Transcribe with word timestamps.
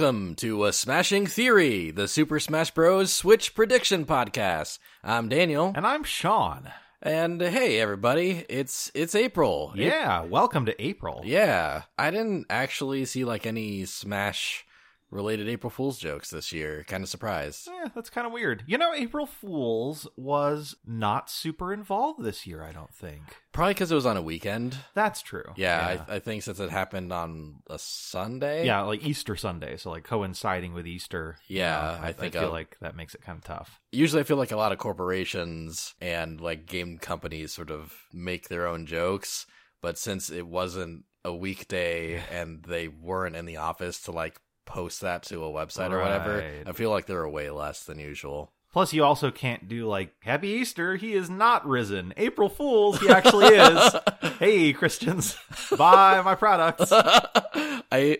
Welcome 0.00 0.34
to 0.36 0.64
a 0.64 0.72
Smashing 0.72 1.26
Theory, 1.26 1.90
the 1.90 2.08
Super 2.08 2.40
Smash 2.40 2.70
Bros. 2.70 3.12
Switch 3.12 3.54
Prediction 3.54 4.06
Podcast. 4.06 4.78
I'm 5.04 5.28
Daniel, 5.28 5.74
And 5.76 5.86
I'm 5.86 6.04
Sean. 6.04 6.70
and 7.02 7.42
uh, 7.42 7.50
hey 7.50 7.78
everybody, 7.78 8.46
it's 8.48 8.90
it's 8.94 9.14
April. 9.14 9.72
It- 9.76 9.82
Yeah, 9.82 10.22
welcome 10.22 10.64
to 10.64 10.82
April. 10.82 11.20
yeah. 11.26 11.82
I 11.98 12.10
didn't 12.10 12.46
actually 12.48 13.04
see 13.04 13.26
like 13.26 13.44
any 13.44 13.84
Smash 13.84 14.64
related 15.10 15.48
April 15.48 15.70
Fool's 15.70 15.98
jokes 15.98 16.30
this 16.30 16.52
year. 16.52 16.84
Kind 16.86 17.02
of 17.02 17.08
surprised. 17.10 17.68
Eh, 17.68 17.88
that's 17.94 18.10
kind 18.10 18.26
of 18.26 18.32
weird. 18.32 18.62
You 18.66 18.78
know, 18.78 18.92
April 18.94 19.26
Fool's 19.26 20.06
was 20.16 20.76
not 20.86 21.28
super 21.30 21.72
involved 21.72 22.22
this 22.22 22.46
year, 22.46 22.62
I 22.62 22.72
don't 22.72 22.94
think. 22.94 23.22
Probably 23.52 23.74
because 23.74 23.90
it 23.90 23.96
was 23.96 24.06
on 24.06 24.16
a 24.16 24.22
weekend. 24.22 24.76
That's 24.94 25.20
true. 25.22 25.42
Yeah, 25.56 26.04
I, 26.08 26.16
I 26.16 26.18
think 26.20 26.44
since 26.44 26.60
it 26.60 26.70
happened 26.70 27.12
on 27.12 27.56
a 27.68 27.78
Sunday. 27.78 28.64
yeah, 28.66 28.82
like 28.82 29.04
Easter 29.04 29.34
Sunday, 29.34 29.76
so 29.76 29.90
like 29.90 30.04
coinciding 30.04 30.72
with 30.74 30.86
Easter. 30.86 31.36
Yeah, 31.48 31.94
you 31.94 32.00
know, 32.00 32.06
I 32.06 32.12
think 32.12 32.36
I 32.36 32.38
feel 32.38 32.46
I'll- 32.48 32.52
like 32.52 32.76
that 32.80 32.94
makes 32.94 33.14
it 33.14 33.22
kind 33.22 33.36
of 33.38 33.44
tough. 33.44 33.80
usually 33.90 34.20
I 34.20 34.24
feel 34.24 34.36
like 34.36 34.52
a 34.52 34.56
lot 34.56 34.70
of 34.72 34.78
corporations 34.78 35.94
and 36.00 36.40
like 36.40 36.66
game 36.66 36.98
companies 36.98 37.52
sort 37.52 37.70
of 37.70 37.92
make 38.12 38.48
their 38.48 38.66
own 38.66 38.86
jokes, 38.86 39.46
but 39.82 39.98
since 39.98 40.30
it 40.30 40.46
wasn't 40.46 41.04
a 41.24 41.34
weekday 41.34 42.22
and 42.30 42.62
they 42.64 42.88
weren't 42.88 43.36
in 43.36 43.44
the 43.44 43.56
office 43.58 44.00
to 44.02 44.12
like 44.12 44.40
post 44.70 45.00
that 45.00 45.24
to 45.24 45.44
a 45.44 45.50
website 45.50 45.90
or 45.90 46.00
whatever, 46.00 46.44
I 46.66 46.72
feel 46.72 46.90
like 46.90 47.06
there 47.06 47.20
are 47.20 47.28
way 47.28 47.50
less 47.50 47.84
than 47.84 47.98
usual. 47.98 48.52
Plus, 48.72 48.92
you 48.92 49.02
also 49.02 49.32
can't 49.32 49.68
do 49.68 49.86
like 49.86 50.14
Happy 50.20 50.48
Easter. 50.48 50.94
He 50.94 51.14
is 51.14 51.28
not 51.28 51.66
risen. 51.66 52.14
April 52.16 52.48
Fools. 52.48 53.00
He 53.00 53.08
actually 53.08 53.46
is. 53.46 53.94
hey, 54.38 54.72
Christians, 54.72 55.36
buy 55.76 56.22
my 56.22 56.36
products. 56.36 56.90
I 56.92 58.18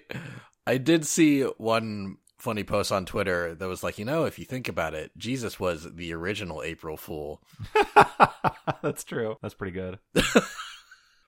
I 0.67 0.79
did 0.79 1.07
see 1.07 1.43
one 1.43 2.17
funny 2.37 2.65
post 2.65 2.91
on 2.91 3.05
Twitter 3.05 3.55
that 3.55 3.69
was 3.69 3.85
like, 3.85 3.99
you 3.99 4.05
know, 4.05 4.25
if 4.25 4.39
you 4.39 4.45
think 4.45 4.69
about 4.69 4.95
it, 4.95 5.13
Jesus 5.17 5.61
was 5.61 5.95
the 5.95 6.13
original 6.13 6.63
April 6.63 6.97
Fool. 6.97 7.41
That's 8.83 9.05
true. 9.05 9.37
That's 9.43 9.55
pretty 9.55 9.73
good. 9.73 9.99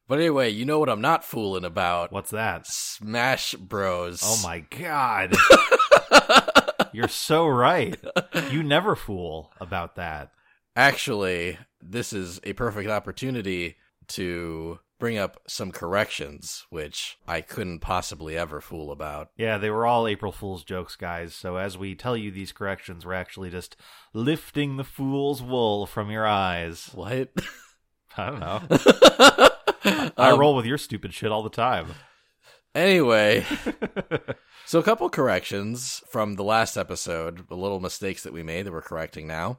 But 0.09 0.19
anyway, 0.19 0.51
you 0.51 0.65
know 0.65 0.79
what 0.79 0.89
I'm 0.89 1.01
not 1.01 1.25
fooling 1.25 1.65
about? 1.65 2.13
What's 2.13 2.31
that? 2.31 2.67
Smash 2.67 3.55
Bros. 3.55 4.21
Oh 4.25 4.41
my 4.43 4.61
god. 4.61 5.35
You're 6.93 7.09
so 7.09 7.47
right. 7.47 7.99
You 8.51 8.63
never 8.63 8.95
fool 8.95 9.53
about 9.61 9.97
that. 9.97 10.33
Actually, 10.77 11.59
this 11.81 12.13
is 12.13 12.41
a 12.45 12.53
perfect 12.53 12.91
opportunity 12.91 13.77
to 14.09 14.79
bring 14.99 15.19
up 15.19 15.41
some 15.49 15.73
corrections, 15.73 16.65
which 16.71 17.19
I 17.27 17.41
couldn't 17.41 17.81
possibly 17.81 18.37
ever 18.37 18.61
fool 18.61 18.93
about. 18.93 19.31
Yeah, 19.37 19.59
they 19.59 19.69
were 19.71 19.85
all 19.85 20.07
April 20.07 20.31
Fool's 20.31 20.63
jokes, 20.63 20.95
guys. 20.95 21.35
So 21.35 21.57
as 21.57 21.77
we 21.77 21.95
tell 21.95 22.17
you 22.17 22.31
these 22.31 22.53
corrections, 22.53 23.05
we're 23.05 23.15
actually 23.15 23.51
just 23.51 23.77
lifting 24.13 24.77
the 24.77 24.85
fool's 24.85 25.43
wool 25.43 25.87
from 25.87 26.11
your 26.11 26.27
eyes. 26.27 26.91
What? 26.95 27.31
I 28.17 28.31
don't 28.31 28.41
know. 28.41 29.49
I 29.85 30.11
Um, 30.31 30.39
roll 30.39 30.55
with 30.55 30.67
your 30.67 30.79
stupid 30.79 31.13
shit 31.15 31.31
all 31.33 31.43
the 31.43 31.51
time. 31.51 31.87
Anyway, 32.75 33.45
so 34.67 34.79
a 34.79 34.83
couple 34.83 35.09
corrections 35.11 36.03
from 36.09 36.37
the 36.37 36.45
last 36.45 36.77
episode, 36.79 37.47
the 37.49 37.57
little 37.57 37.81
mistakes 37.81 38.23
that 38.23 38.33
we 38.33 38.43
made 38.43 38.65
that 38.65 38.73
we're 38.73 38.81
correcting 38.81 39.27
now. 39.27 39.59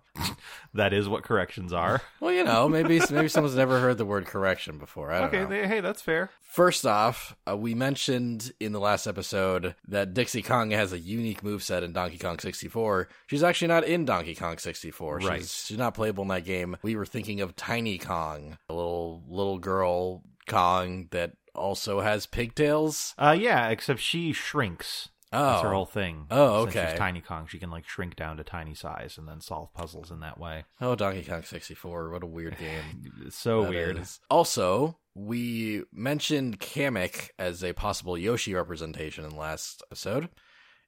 That 0.73 0.93
is 0.93 1.07
what 1.07 1.23
corrections 1.23 1.71
are. 1.73 2.01
Well, 2.19 2.31
you 2.31 2.45
know, 2.45 2.69
maybe 2.69 3.01
maybe 3.11 3.27
someone's 3.27 3.55
never 3.57 3.81
heard 3.81 3.97
the 3.97 4.05
word 4.05 4.25
correction 4.25 4.77
before. 4.77 5.11
I 5.11 5.19
don't 5.19 5.27
Okay, 5.27 5.41
know. 5.41 5.49
they, 5.49 5.67
hey, 5.67 5.81
that's 5.81 6.01
fair. 6.01 6.29
First 6.41 6.85
off, 6.85 7.35
uh, 7.45 7.57
we 7.57 7.75
mentioned 7.75 8.53
in 8.61 8.71
the 8.71 8.79
last 8.79 9.07
episode 9.07 9.75
that 9.89 10.13
Dixie 10.13 10.41
Kong 10.41 10.71
has 10.71 10.93
a 10.93 10.99
unique 10.99 11.41
moveset 11.41 11.81
in 11.83 11.91
Donkey 11.91 12.17
Kong 12.17 12.39
64. 12.39 13.09
She's 13.27 13.43
actually 13.43 13.67
not 13.67 13.83
in 13.83 14.05
Donkey 14.05 14.35
Kong 14.35 14.57
64. 14.57 15.17
Right. 15.17 15.41
She's, 15.41 15.65
she's 15.65 15.77
not 15.77 15.95
playable 15.95 16.21
in 16.21 16.29
that 16.29 16.45
game. 16.45 16.77
We 16.81 16.95
were 16.95 17.05
thinking 17.05 17.41
of 17.41 17.57
Tiny 17.57 17.97
Kong, 17.97 18.57
a 18.69 18.73
little 18.73 19.21
little 19.27 19.59
girl 19.59 20.23
Kong 20.47 21.07
that 21.11 21.33
also 21.55 22.01
has 22.01 22.25
pigtails. 22.25 23.13
Uh, 23.17 23.35
yeah, 23.37 23.69
except 23.69 23.99
she 23.99 24.33
shrinks. 24.33 25.09
Oh, 25.35 25.49
That's 25.53 25.63
her 25.63 25.73
whole 25.73 25.87
thing. 25.87 26.27
Oh, 26.29 26.65
Since 26.65 26.75
okay. 26.75 26.89
she's 26.91 26.99
Tiny 26.99 27.19
Kong, 27.21 27.47
she 27.47 27.57
can 27.57 27.71
like 27.71 27.87
shrink 27.87 28.15
down 28.15 28.37
to 28.37 28.43
tiny 28.43 28.75
size 28.75 29.17
and 29.17 29.27
then 29.27 29.41
solve 29.41 29.73
puzzles 29.73 30.11
in 30.11 30.19
that 30.19 30.39
way. 30.39 30.65
oh, 30.79 30.93
Donkey 30.95 31.23
Kong 31.23 31.41
64. 31.41 32.11
What 32.11 32.21
a 32.21 32.27
weird 32.27 32.57
game. 32.59 33.11
So 33.31 33.63
that 33.63 33.69
weird. 33.71 33.97
is. 33.97 34.19
Also, 34.29 34.99
we 35.15 35.83
mentioned 35.91 36.59
Kamek 36.59 37.29
as 37.39 37.63
a 37.63 37.73
possible 37.73 38.15
Yoshi 38.15 38.53
representation 38.53 39.25
in 39.25 39.35
last 39.35 39.81
episode, 39.87 40.29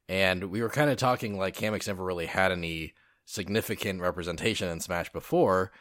and 0.07 0.45
we 0.51 0.61
were 0.61 0.69
kind 0.69 0.91
of 0.91 0.97
talking 0.97 1.39
like 1.39 1.55
Kamek's 1.57 1.87
never 1.87 2.03
really 2.03 2.27
had 2.27 2.51
any 2.51 2.93
significant 3.25 3.99
representation 4.01 4.67
in 4.69 4.79
Smash 4.79 5.11
before. 5.11 5.72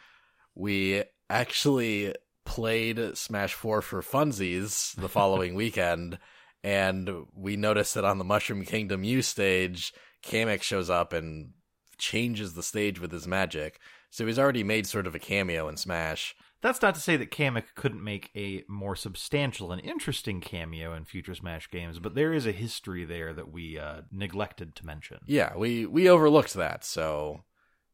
We 0.55 1.03
actually 1.29 2.15
played 2.45 3.17
Smash 3.17 3.55
4 3.55 3.83
for 3.83 4.03
funsies 4.03 4.95
the 4.97 5.09
following 5.09 5.55
weekend, 5.55 6.19
and 6.63 7.11
we 7.35 7.57
noticed 7.57 7.95
that 7.95 8.05
on 8.05 8.19
the 8.19 8.25
Mushroom 8.25 8.65
Kingdom 8.65 9.05
U 9.05 9.23
stage, 9.23 9.93
Kamek 10.25 10.63
shows 10.63 10.91
up 10.91 11.13
and 11.13 11.51
changes 11.99 12.55
the 12.55 12.63
stage 12.63 13.01
with 13.01 13.13
his 13.13 13.27
magic. 13.27 13.81
So 14.11 14.27
he's 14.27 14.39
already 14.39 14.63
made 14.63 14.87
sort 14.87 15.07
of 15.07 15.15
a 15.15 15.19
cameo 15.19 15.69
in 15.69 15.77
Smash. 15.77 16.35
That's 16.61 16.81
not 16.81 16.95
to 16.95 17.01
say 17.01 17.17
that 17.19 17.31
Kamek 17.31 17.75
couldn't 17.75 18.03
make 18.03 18.31
a 18.35 18.65
more 18.69 18.97
substantial 18.97 19.71
and 19.71 19.83
interesting 19.83 20.41
cameo 20.41 20.95
in 20.95 21.05
future 21.05 21.35
Smash 21.35 21.71
games, 21.71 21.99
but 21.99 22.15
there 22.15 22.33
is 22.33 22.47
a 22.47 22.53
history 22.53 23.05
there 23.05 23.35
that 23.35 23.53
we 23.53 23.79
uh, 23.79 24.03
neglected 24.11 24.75
to 24.77 24.87
mention. 24.87 25.19
Yeah, 25.27 25.57
we 25.57 25.85
we 25.85 26.09
overlooked 26.09 26.55
that. 26.55 26.85
So 26.85 27.45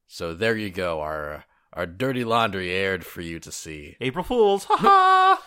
so 0.06 0.34
there 0.34 0.56
you 0.56 0.70
go. 0.70 1.00
Our 1.00 1.44
our 1.72 1.86
dirty 1.86 2.25
laundry 2.25 2.70
aired 2.70 3.04
for 3.04 3.20
you 3.20 3.38
to 3.41 3.53
see. 3.53 3.97
April 4.00 4.25
Fools! 4.25 4.64
Ha 4.64 4.76
ha! 4.76 5.42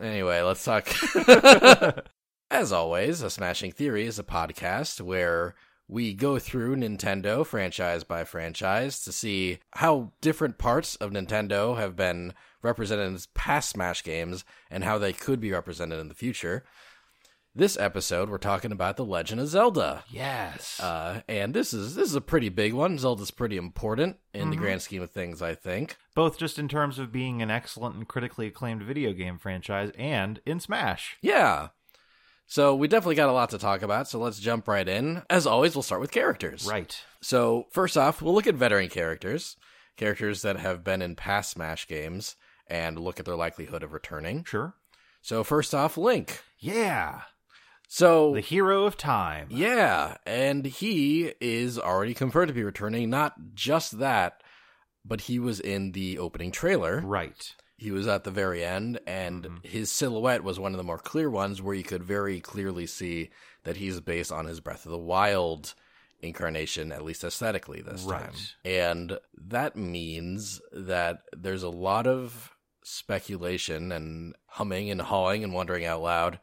Anyway, 0.00 0.40
let's 0.40 0.64
talk. 0.64 0.88
As 2.50 2.72
always, 2.72 3.22
a 3.22 3.30
Smashing 3.30 3.72
Theory 3.72 4.06
is 4.06 4.18
a 4.18 4.24
podcast 4.24 5.00
where 5.00 5.54
we 5.88 6.14
go 6.14 6.38
through 6.38 6.76
Nintendo 6.76 7.44
franchise 7.46 8.04
by 8.04 8.24
franchise 8.24 9.02
to 9.04 9.12
see 9.12 9.58
how 9.72 10.12
different 10.20 10.58
parts 10.58 10.96
of 10.96 11.10
Nintendo 11.10 11.76
have 11.76 11.94
been 11.94 12.32
represented 12.62 13.06
in 13.06 13.18
past 13.34 13.70
Smash 13.70 14.02
games 14.02 14.44
and 14.70 14.82
how 14.84 14.98
they 14.98 15.12
could 15.12 15.40
be 15.40 15.52
represented 15.52 16.00
in 16.00 16.08
the 16.08 16.14
future. 16.14 16.64
This 17.56 17.76
episode, 17.78 18.30
we're 18.30 18.38
talking 18.38 18.72
about 18.72 18.96
The 18.96 19.04
Legend 19.04 19.40
of 19.40 19.46
Zelda. 19.46 20.02
Yes. 20.10 20.80
Uh, 20.80 21.20
and 21.28 21.54
this 21.54 21.72
is 21.72 21.94
this 21.94 22.08
is 22.10 22.16
a 22.16 22.20
pretty 22.20 22.48
big 22.48 22.72
one. 22.72 22.98
Zelda's 22.98 23.30
pretty 23.30 23.56
important 23.56 24.16
in 24.32 24.50
the 24.50 24.56
Mhm. 24.56 24.60
grand 24.60 24.82
scheme 24.82 25.02
of 25.02 25.12
things, 25.12 25.40
I 25.40 25.54
think. 25.54 25.96
Both 26.16 26.36
just 26.36 26.58
in 26.58 26.66
terms 26.66 26.98
of 26.98 27.12
being 27.12 27.42
an 27.42 27.52
excellent 27.52 27.94
and 27.94 28.08
critically 28.08 28.48
acclaimed 28.48 28.82
video 28.82 29.12
game 29.12 29.38
franchise 29.38 29.92
and 29.96 30.40
in 30.44 30.58
Smash. 30.58 31.16
Yeah. 31.22 31.68
So 32.44 32.74
we 32.74 32.88
definitely 32.88 33.14
got 33.14 33.28
a 33.28 33.32
lot 33.32 33.50
to 33.50 33.58
talk 33.58 33.82
about, 33.82 34.08
so 34.08 34.18
let's 34.18 34.40
jump 34.40 34.66
right 34.66 34.88
in. 34.88 35.22
As 35.30 35.46
always, 35.46 35.76
we'll 35.76 35.84
start 35.84 36.00
with 36.00 36.10
characters. 36.10 36.66
Right. 36.66 37.00
So 37.22 37.68
first 37.70 37.96
off, 37.96 38.20
we'll 38.20 38.34
look 38.34 38.48
at 38.48 38.56
veteran 38.56 38.88
characters, 38.88 39.56
characters 39.96 40.42
that 40.42 40.56
have 40.56 40.82
been 40.82 41.00
in 41.02 41.14
past 41.14 41.52
Smash 41.52 41.86
games, 41.86 42.34
and 42.66 42.98
look 42.98 43.20
at 43.20 43.26
their 43.26 43.36
likelihood 43.36 43.84
of 43.84 43.92
returning. 43.92 44.42
Sure. 44.42 44.74
So 45.22 45.44
first 45.44 45.72
off, 45.72 45.96
Link. 45.96 46.42
Yeah. 46.58 47.22
So 47.94 48.34
The 48.34 48.40
hero 48.40 48.86
of 48.86 48.96
time. 48.96 49.46
Yeah, 49.50 50.16
and 50.26 50.66
he 50.66 51.32
is 51.40 51.78
already 51.78 52.12
confirmed 52.12 52.48
to 52.48 52.52
be 52.54 52.64
returning. 52.64 53.08
Not 53.08 53.54
just 53.54 54.00
that, 54.00 54.42
but 55.04 55.20
he 55.22 55.38
was 55.38 55.60
in 55.60 55.92
the 55.92 56.18
opening 56.18 56.50
trailer. 56.50 57.00
Right. 57.04 57.54
He 57.76 57.92
was 57.92 58.08
at 58.08 58.24
the 58.24 58.32
very 58.32 58.64
end, 58.64 58.98
and 59.06 59.44
Mhm. 59.44 59.64
his 59.64 59.92
silhouette 59.92 60.42
was 60.42 60.58
one 60.58 60.72
of 60.72 60.78
the 60.78 60.82
more 60.82 60.98
clear 60.98 61.30
ones 61.30 61.62
where 61.62 61.76
you 61.76 61.84
could 61.84 62.02
very 62.02 62.40
clearly 62.40 62.84
see 62.84 63.30
that 63.62 63.76
he's 63.76 64.00
based 64.00 64.32
on 64.32 64.46
his 64.46 64.58
Breath 64.58 64.84
of 64.86 64.90
the 64.90 64.98
Wild 64.98 65.74
incarnation, 66.18 66.90
at 66.90 67.04
least 67.04 67.22
aesthetically 67.22 67.80
this 67.80 68.02
Right. 68.02 68.22
time. 68.24 68.34
And 68.64 69.20
that 69.36 69.76
means 69.76 70.60
that 70.72 71.22
there's 71.32 71.62
a 71.62 71.68
lot 71.68 72.08
of 72.08 72.56
speculation 72.82 73.92
and 73.92 74.34
humming 74.46 74.90
and 74.90 75.00
hawing 75.00 75.44
and 75.44 75.52
wondering 75.54 75.84
out 75.84 76.02
loud 76.02 76.40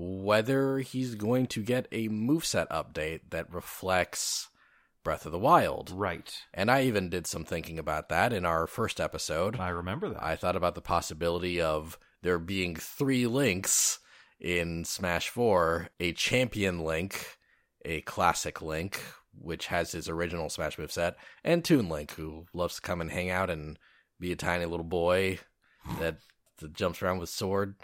whether 0.00 0.78
he's 0.78 1.16
going 1.16 1.46
to 1.48 1.60
get 1.60 1.88
a 1.90 2.08
moveset 2.08 2.68
update 2.68 3.20
that 3.30 3.52
reflects 3.52 4.48
Breath 5.02 5.26
of 5.26 5.32
the 5.32 5.38
Wild. 5.38 5.90
Right. 5.90 6.32
And 6.54 6.70
I 6.70 6.82
even 6.82 7.10
did 7.10 7.26
some 7.26 7.44
thinking 7.44 7.80
about 7.80 8.08
that 8.08 8.32
in 8.32 8.44
our 8.44 8.68
first 8.68 9.00
episode. 9.00 9.58
I 9.58 9.70
remember 9.70 10.08
that. 10.10 10.22
I 10.22 10.36
thought 10.36 10.54
about 10.54 10.76
the 10.76 10.80
possibility 10.80 11.60
of 11.60 11.98
there 12.22 12.38
being 12.38 12.76
three 12.76 13.26
links 13.26 13.98
in 14.38 14.84
Smash 14.84 15.28
4 15.30 15.88
a 15.98 16.12
champion 16.12 16.84
link, 16.84 17.36
a 17.84 18.00
classic 18.02 18.62
link, 18.62 19.00
which 19.36 19.66
has 19.66 19.90
his 19.90 20.08
original 20.08 20.48
Smash 20.48 20.76
moveset, 20.76 21.14
and 21.42 21.64
Toon 21.64 21.88
Link, 21.88 22.12
who 22.12 22.46
loves 22.52 22.76
to 22.76 22.82
come 22.82 23.00
and 23.00 23.10
hang 23.10 23.30
out 23.30 23.50
and 23.50 23.78
be 24.20 24.30
a 24.30 24.36
tiny 24.36 24.64
little 24.64 24.84
boy 24.84 25.40
that, 25.98 26.18
that 26.58 26.74
jumps 26.74 27.02
around 27.02 27.18
with 27.18 27.30
sword. 27.30 27.74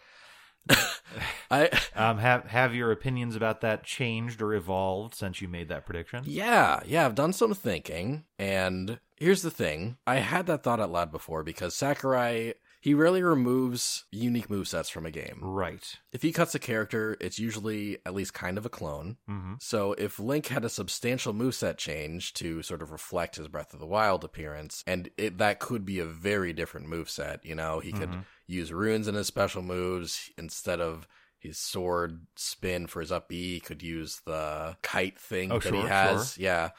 I 1.50 1.70
Um, 1.94 2.18
have 2.18 2.46
have 2.46 2.74
your 2.74 2.90
opinions 2.90 3.36
about 3.36 3.60
that 3.60 3.84
changed 3.84 4.42
or 4.42 4.54
evolved 4.54 5.14
since 5.14 5.40
you 5.40 5.48
made 5.48 5.68
that 5.68 5.86
prediction? 5.86 6.24
Yeah, 6.26 6.80
yeah, 6.86 7.04
I've 7.04 7.14
done 7.14 7.32
some 7.32 7.54
thinking, 7.54 8.24
and 8.38 8.98
here's 9.16 9.42
the 9.42 9.50
thing. 9.50 9.96
I 10.06 10.16
had 10.16 10.46
that 10.46 10.62
thought 10.62 10.80
out 10.80 10.90
loud 10.90 11.12
before 11.12 11.42
because 11.44 11.74
Sakurai, 11.76 12.54
he 12.80 12.94
rarely 12.94 13.22
removes 13.22 14.04
unique 14.10 14.48
movesets 14.48 14.90
from 14.90 15.06
a 15.06 15.10
game. 15.10 15.38
Right. 15.40 15.96
If 16.12 16.22
he 16.22 16.32
cuts 16.32 16.54
a 16.54 16.58
character, 16.58 17.16
it's 17.20 17.38
usually 17.38 17.98
at 18.04 18.14
least 18.14 18.34
kind 18.34 18.58
of 18.58 18.66
a 18.66 18.70
clone. 18.70 19.16
Mm-hmm. 19.30 19.54
So 19.60 19.92
if 19.94 20.18
Link 20.18 20.48
had 20.48 20.64
a 20.64 20.68
substantial 20.68 21.32
moveset 21.32 21.76
change 21.78 22.34
to 22.34 22.62
sort 22.62 22.82
of 22.82 22.90
reflect 22.90 23.36
his 23.36 23.48
Breath 23.48 23.72
of 23.72 23.80
the 23.80 23.86
Wild 23.86 24.24
appearance, 24.24 24.82
and 24.86 25.08
it, 25.16 25.38
that 25.38 25.60
could 25.60 25.84
be 25.86 25.98
a 25.98 26.04
very 26.06 26.52
different 26.52 26.88
moveset, 26.88 27.38
you 27.44 27.54
know, 27.54 27.80
he 27.80 27.92
could 27.92 28.10
Mhm. 28.10 28.24
Use 28.46 28.72
runes 28.72 29.08
in 29.08 29.14
his 29.14 29.26
special 29.26 29.62
moves 29.62 30.30
instead 30.38 30.80
of 30.80 31.06
his 31.38 31.58
sword 31.58 32.26
spin 32.36 32.86
for 32.86 33.00
his 33.00 33.12
up 33.12 33.28
B, 33.28 33.54
he 33.54 33.60
could 33.60 33.82
use 33.82 34.22
the 34.24 34.76
kite 34.82 35.18
thing 35.18 35.52
Oh, 35.52 35.58
that 35.58 35.74
he 35.74 35.80
sure, 35.80 35.88
has. 35.88 36.38
Yeah. 36.38 36.70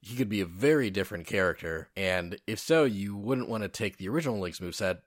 He 0.00 0.16
could 0.16 0.28
be 0.28 0.40
a 0.40 0.46
very 0.46 0.90
different 0.90 1.26
character. 1.26 1.90
And 1.96 2.38
if 2.46 2.58
so, 2.58 2.84
you 2.84 3.16
wouldn't 3.16 3.48
want 3.48 3.64
to 3.64 3.68
take 3.68 3.96
the 3.98 4.08
original 4.08 4.38
Link's 4.38 4.60
moveset, 4.60 5.00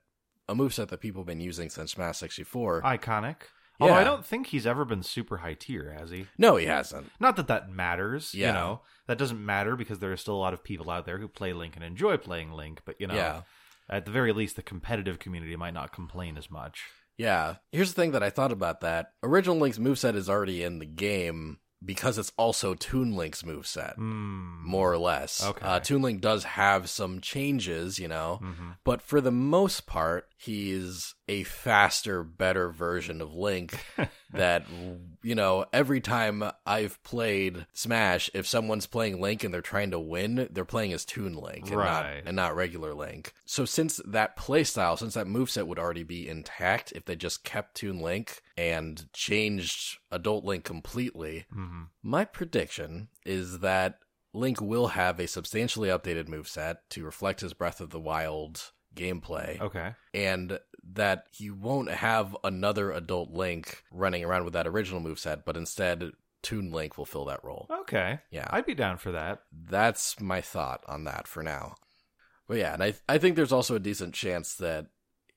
a 0.48 0.54
moveset 0.54 0.88
that 0.88 1.00
people 1.00 1.22
have 1.22 1.26
been 1.26 1.40
using 1.40 1.68
since 1.70 1.92
Smash 1.92 2.18
64. 2.18 2.82
Iconic. 2.82 3.36
Although 3.80 3.94
I 3.94 4.04
don't 4.04 4.24
think 4.24 4.46
he's 4.48 4.66
ever 4.66 4.84
been 4.84 5.02
super 5.02 5.38
high 5.38 5.54
tier, 5.54 5.92
has 5.98 6.10
he? 6.10 6.26
no, 6.38 6.54
he 6.54 6.66
hasn't. 6.66 7.10
Not 7.18 7.34
that 7.36 7.48
that 7.48 7.68
matters. 7.70 8.32
Yeah. 8.32 8.48
You 8.48 8.52
know, 8.52 8.80
that 9.08 9.18
doesn't 9.18 9.44
matter 9.44 9.74
because 9.74 9.98
there 9.98 10.12
are 10.12 10.16
still 10.16 10.36
a 10.36 10.38
lot 10.38 10.54
of 10.54 10.62
people 10.62 10.88
out 10.88 11.04
there 11.04 11.18
who 11.18 11.26
play 11.26 11.52
Link 11.52 11.74
and 11.74 11.84
enjoy 11.84 12.16
playing 12.18 12.52
Link. 12.52 12.82
But 12.84 13.00
you 13.00 13.08
know, 13.08 13.14
Yeah. 13.14 13.42
At 13.92 14.06
the 14.06 14.10
very 14.10 14.32
least, 14.32 14.56
the 14.56 14.62
competitive 14.62 15.18
community 15.18 15.54
might 15.54 15.74
not 15.74 15.92
complain 15.92 16.38
as 16.38 16.50
much. 16.50 16.84
Yeah. 17.18 17.56
Here's 17.70 17.92
the 17.92 18.00
thing 18.00 18.12
that 18.12 18.22
I 18.22 18.30
thought 18.30 18.52
about 18.52 18.80
that. 18.80 19.12
Original 19.22 19.58
Link's 19.58 19.78
moveset 19.78 20.16
is 20.16 20.30
already 20.30 20.62
in 20.62 20.78
the 20.78 20.86
game 20.86 21.58
because 21.84 22.18
it's 22.18 22.32
also 22.36 22.74
Toon 22.74 23.16
Link's 23.16 23.42
moveset, 23.42 23.96
Mm. 23.98 24.62
more 24.62 24.92
or 24.92 24.98
less. 24.98 25.42
Okay. 25.44 25.64
Uh, 25.66 25.80
Toon 25.80 26.02
Link 26.02 26.20
does 26.20 26.44
have 26.44 26.88
some 26.90 27.20
changes, 27.20 27.98
you 27.98 28.08
know, 28.08 28.36
hmm 28.42 28.70
but 28.84 29.00
for 29.02 29.20
the 29.20 29.30
most 29.30 29.86
part, 29.86 30.28
he's 30.36 31.14
a 31.28 31.44
faster, 31.44 32.24
better 32.24 32.68
version 32.70 33.20
of 33.20 33.32
Link 33.34 33.78
that, 34.32 34.64
you 35.22 35.34
know, 35.36 35.64
every 35.72 36.00
time 36.00 36.42
I've 36.66 37.00
played 37.04 37.66
Smash, 37.72 38.28
if 38.34 38.46
someone's 38.46 38.86
playing 38.86 39.20
Link 39.20 39.44
and 39.44 39.54
they're 39.54 39.60
trying 39.60 39.92
to 39.92 40.00
win, 40.00 40.48
they're 40.50 40.64
playing 40.64 40.92
as 40.92 41.04
Toon 41.04 41.34
Link 41.36 41.66
and, 41.68 41.76
not, 41.76 42.04
Right. 42.04 42.22
and 42.26 42.34
not 42.34 42.56
regular 42.56 42.92
Link. 42.92 43.32
So 43.46 43.64
since 43.64 44.00
that 44.06 44.36
playstyle, 44.36 44.98
since 44.98 45.14
that 45.14 45.26
moveset 45.26 45.66
would 45.66 45.78
already 45.78 46.02
be 46.02 46.28
intact, 46.28 46.92
if 46.92 47.04
they 47.04 47.14
just 47.16 47.44
kept 47.44 47.76
Toon 47.76 48.00
Link 48.00 48.42
and 48.70 49.12
changed 49.12 49.98
Adult 50.10 50.44
Link 50.44 50.64
completely, 50.64 51.46
hmm 51.52 51.82
my 52.02 52.24
prediction 52.24 53.08
is 53.24 53.58
that 53.60 53.98
Link 54.34 54.60
will 54.60 54.88
have 54.88 55.20
a 55.20 55.28
substantially 55.28 55.88
updated 55.88 56.28
moveset 56.28 56.76
to 56.90 57.04
reflect 57.04 57.40
his 57.42 57.52
Breath 57.54 57.80
of 57.80 57.90
the 57.90 58.00
Wild 58.00 58.72
gameplay, 58.94 59.60
Okay. 59.60 59.94
and 60.14 60.58
that 60.94 61.26
he 61.30 61.50
won't 61.50 61.90
have 61.90 62.36
another 62.44 62.90
adult 62.92 63.30
Link 63.30 63.84
running 63.92 64.24
around 64.24 64.44
with 64.44 64.52
that 64.54 64.66
original 64.66 65.00
moveset, 65.00 65.44
but 65.44 65.56
instead 65.56 66.12
Toon 66.42 66.72
Link 66.72 66.98
will 66.98 67.04
fill 67.06 67.24
that 67.26 67.44
role. 67.44 67.68
Okay. 67.70 68.18
Yeah. 68.30 68.48
I'd 68.50 68.66
be 68.66 68.74
down 68.74 68.96
for 68.98 69.12
that. 69.12 69.42
That's 69.52 70.18
my 70.20 70.40
thought 70.40 70.82
on 70.88 71.04
that 71.04 71.28
for 71.28 71.42
now. 71.42 71.76
But 72.48 72.56
yeah, 72.58 72.74
and 72.74 72.82
I 72.82 72.94
I 73.08 73.18
think 73.18 73.36
there's 73.36 73.52
also 73.52 73.76
a 73.76 73.80
decent 73.80 74.14
chance 74.14 74.54
that 74.56 74.88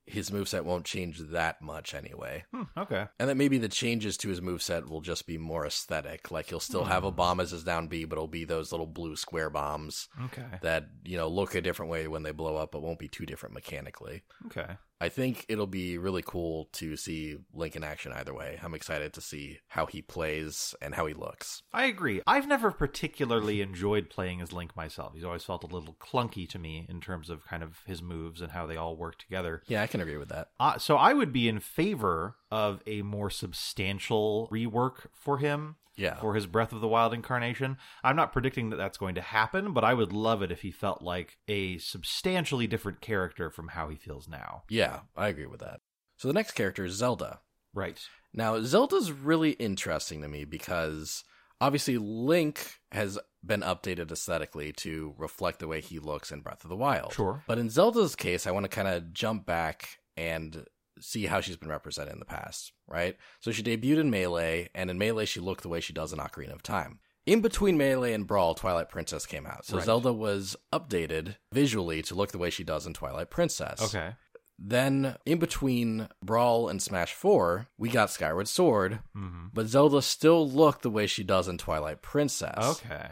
his 0.08 0.30
moveset 0.30 0.64
won't 0.64 0.86
change 0.86 1.18
that 1.20 1.62
much 1.62 1.94
anyway. 1.96 2.44
Hmm, 2.54 2.64
okay. 2.78 3.08
And 3.20 3.28
that 3.30 3.36
maybe 3.36 3.58
the 3.58 3.68
changes 3.70 4.18
to 4.18 4.30
his 4.30 4.40
moveset 4.40 4.88
will 4.88 5.02
just 5.02 5.26
be 5.26 5.38
more 5.38 5.66
aesthetic. 5.66 6.30
Like 6.32 6.48
he'll 6.48 6.60
still 6.60 6.84
have 6.86 7.04
a 7.04 7.10
Hmm. 7.10 7.16
bomb 7.16 7.40
as 7.40 7.52
his 7.52 7.64
down 7.64 7.88
B, 7.88 8.06
but 8.06 8.16
it'll 8.18 8.28
be 8.28 8.46
those 8.46 8.72
little 8.72 8.86
blue 8.88 9.16
square 9.16 9.50
bombs 9.50 10.08
Okay. 10.26 10.60
that, 10.62 10.86
you 11.04 11.18
know, 11.18 11.28
look 11.28 11.56
a 11.56 11.62
different 11.62 11.92
way 11.92 12.08
when 12.08 12.24
they 12.24 12.32
blow 12.32 12.56
up, 12.56 12.72
but 12.72 12.82
won't 12.84 13.00
be 13.00 13.08
too 13.08 13.26
different 13.26 13.56
mechanically. 13.56 14.24
Okay. 14.46 14.78
I 15.02 15.10
think 15.10 15.46
it'll 15.50 15.68
be 15.68 15.98
really 15.98 16.24
cool 16.26 16.70
to 16.74 16.96
see 16.96 17.38
Link 17.54 17.76
in 17.76 17.84
action 17.84 18.12
either 18.14 18.34
way. 18.34 18.60
I'm 18.64 18.74
excited 18.74 19.14
to 19.14 19.22
see 19.22 19.60
how 19.68 19.86
he 19.86 20.02
plays 20.02 20.74
and 20.82 20.96
how 20.96 21.06
he 21.06 21.14
looks. 21.14 21.64
I 21.74 21.86
agree. 21.86 22.22
I've 22.26 22.48
never 22.48 22.72
particularly 22.72 23.62
enjoyed 23.62 24.10
playing 24.10 24.42
as 24.42 24.54
Link 24.54 24.76
myself. 24.76 25.14
He's 25.14 25.26
always 25.26 25.44
felt 25.44 25.64
a 25.64 25.68
little 25.68 25.96
clunky 25.96 26.48
to 26.50 26.60
me 26.60 26.86
in 26.90 27.02
terms 27.02 27.30
of 27.30 27.46
kind 27.46 27.64
of 27.64 27.80
his 27.86 28.02
moves 28.02 28.42
and 28.42 28.52
how 28.52 28.66
they 28.66 28.78
all 28.78 28.96
work 28.96 29.18
together. 29.18 29.62
Yeah, 29.68 29.82
I 29.82 29.88
can 29.88 30.02
agree 30.02 30.18
with 30.18 30.30
that. 30.30 30.50
Uh, 30.60 30.78
so 30.78 30.96
I 30.96 31.14
would 31.14 31.34
be 31.34 31.50
in 31.50 31.60
favor 31.60 32.36
of 32.52 32.82
a 32.86 33.02
more 33.02 33.30
substantial 33.30 34.48
rework 34.52 35.08
for 35.14 35.38
him 35.40 35.76
Yeah. 35.96 36.20
for 36.20 36.36
his 36.36 36.46
Breath 36.46 36.72
of 36.74 36.82
the 36.82 36.88
Wild 36.88 37.14
incarnation. 37.14 37.78
I'm 38.04 38.16
not 38.16 38.32
predicting 38.34 38.70
that 38.70 38.78
that's 38.78 38.98
going 38.98 39.16
to 39.16 39.22
happen, 39.22 39.74
but 39.74 39.84
I 39.84 39.94
would 39.94 40.14
love 40.14 40.42
it 40.42 40.52
if 40.52 40.62
he 40.62 40.72
felt 40.72 41.02
like 41.02 41.38
a 41.48 41.78
substantially 41.80 42.68
different 42.68 43.02
character 43.02 43.50
from 43.50 43.70
how 43.70 43.90
he 43.90 43.96
feels 43.96 44.28
now. 44.28 44.64
Yeah, 44.70 45.02
I 45.16 45.28
agree 45.30 45.46
with 45.48 45.62
that. 45.62 45.82
So 46.18 46.28
the 46.28 46.34
next 46.34 46.52
character 46.54 46.86
is 46.86 46.94
Zelda. 46.94 47.40
Right. 47.74 48.00
Now, 48.34 48.62
Zelda's 48.62 49.12
really 49.12 49.52
interesting 49.52 50.22
to 50.22 50.28
me 50.28 50.46
because 50.46 51.24
obviously 51.60 51.98
Link 51.98 52.76
has 52.92 53.18
been 53.46 53.62
updated 53.62 54.12
aesthetically 54.12 54.72
to 54.74 55.14
reflect 55.18 55.60
the 55.60 55.68
way 55.68 55.82
he 55.82 56.00
looks 56.00 56.32
in 56.32 56.42
Breath 56.42 56.64
of 56.64 56.70
the 56.70 56.76
Wild. 56.76 57.14
Sure. 57.14 57.44
But 57.48 57.58
in 57.60 57.70
Zelda's 57.70 58.16
case, 58.16 58.48
I 58.48 58.52
want 58.52 58.64
to 58.64 58.70
kind 58.70 58.88
of 58.88 59.14
jump 59.14 59.46
back 59.46 60.00
and 60.18 60.66
see 61.00 61.26
how 61.26 61.42
she's 61.42 61.58
been 61.58 61.70
represented 61.70 62.14
in 62.14 62.20
the 62.20 62.26
past, 62.26 62.72
right? 62.88 63.18
So 63.40 63.52
she 63.52 63.64
debuted 63.64 64.00
in 64.00 64.10
Melee, 64.10 64.70
and 64.74 64.90
in 64.90 64.98
Melee, 64.98 65.26
she 65.26 65.40
looked 65.40 65.62
the 65.64 65.70
way 65.70 65.80
she 65.80 65.94
does 65.94 66.14
in 66.14 66.20
Ocarina 66.20 66.54
of 66.54 66.64
Time. 66.64 67.00
In 67.26 67.42
between 67.42 67.78
Melee 67.78 68.14
and 68.14 68.28
Brawl, 68.28 68.54
Twilight 68.54 68.90
Princess 68.90 69.26
came 69.26 69.48
out. 69.48 69.66
So 69.66 69.78
Right. 69.78 69.86
Zelda 69.86 70.14
was 70.14 70.56
updated 70.72 71.38
visually 71.52 72.02
to 72.04 72.14
look 72.16 72.32
the 72.32 72.38
way 72.38 72.50
she 72.52 72.64
does 72.64 72.86
in 72.86 72.94
Twilight 72.94 73.32
Princess. 73.32 73.82
Okay. 73.82 74.14
Then, 74.58 75.18
in 75.26 75.40
between 75.40 76.08
Brawl 76.24 76.70
and 76.70 76.82
Smash 76.82 77.14
4, 77.14 77.68
we 77.78 77.90
got 77.90 78.10
Skyward 78.12 78.48
Sword, 78.48 79.00
hmm 79.14 79.48
but 79.54 79.68
Zelda 79.68 80.02
still 80.02 80.50
looked 80.50 80.82
the 80.82 80.90
way 80.90 81.08
she 81.08 81.24
does 81.24 81.48
in 81.48 81.58
Twilight 81.58 82.02
Princess. 82.02 82.54
Okay. 82.58 83.08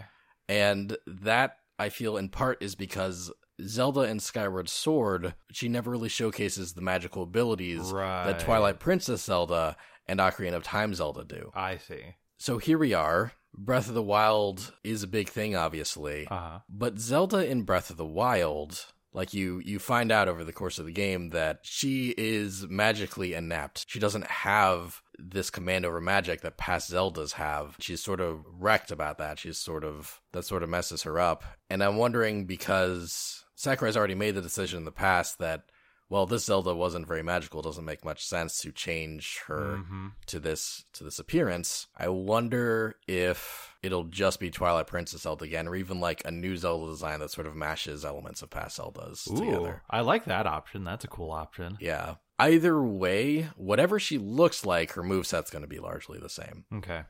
And 0.48 0.96
that, 1.08 1.58
I 1.80 1.90
feel, 1.90 2.16
in 2.18 2.30
part 2.30 2.62
is 2.62 2.76
because 2.76 3.32
Zelda 3.68 4.02
and 4.02 4.22
Skyward 4.22 4.70
Sword, 4.70 5.34
she 5.52 5.68
never 5.68 5.92
really 5.92 6.10
showcases 6.10 6.74
the 6.74 6.82
magical 6.82 7.24
abilities 7.24 7.92
Right. 7.92 8.26
that 8.26 8.40
Twilight 8.40 8.80
Princess 8.80 9.24
Zelda 9.24 9.76
and 10.08 10.20
Ocarina 10.20 10.54
of 10.56 10.64
Time 10.64 10.94
Zelda 10.94 11.24
do. 11.24 11.52
I 11.56 11.78
see. 11.78 12.16
So 12.38 12.58
here 12.58 12.78
we 12.78 12.94
are. 12.94 13.34
Breath 13.56 13.88
of 13.88 13.94
the 13.94 14.02
Wild 14.04 14.74
is 14.84 15.04
a 15.04 15.08
big 15.08 15.30
thing, 15.30 15.56
obviously. 15.56 16.28
Uh 16.30 16.36
huh. 16.38 16.60
But 16.70 17.00
Zelda 17.00 17.46
in 17.50 17.62
Breath 17.64 17.90
of 17.90 17.98
the 17.98 18.06
Wild, 18.06 18.86
like 19.14 19.34
you 19.34 19.62
you 19.64 19.78
find 19.78 20.12
out 20.12 20.28
over 20.28 20.44
the 20.44 20.52
course 20.52 20.80
of 20.80 20.86
the 20.88 20.92
game 20.92 21.30
that 21.30 21.60
she 21.62 22.16
is 22.18 22.66
magically 22.68 23.34
inept. 23.36 23.86
She 23.88 24.00
doesn't 24.00 24.26
have 24.28 25.02
this 25.20 25.52
command 25.52 25.86
over 25.86 26.02
magic 26.02 26.42
that 26.42 26.58
past 26.58 26.92
Zeldas 26.92 27.34
have. 27.34 27.76
She's 27.80 28.04
sort 28.04 28.20
of 28.20 28.44
wrecked 28.52 28.90
about 28.92 29.20
that. 29.20 29.38
She's 29.38 29.60
sort 29.60 29.84
of 29.84 30.20
that 30.32 30.44
sort 30.46 30.64
of 30.64 30.70
messes 30.70 31.04
her 31.04 31.20
up. 31.20 31.44
And 31.70 31.84
I'm 31.84 31.98
wondering 31.98 32.46
because 32.46 33.43
Sakurai's 33.56 33.98
already 33.98 34.16
made 34.16 34.36
the 34.36 34.42
decision 34.42 34.80
in 34.80 34.86
the 34.86 34.92
past 34.92 35.40
that 35.40 35.64
well, 36.10 36.28
this 36.28 36.46
Zelda 36.46 36.76
wasn't 36.76 37.08
very 37.08 37.24
magical. 37.24 37.62
It 37.62 37.64
doesn't 37.64 37.86
make 37.86 38.06
much 38.06 38.24
sense 38.24 38.62
to 38.62 38.72
change 38.72 39.40
her 39.48 39.78
hmm 39.78 40.10
to 40.28 40.40
this 40.40 40.86
to 40.94 41.04
this 41.04 41.18
appearance. 41.18 41.88
I 41.98 42.10
wonder 42.10 42.98
if 43.08 43.76
it'll 43.82 44.04
just 44.04 44.40
be 44.40 44.52
Twilight 44.52 44.86
Princess 44.86 45.24
Zelda 45.24 45.46
again, 45.46 45.68
or 45.68 45.76
even 45.76 46.00
like 46.00 46.22
a 46.24 46.30
new 46.30 46.56
Zelda 46.56 46.92
design 46.92 47.20
that 47.20 47.32
sort 47.32 47.48
of 47.48 47.56
mashes 47.56 48.06
elements 48.06 48.44
of 48.44 48.50
past 48.50 48.80
Zeldas 48.80 49.30
Ooh, 49.32 49.40
together. 49.40 49.82
I 49.90 50.02
like 50.02 50.26
that 50.26 50.46
option. 50.46 50.84
That's 50.84 51.04
a 51.04 51.08
cool 51.08 51.32
option. 51.32 51.78
Yeah. 51.80 52.16
Either 52.38 52.82
way, 52.84 53.50
whatever 53.56 54.00
she 54.00 54.18
looks 54.18 54.66
like, 54.66 54.94
her 54.94 55.04
moveset's 55.04 55.50
going 55.50 55.64
to 55.64 55.68
be 55.68 55.80
largely 55.80 56.20
the 56.20 56.30
same. 56.30 56.66
Okay. 56.76 57.04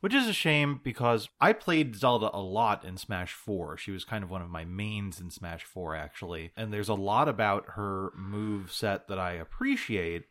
Which 0.00 0.14
is 0.14 0.28
a 0.28 0.32
shame 0.32 0.80
because 0.84 1.28
I 1.40 1.52
played 1.52 1.96
Zelda 1.96 2.30
a 2.32 2.40
lot 2.40 2.84
in 2.84 2.96
Smash 2.96 3.32
4. 3.32 3.76
She 3.76 3.90
was 3.90 4.04
kind 4.04 4.22
of 4.22 4.30
one 4.30 4.42
of 4.42 4.50
my 4.50 4.64
mains 4.64 5.20
in 5.20 5.30
Smash 5.30 5.64
4, 5.64 5.96
actually. 5.96 6.52
And 6.56 6.72
there's 6.72 6.88
a 6.88 6.94
lot 6.94 7.28
about 7.28 7.70
her 7.70 8.12
move 8.16 8.70
set 8.70 9.08
that 9.08 9.18
I 9.18 9.32
appreciate, 9.32 10.26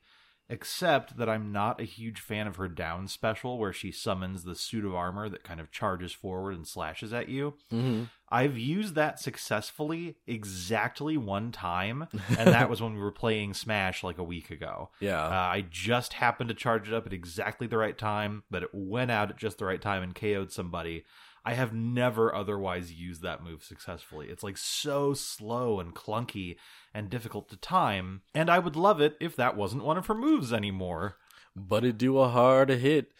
except 0.49 1.17
that 1.17 1.29
I'm 1.29 1.51
not 1.51 1.81
a 1.81 1.85
huge 1.85 2.19
fan 2.19 2.47
of 2.47 2.55
her 2.55 2.67
down 2.67 3.07
special 3.07 3.57
where 3.57 3.73
she 3.73 3.91
summons 3.91 4.43
the 4.43 4.55
suit 4.55 4.85
of 4.85 4.95
armor 4.95 5.29
that 5.29 5.43
kind 5.43 5.59
of 5.59 5.71
charges 5.71 6.13
forward 6.13 6.55
and 6.55 6.67
slashes 6.67 7.11
at 7.11 7.29
you. 7.29 7.55
Mm-hmm. 7.71 8.03
I've 8.29 8.57
used 8.57 8.95
that 8.95 9.19
successfully 9.19 10.17
exactly 10.25 11.15
one 11.17 11.51
time, 11.51 12.07
and 12.37 12.47
that 12.47 12.69
was 12.69 12.81
when 12.81 12.93
we 12.93 12.99
were 12.99 13.11
playing 13.11 13.53
Smash 13.53 14.03
like 14.03 14.17
a 14.17 14.23
week 14.23 14.49
ago. 14.49 14.89
Yeah. 14.99 15.23
Uh, 15.23 15.29
I 15.29 15.65
just 15.69 16.13
happened 16.13 16.49
to 16.49 16.55
charge 16.55 16.87
it 16.89 16.93
up 16.93 17.05
at 17.05 17.13
exactly 17.13 17.67
the 17.67 17.77
right 17.77 17.97
time, 17.97 18.43
but 18.51 18.63
it 18.63 18.69
went 18.73 19.11
out 19.11 19.29
at 19.29 19.37
just 19.37 19.59
the 19.59 19.65
right 19.65 19.81
time 19.81 20.03
and 20.03 20.15
KO'd 20.15 20.51
somebody. 20.51 21.05
I 21.47 21.53
have 21.53 21.73
never 21.73 22.35
otherwise 22.35 22.91
used 22.91 23.21
that 23.21 23.41
move 23.41 23.63
successfully. 23.63 24.27
It's 24.27 24.43
like 24.43 24.57
so 24.57 25.13
slow 25.13 25.79
and 25.79 25.95
clunky 25.95 26.57
and 26.93 27.09
difficult 27.09 27.47
to 27.51 27.55
time, 27.55 28.23
and 28.35 28.49
I 28.49 28.59
would 28.59 28.75
love 28.75 28.99
it 28.99 29.15
if 29.21 29.37
that 29.37 29.55
wasn't 29.55 29.85
one 29.85 29.97
of 29.97 30.07
her 30.07 30.13
moves 30.13 30.51
anymore. 30.51 31.15
but 31.55 31.85
it 31.85 31.97
do 31.97 32.19
a 32.19 32.27
hard 32.27 32.67
hit. 32.69 33.13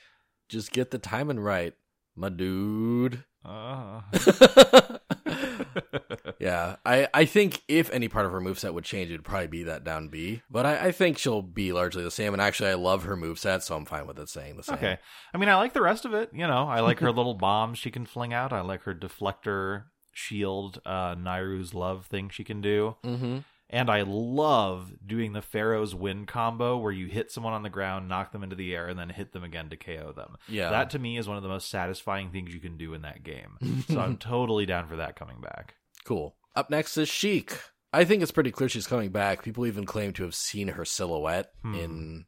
Just 0.49 0.73
get 0.73 0.91
the 0.91 0.99
timing 0.99 1.39
right, 1.39 1.73
my 2.17 2.27
dude. 2.27 3.23
Uh. 3.45 4.01
yeah, 6.39 6.77
I, 6.85 7.07
I 7.13 7.25
think 7.25 7.61
if 7.67 7.91
any 7.91 8.07
part 8.07 8.25
of 8.25 8.31
her 8.31 8.41
moveset 8.41 8.73
would 8.73 8.83
change, 8.83 9.09
it'd 9.09 9.23
probably 9.23 9.47
be 9.47 9.63
that 9.63 9.83
down 9.83 10.09
B. 10.09 10.41
But 10.49 10.65
I, 10.65 10.87
I 10.87 10.91
think 10.91 11.17
she'll 11.17 11.41
be 11.41 11.73
largely 11.73 12.03
the 12.03 12.11
same. 12.11 12.33
And 12.33 12.41
actually, 12.41 12.69
I 12.69 12.75
love 12.75 13.03
her 13.03 13.17
moveset, 13.17 13.61
so 13.63 13.75
I'm 13.75 13.85
fine 13.85 14.07
with 14.07 14.19
it 14.19 14.29
saying 14.29 14.57
the 14.57 14.63
same. 14.63 14.75
Okay. 14.75 14.97
I 15.33 15.37
mean, 15.37 15.49
I 15.49 15.55
like 15.55 15.73
the 15.73 15.81
rest 15.81 16.05
of 16.05 16.13
it. 16.13 16.29
You 16.33 16.47
know, 16.47 16.67
I 16.67 16.81
like 16.81 16.99
her 16.99 17.11
little 17.11 17.33
bombs 17.35 17.77
she 17.77 17.91
can 17.91 18.05
fling 18.05 18.33
out. 18.33 18.53
I 18.53 18.61
like 18.61 18.83
her 18.83 18.93
deflector 18.93 19.85
shield, 20.13 20.81
uh, 20.85 21.15
Nayru's 21.15 21.73
love 21.73 22.07
thing 22.07 22.29
she 22.29 22.43
can 22.43 22.61
do. 22.61 22.95
Mm-hmm. 23.03 23.37
And 23.69 23.89
I 23.89 24.03
love 24.05 24.93
doing 25.05 25.33
the 25.33 25.41
Farore's 25.41 25.93
Wind 25.93 26.27
combo 26.27 26.77
where 26.77 26.91
you 26.91 27.07
hit 27.07 27.31
someone 27.31 27.51
on 27.53 27.63
the 27.63 27.69
ground, 27.69 28.07
knock 28.07 28.31
them 28.31 28.41
into 28.43 28.55
the 28.55 28.73
air, 28.73 28.87
and 28.87 28.97
then 28.97 29.09
hit 29.09 29.33
them 29.33 29.43
again 29.43 29.69
to 29.69 29.75
KO 29.75 30.13
them. 30.15 30.37
Yeah. 30.47 30.69
That 30.69 30.91
to 30.91 30.99
me 30.99 31.17
is 31.17 31.27
one 31.27 31.35
of 31.35 31.43
the 31.43 31.49
most 31.49 31.69
satisfying 31.69 32.31
things 32.31 32.53
you 32.53 32.61
can 32.61 32.77
do 32.77 32.93
in 32.93 33.01
that 33.01 33.23
game. 33.23 33.83
so 33.89 33.99
I'm 33.99 34.15
totally 34.19 34.65
down 34.65 34.87
for 34.87 34.95
that 34.95 35.17
coming 35.17 35.41
back. 35.41 35.75
Cool. 36.05 36.35
Up 36.55 36.69
next 36.69 36.95
is 36.97 37.09
Sheik. 37.09 37.59
I 37.91 38.05
think 38.05 38.21
it's 38.23 38.31
pretty 38.31 38.51
clear 38.51 38.69
she's 38.69 38.87
coming 38.87 39.09
back. 39.09 39.43
People 39.43 39.65
even 39.65 39.85
claim 39.85 40.13
to 40.13 40.23
have 40.23 40.35
seen 40.35 40.69
her 40.69 40.85
silhouette 40.85 41.51
Hmm. 41.61 41.75
in 41.75 42.25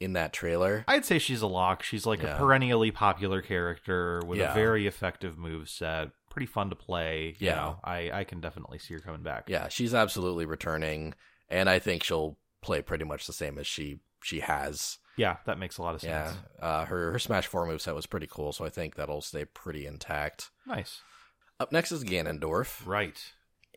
in 0.00 0.12
that 0.12 0.32
trailer. 0.32 0.84
I'd 0.86 1.04
say 1.04 1.18
she's 1.18 1.42
a 1.42 1.48
lock. 1.48 1.82
She's 1.82 2.06
like 2.06 2.22
Yeah. 2.22 2.36
a 2.36 2.38
perennially 2.38 2.92
popular 2.92 3.42
character 3.42 4.20
with 4.24 4.38
Yeah. 4.38 4.52
a 4.52 4.54
very 4.54 4.86
effective 4.86 5.36
move 5.36 5.68
set. 5.68 6.10
Pretty 6.38 6.52
fun 6.52 6.70
to 6.70 6.76
play. 6.76 7.34
You 7.40 7.48
Yeah. 7.48 7.54
know, 7.56 7.80
I, 7.82 8.10
I 8.12 8.22
can 8.22 8.40
definitely 8.40 8.78
see 8.78 8.94
her 8.94 9.00
coming 9.00 9.24
back. 9.24 9.48
Yeah, 9.48 9.66
she's 9.66 9.92
absolutely 9.92 10.46
returning, 10.46 11.14
and 11.48 11.68
I 11.68 11.80
think 11.80 12.04
she'll 12.04 12.38
play 12.62 12.80
pretty 12.80 13.04
much 13.04 13.26
the 13.26 13.32
same 13.32 13.58
as 13.58 13.66
she 13.66 13.98
she 14.22 14.38
has. 14.38 14.98
Yeah, 15.16 15.38
that 15.46 15.58
makes 15.58 15.78
a 15.78 15.82
lot 15.82 15.96
of 15.96 16.00
sense. 16.00 16.36
Yeah, 16.60 16.64
uh, 16.64 16.84
her 16.84 17.10
her 17.10 17.18
Smash 17.18 17.48
Four 17.48 17.66
moveset 17.66 17.92
was 17.92 18.06
pretty 18.06 18.28
cool, 18.30 18.52
so 18.52 18.64
I 18.64 18.68
think 18.68 18.94
that'll 18.94 19.20
stay 19.20 19.46
pretty 19.46 19.84
intact. 19.84 20.50
Nice. 20.64 21.02
Up 21.58 21.72
next 21.72 21.90
is 21.90 22.04
Ganondorf, 22.04 22.86
Right. 22.86 23.20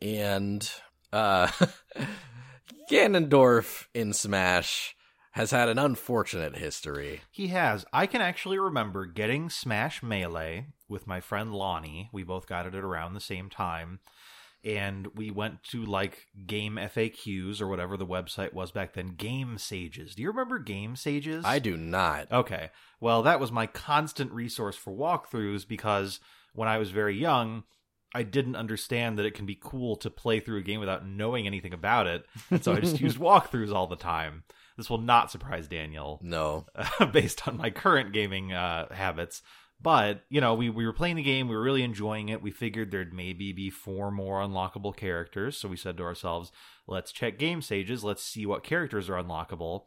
and 0.00 0.70
uh, 1.12 1.48
Ganondorf 2.90 3.86
in 3.94 4.12
Smash 4.12 4.94
has 5.32 5.50
had 5.50 5.68
an 5.68 5.78
unfortunate 5.78 6.56
history. 6.56 7.22
He 7.30 7.48
has. 7.48 7.84
I 7.92 8.06
can 8.06 8.20
actually 8.20 8.58
remember 8.58 9.06
getting 9.06 9.48
Smash 9.50 10.02
Melee 10.02 10.66
with 10.88 11.06
my 11.06 11.20
friend 11.20 11.54
Lonnie. 11.54 12.10
We 12.12 12.22
both 12.22 12.46
got 12.46 12.66
it 12.66 12.74
at 12.74 12.84
around 12.84 13.14
the 13.14 13.20
same 13.20 13.48
time. 13.48 14.00
And 14.64 15.08
we 15.16 15.30
went 15.30 15.64
to 15.64 15.84
like 15.84 16.26
game 16.46 16.78
FAQs 16.80 17.60
or 17.60 17.66
whatever 17.66 17.96
the 17.96 18.06
website 18.06 18.52
was 18.52 18.70
back 18.70 18.92
then. 18.92 19.14
Game 19.16 19.58
Sages. 19.58 20.14
Do 20.14 20.22
you 20.22 20.28
remember 20.28 20.58
Game 20.58 20.94
Sages? 20.94 21.44
I 21.44 21.58
do 21.58 21.76
not. 21.76 22.30
Okay. 22.30 22.70
Well, 23.00 23.22
that 23.22 23.40
was 23.40 23.50
my 23.50 23.66
constant 23.66 24.30
resource 24.32 24.76
for 24.76 24.92
walkthroughs 24.92 25.66
because 25.66 26.20
when 26.54 26.68
I 26.68 26.78
was 26.78 26.90
very 26.90 27.18
young, 27.18 27.64
I 28.14 28.22
didn't 28.22 28.56
understand 28.56 29.18
that 29.18 29.26
it 29.26 29.34
can 29.34 29.46
be 29.46 29.58
cool 29.60 29.96
to 29.96 30.10
play 30.10 30.38
through 30.38 30.58
a 30.58 30.62
game 30.62 30.78
without 30.80 31.06
knowing 31.06 31.46
anything 31.46 31.72
about 31.72 32.06
it. 32.06 32.26
And 32.50 32.62
so 32.62 32.72
I 32.72 32.80
just 32.80 33.00
used 33.00 33.18
walkthroughs 33.18 33.74
all 33.74 33.86
the 33.86 33.96
time. 33.96 34.44
This 34.76 34.90
will 34.90 34.98
not 34.98 35.30
surprise 35.30 35.68
Daniel 35.68 36.20
No. 36.22 36.66
based 37.12 37.46
on 37.46 37.56
my 37.56 37.70
current 37.70 38.12
gaming 38.12 38.52
uh, 38.52 38.92
habits. 38.92 39.42
But, 39.82 40.22
you 40.30 40.40
know, 40.40 40.54
we, 40.54 40.70
we 40.70 40.86
were 40.86 40.92
playing 40.92 41.16
the 41.16 41.22
game, 41.22 41.48
we 41.48 41.56
were 41.56 41.62
really 41.62 41.82
enjoying 41.82 42.28
it. 42.28 42.40
We 42.40 42.52
figured 42.52 42.90
there'd 42.90 43.12
maybe 43.12 43.52
be 43.52 43.68
four 43.68 44.12
more 44.12 44.40
unlockable 44.40 44.96
characters. 44.96 45.56
So 45.56 45.68
we 45.68 45.76
said 45.76 45.96
to 45.96 46.04
ourselves, 46.04 46.52
let's 46.86 47.10
check 47.10 47.38
game 47.38 47.62
sages, 47.62 48.04
let's 48.04 48.22
see 48.22 48.46
what 48.46 48.62
characters 48.62 49.10
are 49.10 49.20
unlockable. 49.20 49.86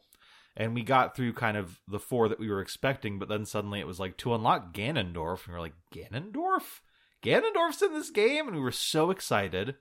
And 0.54 0.74
we 0.74 0.82
got 0.82 1.16
through 1.16 1.32
kind 1.32 1.56
of 1.56 1.80
the 1.88 1.98
four 1.98 2.28
that 2.28 2.38
we 2.38 2.50
were 2.50 2.60
expecting, 2.60 3.18
but 3.18 3.28
then 3.28 3.44
suddenly 3.46 3.80
it 3.80 3.86
was 3.86 4.00
like 4.00 4.16
to 4.18 4.34
unlock 4.34 4.74
Ganondorf. 4.74 5.44
And 5.44 5.48
we 5.48 5.54
were 5.54 5.60
like, 5.60 5.74
Ganondorf? 5.94 6.80
Ganondorf's 7.22 7.82
in 7.82 7.92
this 7.92 8.10
game? 8.10 8.46
And 8.46 8.56
we 8.56 8.62
were 8.62 8.72
so 8.72 9.10
excited. 9.10 9.76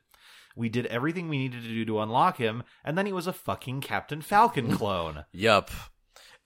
We 0.56 0.70
did 0.70 0.86
everything 0.88 1.28
we 1.28 1.38
needed 1.38 1.64
to 1.64 1.68
do 1.70 1.86
to 1.86 2.00
unlock 2.00 2.38
him, 2.38 2.64
and 2.84 2.98
then 2.98 3.06
he 3.06 3.12
was 3.14 3.28
a 3.28 3.34
fucking 3.34 3.82
Captain 3.82 4.22
Falcon 4.22 4.72
clone. 4.78 5.26
Yup. 5.32 5.70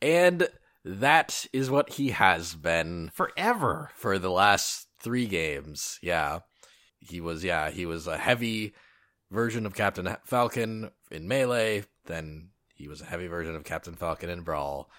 And 0.02 0.48
that 0.84 1.46
is 1.54 1.70
what 1.70 1.92
he 1.94 2.10
has 2.10 2.56
been 2.56 3.12
Forever. 3.14 3.92
for 3.96 4.18
the 4.18 4.32
last 4.32 4.88
three 5.00 5.28
games. 5.28 6.00
Yeah. 6.02 6.40
He 7.00 7.22
was, 7.22 7.44
yeah, 7.44 7.70
he 7.70 7.86
was 7.86 8.08
a 8.08 8.18
heavy 8.18 8.74
version 9.32 9.66
of 9.66 9.76
Captain 9.76 10.16
Falcon 10.26 10.92
in 11.12 11.28
Melee. 11.28 11.84
Then 12.06 12.50
he 12.74 12.88
was 12.88 13.02
a 13.02 13.06
heavy 13.06 13.28
version 13.28 13.56
of 13.56 13.64
Captain 13.64 13.96
Falcon 13.96 14.30
in 14.30 14.42
Brawl. 14.42 14.90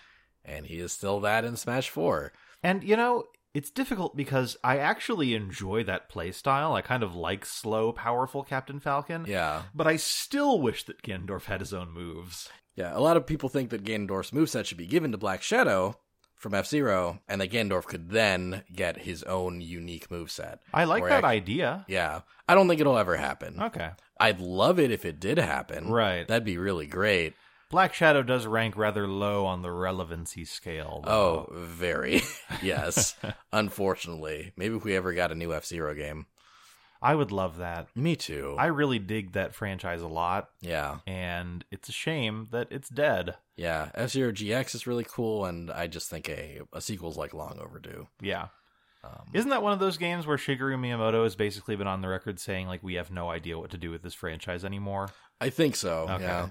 And 0.45 0.67
he 0.67 0.79
is 0.79 0.93
still 0.93 1.21
that 1.21 1.45
in 1.45 1.57
Smash 1.57 1.91
4. 1.91 2.33
And 2.63 2.85
you 2.85 2.97
know, 2.97 3.25
it's 3.53 3.71
difficult 3.71 4.17
because 4.17 4.57
I 4.63 4.79
actually 4.79 5.35
enjoy 5.35 5.85
that 5.85 6.11
playstyle. 6.11 6.77
I 6.77 6.83
kind 6.83 7.03
of 7.03 7.15
like 7.15 7.45
slow, 7.45 7.93
powerful 7.93 8.43
Captain 8.43 8.81
Falcon. 8.81 9.25
Yeah. 9.27 9.63
But 9.75 9.87
I 9.87 9.97
still 9.97 10.61
wish 10.61 10.85
that 10.85 11.03
Ganondorf 11.03 11.45
had 11.45 11.61
his 11.61 11.75
own 11.75 11.91
moves. 11.91 12.49
Yeah. 12.77 12.97
A 12.97 13.01
lot 13.01 13.17
of 13.17 13.27
people 13.27 13.49
think 13.49 13.71
that 13.71 13.85
Ganondorf's 13.85 14.31
moveset 14.31 14.67
should 14.67 14.79
be 14.79 14.87
given 14.87 15.13
to 15.13 15.19
Black 15.19 15.43
Shadow 15.43 15.99
from 16.37 16.55
F 16.55 16.67
Zero, 16.67 17.21
and 17.29 17.41
that 17.41 17.51
Ganondorf 17.51 17.85
could 17.85 18.11
then 18.11 18.65
get 18.73 19.03
his 19.03 19.23
own 19.25 19.61
unique 19.61 20.09
moveset. 20.09 20.59
I 20.73 20.85
like 20.85 21.05
that 21.05 21.25
idea. 21.25 21.85
Yeah. 21.89 22.21
I 22.49 22.55
don't 22.55 22.69
think 22.69 22.81
it'll 22.81 22.97
ever 22.97 23.17
happen. 23.17 23.61
Okay. 23.61 23.91
I'd 24.19 24.41
love 24.41 24.79
it 24.79 24.91
if 24.91 25.05
it 25.05 25.21
did 25.21 25.39
happen. 25.39 25.91
Right. 25.91 26.27
That'd 26.27 26.45
be 26.45 26.59
really 26.59 26.87
great. 26.87 27.35
Black 27.71 27.95
Shadow 27.95 28.25
does 28.25 28.47
rank 28.47 28.77
rather 28.77 29.07
low 29.07 29.47
on 29.47 29.63
the 29.63 29.71
relevancy 29.71 30.45
scale. 30.45 31.05
Oh, 31.07 31.47
very. 31.53 32.23
yes. 32.63 33.15
Unfortunately. 33.53 34.53
Maybe 34.57 34.77
if 34.77 34.85
we 34.85 34.97
ever 34.97 35.13
got 35.13 35.31
a 35.31 35.37
new 35.37 35.55
F 35.55 35.65
Zero 35.65 35.95
game. 35.95 36.27
I 37.03 37.15
would 37.15 37.33
love 37.33 37.57
that. 37.59 37.87
Me 37.97 38.15
too. 38.17 38.57
I 38.59 38.67
really 38.67 38.99
dig 38.99 39.33
that 39.33 39.55
franchise 39.55 40.03
a 40.03 40.09
lot, 40.09 40.51
yeah. 40.61 40.99
and 41.07 41.65
it's 41.71 41.89
a 41.89 41.93
shame 41.93 42.49
that 42.51 42.69
it's 42.71 42.91
dead. 42.91 43.37
Yeah. 43.57 43.91
F 43.95 44.11
Zero 44.11 44.33
GX 44.33 44.75
is 44.75 44.87
really 44.87 45.07
cool, 45.09 45.47
and 45.47 45.71
I 45.71 45.87
just 45.87 46.11
think 46.11 46.29
a, 46.29 46.61
a 46.75 46.83
sequel's 46.83 47.17
like 47.17 47.33
long 47.33 47.59
overdue. 47.59 48.09
Yeah. 48.21 48.49
Um, 49.03 49.29
Isn't 49.33 49.49
that 49.49 49.63
one 49.63 49.73
of 49.73 49.79
those 49.79 49.97
games 49.97 50.27
where 50.27 50.37
Shigeru 50.37 50.79
Miyamoto 50.79 51.25
has 51.25 51.35
basically 51.35 51.75
been 51.75 51.87
on 51.87 52.03
the 52.03 52.09
record 52.09 52.39
saying 52.39 52.67
like 52.67 52.83
we 52.83 52.95
have 52.95 53.11
no 53.11 53.31
idea 53.31 53.59
what 53.59 53.71
to 53.71 53.79
do 53.79 53.91
with 53.91 54.03
this 54.03 54.13
franchise 54.13 54.63
anymore? 54.63 55.09
I 55.41 55.49
think 55.49 55.77
so. 55.77 56.07
Okay. 56.11 56.25
Yeah. 56.25 56.51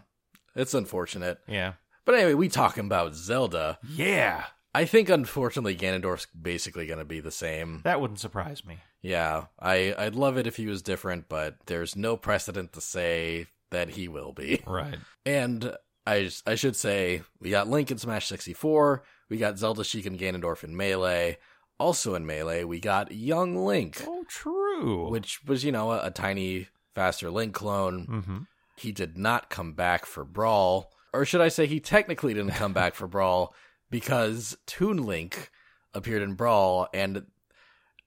It's 0.60 0.74
unfortunate. 0.74 1.40
Yeah. 1.48 1.74
But 2.06 2.16
anyway, 2.16 2.34
we 2.34 2.50
talking 2.50 2.86
about 2.86 3.16
Zelda. 3.16 3.80
Yeah. 3.88 4.46
I 4.74 4.86
think 4.86 5.10
unfortunately 5.10 5.76
Ganondorf's 5.76 6.28
basically 6.28 6.86
going 6.86 7.00
to 7.00 7.06
be 7.06 7.20
the 7.20 7.32
same. 7.32 7.82
That 7.84 8.00
wouldn't 8.02 8.20
surprise 8.20 8.64
me. 8.66 8.78
Yeah, 9.02 9.46
I 9.60 9.96
I'd 9.98 10.14
love 10.16 10.38
it 10.38 10.46
if 10.46 10.58
he 10.58 10.68
was 10.68 10.82
different, 10.82 11.30
but 11.30 11.56
there's 11.66 11.96
no 11.96 12.18
precedent 12.18 12.74
to 12.74 12.82
say 12.82 13.48
that 13.72 13.92
he 13.92 14.08
will 14.08 14.34
be. 14.34 14.62
Right. 14.68 14.98
And 15.26 15.76
I 16.06 16.30
I 16.46 16.56
should 16.56 16.76
say 16.76 17.24
we 17.40 17.50
got 17.50 17.68
Link 17.70 17.90
in 17.92 17.98
Smash 17.98 18.28
64, 18.28 19.04
we 19.30 19.38
got 19.38 19.58
Zelda 19.58 19.84
Sheik 19.84 20.06
and 20.06 20.20
Ganondorf 20.20 20.64
in 20.64 20.76
Melee. 20.76 21.38
Also 21.80 22.14
in 22.14 22.26
Melee, 22.26 22.64
we 22.66 22.80
got 22.82 23.12
Young 23.14 23.56
Link, 23.66 24.04
Oh, 24.06 24.26
true. 24.28 25.10
which 25.10 25.40
was 25.46 25.64
you 25.64 25.72
know 25.72 25.92
a, 25.94 26.08
a 26.08 26.12
tiny 26.12 26.68
faster 26.94 27.32
Link 27.32 27.54
clone. 27.56 28.06
mm-hmm. 28.08 28.38
He 28.80 28.92
did 28.92 29.18
not 29.18 29.50
come 29.50 29.74
back 29.74 30.06
for 30.06 30.24
Brawl, 30.24 30.92
or 31.14 31.26
should 31.26 31.42
I 31.42 31.48
say 31.50 31.66
he 31.68 31.80
technically 31.80 32.34
didn't 32.34 32.52
come 32.54 32.74
back 32.74 32.96
for 32.96 33.08
Brawl 33.08 33.54
because 33.90 34.58
Toon 34.66 35.04
Link 35.06 35.52
appeared 35.94 36.22
in 36.22 36.34
Brawl 36.36 36.88
and 36.94 37.26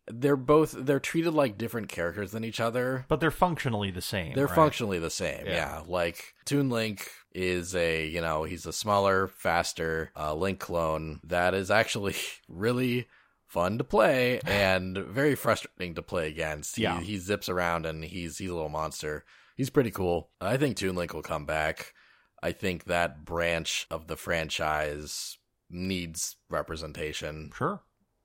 they're 0.08 0.36
both 0.36 0.72
they're 0.76 0.98
treated 1.00 1.32
like 1.32 1.56
different 1.58 1.88
characters 1.88 2.32
than 2.32 2.44
each 2.44 2.60
other. 2.60 3.04
But 3.08 3.20
they're 3.20 3.30
functionally 3.30 3.90
the 3.90 4.00
same. 4.00 4.34
They're 4.34 4.46
right? 4.46 4.54
functionally 4.54 4.98
the 4.98 5.10
same, 5.10 5.46
Yeah. 5.46 5.52
yeah. 5.52 5.82
Like 5.86 6.34
Toon 6.44 6.70
Link 6.70 7.08
is 7.34 7.74
a 7.74 8.06
you 8.06 8.20
know 8.20 8.44
he's 8.44 8.66
a 8.66 8.72
smaller, 8.72 9.28
faster 9.28 10.10
uh, 10.16 10.34
Link 10.34 10.58
clone 10.58 11.20
that 11.24 11.54
is 11.54 11.70
actually 11.70 12.16
really 12.48 13.06
fun 13.46 13.78
to 13.78 13.84
play 13.84 14.40
and 14.46 14.98
very 14.98 15.34
frustrating 15.34 15.94
to 15.94 16.02
play 16.02 16.28
against. 16.28 16.76
He, 16.76 16.82
Yeah. 16.82 17.00
he 17.00 17.18
zips 17.18 17.48
around 17.48 17.86
and 17.86 18.04
he's 18.04 18.38
he's 18.38 18.50
a 18.50 18.54
little 18.54 18.68
monster. 18.68 19.24
He's 19.56 19.70
pretty 19.70 19.90
cool. 19.90 20.30
I 20.40 20.56
think 20.56 20.76
Toon 20.76 20.94
Link 20.96 21.12
will 21.14 21.22
come 21.22 21.44
back. 21.46 21.94
I 22.42 22.52
think 22.52 22.84
that 22.84 23.24
branch 23.24 23.86
of 23.90 24.06
the 24.08 24.16
franchise 24.16 25.38
needs 25.70 26.36
representation 26.50 27.50
Sure. 27.56 27.82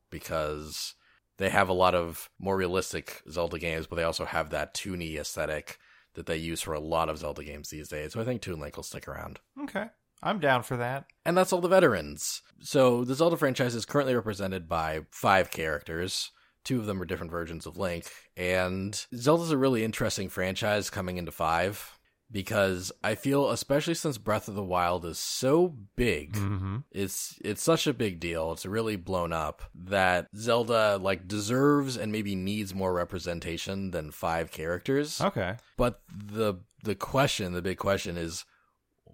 because 0.10 0.96
they 1.38 1.50
have 1.50 1.70
a 1.70 1.74
lot 1.74 1.94
of 1.96 2.30
more 2.40 2.58
realistic 2.58 3.22
Zelda 3.30 3.60
games, 3.60 3.88
but 3.88 3.96
they 3.96 4.04
also 4.04 4.26
have 4.26 4.50
that 4.50 4.74
toony 4.74 5.18
aesthetic 5.20 5.78
that 6.16 6.26
they 6.26 6.38
use 6.38 6.62
for 6.62 6.74
a 6.74 6.80
lot 6.80 7.10
of 7.10 7.20
Zelda 7.20 7.44
games 7.44 7.70
these 7.70 7.90
days. 7.90 8.14
So 8.14 8.22
I 8.22 8.26
think 8.26 8.42
Toon 8.42 8.60
Link 8.60 8.76
will 8.76 8.84
stick 8.84 9.08
around. 9.08 9.40
Okay. 9.64 9.86
I'm 10.24 10.40
down 10.40 10.64
for 10.64 10.78
that. 10.78 11.06
And 11.26 11.38
that's 11.38 11.54
all 11.54 11.62
the 11.62 11.68
veterans. 11.68 12.42
So 12.60 13.04
the 13.04 13.14
Zelda 13.14 13.38
franchise 13.38 13.76
is 13.76 13.86
currently 13.86 14.16
represented 14.16 14.68
by 14.68 15.02
five 15.12 15.52
characters. 15.52 16.32
Two 16.68 16.80
of 16.80 16.86
them 16.86 17.02
are 17.02 17.06
different 17.06 17.32
versions 17.32 17.66
of 17.66 17.78
Link. 17.78 18.06
And 18.36 18.94
Zelda's 19.16 19.52
a 19.52 19.58
really 19.58 19.84
interesting 19.86 20.28
franchise 20.30 20.90
coming 20.90 21.16
into 21.18 21.32
five. 21.32 21.94
because 22.30 22.92
I 23.02 23.16
feel, 23.16 23.52
especially 23.52 23.94
since 23.94 24.18
Breath 24.18 24.50
of 24.50 24.56
the 24.56 24.64
Wild 24.76 25.06
is 25.06 25.18
so 25.18 25.78
big, 25.96 26.34
Mm-hmm. 26.34 26.78
it's 26.92 27.40
it's 27.42 27.64
such 27.64 27.88
a 27.88 27.94
big 27.94 28.20
deal. 28.20 28.52
It's 28.52 28.66
really 28.66 28.98
blown 28.98 29.32
up 29.32 29.62
that 29.74 30.28
Zelda 30.36 30.98
like 31.02 31.26
deserves 31.30 31.96
and 31.96 32.12
maybe 32.12 32.36
needs 32.36 32.76
more 32.76 32.92
representation 32.94 33.92
than 33.92 34.12
five 34.12 34.52
characters. 34.52 35.22
Okay. 35.22 35.56
But 35.78 36.02
the 36.14 36.56
the 36.84 36.96
question, 36.96 37.54
the 37.54 37.62
big 37.62 37.78
question 37.78 38.18
is 38.18 38.44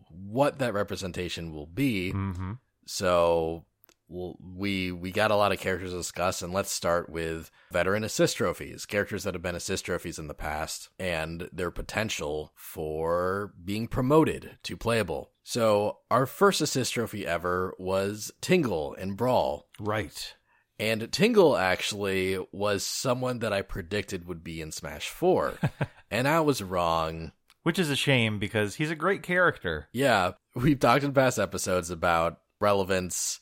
what 0.10 0.58
that 0.58 0.74
representation 0.74 1.54
will 1.54 1.68
be. 1.68 2.14
Mm-hmm. 2.14 2.54
So 2.88 3.66
well, 4.08 4.38
we 4.40 4.92
we 4.92 5.12
got 5.12 5.32
a 5.32 5.36
lot 5.36 5.52
of 5.52 5.60
characters 5.60 5.92
to 5.92 5.98
discuss, 5.98 6.42
and 6.42 6.54
let's 6.54 6.72
start 6.72 7.10
with 7.10 7.50
veteran 7.72 8.04
assist 8.04 8.38
trophies, 8.38 8.86
characters 8.86 9.24
that 9.24 9.34
have 9.34 9.42
been 9.42 9.56
assist 9.56 9.86
trophies 9.86 10.20
in 10.20 10.28
the 10.28 10.34
past, 10.34 10.90
and 11.00 11.50
their 11.52 11.72
potential 11.72 12.52
for 12.56 13.54
being 13.64 13.88
promoted 13.88 14.58
to 14.64 14.78
playable. 14.78 15.32
So 15.44 16.00
our 16.10 16.26
first 16.26 16.62
assist 16.62 16.94
trophy 16.94 17.28
ever 17.28 17.74
was 17.78 18.32
Tingle 18.42 18.94
in 18.94 19.14
Brawl. 19.14 19.68
Right. 19.80 20.36
And 20.80 21.12
Tingle 21.12 21.56
actually 21.56 22.38
was 22.52 22.84
someone 22.84 23.40
that 23.40 23.54
I 23.54 23.62
predicted 23.62 24.28
would 24.28 24.44
be 24.44 24.62
in 24.62 24.72
Smash 24.72 25.10
4. 25.10 25.54
and 26.12 26.28
I 26.28 26.40
was 26.40 26.64
wrong. 26.64 27.32
Which 27.64 27.80
is 27.80 27.90
a 27.90 27.96
shame 27.96 28.40
because 28.40 28.76
he's 28.76 28.92
a 28.92 28.96
great 28.96 29.24
character. 29.24 29.88
Yeah, 29.94 30.32
we've 30.54 30.80
talked 30.80 31.06
in 31.06 31.14
past 31.14 31.40
episodes 31.40 31.90
about 31.90 32.40
relevance, 32.60 33.40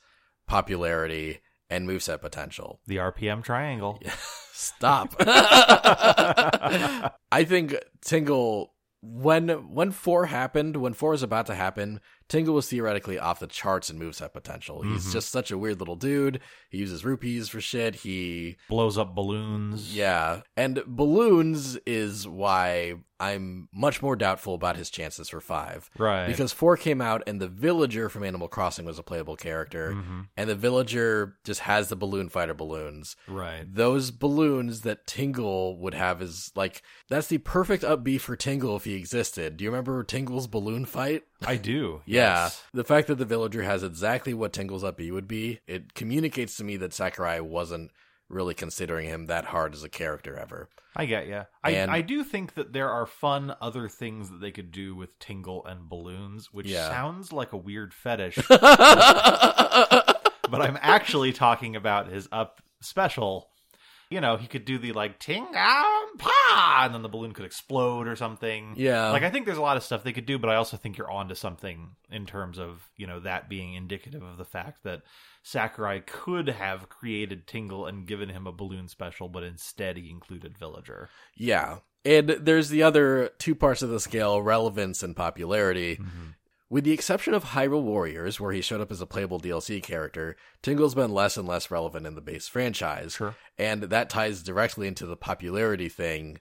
popularity, 0.52 1.40
and 1.70 1.88
moveset 1.88 2.20
potential. 2.20 2.82
The 2.86 2.98
RPM 2.98 3.42
triangle. 3.42 4.02
Stop. 4.52 5.16
I 7.32 7.46
think 7.46 7.76
Tingle 8.02 8.74
when 9.02 9.48
when 9.74 9.92
four 9.92 10.26
happened, 10.26 10.76
when 10.76 10.92
four 10.94 11.12
was 11.12 11.24
about 11.24 11.46
to 11.46 11.56
happen, 11.56 12.02
Tingle 12.32 12.56
was 12.56 12.70
theoretically 12.70 13.20
off 13.20 13.42
the 13.42 13.46
charts 13.48 13.90
in 13.90 14.00
moveset 14.00 14.32
potential. 14.32 14.84
He's 14.84 15.06
Mhm. 15.08 15.12
just 15.12 15.30
such 15.30 15.52
a 15.52 15.58
weird 15.58 15.80
little 15.80 15.98
dude. 15.98 16.40
He 16.70 16.78
uses 16.78 17.04
rupees 17.04 17.50
for 17.50 17.60
shit. 17.60 17.96
He 17.96 18.56
Blows 18.70 18.98
up 18.98 19.14
balloons. 19.14 19.94
yeah, 19.94 20.42
and 20.56 20.82
balloons 20.88 21.76
is 21.86 22.26
why 22.28 22.96
I'm 23.20 23.68
much 23.72 24.02
more 24.02 24.16
doubtful 24.16 24.56
about 24.56 24.78
his 24.78 24.90
chances 24.90 25.30
for 25.30 25.40
five. 25.42 25.90
Right. 26.00 26.26
Because 26.26 26.52
four 26.54 26.76
came 26.78 27.02
out 27.02 27.22
and 27.28 27.40
the 27.40 27.48
villager 27.50 28.10
from 28.10 28.24
Animal 28.24 28.48
Crossing 28.48 28.86
was 28.86 28.98
a 28.98 29.04
playable 29.04 29.36
character, 29.36 29.92
Mhm. 29.94 30.30
and 30.38 30.50
the 30.50 30.56
villager 30.56 31.38
just 31.44 31.60
has 31.62 31.90
the 31.90 31.96
balloon 31.96 32.30
fighter 32.30 32.56
balloons. 32.56 33.16
Right. 33.28 33.66
Those 33.72 34.10
balloons 34.10 34.82
that 34.82 35.06
Tingle 35.06 35.78
would 35.80 35.94
have 35.94 36.20
is 36.22 36.52
like 36.56 36.82
that's 37.10 37.28
the 37.28 37.38
perfect 37.40 37.84
up 37.84 38.04
B 38.04 38.18
for 38.18 38.36
Tingle 38.36 38.78
if 38.78 38.86
he 38.86 38.96
existed. 38.96 39.58
Do 39.58 39.66
you 39.66 39.70
remember 39.70 40.02
Tingle's 40.04 40.48
balloon 40.48 40.86
fight? 40.86 41.24
I 41.46 41.58
do. 41.58 42.02
Yeah. 42.06 42.44
yes. 42.46 42.64
The 42.74 42.84
fact 42.84 43.08
that 43.08 43.16
the 43.16 43.26
villager 43.26 43.64
has 43.64 43.84
exactly 43.84 44.34
what 44.34 44.54
Tingle's 44.54 44.84
up 44.84 44.98
B 44.98 45.12
would 45.12 45.28
be, 45.28 45.60
it 45.68 45.94
communicates 45.94 46.56
to 46.58 46.64
me 46.64 46.78
that 46.78 46.94
Sakurai 46.94 47.40
wasn't 47.40 47.92
really 48.30 48.54
considering 48.54 49.08
him 49.08 49.26
that 49.26 49.46
hard 49.46 49.74
as 49.74 49.84
a 49.84 49.90
character 49.90 50.38
ever. 50.38 50.70
I 50.96 51.06
get 51.06 51.28
you. 51.28 51.42
I, 51.64 51.72
And- 51.72 51.92
I 51.92 52.02
do 52.02 52.24
think 52.24 52.54
that 52.56 52.74
there 52.74 52.90
are 52.90 53.06
fun 53.06 53.54
other 53.62 53.88
things 53.90 54.30
that 54.30 54.40
they 54.42 54.52
could 54.52 54.72
do 54.72 54.96
with 54.96 55.18
Tingle 55.20 55.66
and 55.66 55.88
balloons, 55.90 56.50
which 56.54 56.68
Yeah. 56.68 56.90
sounds 56.90 57.32
like 57.34 57.54
a 57.54 57.58
weird 57.58 57.94
fetish, 57.94 58.36
but 58.50 58.62
I'm 60.62 60.78
actually 60.82 61.34
talking 61.34 61.76
about 61.76 62.08
his 62.08 62.28
up 62.32 62.62
special. 62.82 63.50
You 64.12 64.22
know, 64.22 64.38
he 64.38 64.46
could 64.48 64.66
do 64.66 64.78
the 64.78 64.92
like 64.92 65.20
ting 65.20 65.44
um, 65.44 66.18
pa, 66.18 66.82
and 66.84 66.94
then 66.94 67.02
the 67.02 67.10
balloon 67.10 67.32
could 67.32 67.46
explode 67.46 68.08
or 68.08 68.16
something. 68.16 68.74
Yeah, 68.76 69.10
like 69.12 69.24
I 69.24 69.30
think 69.30 69.46
there's 69.46 69.58
a 69.58 69.62
lot 69.62 69.78
of 69.78 69.84
stuff 69.84 70.04
they 70.04 70.14
could 70.14 70.26
do, 70.26 70.38
but 70.38 70.50
I 70.50 70.56
also 70.56 70.78
think 70.78 70.98
you're 70.98 71.10
onto 71.10 71.34
something 71.34 71.92
in 72.12 72.26
terms 72.26 72.60
of 72.60 72.88
you 72.98 73.08
know 73.08 73.22
that 73.22 73.50
being 73.50 73.74
indicative 73.74 74.22
of 74.22 74.38
the 74.38 74.46
fact 74.46 74.84
that 74.84 75.02
Sakurai 75.44 76.02
could 76.02 76.50
have 76.50 76.90
created 76.90 77.48
Tingle 77.48 77.86
and 77.86 78.06
given 78.06 78.30
him 78.30 78.46
a 78.48 78.52
balloon 78.52 78.88
special, 78.88 79.30
but 79.30 79.44
instead 79.44 79.98
he 79.98 80.10
included 80.10 80.58
Villager. 80.58 81.10
yeah. 81.36 81.78
And 82.04 82.30
there's 82.30 82.70
the 82.70 82.82
other 82.82 83.30
two 83.38 83.54
parts 83.54 83.84
of 83.84 83.90
the 83.90 84.00
scale, 84.00 84.42
relevance 84.42 85.04
and 85.04 85.16
popularity. 85.16 86.00
With 86.72 86.86
the 86.86 86.94
exception 86.94 87.34
of 87.34 87.44
Hyrule 87.44 87.84
Warriors, 87.84 88.40
where 88.40 88.54
he 88.54 88.62
showed 88.62 88.80
up 88.80 88.94
as 88.94 89.02
a 89.02 89.06
playable 89.06 89.42
DLC 89.42 89.84
character, 89.84 90.38
Tingle's 90.62 90.96
been 90.96 91.12
less 91.12 91.36
and 91.36 91.46
less 91.46 91.70
relevant 91.70 92.08
in 92.08 92.16
the 92.16 92.22
base 92.22 92.48
franchise. 92.48 93.16
Sure. 93.16 93.36
And 93.58 93.84
that 93.84 94.10
ties 94.10 94.42
directly 94.42 94.88
into 94.88 95.06
the 95.06 95.18
popularity 95.18 95.90
thing 95.90 96.40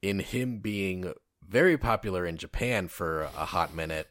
in 0.00 0.20
him 0.20 0.60
being 0.60 1.12
very 1.46 1.76
popular 1.76 2.24
in 2.24 2.38
Japan 2.38 2.88
for 2.88 3.24
a 3.24 3.44
hot 3.44 3.74
minute, 3.74 4.08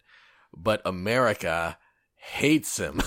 but 0.55 0.83
America 0.85 1.79
hates 2.13 2.77
him. 2.77 3.01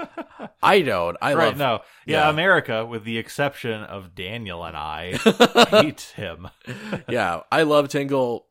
I 0.62 0.80
don't. 0.80 1.18
I 1.20 1.34
right? 1.34 1.48
love 1.48 1.58
No, 1.58 1.80
yeah, 2.06 2.22
yeah. 2.24 2.30
America, 2.30 2.86
with 2.86 3.04
the 3.04 3.18
exception 3.18 3.82
of 3.82 4.14
Daniel 4.14 4.64
and 4.64 4.74
I, 4.74 5.16
hate 5.68 6.14
him. 6.16 6.48
yeah, 7.10 7.42
I 7.52 7.64
love 7.64 7.90
Tingle, 7.90 8.46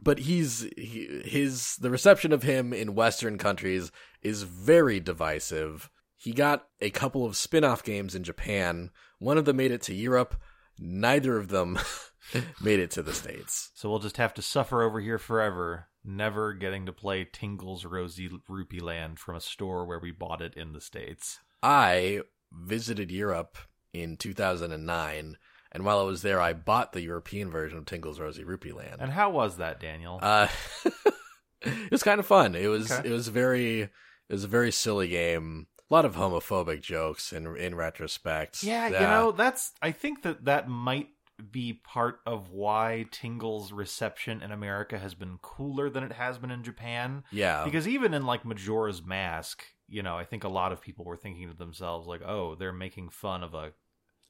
but 0.00 0.18
he's 0.20 0.66
he, 0.76 1.22
his 1.24 1.76
the 1.76 1.90
reception 1.90 2.32
of 2.32 2.42
him 2.42 2.72
in 2.72 2.94
Western 2.94 3.38
countries 3.38 3.90
is 4.22 4.42
very 4.42 5.00
divisive. 5.00 5.90
He 6.16 6.32
got 6.32 6.66
a 6.80 6.90
couple 6.90 7.26
of 7.26 7.36
spin-off 7.36 7.82
games 7.82 8.14
in 8.14 8.24
Japan. 8.24 8.90
One 9.18 9.36
of 9.36 9.44
them 9.44 9.56
made 9.56 9.72
it 9.72 9.82
to 9.82 9.94
Europe. 9.94 10.34
Neither 10.78 11.36
of 11.36 11.48
them 11.48 11.78
made 12.60 12.80
it 12.80 12.90
to 12.92 13.02
the 13.02 13.12
states. 13.12 13.70
So 13.74 13.90
we'll 13.90 13.98
just 13.98 14.16
have 14.16 14.34
to 14.34 14.42
suffer 14.42 14.82
over 14.82 15.00
here 15.00 15.18
forever, 15.18 15.88
never 16.02 16.54
getting 16.54 16.86
to 16.86 16.92
play 16.92 17.24
Tingle's 17.24 17.84
Rosy 17.84 18.30
Rupee 18.48 18.80
Land 18.80 19.18
from 19.18 19.36
a 19.36 19.40
store 19.40 19.84
where 19.84 19.98
we 19.98 20.12
bought 20.12 20.40
it 20.40 20.54
in 20.54 20.72
the 20.72 20.80
states. 20.80 21.40
I 21.62 22.22
visited 22.50 23.10
Europe 23.10 23.58
in 23.92 24.16
2009, 24.16 25.36
and 25.74 25.84
while 25.84 25.98
I 25.98 26.04
was 26.04 26.22
there, 26.22 26.40
I 26.40 26.52
bought 26.54 26.92
the 26.92 27.02
European 27.02 27.50
version 27.50 27.76
of 27.76 27.84
Tingle's 27.84 28.20
Rosy 28.20 28.44
Rupee 28.44 28.72
Land. 28.72 28.96
And 29.00 29.10
how 29.12 29.30
was 29.30 29.56
that, 29.58 29.80
Daniel? 29.80 30.18
Uh, 30.22 30.48
it 31.62 31.90
was 31.90 32.02
kind 32.02 32.20
of 32.20 32.26
fun. 32.26 32.54
It 32.54 32.68
was 32.68 32.90
Okay. 32.90 33.08
it 33.08 33.12
was 33.12 33.28
very 33.28 33.80
it 33.82 33.90
was 34.32 34.44
a 34.44 34.48
very 34.48 34.70
silly 34.72 35.08
game. 35.08 35.66
A 35.90 35.94
lot 35.94 36.04
of 36.04 36.16
homophobic 36.16 36.80
jokes 36.80 37.32
in 37.32 37.56
in 37.56 37.74
retrospect. 37.74 38.62
Yeah, 38.62 38.86
you 38.86 38.92
know, 39.00 39.32
that's 39.32 39.72
I 39.82 39.90
think 39.92 40.22
that 40.22 40.44
that 40.46 40.68
might 40.68 41.08
be 41.50 41.72
part 41.72 42.20
of 42.26 42.50
why 42.50 43.06
Tingle's 43.10 43.72
reception 43.72 44.40
in 44.40 44.52
America 44.52 44.98
has 44.98 45.14
been 45.14 45.38
cooler 45.42 45.90
than 45.90 46.04
it 46.04 46.12
has 46.12 46.38
been 46.38 46.52
in 46.52 46.62
Japan 46.62 47.24
yeah, 47.32 47.64
because 47.64 47.88
even 47.88 48.14
in 48.14 48.24
like 48.24 48.44
Majora's 48.44 49.04
Mask, 49.04 49.64
you 49.88 50.02
know, 50.02 50.16
I 50.16 50.24
think 50.24 50.44
a 50.44 50.48
lot 50.48 50.70
of 50.72 50.80
people 50.80 51.04
were 51.04 51.16
thinking 51.16 51.48
to 51.50 51.56
themselves 51.56 52.06
like, 52.06 52.22
"Oh, 52.22 52.54
they're 52.54 52.72
making 52.72 53.08
fun 53.10 53.42
of 53.42 53.52
a 53.52 53.72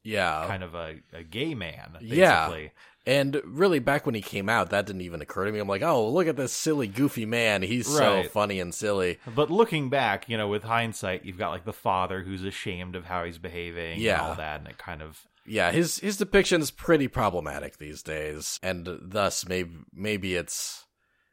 yeah. 0.05 0.45
kind 0.47 0.63
of 0.63 0.75
a, 0.75 0.97
a 1.13 1.23
gay 1.25 1.55
man." 1.55 1.97
Basically. 2.01 2.17
Yeah. 2.17 2.69
And 3.07 3.43
really, 3.45 3.81
back 3.81 4.07
when 4.07 4.15
he 4.15 4.23
came 4.23 4.49
out, 4.49 4.71
that 4.71 4.87
didn't 4.87 5.03
even 5.03 5.21
occur 5.21 5.45
to 5.45 5.53
me. 5.53 5.59
I'm 5.59 5.69
like, 5.69 5.83
oh, 5.83 6.09
look 6.09 6.27
at 6.27 6.37
this 6.37 6.55
silly, 6.55 6.87
goofy 6.87 7.27
man. 7.27 7.61
He's 7.61 7.87
so 7.87 8.23
funny 8.23 8.59
and 8.61 8.75
silly. 8.75 9.19
But 9.35 9.51
looking 9.51 9.91
back, 9.91 10.27
you 10.31 10.39
know, 10.39 10.49
with 10.49 10.63
hindsight, 10.63 11.25
you've 11.27 11.37
got 11.37 11.51
like 11.51 11.67
the 11.67 11.73
father 11.75 12.23
who's 12.23 12.45
ashamed 12.45 12.97
of 12.97 13.05
how 13.05 13.25
he's 13.25 13.37
behaving 13.37 14.01
Yeah. 14.01 14.13
and 14.13 14.23
all 14.23 14.35
that, 14.37 14.61
and 14.61 14.69
it 14.71 14.79
kind 14.79 15.03
of 15.03 15.27
Yeah, 15.45 15.71
his 15.71 15.99
his 15.99 16.17
depiction 16.17 16.63
is 16.63 16.71
pretty 16.71 17.07
problematic 17.09 17.77
these 17.77 18.03
days, 18.03 18.59
and 18.63 18.89
thus 19.03 19.47
maybe 19.47 19.73
maybe 19.93 20.35
it's 20.35 20.84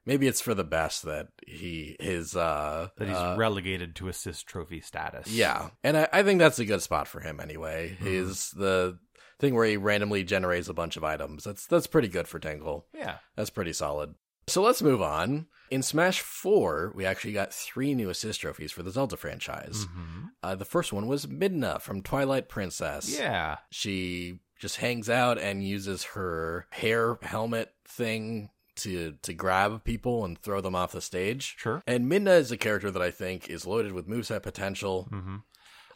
maybe 0.06 0.28
it's 0.28 0.42
for 0.42 0.54
the 0.54 0.64
best 0.64 1.04
that 1.04 1.28
he 1.48 1.96
his 2.00 2.36
uh 2.36 2.90
that 2.98 3.08
he's 3.08 3.16
uh, 3.18 3.36
relegated 3.38 3.96
to 3.98 4.08
assist 4.08 4.48
trophy 4.48 4.82
status. 4.82 5.28
Yeah, 5.28 5.70
and 5.84 5.98
I, 5.98 6.08
I 6.12 6.24
think 6.24 6.40
that's 6.40 6.60
a 6.60 6.66
good 6.66 6.82
spot 6.82 7.08
for 7.08 7.20
him 7.20 7.40
anyway. 7.40 7.98
Mhm. 8.00 8.06
His 8.06 8.50
the 8.52 9.00
thing 9.40 9.56
where 9.56 9.66
he 9.66 9.78
randomly 9.78 10.24
generates 10.24 10.68
a 10.70 10.74
bunch 10.74 10.98
of 10.98 11.04
items. 11.04 11.44
That's 11.44 11.66
that's 11.68 11.88
pretty 11.88 12.08
good 12.08 12.28
for 12.28 12.40
Tingle. 12.40 12.86
Yeah. 12.94 13.18
That's 13.36 13.50
pretty 13.50 13.74
solid. 13.74 14.14
So 14.48 14.62
let's 14.62 14.82
move 14.82 15.02
on. 15.02 15.48
In 15.70 15.82
Smash 15.84 16.20
4, 16.20 16.92
we 16.96 17.06
actually 17.06 17.32
got 17.32 17.54
three 17.54 17.94
new 17.94 18.10
assist 18.10 18.42
trophies 18.42 18.72
for 18.74 18.84
the 18.84 18.92
Zelda 18.92 19.16
franchise. 19.16 19.86
Mhm. 19.86 20.26
Uh, 20.44 20.56
the 20.56 20.66
first 20.66 20.92
one 20.92 21.08
was 21.08 21.28
Midna 21.28 21.80
from 21.82 22.02
Twilight 22.02 22.50
Princess. 22.50 23.18
Yeah. 23.18 23.58
She 23.70 24.40
just 24.60 24.78
hangs 24.78 25.10
out 25.10 25.38
and 25.40 25.64
uses 25.64 26.04
her 26.04 26.68
hair 26.72 27.18
helmet 27.22 27.74
thing 27.88 28.50
to 28.84 29.14
to 29.22 29.34
grab 29.34 29.84
people 29.84 30.26
and 30.26 30.38
throw 30.38 30.62
them 30.62 30.76
off 30.76 30.92
the 30.92 31.02
stage. 31.02 31.56
Sure. 31.58 31.82
And 31.88 32.12
Midna 32.12 32.38
is 32.40 32.52
a 32.52 32.58
character 32.58 32.92
that 32.92 33.02
I 33.02 33.12
think 33.12 33.50
is 33.50 33.66
loaded 33.66 33.94
with 33.94 34.08
moveset 34.08 34.44
potential. 34.44 35.08
hmm 35.10 35.38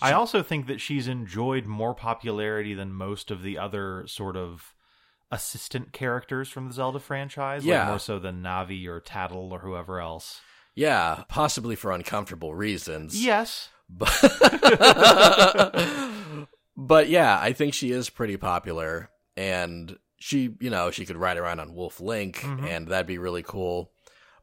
I 0.01 0.11
also 0.11 0.43
think 0.43 0.67
that 0.67 0.81
she's 0.81 1.07
enjoyed 1.07 1.65
more 1.65 1.95
popularity 1.95 2.73
than 2.73 2.91
most 2.91 3.31
of 3.31 3.41
the 3.41 3.57
other 3.57 4.05
sort 4.07 4.35
of 4.35 4.73
assistant 5.31 5.93
characters 5.93 6.49
from 6.49 6.67
the 6.67 6.73
Zelda 6.73 6.99
franchise. 6.99 7.63
like 7.63 7.69
Yeah. 7.69 7.87
more 7.87 7.99
so 7.99 8.19
than 8.19 8.43
Navi 8.43 8.85
or 8.87 8.99
Tatl 8.99 9.51
or 9.51 9.59
whoever 9.59 10.01
else. 10.01 10.41
Yeah, 10.75 11.23
possibly 11.29 11.77
for 11.77 11.93
uncomfortable 11.93 12.53
reasons. 12.53 13.23
Yes. 13.25 13.69
But, 13.89 14.11
but 16.77 17.09
yeah, 17.09 17.39
I 17.41 17.53
think 17.53 17.73
she 17.73 17.91
is 17.91 18.09
pretty 18.09 18.37
popular 18.37 19.09
and 19.37 19.97
she, 20.17 20.55
you 20.59 20.69
know, 20.69 20.91
she 20.91 21.05
could 21.05 21.17
ride 21.17 21.37
around 21.37 21.59
on 21.59 21.73
Wolf 21.75 21.99
Link 21.99 22.37
Mhm. 22.37 22.67
and 22.67 22.87
that'd 22.87 23.07
be 23.07 23.17
really 23.17 23.43
cool. 23.43 23.91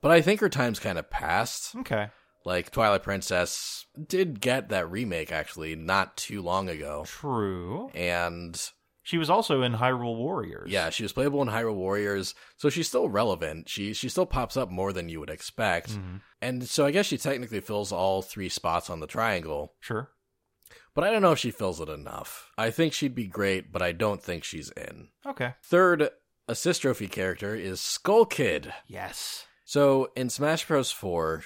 but 0.01 0.11
I 0.11 0.21
think 0.21 0.41
her 0.41 0.49
time's 0.49 0.81
kind 0.81 0.99
of 0.99 1.09
passed. 1.11 1.77
Okay. 1.77 2.09
Like 2.45 2.73
Twilight 2.73 3.05
Princess 3.05 3.87
did 4.09 4.41
get 4.41 4.69
that 4.71 4.91
remake 4.91 5.31
actually 5.31 5.77
not 5.77 6.17
too 6.17 6.43
long 6.43 6.69
ago. 6.69 7.05
True. 7.07 7.89
And 7.95 8.61
She 9.05 9.17
was 9.17 9.31
also 9.31 9.63
in 9.63 9.75
Hyrule 9.75 10.17
Warriors. 10.17 10.71
yeah, 10.73 10.91
she 10.91 11.05
was 11.05 11.13
playable 11.13 11.41
in 11.43 11.49
Hyrule 11.49 11.77
Warriors, 11.77 12.35
so 12.57 12.69
she's 12.69 12.89
still 12.89 13.09
relevant. 13.09 13.69
She 13.69 13.93
she 13.95 14.09
still 14.09 14.27
pops 14.27 14.57
up 14.57 14.71
more 14.71 14.93
than 14.93 15.09
you 15.09 15.21
would 15.21 15.31
expect. 15.31 15.91
Mhm. 15.93 16.21
And 16.41 16.69
so 16.69 16.85
I 16.85 16.91
guess 16.91 17.07
she 17.07 17.17
technically 17.19 17.61
fills 17.61 17.93
all 17.93 18.23
three 18.23 18.49
spots 18.49 18.91
on 18.91 18.99
the 18.99 19.07
triangle, 19.07 19.75
Sure. 19.79 20.11
But 20.95 21.05
I 21.05 21.11
don't 21.11 21.23
know 21.23 21.33
if 21.33 21.39
she 21.39 21.51
fills 21.51 21.81
it 21.81 21.89
enough. 21.89 22.51
I 22.59 22.71
think 22.71 22.93
she'd 22.93 23.15
be 23.15 23.27
great, 23.27 23.73
but 23.73 23.83
I 23.83 23.93
don't 23.93 24.23
think 24.23 24.45
she's 24.45 24.71
in. 24.71 25.09
Okay. 25.27 25.55
Third 25.63 26.11
assist 26.49 26.83
trophy 26.83 27.09
character 27.09 27.55
is 27.55 27.81
Skull 27.81 28.25
Kid. 28.27 28.73
Yes. 28.87 29.47
So 29.65 30.11
in 30.17 30.29
Smash 30.31 30.67
Bros. 30.67 30.91
4, 30.93 31.45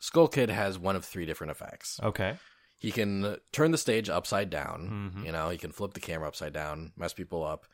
Skull 0.00 0.28
Kid 0.28 0.50
has 0.50 0.78
one 0.78 0.96
of 0.96 1.04
three 1.04 1.26
different 1.26 1.50
effects. 1.50 1.98
Okay. 2.02 2.36
He 2.76 2.92
can 2.92 3.38
turn 3.52 3.72
the 3.72 3.78
stage 3.78 4.08
upside 4.08 4.50
down. 4.50 5.12
Mhm. 5.16 5.26
You 5.26 5.32
know, 5.32 5.48
he 5.50 5.58
can 5.58 5.72
flip 5.72 5.94
the 5.94 6.00
camera 6.00 6.28
upside 6.28 6.52
down, 6.52 6.92
mess 6.96 7.12
people 7.12 7.42
up. 7.44 7.66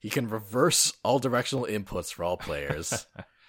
He 0.00 0.10
can 0.10 0.28
reverse 0.28 0.92
all 1.04 1.18
directional 1.20 1.66
inputs 1.66 2.12
for 2.12 2.24
all 2.24 2.36
players. 2.36 3.06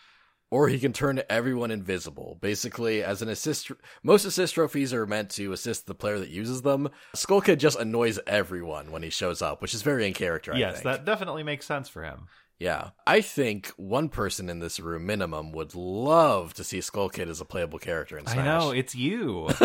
or 0.52 0.68
he 0.68 0.78
can 0.78 0.94
turn 0.94 1.22
everyone 1.30 1.72
invisible. 1.72 2.38
Basically, 2.42 3.02
as 3.02 3.22
an 3.22 3.30
assist, 3.30 3.72
most 4.04 4.26
assist 4.26 4.54
trophies 4.54 4.94
are 4.94 5.08
meant 5.08 5.32
to 5.32 5.54
assist 5.54 5.88
the 5.88 5.96
player 5.96 6.20
that 6.20 6.30
uses 6.30 6.62
them. 6.62 6.90
Skull 7.16 7.42
Kid 7.42 7.60
just 7.60 7.80
annoys 7.80 8.20
everyone 8.28 8.92
when 8.92 9.02
he 9.02 9.10
shows 9.10 9.42
up, 9.42 9.62
which 9.62 9.74
is 9.74 9.82
very 9.82 10.06
in 10.06 10.14
character. 10.14 10.54
I 10.54 10.58
yes, 10.58 10.74
think. 10.76 10.84
that 10.84 11.06
definitely 11.06 11.44
makes 11.44 11.66
sense 11.66 11.88
for 11.90 12.04
him. 12.04 12.28
Yeah. 12.62 12.91
I 13.08 13.21
think 13.21 13.69
one 13.76 14.08
person 14.10 14.47
in 14.47 14.60
this 14.60 14.80
room 14.80 15.08
minimum 15.08 15.52
would 15.54 15.74
love 15.74 16.54
to 16.54 16.63
see 16.63 16.80
Skull 16.80 17.10
Kid 17.10 17.28
as 17.28 17.41
a 17.41 17.45
playable 17.45 17.80
character 17.80 18.19
in 18.19 18.28
Smash. 18.28 18.38
I 18.38 18.43
know 18.43 18.69
it's 18.69 18.93
you. 18.93 19.47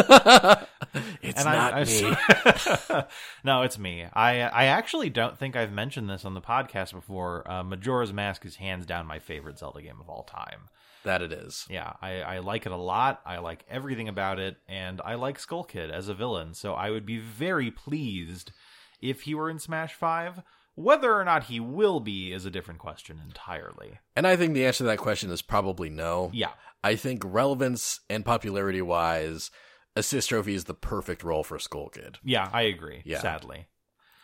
it's 1.23 1.39
And 1.39 1.45
not 1.45 1.75
I, 1.75 1.85
me. 1.85 3.03
no, 3.45 3.63
it's 3.63 3.79
me. 3.79 4.07
I 4.15 4.41
I 4.41 4.65
actually 4.67 5.11
don't 5.11 5.39
think 5.39 5.57
I've 5.57 5.73
mentioned 5.73 6.09
this 6.09 6.25
on 6.25 6.33
the 6.33 6.41
podcast 6.41 6.95
before. 6.95 7.47
Uh, 7.51 7.63
Majora's 7.63 8.15
Mask 8.15 8.47
is 8.47 8.57
hands 8.57 8.87
down 8.87 9.07
my 9.07 9.19
favorite 9.19 9.59
Zelda 9.59 9.83
game 9.83 10.01
of 10.01 10.09
all 10.09 10.23
time. 10.23 10.71
that 11.05 11.21
it 11.21 11.33
is. 11.33 11.67
Yeah, 11.69 11.93
I, 12.01 12.23
I 12.23 12.39
like 12.39 12.65
it 12.65 12.73
a 12.73 12.77
lot. 12.77 13.21
I 13.27 13.39
like 13.39 13.67
everything 13.71 14.09
about 14.09 14.39
it, 14.39 14.57
and 14.69 15.03
I 15.05 15.17
like 15.17 15.39
Skull 15.39 15.65
Kid 15.65 15.91
as 15.91 16.09
a 16.09 16.15
villain. 16.15 16.55
So 16.55 16.73
I 16.73 16.91
would 16.91 17.05
be 17.05 17.19
very 17.19 17.71
pleased 17.71 18.53
if 19.03 19.23
he 19.23 19.35
were 19.35 19.51
in 19.51 19.59
Smash 19.59 19.93
Five. 19.93 20.41
Whether 20.77 21.13
or 21.15 21.25
not 21.25 21.45
he 21.45 21.59
will 21.59 22.01
be 22.01 22.33
is 22.33 22.45
a 22.47 22.51
different 22.51 22.81
question 22.81 23.21
entirely. 23.25 23.99
And 24.15 24.27
I 24.27 24.37
think 24.37 24.55
the 24.55 24.65
answer 24.67 24.79
to 24.79 24.85
that 24.85 24.99
question 24.99 25.31
is 25.31 25.43
probably 25.43 25.89
no. 25.91 26.31
Yeah, 26.33 26.51
I 26.85 26.95
think 26.97 27.23
relevance 27.25 28.01
and 28.09 28.25
popularity 28.25 28.83
wise, 28.83 29.51
Assist 29.97 30.29
Trophy 30.29 30.55
is 30.55 30.65
the 30.65 30.75
perfect 30.75 31.25
role 31.25 31.43
for 31.43 31.59
Skull 31.59 31.89
Kid. 31.89 32.19
yeah, 32.23 32.49
I 32.53 32.63
agree. 32.63 33.03
Yeah. 33.05 33.21
Sadly, 33.21 33.67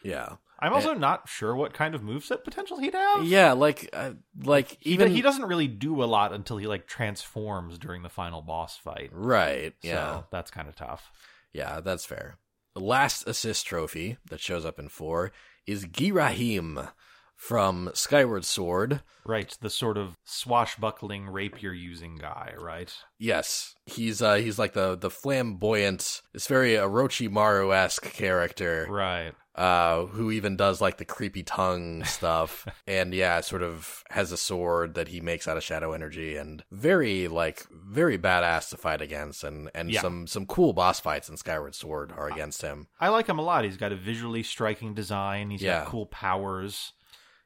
Yeah. 0.03 0.37
I'm 0.61 0.73
also 0.75 0.95
not 0.95 1.29
sure 1.29 1.57
what 1.57 1.75
kind 1.75 1.93
of 1.93 2.03
moveset 2.03 2.45
potential 2.45 2.79
he'd 2.79 2.95
have. 2.95 3.25
Yeah, 3.25 3.51
like 3.51 3.91
uh, 3.93 4.13
like 4.45 4.79
Even 4.83 5.07
even 5.09 5.17
he 5.17 5.21
doesn't 5.21 5.47
really 5.47 5.67
do 5.67 6.01
a 6.01 6.07
lot 6.07 6.33
until 6.33 6.57
he 6.57 6.69
like 6.69 6.87
transforms 6.87 7.79
during 7.81 8.03
the 8.05 8.09
final 8.09 8.43
boss 8.43 8.77
fight. 8.77 9.11
Right. 9.13 9.75
Yeah. 9.83 10.23
That's 10.31 10.53
kind 10.53 10.69
of 10.69 10.77
tough. 10.77 11.11
Yeah, 11.53 11.81
that's 11.81 12.05
fair. 12.05 12.37
The 12.75 12.81
last 12.81 13.27
assist 13.27 13.67
trophy 13.67 14.19
that 14.31 14.39
shows 14.39 14.65
up 14.65 14.79
in 14.79 14.89
4 14.89 15.33
is 15.67 15.87
Girahim 15.87 16.91
from 17.37 17.91
Skyward 17.95 18.45
Sword. 18.45 19.03
Right, 19.25 19.57
the 19.61 19.71
sort 19.71 19.99
of 19.99 20.17
swashbuckling 20.25 21.29
rapier 21.29 21.73
using 21.73 22.17
guy, 22.17 22.55
right? 22.59 22.93
Yes, 23.19 23.75
he's 23.87 24.21
uh 24.23 24.35
he's 24.35 24.59
like 24.59 24.73
the 24.73 24.97
the 24.97 25.11
flamboyant, 25.11 26.23
this 26.33 26.47
very 26.47 26.73
Orochimaru 26.73 27.75
esque 27.75 28.13
character, 28.13 28.87
Right. 28.89 29.33
Uh, 29.55 30.07
who 30.07 30.31
even 30.31 30.57
does 30.57 30.81
like 30.81 30.97
the 30.97 31.05
creepy 31.05 31.43
tongue 31.43 32.03
stuff, 32.05 32.67
and 32.87 33.13
yeah, 33.13 33.41
sort 33.41 33.63
of 33.63 34.03
has 34.11 34.33
a 34.33 34.37
sword 34.37 34.95
that 34.95 35.09
he 35.09 35.21
makes 35.21 35.47
out 35.47 35.57
of 35.57 35.63
shadow 35.63 35.93
energy, 35.93 36.37
and 36.37 36.65
very 36.71 37.29
like 37.29 37.67
very 37.71 38.17
badass 38.19 38.71
to 38.71 38.77
fight 38.77 39.03
against, 39.03 39.45
and 39.45 39.71
and 39.75 39.91
Yeah. 39.91 40.01
some 40.01 40.27
some 40.27 40.47
cool 40.47 40.73
boss 40.73 41.01
fights 41.01 41.29
in 41.29 41.37
Skyward 41.37 41.75
Sword 41.75 42.13
are 42.17 42.29
against 42.29 42.63
him. 42.63 42.89
I 42.99 43.09
like 43.09 43.27
him 43.29 43.39
a 43.39 43.43
lot. 43.43 43.65
He's 43.65 43.77
got 43.77 43.93
a 43.93 43.97
visually 43.97 44.43
striking 44.43 44.95
design. 44.95 45.51
He's 45.51 45.63
Yeah. 45.63 45.81
got 45.81 45.89
cool 45.89 46.07
powers. 46.07 46.93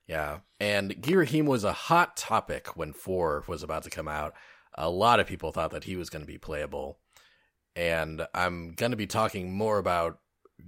Yeah, 0.07 0.39
and 0.61 0.95
Girahim 1.03 1.47
was 1.47 1.65
a 1.65 1.73
hot 1.73 2.17
topic 2.17 2.77
when 2.77 2.93
four 2.93 3.43
was 3.49 3.65
about 3.65 3.83
to 3.83 3.91
come 3.91 4.07
out. 4.07 4.35
A 4.79 4.89
lot 4.89 5.19
of 5.19 5.27
people 5.27 5.51
thought 5.51 5.73
that 5.73 5.83
he 5.85 5.97
was 5.97 6.11
going 6.11 6.23
to 6.23 6.27
be 6.31 6.39
playable, 6.39 7.01
and 7.75 8.27
I'm 8.33 8.71
going 8.73 8.93
to 8.93 8.97
be 8.97 9.09
talking 9.09 9.53
more 9.53 9.79
about 9.79 10.21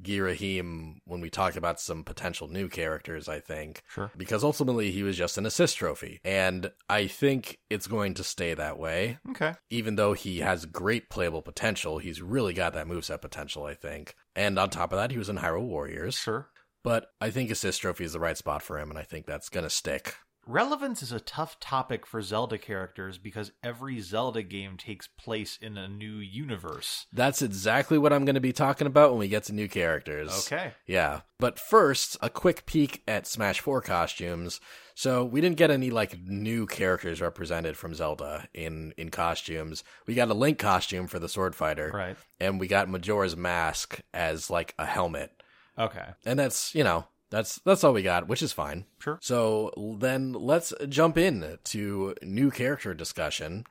Girahim 0.03 0.97
when 1.05 1.21
we 1.21 1.31
talk 1.31 1.57
about 1.57 1.81
some 1.81 2.05
potential 2.05 2.49
new 2.49 2.69
characters. 2.69 3.29
I 3.29 3.41
think 3.41 3.83
Sure. 3.89 4.11
because 4.17 4.45
ultimately 4.45 4.91
he 4.91 5.03
was 5.03 5.17
just 5.17 5.39
an 5.39 5.47
assist 5.47 5.77
trophy, 5.77 6.21
and 6.25 6.71
I 6.89 7.07
think 7.07 7.59
it's 7.71 7.87
going 7.87 8.15
to 8.15 8.25
stay 8.25 8.55
that 8.55 8.79
way. 8.79 9.19
Okay. 9.31 9.55
Even 9.71 9.97
though 9.97 10.13
he 10.13 10.39
has 10.41 10.67
great 10.67 11.11
playable 11.11 11.43
potential, 11.43 11.99
he's 11.99 12.23
really 12.23 12.53
got 12.53 12.75
that 12.75 12.87
moveset 12.87 13.21
potential. 13.21 13.65
I 13.65 13.75
think, 13.75 14.15
and 14.37 14.59
on 14.59 14.71
top 14.71 14.93
of 14.93 14.99
that, 14.99 15.11
he 15.11 15.19
was 15.19 15.29
in 15.29 15.39
Hyrule 15.39 15.67
Warriors. 15.67 16.15
Sure. 16.17 16.49
But 16.85 17.11
I 17.21 17.31
think 17.31 17.51
assist 17.51 17.81
trophy 17.83 18.05
is 18.05 18.13
the 18.13 18.21
right 18.21 18.37
spot 18.37 18.63
for 18.63 18.79
him, 18.79 18.91
and 18.91 18.99
I 18.99 19.03
think 19.03 19.27
that's 19.27 19.49
going 19.49 19.65
to 19.65 19.71
stick. 19.71 20.15
Relevance 20.49 21.03
is 21.03 21.13
a 21.13 21.21
tough 21.21 21.61
topic 21.61 22.07
for 22.07 22.23
Zelda 22.23 22.57
characters 22.57 23.19
because 23.19 23.53
every 23.63 24.01
Zelda 24.01 24.43
game 24.43 24.79
takes 24.79 25.07
place 25.07 25.59
in 25.61 25.77
a 25.77 25.87
new 25.87 26.15
universe. 26.17 27.05
That's 27.13 27.43
exactly 27.43 27.99
what 27.99 28.15
I'm 28.15 28.25
going 28.25 28.35
to 28.35 28.41
be 28.41 28.55
talking 28.55 28.87
about 28.87 29.11
when 29.11 29.19
we 29.19 29.29
get 29.29 29.45
to 29.45 29.53
new 29.53 29.69
characters. 29.69 30.47
Okay. 30.51 30.73
Yeah. 30.87 31.21
But 31.39 31.59
first, 31.59 32.17
a 32.23 32.31
quick 32.31 32.65
peek 32.65 33.03
at 33.07 33.27
Smash 33.27 33.61
4 33.61 33.83
costumes. 33.83 34.59
So, 34.95 35.23
we 35.23 35.43
didn't 35.43 35.59
get 35.59 35.71
any 35.71 35.91
like 35.91 36.19
new 36.23 36.67
characters 36.67 37.21
represented 37.21 37.77
from 37.77 37.95
Zelda 37.95 38.49
in 38.55 38.95
in 38.97 39.11
costumes. 39.11 39.85
We 40.07 40.15
got 40.15 40.31
a 40.31 40.35
Link 40.35 40.59
costume 40.59 41.09
for 41.09 41.19
the 41.19 41.29
sword 41.29 41.55
fighter 41.57 41.91
Right. 41.93 42.17
and 42.41 42.59
we 42.59 42.69
got 42.69 42.89
Majora's 42.89 43.37
mask 43.37 44.01
as 44.15 44.49
like 44.49 44.75
a 44.79 44.87
helmet. 44.87 45.31
Okay. 45.79 46.07
And 46.25 46.39
that's, 46.39 46.75
you 46.75 46.85
know, 46.85 47.05
that's 47.31 47.61
that's 47.65 47.85
all 47.85 47.93
we 47.93 48.03
got, 48.03 48.29
which 48.29 48.43
is 48.43 48.53
fine. 48.53 48.87
Sure. 48.99 49.19
So 49.21 49.73
then 49.99 50.33
let's 50.33 50.73
jump 50.89 51.19
in 51.19 51.59
to 51.65 52.15
new 52.23 52.51
character 52.51 52.95
discussion. 52.95 53.65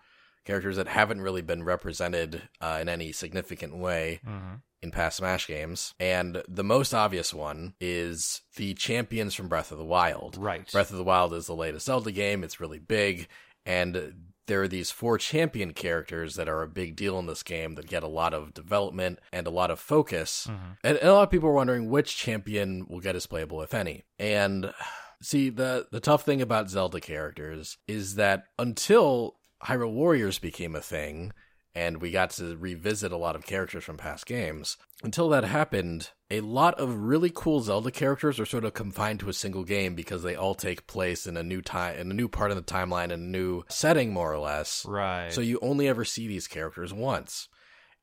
Characters 0.45 0.77
that 0.77 0.87
haven't 0.87 1.21
really 1.21 1.41
been 1.41 1.63
represented 1.63 2.43
uh, 2.61 2.77
in 2.81 2.87
any 2.87 3.11
significant 3.11 3.75
way 3.75 4.21
hmm 4.25 4.55
in 4.81 4.91
past 4.91 5.17
Smash 5.17 5.47
games. 5.47 5.93
And 5.99 6.43
the 6.47 6.63
most 6.63 6.93
obvious 6.93 7.33
one 7.33 7.73
is 7.79 8.41
the 8.55 8.73
champions 8.75 9.33
from 9.33 9.47
Breath 9.47 9.71
of 9.71 9.77
the 9.77 9.85
Wild. 9.85 10.37
Right. 10.37 10.71
Breath 10.71 10.91
of 10.91 10.97
the 10.97 11.03
Wild 11.03 11.33
is 11.33 11.47
the 11.47 11.55
latest 11.55 11.85
Zelda 11.85 12.11
game, 12.11 12.43
it's 12.43 12.59
really 12.59 12.79
big. 12.79 13.27
And 13.65 14.26
there 14.47 14.61
are 14.63 14.67
these 14.67 14.91
four 14.91 15.17
champion 15.17 15.73
characters 15.73 16.35
that 16.35 16.49
are 16.49 16.63
a 16.63 16.67
big 16.67 16.95
deal 16.95 17.19
in 17.19 17.27
this 17.27 17.43
game 17.43 17.75
that 17.75 17.87
get 17.87 18.03
a 18.03 18.07
lot 18.07 18.33
of 18.33 18.53
development 18.53 19.19
and 19.31 19.45
a 19.45 19.51
lot 19.51 19.69
of 19.71 19.79
focus. 19.79 20.47
Mhm. 20.49 20.77
And, 20.83 20.97
and 20.97 21.09
a 21.09 21.13
lot 21.13 21.23
of 21.23 21.29
people 21.29 21.49
are 21.49 21.53
wondering 21.53 21.89
which 21.89 22.17
champion 22.17 22.85
will 22.89 22.99
get 22.99 23.15
as 23.15 23.27
playable, 23.27 23.61
if 23.61 23.73
any. 23.73 24.05
And 24.17 24.73
see, 25.21 25.49
the 25.49 25.87
the 25.91 25.99
tough 25.99 26.23
thing 26.23 26.41
about 26.41 26.69
Zelda 26.69 26.99
characters 26.99 27.77
is 27.87 28.15
that 28.15 28.45
until 28.57 29.35
Hyrule 29.65 29.93
Warriors 29.93 30.39
became 30.39 30.75
a 30.75 30.81
thing, 30.81 31.33
and 31.77 32.01
we 32.01 32.09
got 32.09 32.31
to 32.31 32.57
revisit 32.57 33.11
a 33.11 33.17
lot 33.17 33.35
of 33.35 33.45
characters 33.45 33.83
from 33.83 33.97
past 33.97 34.25
games. 34.25 34.77
Until 35.03 35.29
that 35.29 35.43
happened, 35.43 36.09
a 36.31 36.41
lot 36.41 36.73
of 36.79 37.03
really 37.03 37.31
cool 37.33 37.61
Zelda 37.61 37.91
characters 37.91 38.39
are 38.39 38.47
sort 38.47 38.65
of 38.65 38.73
confined 38.73 39.19
to 39.19 39.29
a 39.29 39.33
single 39.33 39.63
game 39.63 39.93
because 39.93 40.23
they 40.23 40.35
all 40.35 40.55
take 40.55 40.87
place 40.87 41.27
in 41.27 41.37
a 41.37 41.43
new 41.43 41.61
time, 41.61 41.95
in 41.97 42.09
a 42.09 42.15
new 42.15 42.27
part 42.27 42.49
of 42.49 42.57
the 42.57 42.63
timeline, 42.63 43.05
in 43.05 43.11
a 43.11 43.17
new 43.17 43.63
setting, 43.69 44.11
more 44.11 44.33
or 44.33 44.39
less. 44.39 44.83
Right. 44.87 45.31
So 45.31 45.39
you 45.39 45.59
only 45.61 45.87
ever 45.87 46.03
see 46.03 46.27
these 46.27 46.47
characters 46.47 46.91
once. 46.91 47.47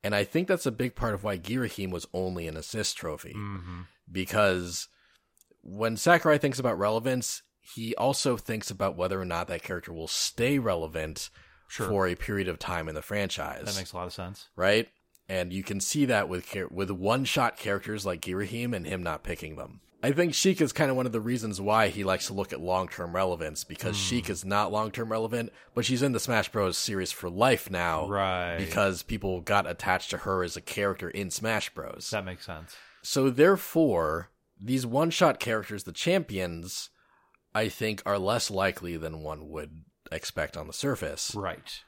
And 0.05 0.15
I 0.15 0.23
think 0.23 0.47
that's 0.47 0.67
a 0.67 0.71
big 0.71 0.95
part 0.95 1.15
of 1.15 1.25
why 1.25 1.37
Girahim 1.37 1.91
was 1.91 2.07
only 2.15 2.47
an 2.47 2.57
assist 2.57 2.97
trophy. 2.97 3.33
hmm 3.33 3.81
Because 4.11 4.87
when 5.63 5.97
Sakurai 5.97 6.39
thinks 6.39 6.61
about 6.61 6.79
relevance, 6.79 7.43
he 7.61 7.97
also 7.97 8.37
thinks 8.37 8.71
about 8.71 8.97
whether 8.97 9.21
or 9.21 9.25
not 9.25 9.49
that 9.49 9.65
character 9.65 9.93
will 9.93 10.07
stay 10.07 10.61
relevant 10.61 11.29
Sure. 11.75 11.89
for 11.89 12.07
a 12.07 12.15
period 12.15 12.47
of 12.47 12.59
time 12.59 12.89
in 12.89 12.95
the 12.95 13.03
franchise. 13.03 13.65
that 13.65 13.77
makes 13.77 13.93
a 13.93 13.97
lot 13.97 14.07
of 14.07 14.13
sense. 14.13 14.49
right? 14.55 14.89
And 15.29 15.53
you 15.53 15.63
can 15.63 15.81
see 15.81 16.05
that 16.05 16.29
with 16.29 16.55
with 16.71 16.91
one 16.91 17.25
shot 17.25 17.57
characters 17.57 18.05
like 18.07 18.21
Girahim 18.21 18.75
and 18.77 18.87
him 18.87 19.03
not 19.03 19.25
picking 19.25 19.57
them. 19.57 19.81
I 20.03 20.13
think 20.13 20.35
Sheik 20.35 20.61
is 20.61 20.75
kind 20.75 20.91
of 20.91 20.99
one 20.99 21.07
of 21.07 21.13
the 21.13 21.21
reasons 21.21 21.63
why 21.63 21.89
he 21.89 22.05
likes 22.05 22.27
to 22.27 22.35
look 22.35 22.53
at 22.53 22.61
long 22.61 22.89
term 22.89 23.15
relevance 23.15 23.65
because 23.65 23.97
hmm. 23.97 24.03
Sheik 24.03 24.29
is 24.31 24.45
not 24.45 24.71
long 24.71 24.91
term 24.91 25.11
relevant, 25.11 25.51
but 25.75 25.85
she's 25.87 26.03
in 26.03 26.13
the 26.13 26.21
Smash 26.21 26.51
Bros. 26.53 26.77
series 26.77 27.11
for 27.11 27.31
life 27.31 27.71
now 27.71 28.07
Right. 28.07 28.59
because 28.59 29.03
people 29.03 29.41
got 29.41 29.67
attached 29.67 30.11
to 30.11 30.19
her 30.19 30.45
as 30.45 30.57
a 30.59 30.61
character 30.61 31.09
in 31.09 31.31
Smash 31.31 31.73
Bros. 31.75 32.11
that 32.11 32.25
makes 32.27 32.45
sense. 32.45 32.77
So 33.03 33.31
therefore, 33.31 34.29
these 34.61 34.85
one 34.87 35.09
shot 35.11 35.41
characters, 35.41 35.85
the 35.85 35.93
champions, 35.93 36.91
I 37.55 37.69
think 37.71 38.03
are 38.05 38.19
less 38.19 38.51
likely 38.51 38.97
than 38.99 39.23
one 39.23 39.49
would 39.49 39.85
expect 40.13 40.57
on 40.57 40.67
the 40.67 40.73
surface. 40.73 41.35
Right. 41.35 41.83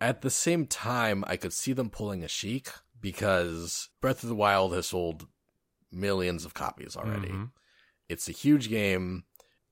At 0.00 0.22
the 0.22 0.30
same 0.30 0.66
time, 0.66 1.24
I 1.26 1.36
could 1.36 1.52
see 1.52 1.72
them 1.72 1.88
pulling 1.90 2.24
a 2.24 2.28
Sheik 2.28 2.68
because 3.00 3.88
Breath 4.00 4.22
of 4.22 4.28
the 4.28 4.34
Wild 4.34 4.72
has 4.74 4.86
sold 4.86 5.26
millions 5.90 6.44
of 6.44 6.54
copies 6.54 6.96
already. 6.96 7.28
Mhm. 7.28 7.50
It's 8.08 8.28
a 8.28 8.32
huge 8.32 8.68
game. 8.68 9.24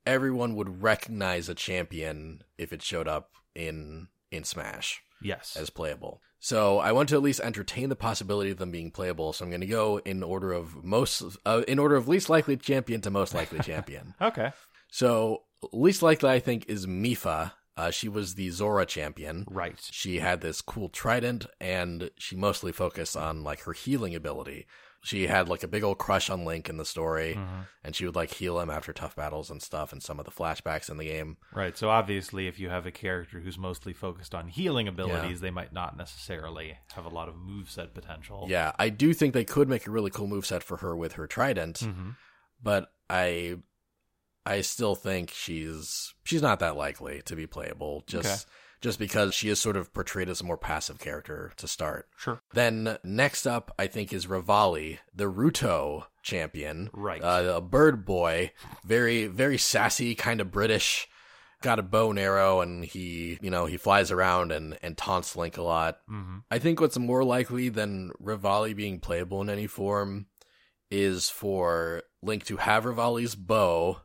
Everyone 0.07 0.55
would 0.57 0.83
recognize 0.83 1.49
a 1.49 1.55
champion 1.55 2.43
if 2.59 2.73
it 2.73 2.83
showed 2.83 3.09
up 3.09 3.31
in 3.55 4.09
in 4.31 4.45
Smash 4.45 5.01
Yes. 5.21 5.57
as 5.57 5.71
playable. 5.71 6.23
So 6.39 6.79
I 6.79 6.93
want 6.93 7.09
to 7.09 7.17
at 7.17 7.23
least 7.23 7.41
entertain 7.41 7.89
the 7.89 7.97
possibility 7.97 8.51
of 8.51 8.59
them 8.59 8.71
being 8.71 8.91
playable. 8.93 9.33
So 9.33 9.45
I'm 9.45 9.51
going 9.51 9.61
to 9.61 9.67
go 9.67 9.99
in 9.99 10.23
order 10.23 10.53
of 10.53 10.85
most, 10.85 11.23
uh, 11.45 11.63
in 11.67 11.79
order 11.81 11.97
of 11.97 12.07
least 12.09 12.31
likely 12.31 12.57
champion 12.57 13.01
to 13.03 13.11
most 13.11 13.35
likely 13.35 13.59
champion. 13.63 14.15
okay. 14.21 14.53
So 14.89 15.43
least 15.73 16.01
likely, 16.03 16.31
I 16.31 16.39
think, 16.39 16.67
is 16.69 16.87
Mipha. 16.87 17.53
Uh, 17.81 17.91
she 17.91 18.09
was 18.09 18.35
the 18.35 18.51
Zora 18.51 18.85
champion. 18.85 19.45
Right. 19.49 19.79
She 19.91 20.19
had 20.19 20.41
this 20.43 20.61
cool 20.61 20.89
trident, 20.91 21.47
and 21.61 22.11
she 22.19 22.37
mostly 22.37 22.73
focused 22.73 23.17
on 23.17 23.43
like 23.43 23.61
her 23.63 23.73
healing 23.73 24.15
ability. 24.15 24.67
She 25.03 25.29
had 25.29 25.49
like 25.49 25.63
a 25.63 25.69
big 25.69 25.83
old 25.83 25.97
crush 25.97 26.29
on 26.29 26.45
Link 26.45 26.69
in 26.69 26.77
the 26.77 26.85
story, 26.85 27.33
Mhm. 27.35 27.67
and 27.83 27.97
she 27.97 28.05
would 28.05 28.15
like 28.15 28.35
heal 28.35 28.61
him 28.61 28.69
after 28.69 28.93
tough 28.93 29.17
battles 29.17 29.51
and 29.51 29.63
stuff, 29.63 29.93
and 29.95 30.03
some 30.03 30.19
of 30.21 30.27
the 30.27 30.31
flashbacks 30.31 30.91
in 30.91 30.99
the 30.99 31.07
game. 31.07 31.39
Right. 31.55 31.75
So 31.79 31.89
obviously, 31.89 32.47
if 32.49 32.59
you 32.61 32.69
have 32.69 32.85
a 32.85 32.91
character 32.93 33.41
who's 33.41 33.57
mostly 33.57 33.95
focused 33.95 34.35
on 34.35 34.49
healing 34.49 34.87
abilities, 34.87 35.41
they 35.41 35.51
might 35.51 35.73
not 35.73 35.97
necessarily 35.97 36.77
have 36.93 37.07
a 37.07 37.15
lot 37.19 37.31
of 37.31 37.35
moveset 37.37 37.95
potential. 37.95 38.45
Yeah, 38.51 38.73
I 38.79 38.91
do 38.91 39.15
think 39.15 39.33
they 39.33 39.45
could 39.55 39.71
make 39.71 39.87
a 39.87 39.91
really 39.91 40.11
cool 40.11 40.29
moveset 40.29 40.63
for 40.63 40.77
her 40.79 40.95
with 40.95 41.13
her 41.15 41.27
trident, 41.27 41.79
hmm 41.81 42.11
but 42.63 42.93
I 43.09 43.57
I 44.51 44.61
still 44.63 44.95
think 44.95 45.31
she's 45.31 46.15
she's 46.25 46.43
not 46.43 46.59
that 46.61 46.77
likely 46.77 47.23
to 47.27 47.37
be 47.37 47.47
playable 47.47 48.05
just 48.07 48.47
Okay. 48.47 48.53
just 48.81 48.99
because 48.99 49.35
she 49.35 49.49
is 49.51 49.61
sort 49.61 49.77
of 49.77 49.93
portrayed 49.93 50.29
as 50.29 50.41
a 50.41 50.45
more 50.45 50.57
passive 50.57 50.99
character 50.99 51.53
to 51.59 51.69
start. 51.69 52.09
Sure. 52.17 52.41
Then 52.53 52.99
next 53.05 53.47
up 53.47 53.75
I 53.79 53.87
think 53.87 54.13
is 54.13 54.27
Revali, 54.27 54.99
the 55.15 55.29
Rito 55.29 56.07
champion. 56.23 56.91
Right. 56.93 57.23
Uh, 57.23 57.55
a 57.57 57.61
bird 57.61 58.05
boy, 58.05 58.53
very 58.85 59.27
very 59.27 59.59
sassy, 59.59 60.15
kind 60.15 60.41
of 60.41 60.51
British. 60.51 61.07
Got 61.63 61.79
a 61.79 61.83
bow 61.83 62.09
and 62.09 62.19
arrow 62.19 62.63
and 62.63 62.83
he, 62.87 63.39
you 63.43 63.51
know, 63.51 63.67
he 63.67 63.77
flies 63.77 64.11
around 64.11 64.51
and 64.51 64.79
and 64.83 64.97
taunts 64.97 65.37
Link 65.37 65.59
a 65.59 65.63
lot. 65.63 65.99
hmm 66.09 66.39
I 66.51 66.59
think 66.59 66.81
what's 66.81 66.97
more 66.99 67.23
likely 67.23 67.69
than 67.69 68.13
Revali 68.23 68.75
being 68.75 68.99
playable 68.99 69.43
in 69.43 69.51
any 69.51 69.67
form 69.67 70.27
is 70.91 71.29
for 71.29 72.03
Link 72.23 72.45
to 72.47 72.57
have 72.57 72.85
Revali's 72.85 73.35
bow 73.35 74.01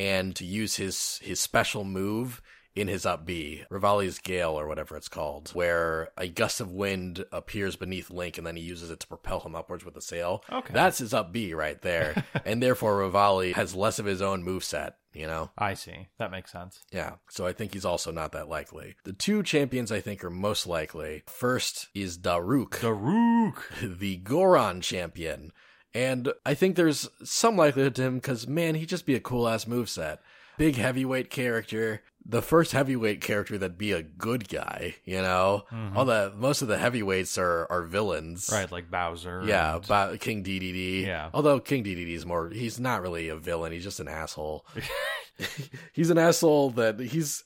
and 0.00 0.34
to 0.34 0.46
use 0.46 0.76
his 0.76 1.20
his 1.22 1.38
special 1.38 1.84
move 1.84 2.40
in 2.74 2.88
his 2.88 3.04
up 3.04 3.26
B, 3.26 3.64
Revali's 3.70 4.18
Gale 4.18 4.58
or 4.58 4.66
whatever 4.66 4.96
it's 4.96 5.08
called, 5.08 5.50
where 5.50 6.10
a 6.16 6.28
gust 6.28 6.60
of 6.60 6.70
wind 6.70 7.24
appears 7.32 7.76
beneath 7.76 8.10
Link 8.10 8.38
and 8.38 8.46
then 8.46 8.56
he 8.56 8.62
uses 8.62 8.90
it 8.90 9.00
to 9.00 9.06
propel 9.06 9.40
him 9.40 9.54
upwards 9.54 9.84
with 9.84 9.96
a 9.96 10.00
sail. 10.00 10.42
Okay. 10.50 10.72
That's 10.72 10.98
his 10.98 11.12
up 11.12 11.32
B 11.32 11.52
right 11.52 11.80
there. 11.82 12.24
and 12.44 12.62
therefore 12.62 13.00
Revali 13.00 13.54
has 13.54 13.74
less 13.74 13.98
of 13.98 14.06
his 14.06 14.22
own 14.22 14.44
move 14.44 14.62
set, 14.62 14.96
you 15.12 15.26
know? 15.26 15.50
I 15.58 15.74
see. 15.74 16.08
That 16.18 16.30
makes 16.30 16.52
sense. 16.52 16.80
Yeah, 16.92 17.14
so 17.28 17.44
I 17.44 17.52
think 17.52 17.74
he's 17.74 17.84
also 17.84 18.12
not 18.12 18.32
that 18.32 18.48
likely. 18.48 18.94
The 19.04 19.12
two 19.12 19.42
champions 19.42 19.90
I 19.90 20.00
think 20.00 20.24
are 20.24 20.30
most 20.30 20.66
likely. 20.66 21.24
First 21.26 21.88
is 21.92 22.18
Daruk, 22.18 22.70
Daruk. 22.80 23.98
the 23.98 24.16
Goron 24.18 24.80
champion. 24.80 25.52
And 25.94 26.32
I 26.46 26.54
think 26.54 26.76
there's 26.76 27.08
some 27.24 27.56
likelihood 27.56 27.94
to 27.96 28.02
him 28.02 28.14
because, 28.16 28.46
man, 28.46 28.74
he'd 28.76 28.88
just 28.88 29.06
be 29.06 29.14
a 29.14 29.20
cool 29.20 29.48
ass 29.48 29.64
moveset. 29.64 30.18
Big 30.58 30.76
heavyweight 30.76 31.30
character. 31.30 32.02
The 32.24 32.42
first 32.42 32.72
heavyweight 32.72 33.22
character 33.22 33.56
that'd 33.56 33.78
be 33.78 33.92
a 33.92 34.02
good 34.02 34.48
guy, 34.48 34.96
you 35.04 35.22
know? 35.22 35.64
Mhm. 35.72 35.96
All 35.96 36.04
the 36.04 36.32
most 36.36 36.60
of 36.60 36.68
the 36.68 36.76
heavyweights 36.76 37.38
are, 37.38 37.66
are 37.70 37.82
villains. 37.82 38.50
Right, 38.52 38.70
like 38.70 38.90
Bowser. 38.90 39.42
Yeah, 39.46 39.80
and- 39.88 40.20
King 40.20 40.44
DDD. 40.44 41.06
Yeah. 41.06 41.30
Although 41.32 41.60
King 41.60 41.82
DDD 41.82 42.12
is 42.14 42.26
more, 42.26 42.50
he's 42.50 42.78
not 42.78 43.00
really 43.00 43.28
a 43.30 43.36
villain. 43.36 43.72
He's 43.72 43.84
just 43.84 44.00
an 44.00 44.08
asshole. 44.08 44.66
he's 45.94 46.10
an 46.10 46.18
asshole 46.18 46.70
that 46.72 47.00
he's, 47.00 47.42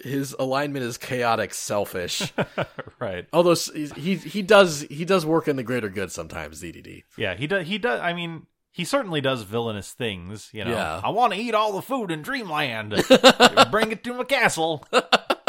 his 0.00 0.34
alignment 0.38 0.84
is 0.84 0.96
chaotic, 0.98 1.52
selfish. 1.54 2.32
right. 3.00 3.26
Although 3.32 3.54
he 3.54 4.16
he 4.16 4.42
does 4.42 4.82
he 4.90 5.04
does 5.04 5.26
work 5.26 5.48
in 5.48 5.56
the 5.56 5.62
greater 5.62 5.88
good 5.88 6.12
sometimes. 6.12 6.62
DDD. 6.62 7.02
Yeah, 7.16 7.34
he 7.34 7.46
does. 7.46 7.66
He 7.66 7.78
does. 7.78 8.00
I 8.00 8.12
mean, 8.12 8.46
he 8.70 8.84
certainly 8.84 9.20
does 9.20 9.42
villainous 9.42 9.92
things. 9.92 10.50
You 10.52 10.64
know, 10.64 10.72
Yeah. 10.72 11.00
I 11.02 11.10
want 11.10 11.32
to 11.34 11.38
eat 11.38 11.54
all 11.54 11.72
the 11.72 11.82
food 11.82 12.10
in 12.10 12.22
Dreamland. 12.22 12.92
Bring 13.70 13.92
it 13.92 14.04
to 14.04 14.14
my 14.14 14.24
castle. 14.24 14.84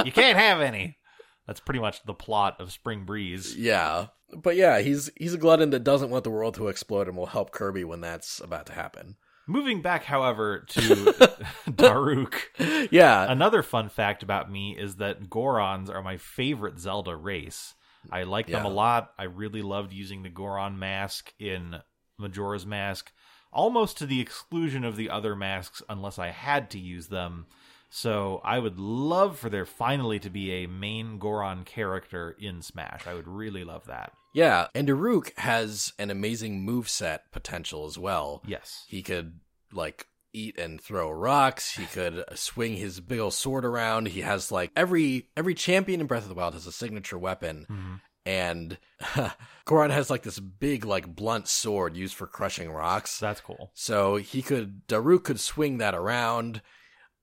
you 0.03 0.11
can't 0.11 0.37
have 0.37 0.61
any. 0.61 0.97
That's 1.45 1.59
pretty 1.59 1.79
much 1.79 2.03
the 2.03 2.13
plot 2.13 2.57
of 2.59 2.71
Spring 2.71 3.05
Breeze. 3.05 3.55
Yeah, 3.57 4.07
but 4.35 4.55
yeah, 4.55 4.79
he's 4.81 5.09
he's 5.15 5.33
a 5.33 5.37
glutton 5.39 5.71
that 5.71 5.83
doesn't 5.83 6.11
want 6.11 6.23
the 6.23 6.29
world 6.29 6.53
to 6.55 6.67
explode 6.67 7.07
and 7.07 7.17
will 7.17 7.25
help 7.27 7.51
Kirby 7.51 7.83
when 7.83 8.01
that's 8.01 8.39
about 8.39 8.67
to 8.67 8.73
happen. 8.73 9.15
Moving 9.49 9.81
back, 9.81 10.03
however, 10.03 10.59
to 10.69 10.79
Daruk. 11.67 12.89
Yeah, 12.91 13.31
Another 13.31 13.63
fun 13.63 13.89
fact 13.89 14.21
about 14.21 14.51
me 14.51 14.77
is 14.77 14.97
that 14.97 15.27
Gorons 15.27 15.89
are 15.89 16.03
my 16.03 16.17
favorite 16.17 16.77
Zelda 16.77 17.15
race. 17.15 17.73
I 18.11 18.23
like 18.23 18.45
them 18.47 18.63
a 18.65 18.69
lot. 18.69 19.11
I 19.17 19.23
really 19.23 19.63
loved 19.63 19.91
using 19.91 20.21
the 20.21 20.29
Goron 20.29 20.77
mask 20.77 21.33
in 21.39 21.77
Majora's 22.19 22.65
Mask, 22.65 23.11
almost 23.51 23.97
to 23.97 24.05
the 24.05 24.21
exclusion 24.21 24.83
of 24.83 24.95
the 24.95 25.09
other 25.09 25.35
masks 25.35 25.81
unless 25.89 26.19
I 26.19 26.27
had 26.27 26.69
to 26.71 26.79
use 26.79 27.07
them. 27.07 27.47
So 27.89 28.41
I 28.43 28.59
would 28.59 28.79
love 28.79 29.39
for 29.39 29.49
there 29.49 29.65
finally 29.65 30.19
to 30.19 30.29
be 30.29 30.51
a 30.51 30.67
main 30.67 31.17
Goron 31.17 31.63
character 31.63 32.35
in 32.39 32.61
Smash. 32.61 33.07
I 33.07 33.15
would 33.15 33.27
really 33.27 33.63
love 33.63 33.87
that. 33.87 34.13
Yeah, 34.33 34.67
and 34.75 34.87
Daruk 34.87 35.37
has 35.37 35.93
an 35.99 36.09
amazing 36.11 36.61
move 36.61 36.89
set 36.89 37.31
potential 37.31 37.85
as 37.85 37.97
well. 37.97 38.43
Yes. 38.45 38.85
He 38.87 39.01
could 39.01 39.39
like 39.73 40.07
eat 40.33 40.57
and 40.59 40.79
throw 40.79 41.09
rocks. 41.09 41.71
He 41.75 41.85
could 41.93 42.23
swing 42.35 42.75
his 42.75 42.99
big 42.99 43.19
old 43.19 43.33
sword 43.33 43.65
around. 43.65 44.07
He 44.09 44.21
has 44.21 44.51
like 44.51 44.71
every 44.75 45.29
every 45.35 45.55
champion 45.55 46.01
in 46.01 46.07
Breath 46.07 46.23
of 46.23 46.29
the 46.29 46.35
Wild 46.35 46.53
has 46.53 46.67
a 46.67 46.71
signature 46.71 47.17
weapon, 47.17 47.65
Mhm. 47.69 48.01
and 48.25 48.77
Goron 49.65 49.89
has 49.91 50.09
like 50.09 50.23
this 50.23 50.39
big 50.39 50.85
like 50.85 51.15
blunt 51.15 51.47
sword 51.47 51.95
used 51.95 52.15
for 52.15 52.27
crushing 52.27 52.71
rocks. 52.71 53.19
That's 53.19 53.41
cool. 53.41 53.71
So 53.73 54.17
he 54.17 54.41
could 54.41 54.87
Daruk 54.87 55.23
could 55.23 55.39
swing 55.39 55.77
that 55.79 55.95
around. 55.95 56.61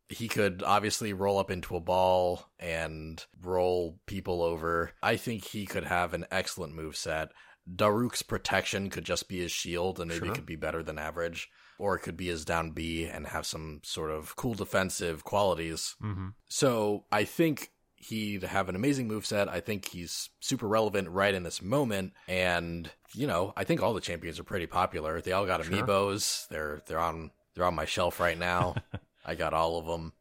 He 0.09 0.29
could 0.29 0.63
obviously 0.65 1.13
roll 1.13 1.39
up 1.39 1.51
into 1.51 1.75
a 1.77 1.81
ball 1.81 2.49
and 2.61 3.25
roll 3.43 3.99
people 4.07 4.43
over. 4.43 4.93
I 5.03 5.17
think 5.17 5.45
he 5.47 5.67
could 5.67 5.85
have 5.85 6.15
an 6.15 6.27
excellent 6.31 6.75
move 6.75 6.97
set. 6.97 7.31
Daruk's 7.69 8.23
protection 8.23 8.91
could 8.91 9.05
just 9.05 9.29
be 9.29 9.39
his 9.41 9.51
shield 9.51 9.99
and 9.99 10.09
maybe 10.09 10.27
Sure. 10.27 10.33
it 10.33 10.35
could 10.37 10.47
be 10.47 10.55
better 10.57 10.83
than 10.85 10.99
average. 10.99 11.51
Or 11.79 11.97
it 11.97 12.01
could 12.01 12.17
be 12.17 12.29
his 12.29 12.45
down 12.45 12.71
B 12.71 13.05
and 13.05 13.27
have 13.27 13.45
some 13.45 13.81
sort 13.83 14.11
of 14.11 14.35
cool 14.37 14.55
defensive 14.55 15.25
qualities. 15.25 15.97
hmm 16.01 16.29
So 16.49 17.05
I 17.13 17.25
think 17.25 17.71
he'd 17.97 18.45
have 18.45 18.69
an 18.69 18.77
amazing 18.77 19.09
moveset. 19.09 19.49
I 19.49 19.61
think 19.61 19.89
he's 19.89 20.31
super 20.41 20.69
relevant 20.69 21.09
right 21.09 21.35
in 21.35 21.43
this 21.43 21.61
moment. 21.61 22.13
And, 22.29 22.91
you 23.13 23.27
know, 23.27 23.53
I 23.57 23.65
think 23.65 23.83
all 23.83 23.93
the 23.93 24.01
champions 24.01 24.39
are 24.39 24.45
pretty 24.45 24.67
popular. 24.67 25.21
They 25.21 25.33
all 25.33 25.45
got 25.47 25.65
Sure. 25.65 25.75
amiibos. 25.75 26.47
They're 26.49 26.83
they're 26.87 27.01
on 27.01 27.33
they're 27.55 27.65
on 27.65 27.75
my 27.75 27.87
shelf 27.87 28.21
right 28.21 28.39
now. 28.39 28.77
I 29.27 29.35
got 29.35 29.53
all 29.53 29.79
of 29.79 29.87
them. 29.87 30.13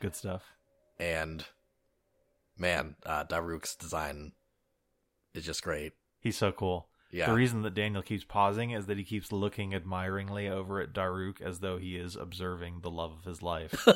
Good 0.00 0.14
stuff. 0.14 0.42
And 0.98 1.44
man, 2.56 2.96
uh 3.04 3.24
Daruk's 3.24 3.74
design 3.74 4.32
is 5.34 5.44
just 5.44 5.62
great. 5.62 5.92
He's 6.20 6.36
so 6.38 6.52
cool. 6.52 6.86
Yeah. 7.10 7.26
The 7.26 7.34
reason 7.34 7.60
that 7.62 7.74
Daniel 7.74 8.00
keeps 8.02 8.24
pausing 8.24 8.70
is 8.70 8.86
that 8.86 8.96
he 8.96 9.04
keeps 9.04 9.32
looking 9.32 9.74
admiringly 9.74 10.48
over 10.48 10.80
at 10.80 10.94
Daruk 10.94 11.42
as 11.42 11.58
though 11.60 11.76
he 11.76 11.96
is 11.96 12.16
observing 12.16 12.80
the 12.80 12.90
love 12.90 13.12
of 13.18 13.24
his 13.24 13.42
life. 13.42 13.72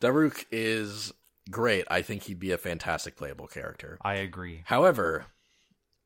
Daruk 0.00 0.44
is 0.50 1.12
great. 1.50 1.84
I 1.90 2.02
think 2.02 2.24
he'd 2.24 2.40
be 2.40 2.50
a 2.50 2.58
fantastic 2.58 3.16
playable 3.16 3.46
character. 3.46 3.98
I 4.02 4.14
agree. 4.14 4.62
However, 4.66 5.26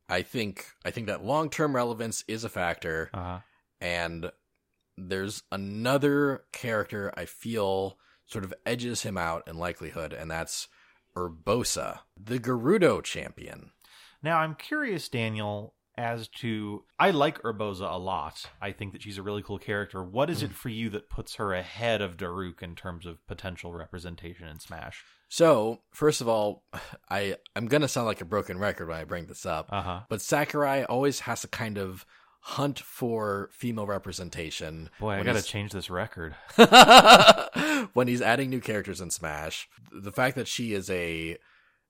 I 0.08 0.22
think 0.22 0.66
I 0.84 0.90
think 0.90 1.06
that 1.06 1.24
long 1.24 1.48
term 1.50 1.74
relevance 1.74 2.24
is 2.28 2.44
a 2.44 2.48
factor, 2.48 3.10
Uh-huh. 3.14 3.38
and 3.80 4.30
there's 4.96 5.42
another 5.52 6.44
character 6.52 7.12
I 7.16 7.24
feel 7.26 7.98
sort 8.24 8.44
of 8.44 8.54
edges 8.64 9.02
him 9.02 9.16
out 9.18 9.46
in 9.46 9.56
likelihood, 9.58 10.12
and 10.12 10.30
that's 10.30 10.68
Urbosa, 11.16 12.00
the 12.22 12.38
Gerudo 12.38 13.02
champion. 13.02 13.70
Now, 14.22 14.38
I'm 14.38 14.54
curious, 14.54 15.08
Daniel, 15.08 15.74
as 15.96 16.28
to. 16.40 16.84
I 16.98 17.10
like 17.10 17.40
Urbosa 17.42 17.90
a 17.90 17.98
lot. 17.98 18.44
I 18.60 18.72
think 18.72 18.92
that 18.92 19.02
she's 19.02 19.18
a 19.18 19.22
really 19.22 19.42
cool 19.42 19.58
character. 19.58 20.02
What 20.02 20.28
is 20.30 20.42
it 20.42 20.52
for 20.52 20.68
you 20.68 20.90
that 20.90 21.08
puts 21.08 21.36
her 21.36 21.54
ahead 21.54 22.02
of 22.02 22.16
Daruk 22.16 22.62
in 22.62 22.74
terms 22.74 23.06
of 23.06 23.24
potential 23.26 23.72
representation 23.72 24.46
in 24.48 24.58
Smash? 24.58 25.04
So, 25.28 25.80
first 25.92 26.20
of 26.20 26.28
all, 26.28 26.64
I 27.10 27.36
I'm 27.54 27.66
gonna 27.66 27.88
sound 27.88 28.06
like 28.06 28.20
a 28.20 28.24
broken 28.26 28.58
record 28.58 28.88
when 28.88 28.98
I 28.98 29.04
bring 29.04 29.26
this 29.26 29.46
up, 29.46 29.68
Uh 29.70 29.82
huh. 29.82 30.00
but 30.08 30.20
Sakurai 30.20 30.84
always 30.84 31.20
has 31.20 31.40
to 31.42 31.48
kind 31.48 31.78
of 31.78 32.04
hunt 32.50 32.78
for 32.78 33.50
female 33.52 33.86
representation. 33.86 34.88
Boy, 35.00 35.14
I 35.14 35.18
gotta 35.18 35.32
he's- 35.32 35.46
change 35.48 35.72
this 35.72 35.90
record. 35.90 36.36
when 37.92 38.06
he's 38.06 38.22
adding 38.22 38.50
new 38.50 38.60
characters 38.60 39.00
in 39.00 39.10
Smash. 39.10 39.68
The 39.92 40.12
fact 40.12 40.36
that 40.36 40.46
she 40.46 40.72
is 40.72 40.88
a 40.88 41.38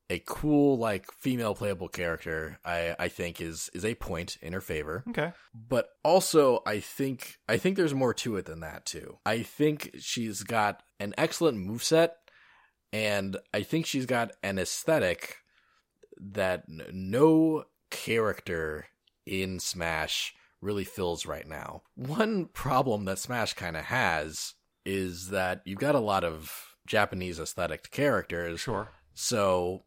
a 0.09 0.23
cool 0.25 0.79
like 0.79 1.13
female 1.13 1.55
playable 1.55 1.89
character, 1.89 2.59
I 2.65 2.97
I 2.99 3.09
think 3.09 3.39
is 3.39 3.69
is 3.75 3.85
a 3.85 3.97
point 3.97 4.39
in 4.41 4.55
her 4.55 4.63
favor. 4.63 5.05
Okay. 5.11 5.33
But 5.55 5.91
also 6.03 6.63
I 6.67 6.81
think 6.81 7.37
I 7.49 7.59
think 7.59 7.77
there's 7.77 7.95
more 7.95 8.15
to 8.15 8.37
it 8.37 8.47
than 8.47 8.61
that 8.61 8.87
too. 8.87 9.19
I 9.27 9.43
think 9.43 9.91
she's 9.99 10.43
got 10.43 10.83
an 10.99 11.13
excellent 11.19 11.59
moveset 11.59 12.13
and 12.95 13.37
I 13.53 13.63
think 13.63 13.85
she's 13.85 14.07
got 14.07 14.33
an 14.43 14.59
aesthetic 14.59 15.37
that 16.19 16.63
no 16.67 17.65
character 17.91 18.87
in 19.27 19.61
Smash 19.61 20.33
really 20.67 20.85
fills 20.85 21.25
right 21.25 21.47
now. 21.49 21.83
One 21.95 22.47
problem 22.47 23.05
that 23.07 23.19
Smash 23.21 23.55
kind 23.55 23.77
of 23.77 23.85
has 23.87 24.55
is 24.85 25.31
that 25.31 25.63
you've 25.65 25.79
got 25.79 25.95
a 25.95 26.01
lot 26.01 26.25
of 26.25 26.53
Japanese 26.87 27.39
aesthetic 27.41 27.91
characters. 27.91 28.61
Sure. 28.61 28.89
So 29.15 29.85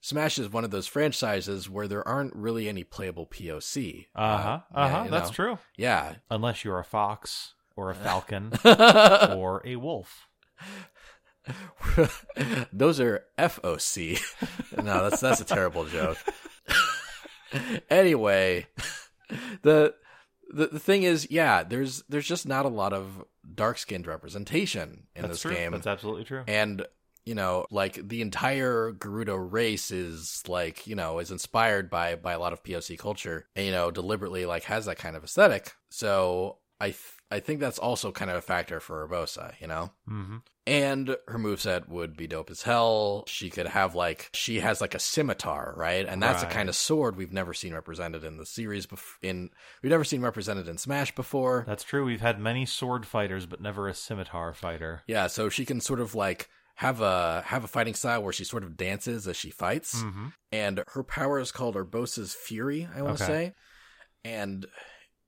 Smash 0.00 0.38
is 0.38 0.50
one 0.52 0.64
of 0.64 0.70
those 0.70 0.86
franchises 0.86 1.68
where 1.70 1.86
there 1.86 2.06
aren't 2.08 2.34
really 2.34 2.68
any 2.68 2.84
playable 2.84 3.26
POC. 3.26 4.06
Uh 4.14 4.38
huh. 4.38 4.60
yeah, 4.74 4.80
Uh 4.80 4.88
huh. 4.88 5.02
you 5.04 5.10
That's 5.10 5.28
know. 5.30 5.34
true. 5.34 5.58
Yeah. 5.76 6.14
Unless 6.30 6.64
you're 6.64 6.78
a 6.80 6.84
fox 6.84 7.54
or 7.76 7.90
a 7.90 7.94
falcon 7.94 8.52
or 8.64 9.62
a 9.64 9.76
wolf. 9.76 10.26
Those 12.72 13.00
are 13.00 13.24
FOC. 13.38 14.18
no, 14.82 15.08
that's 15.08 15.20
that's 15.20 15.40
a 15.40 15.44
terrible 15.44 15.84
joke. 15.84 16.16
anyway, 17.90 18.66
the, 19.62 19.94
the 20.52 20.66
the 20.68 20.78
thing 20.80 21.02
is, 21.02 21.28
yeah, 21.30 21.62
there's 21.62 22.02
there's 22.08 22.26
just 22.26 22.46
not 22.46 22.64
a 22.66 22.68
lot 22.70 22.92
of 22.92 23.24
dark 23.54 23.78
skinned 23.78 24.06
representation 24.06 25.06
in 25.14 25.22
That's 25.22 25.34
this 25.34 25.42
true. 25.42 25.54
game. 25.54 25.72
That's 25.72 25.86
absolutely 25.86 26.24
true. 26.24 26.44
and 26.46 26.84
you 27.24 27.34
know 27.34 27.66
like 27.70 27.94
the 28.06 28.20
entire 28.20 28.92
Gerudo 28.92 29.36
race 29.50 29.90
is 29.90 30.42
like 30.46 30.86
you 30.86 30.94
know 30.94 31.18
is 31.20 31.30
inspired 31.30 31.88
by 31.88 32.16
by 32.16 32.34
a 32.34 32.38
lot 32.38 32.52
of 32.52 32.62
POC 32.62 32.98
culture 32.98 33.46
and 33.56 33.64
you 33.64 33.72
know 33.72 33.90
deliberately 33.90 34.44
like 34.44 34.64
has 34.64 34.84
that 34.84 34.98
kind 34.98 35.16
of 35.16 35.24
aesthetic 35.24 35.72
so 35.90 36.58
I 36.78 36.88
th- 36.88 36.98
I 37.34 37.40
think 37.40 37.60
that's 37.60 37.78
also 37.78 38.12
kind 38.12 38.30
of 38.30 38.36
a 38.36 38.42
factor 38.52 38.78
for 38.80 39.06
Urbosa 39.06 39.46
you 39.60 39.66
know 39.66 39.90
hmm 40.06 40.36
and 40.66 41.08
her 41.28 41.38
moveset 41.38 41.88
would 41.90 42.16
be 42.16 42.26
dope 42.26 42.50
as 42.50 42.62
hell. 42.62 43.24
She 43.26 43.50
could 43.50 43.66
have 43.66 43.94
like 43.94 44.30
she 44.32 44.60
has 44.60 44.80
like 44.80 44.94
a 44.94 44.98
scimitar, 44.98 45.74
right? 45.76 46.06
And 46.06 46.22
that's 46.22 46.42
Right. 46.42 46.50
a 46.50 46.54
kind 46.54 46.68
of 46.70 46.74
sword 46.74 47.16
we've 47.16 47.34
never 47.40 47.52
seen 47.52 47.74
represented 47.74 48.24
in 48.24 48.38
the 48.38 48.46
series 48.46 48.86
bef- 48.86 49.18
in 49.20 49.50
we've 49.82 49.90
never 49.90 50.04
seen 50.04 50.22
represented 50.22 50.66
in 50.66 50.78
Smash 50.78 51.14
before. 51.14 51.64
That's 51.66 51.84
true. 51.84 52.02
We've 52.06 52.22
had 52.22 52.40
many 52.40 52.64
sword 52.64 53.04
fighters, 53.06 53.44
but 53.44 53.60
never 53.60 53.88
a 53.88 53.94
scimitar 53.94 54.54
fighter. 54.54 55.02
Yeah, 55.06 55.26
so 55.26 55.50
she 55.50 55.66
can 55.66 55.82
sort 55.82 56.00
of 56.00 56.14
like 56.14 56.48
have 56.76 57.02
a 57.02 57.42
have 57.52 57.62
a 57.64 57.68
fighting 57.68 57.94
style 57.94 58.22
where 58.22 58.32
she 58.32 58.44
sort 58.44 58.64
of 58.64 58.74
dances 58.78 59.28
as 59.28 59.36
she 59.36 59.50
fights. 59.50 60.00
hmm 60.00 60.28
And 60.50 60.82
her 60.94 61.02
power 61.04 61.38
is 61.40 61.52
called 61.52 61.74
Urbosa's 61.76 62.32
Fury, 62.32 62.88
I 62.96 63.02
want 63.02 63.18
to 63.18 63.24
Okay. 63.24 63.32
say. 63.32 63.54
And 64.24 64.64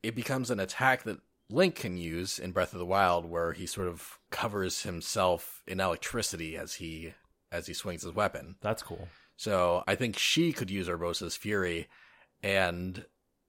it 0.03 0.15
becomes 0.15 0.51
an 0.51 0.61
attack 0.61 1.03
that 1.03 1.19
Link 1.49 1.75
can 1.77 1.97
use 1.97 2.39
in 2.39 2.53
Breath 2.53 2.73
of 2.73 2.79
the 2.79 2.87
Wild 2.87 3.25
where 3.25 3.53
he 3.53 3.67
sort 3.67 3.89
of 3.89 4.19
covers 4.31 4.83
himself 4.83 5.63
in 5.67 5.81
electricity 5.81 6.57
as 6.57 6.75
he 6.75 7.15
as 7.53 7.67
he 7.67 7.75
swings 7.75 8.03
his 8.03 8.13
weapon. 8.15 8.57
That's 8.61 8.83
cool. 8.83 9.09
So 9.37 9.85
I 9.87 9.95
think 9.95 10.19
she 10.19 10.53
could 10.53 10.71
use 10.71 10.89
Urbosa's 10.89 11.37
Fury. 11.37 11.87
And 12.43 13.05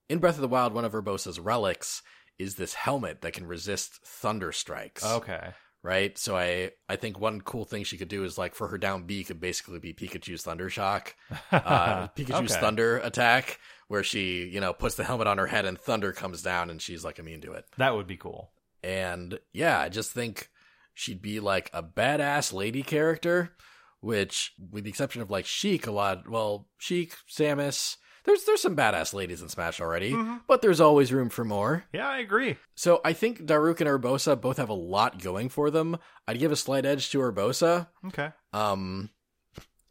in 0.10 0.20
Breath 0.20 0.36
of 0.36 0.42
the 0.42 0.48
Wild, 0.48 0.74
one 0.74 0.86
of 0.86 0.94
Urbosa's 0.94 1.40
relics 1.40 2.04
is 2.38 2.56
this 2.56 2.76
helmet 2.76 3.22
that 3.22 3.34
can 3.34 3.48
resist 3.48 3.96
thunder 4.06 4.52
strikes 4.52 5.04
Okay. 5.04 5.50
right? 5.82 6.18
So 6.20 6.38
I 6.38 6.72
I 6.88 6.96
think 6.98 7.20
one 7.20 7.42
cool 7.42 7.66
thing 7.66 7.84
she 7.84 7.98
could 7.98 8.08
do 8.10 8.24
is 8.24 8.38
like 8.38 8.54
for 8.54 8.68
her 8.68 8.78
down 8.78 9.04
B 9.04 9.24
could 9.24 9.40
basically 9.40 9.80
be 9.80 9.94
Pikachu's 9.94 10.44
Thunder 10.44 10.70
Shock, 10.70 11.16
uh, 11.52 12.08
Pikachu's 12.10 12.52
Okay. 12.52 12.62
Thunder 12.62 12.98
attack, 13.00 13.60
where 13.88 14.04
she 14.04 14.46
you 14.48 14.60
know 14.60 14.74
puts 14.74 14.96
the 14.96 15.04
helmet 15.04 15.28
on 15.28 15.38
her 15.38 15.48
head 15.48 15.66
and 15.66 15.80
thunder 15.80 16.12
comes 16.12 16.42
down 16.42 16.70
and 16.70 16.82
she's 16.82 17.04
like 17.06 17.20
immune 17.20 17.42
to 17.42 17.54
it. 17.54 17.66
That 17.78 17.96
would 17.96 18.08
be 18.08 18.18
cool. 18.18 18.52
And 18.84 19.40
yeah, 19.54 19.80
I 19.80 19.90
just 19.90 20.12
think 20.12 20.50
she'd 20.94 21.22
be 21.22 21.40
like 21.40 21.70
a 21.74 21.82
badass 21.84 22.54
lady 22.54 22.84
character, 22.84 23.56
which 24.02 24.54
with 24.72 24.84
the 24.84 24.90
exception 24.90 25.22
of 25.22 25.30
like 25.32 25.46
Sheik, 25.46 25.88
a 25.88 25.92
lot 25.92 26.30
well 26.30 26.68
Sheik, 26.78 27.16
Samus. 27.30 27.98
There's 28.26 28.44
there's 28.44 28.62
some 28.62 28.76
badass 28.76 29.14
ladies 29.14 29.42
in 29.42 29.48
Smash 29.48 29.80
already, 29.80 30.12
Mhm. 30.12 30.42
but 30.48 30.62
there's 30.62 30.82
always 30.82 31.14
room 31.14 31.30
for 31.30 31.46
more. 31.46 31.86
Yeah, 31.94 32.10
I 32.10 32.18
agree. 32.20 32.58
So 32.76 33.00
I 33.06 33.14
think 33.14 33.40
Daruk 33.46 33.80
and 33.80 33.90
Urbosa 33.90 34.40
both 34.40 34.58
have 34.58 34.68
a 34.68 34.74
lot 34.74 35.22
going 35.24 35.48
for 35.48 35.72
them. 35.72 35.98
I'd 36.28 36.38
give 36.40 36.52
a 36.52 36.58
slight 36.58 36.86
edge 36.86 37.10
to 37.12 37.20
Urbosa. 37.20 37.88
Okay. 38.08 38.32
Um, 38.52 39.12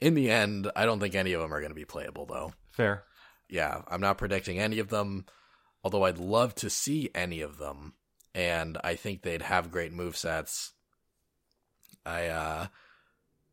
in 0.01 0.13
the 0.13 0.31
end, 0.31 0.71
I 0.77 0.85
don't 0.85 1.01
think 1.01 1.15
any 1.15 1.33
of 1.33 1.41
them 1.41 1.55
are 1.55 1.61
going 1.61 1.71
to 1.71 1.75
be 1.75 1.87
playable, 1.87 2.27
though. 2.27 2.53
Fair. 2.73 3.05
Yeah, 3.49 3.83
I'm 3.89 4.01
not 4.01 4.19
predicting 4.19 4.59
any 4.59 4.79
of 4.79 4.89
them, 4.89 5.27
although 5.85 6.05
I'd 6.05 6.19
love 6.19 6.55
to 6.57 6.71
see 6.71 7.11
any 7.15 7.41
of 7.41 7.59
them, 7.59 7.95
and 8.35 8.77
I 8.83 8.95
think 8.97 9.23
they'd 9.23 9.43
have 9.43 9.71
great 9.71 9.93
movesets. 9.93 10.71
I, 12.05 12.27
uh, 12.27 12.67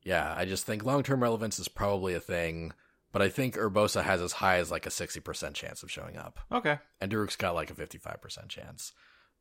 yeah, 0.03 0.33
I 0.35 0.45
just 0.45 0.65
think 0.65 0.83
long 0.83 1.03
term 1.03 1.21
relevance 1.23 1.59
is 1.59 1.67
probably 1.67 2.13
a 2.13 2.19
thing, 2.19 2.73
but 3.11 3.21
I 3.21 3.29
think 3.29 3.55
Urbosa 3.55 4.03
has 4.03 4.21
as 4.21 4.33
high 4.33 4.57
as 4.57 4.71
like 4.71 4.85
a 4.85 4.89
60% 4.89 5.53
chance 5.53 5.83
of 5.83 5.91
showing 5.91 6.17
up 6.17 6.39
Okay. 6.51 6.79
and 6.99 7.11
Daruk's 7.11 7.35
got 7.35 7.55
like 7.55 7.69
a 7.69 7.75
55% 7.75 8.47
chance. 8.49 8.91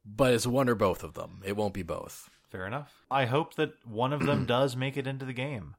But 0.04 0.34
it's 0.34 0.46
one 0.46 0.68
or 0.68 0.74
both 0.74 1.04
of 1.04 1.14
them. 1.14 1.42
It 1.44 1.56
won't 1.56 1.74
be 1.74 1.82
both. 1.84 2.28
Fair 2.50 2.66
enough. 2.66 2.92
I 3.10 3.24
hope 3.26 3.54
that 3.54 3.72
one 3.86 4.12
of 4.12 4.26
them 4.26 4.44
does 4.46 4.76
make 4.76 4.96
it 4.96 5.06
into 5.06 5.24
the 5.24 5.32
game. 5.32 5.76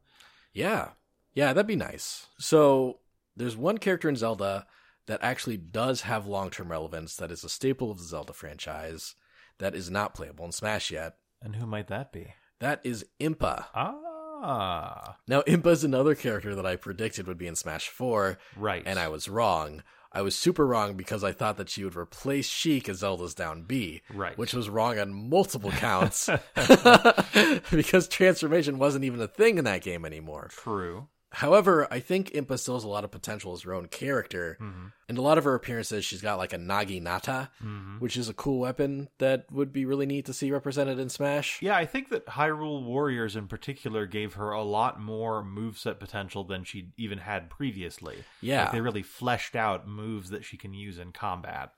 Yeah. 0.54 0.90
Yeah, 1.34 1.52
that'd 1.54 1.68
be 1.68 1.76
nice. 1.76 2.28
So 2.40 3.00
there's 3.36 3.58
one 3.58 3.78
character 3.78 4.10
in 4.10 4.16
Zelda 4.16 4.66
that 5.08 5.20
actually 5.24 5.58
does 5.58 6.02
have 6.02 6.26
long 6.28 6.50
term 6.50 6.72
relevance 6.72 7.16
that 7.18 7.32
is 7.32 7.44
a 7.44 7.50
staple 7.50 7.92
of 7.92 7.98
the 7.98 8.04
Zelda 8.06 8.34
franchise 8.34 9.16
that 9.60 9.76
is 9.76 9.90
not 9.92 10.14
playable 10.16 10.46
in 10.46 10.52
Smash 10.52 10.92
yet. 10.92 11.16
And 11.42 11.56
who 11.56 11.66
might 11.66 11.88
that 11.90 12.12
be? 12.12 12.34
That 12.60 12.80
is 12.84 13.06
Impa. 13.20 13.66
Ah. 13.76 15.18
Now, 15.28 15.42
Impa 15.42 15.68
is 15.68 15.84
another 15.84 16.16
character 16.16 16.56
that 16.56 16.66
I 16.66 16.76
predicted 16.76 17.28
would 17.28 17.38
be 17.38 17.48
in 17.48 17.56
Smash 17.56 17.90
4, 17.90 18.38
Right. 18.58 18.84
and 18.86 18.98
I 19.00 19.08
was 19.10 19.28
wrong. 19.30 19.84
I 20.12 20.22
was 20.22 20.36
super 20.38 20.66
wrong 20.68 20.96
because 20.96 21.24
I 21.24 21.32
thought 21.32 21.58
that 21.58 21.70
she 21.70 21.84
would 21.84 21.96
replace 21.96 22.48
Sheik 22.48 22.88
as 22.88 22.98
Zelda's 23.00 23.34
down 23.34 23.64
B. 23.64 24.02
Right. 24.14 24.38
which 24.38 24.54
was 24.54 24.70
wrong 24.70 25.00
on 25.00 25.30
multiple 25.30 25.72
counts 25.72 26.30
because 27.72 28.08
transformation 28.08 28.78
wasn't 28.80 29.06
even 29.06 29.22
a 29.22 29.28
thing 29.28 29.58
in 29.58 29.66
that 29.66 29.82
game 29.82 30.06
anymore. 30.06 30.50
True. 30.52 31.08
However, 31.34 31.88
I 31.92 32.00
think 32.00 32.30
Impa 32.32 32.60
still 32.60 32.76
has 32.76 32.84
a 32.84 32.88
lot 32.88 33.04
of 33.04 33.10
potential 33.12 33.54
as 33.54 33.64
her 33.64 33.74
own 33.74 33.88
character. 33.88 34.56
hmm 34.60 34.88
And 35.10 35.18
a 35.18 35.22
lot 35.22 35.38
of 35.38 35.44
her 35.44 35.56
appearances, 35.56 36.06
she's 36.06 36.22
got 36.22 36.38
like 36.38 36.54
a 36.54 36.58
Naginata, 36.58 37.50
hmm 37.60 37.98
which 38.00 38.18
is 38.18 38.30
a 38.30 38.34
cool 38.34 38.60
weapon 38.60 39.10
that 39.18 39.52
would 39.52 39.72
be 39.74 39.86
really 39.86 40.06
neat 40.06 40.26
to 40.26 40.34
see 40.34 40.52
represented 40.52 41.00
in 41.00 41.10
Smash. 41.10 41.62
Yeah, 41.62 41.76
I 41.76 41.86
think 41.86 42.10
that 42.10 42.26
Hyrule 42.28 42.84
Warriors 42.84 43.36
in 43.36 43.48
particular 43.48 44.06
gave 44.06 44.34
her 44.36 44.52
a 44.52 44.64
lot 44.64 45.00
more 45.02 45.44
moveset 45.44 46.00
potential 46.00 46.44
than 46.44 46.64
she 46.64 46.90
even 46.98 47.18
had 47.20 47.50
previously. 47.50 48.18
Yeah. 48.42 48.64
Like 48.64 48.72
they 48.74 48.82
really 48.82 49.04
fleshed 49.04 49.56
out 49.56 49.88
moves 49.88 50.30
that 50.30 50.46
she 50.46 50.58
can 50.58 50.74
use 50.74 51.00
in 51.00 51.12
combat. 51.14 51.72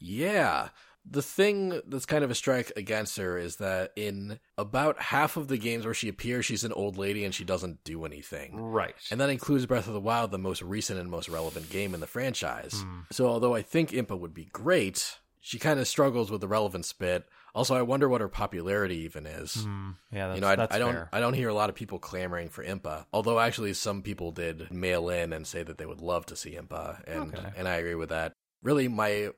Yeah. 0.00 0.68
The 1.10 1.22
thing 1.22 1.80
that's 1.86 2.04
kind 2.04 2.22
of 2.22 2.30
a 2.30 2.34
strike 2.34 2.70
against 2.76 3.16
her 3.16 3.38
is 3.38 3.56
that 3.56 3.92
in 3.96 4.38
about 4.58 5.00
half 5.00 5.36
of 5.38 5.48
the 5.48 5.56
games 5.56 5.84
where 5.86 5.94
she 5.94 6.08
appears, 6.08 6.44
she's 6.44 6.64
an 6.64 6.72
old 6.72 6.98
lady 6.98 7.24
and 7.24 7.34
she 7.34 7.44
doesn't 7.44 7.82
do 7.82 8.04
anything. 8.04 8.56
Right. 8.56 8.94
And 9.10 9.18
that 9.20 9.30
includes 9.30 9.64
Breath 9.64 9.86
of 9.86 9.94
the 9.94 10.00
Wild, 10.00 10.30
the 10.30 10.38
most 10.38 10.60
recent 10.60 11.00
and 11.00 11.10
most 11.10 11.28
relevant 11.28 11.70
game 11.70 11.94
in 11.94 12.00
the 12.00 12.06
franchise. 12.06 12.82
Hmm. 12.86 13.00
So, 13.10 13.26
although 13.26 13.54
I 13.54 13.62
think 13.62 13.90
Impa 13.90 14.18
would 14.18 14.34
be 14.34 14.46
great, 14.52 15.18
she 15.40 15.58
kind 15.58 15.80
of 15.80 15.88
struggles 15.88 16.30
with 16.30 16.42
the 16.42 16.48
relevance 16.48 16.92
bit. 16.92 17.24
Also, 17.54 17.74
I 17.74 17.80
wonder 17.82 18.06
what 18.08 18.20
her 18.20 18.28
popularity 18.28 18.98
even 18.98 19.24
is. 19.26 19.54
Hmm. 19.64 19.90
Yeah, 20.12 20.28
that's, 20.28 20.36
you 20.36 20.40
know, 20.42 20.48
I, 20.48 20.66
I 20.70 20.78
don't, 20.78 20.92
fair. 20.92 21.08
I 21.12 21.20
don't 21.20 21.32
hear 21.32 21.48
a 21.48 21.54
lot 21.54 21.70
of 21.70 21.74
people 21.74 21.98
clamoring 21.98 22.50
for 22.50 22.62
Impa. 22.62 23.06
Although, 23.14 23.40
actually, 23.40 23.72
some 23.72 24.02
people 24.02 24.30
did 24.30 24.70
mail 24.70 25.08
in 25.08 25.32
and 25.32 25.46
say 25.46 25.62
that 25.62 25.78
they 25.78 25.86
would 25.86 26.02
love 26.02 26.26
to 26.26 26.36
see 26.36 26.50
Impa, 26.56 27.02
and 27.06 27.34
Okay. 27.34 27.48
and 27.56 27.66
I 27.66 27.76
agree 27.76 27.94
with 27.94 28.10
that. 28.10 28.34
Really, 28.62 28.88
my 28.88 29.30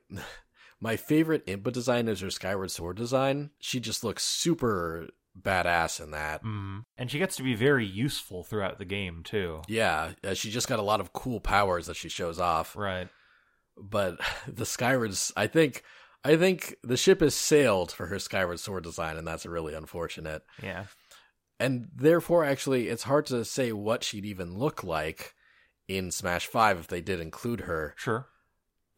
my 0.81 0.97
favorite 0.97 1.45
Impa 1.45 1.71
design 1.71 2.07
is 2.07 2.19
her 2.21 2.29
Skyward 2.31 2.71
Sword 2.71 2.97
design. 2.97 3.51
She 3.59 3.79
just 3.79 4.03
looks 4.03 4.23
super 4.23 5.07
badass 5.39 6.03
in 6.03 6.11
that. 6.11 6.43
Mhm. 6.43 6.83
And 6.97 7.09
she 7.09 7.19
gets 7.19 7.37
to 7.37 7.43
be 7.43 7.53
very 7.55 7.85
useful 7.85 8.43
throughout 8.43 8.79
the 8.79 8.85
game 8.85 9.23
too. 9.23 9.61
Yeah, 9.69 10.11
she 10.33 10.51
just 10.51 10.67
got 10.67 10.79
a 10.79 10.83
lot 10.83 10.99
of 10.99 11.13
cool 11.13 11.39
powers 11.39 11.85
that 11.87 11.95
she 11.95 12.09
shows 12.09 12.39
off. 12.39 12.75
Right. 12.75 13.07
but 13.77 14.19
the 14.47 14.65
Skyward's 14.65 15.31
I 15.37 15.47
think 15.47 15.83
I 16.25 16.35
think 16.35 16.75
the 16.83 16.97
ship 16.97 17.21
has 17.21 17.33
sailed 17.33 17.91
for 17.91 18.07
her 18.07 18.19
Skyward 18.19 18.59
Sword 18.59 18.83
design 18.83 19.15
and 19.17 19.25
that's 19.25 19.45
really 19.45 19.73
unfortunate. 19.73 20.43
Yeah. 20.61 20.85
And 21.59 21.87
therefore 21.95 22.43
actually 22.43 22.89
it's 22.89 23.03
hard 23.03 23.25
to 23.27 23.45
say 23.45 23.71
what 23.71 24.03
she'd 24.03 24.25
even 24.25 24.57
look 24.57 24.83
like 24.83 25.33
in 25.87 26.11
Smash 26.11 26.45
5 26.47 26.79
if 26.79 26.87
they 26.87 27.01
did 27.01 27.19
include 27.21 27.61
her. 27.61 27.93
Sure. 27.97 28.27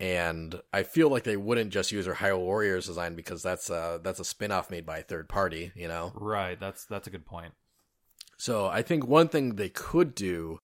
And 0.04 0.62
I 0.74 0.84
feel 0.84 1.08
like 1.08 1.24
they 1.24 1.38
wouldn't 1.38 1.72
just 1.72 1.94
use 1.94 2.08
her 2.08 2.16
Hyrule 2.16 2.40
Warriors 2.40 2.88
design 2.88 3.16
because 3.16 3.42
that's 3.42 3.70
a 3.70 4.02
that's 4.04 4.20
a 4.20 4.26
spin-off 4.26 4.70
made 4.70 4.86
by 4.86 4.98
a 4.98 5.02
third 5.04 5.30
party, 5.30 5.72
you 5.76 5.88
know. 5.88 6.12
Right. 6.14 6.60
That's 6.60 6.84
that's 6.86 7.08
a 7.08 7.10
good 7.10 7.26
point. 7.26 7.54
So 8.36 8.68
I 8.68 8.82
think 8.82 9.08
one 9.08 9.30
thing 9.30 9.56
they 9.56 9.70
could 9.70 10.14
do 10.14 10.60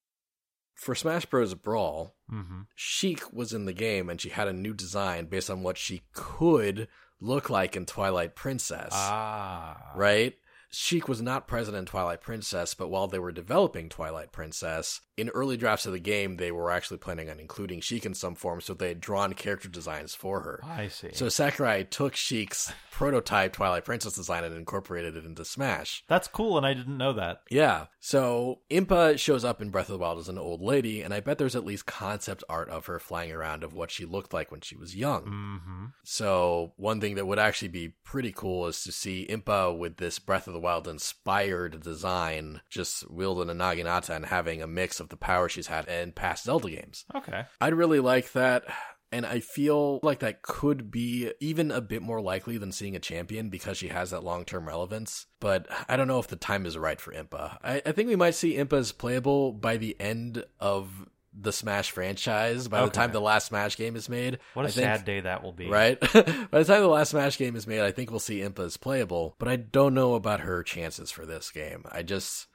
for 0.75 0.93
Smash 0.93 1.25
Bros. 1.25 1.53
Brawl, 1.53 2.15
Mm-hmm. 2.29 2.61
Sheik 2.75 3.33
was 3.33 3.53
in 3.53 3.65
the 3.65 3.73
game 3.73 4.09
and 4.09 4.19
she 4.19 4.29
had 4.29 4.47
a 4.49 4.53
new 4.53 4.73
design 4.73 5.25
based 5.27 5.49
on 5.49 5.63
what 5.63 5.77
she 5.77 6.01
could 6.13 6.87
look 7.21 7.49
like 7.49 7.75
in 7.77 7.85
Twilight 7.85 8.35
Princess. 8.35 8.91
Ah. 8.93 9.91
right? 9.95 10.35
Sheik 10.71 11.07
was 11.07 11.21
not 11.21 11.47
present 11.47 11.75
in 11.75 11.85
Twilight 11.85 12.21
Princess, 12.21 12.73
but 12.73 12.89
while 12.89 13.07
they 13.07 13.19
were 13.19 13.31
developing 13.31 13.89
Twilight 13.89 14.31
Princess, 14.31 15.01
in 15.17 15.29
early 15.29 15.57
drafts 15.57 15.85
of 15.85 15.93
the 15.93 15.99
game, 15.99 16.37
they 16.37 16.51
were 16.51 16.71
actually 16.71 16.97
planning 16.97 17.29
on 17.29 17.39
including 17.39 17.81
Sheik 17.81 18.05
in 18.05 18.13
some 18.13 18.35
form, 18.35 18.61
so 18.61 18.73
they 18.73 18.89
had 18.89 19.01
drawn 19.01 19.33
character 19.33 19.67
designs 19.67 20.15
for 20.15 20.41
her. 20.41 20.61
I 20.63 20.87
see. 20.87 21.09
So 21.13 21.27
Sakurai 21.27 21.83
took 21.83 22.15
Sheik's 22.15 22.71
prototype 22.91 23.53
Twilight 23.53 23.85
Princess 23.85 24.13
design 24.13 24.43
and 24.43 24.55
incorporated 24.55 25.15
it 25.15 25.25
into 25.25 25.43
Smash. 25.43 26.03
that's 26.07 26.27
cool, 26.27 26.57
and 26.57 26.65
I 26.65 26.73
didn't 26.73 26.97
know 26.97 27.13
that. 27.13 27.41
Yeah. 27.49 27.87
So 27.99 28.61
Impa 28.69 29.17
shows 29.17 29.43
up 29.43 29.61
in 29.61 29.69
Breath 29.69 29.89
of 29.89 29.93
the 29.93 29.99
Wild 29.99 30.19
as 30.19 30.29
an 30.29 30.37
old 30.37 30.61
lady, 30.61 31.01
and 31.01 31.13
I 31.13 31.19
bet 31.19 31.37
there's 31.37 31.55
at 31.55 31.65
least 31.65 31.85
concept 31.85 32.43
art 32.47 32.69
of 32.69 32.85
her 32.85 32.99
flying 32.99 33.31
around 33.31 33.63
of 33.63 33.73
what 33.73 33.91
she 33.91 34.05
looked 34.05 34.33
like 34.33 34.51
when 34.51 34.61
she 34.61 34.75
was 34.75 34.95
young. 34.95 35.23
Mm-hmm. 35.25 35.85
So 36.03 36.73
one 36.77 37.01
thing 37.01 37.15
that 37.15 37.27
would 37.27 37.39
actually 37.39 37.69
be 37.69 37.93
pretty 38.03 38.31
cool 38.31 38.67
is 38.67 38.83
to 38.83 38.91
see 38.91 39.27
Impa 39.29 39.77
with 39.77 39.97
this 39.97 40.19
Breath 40.19 40.47
of 40.47 40.53
the 40.53 40.58
Wild 40.59 40.87
inspired 40.87 41.81
design, 41.81 42.61
just 42.69 43.09
wielding 43.09 43.49
a 43.49 43.53
Naginata 43.53 44.15
and 44.15 44.25
having 44.25 44.61
a 44.61 44.67
mix 44.67 44.99
of 44.99 45.09
the 45.09 45.17
power 45.17 45.49
she's 45.49 45.67
had 45.67 45.87
in 45.87 46.11
past 46.11 46.45
Zelda 46.45 46.69
games. 46.69 47.05
Okay. 47.15 47.45
I'd 47.59 47.73
really 47.73 47.99
like 47.99 48.31
that. 48.33 48.65
And 49.11 49.25
I 49.25 49.39
feel 49.39 49.99
like 50.03 50.19
that 50.19 50.43
could 50.43 50.91
be 50.91 51.31
even 51.39 51.71
a 51.71 51.81
bit 51.81 52.03
more 52.03 52.21
likely 52.21 52.57
than 52.59 52.71
seeing 52.71 52.95
a 52.95 52.99
champion 52.99 53.49
because 53.49 53.77
she 53.77 53.87
has 53.87 54.11
that 54.11 54.23
long 54.23 54.45
term 54.45 54.67
relevance. 54.67 55.25
But 55.39 55.67
I 55.87 55.97
don't 55.97 56.07
know 56.07 56.19
if 56.19 56.27
the 56.27 56.35
time 56.35 56.65
is 56.67 56.77
right 56.77 57.01
for 57.01 57.11
Impa. 57.11 57.57
I, 57.63 57.81
I 57.85 57.91
think 57.91 58.07
we 58.07 58.15
might 58.15 58.35
see 58.35 58.55
Impa 58.55 58.73
as 58.73 58.91
playable 58.91 59.51
by 59.51 59.77
the 59.77 59.99
end 59.99 60.45
of 60.59 61.07
the 61.33 61.51
Smash 61.53 61.91
franchise, 61.91 62.67
by 62.67 62.83
the 62.83 62.89
time 62.89 63.11
the 63.11 63.21
last 63.21 63.47
Smash 63.47 63.77
game 63.77 63.95
is 63.95 64.09
made. 64.09 64.39
What 64.55 64.65
a 64.65 64.67
I 64.69 64.71
think- 64.71 64.83
sad 64.85 65.05
day 65.05 65.19
that 65.21 65.43
will 65.43 65.51
be. 65.53 65.67
Right? 65.67 65.99
By 66.11 66.13
the 66.13 66.65
time 66.65 66.81
the 66.81 66.87
last 66.87 67.11
Smash 67.11 67.37
game 67.37 67.55
is 67.55 67.67
made, 67.67 67.81
I 67.81 67.91
think 67.91 68.09
we'll 68.09 68.19
see 68.19 68.39
Impa 68.39 68.65
as 68.65 68.77
playable, 68.77 69.35
but 69.37 69.47
I 69.47 69.55
don't 69.55 69.93
know 69.93 70.15
about 70.15 70.39
her 70.41 70.63
chances 70.63 71.11
for 71.11 71.25
this 71.25 71.51
game. 71.51 71.83
I 71.91 72.01
just 72.03 72.47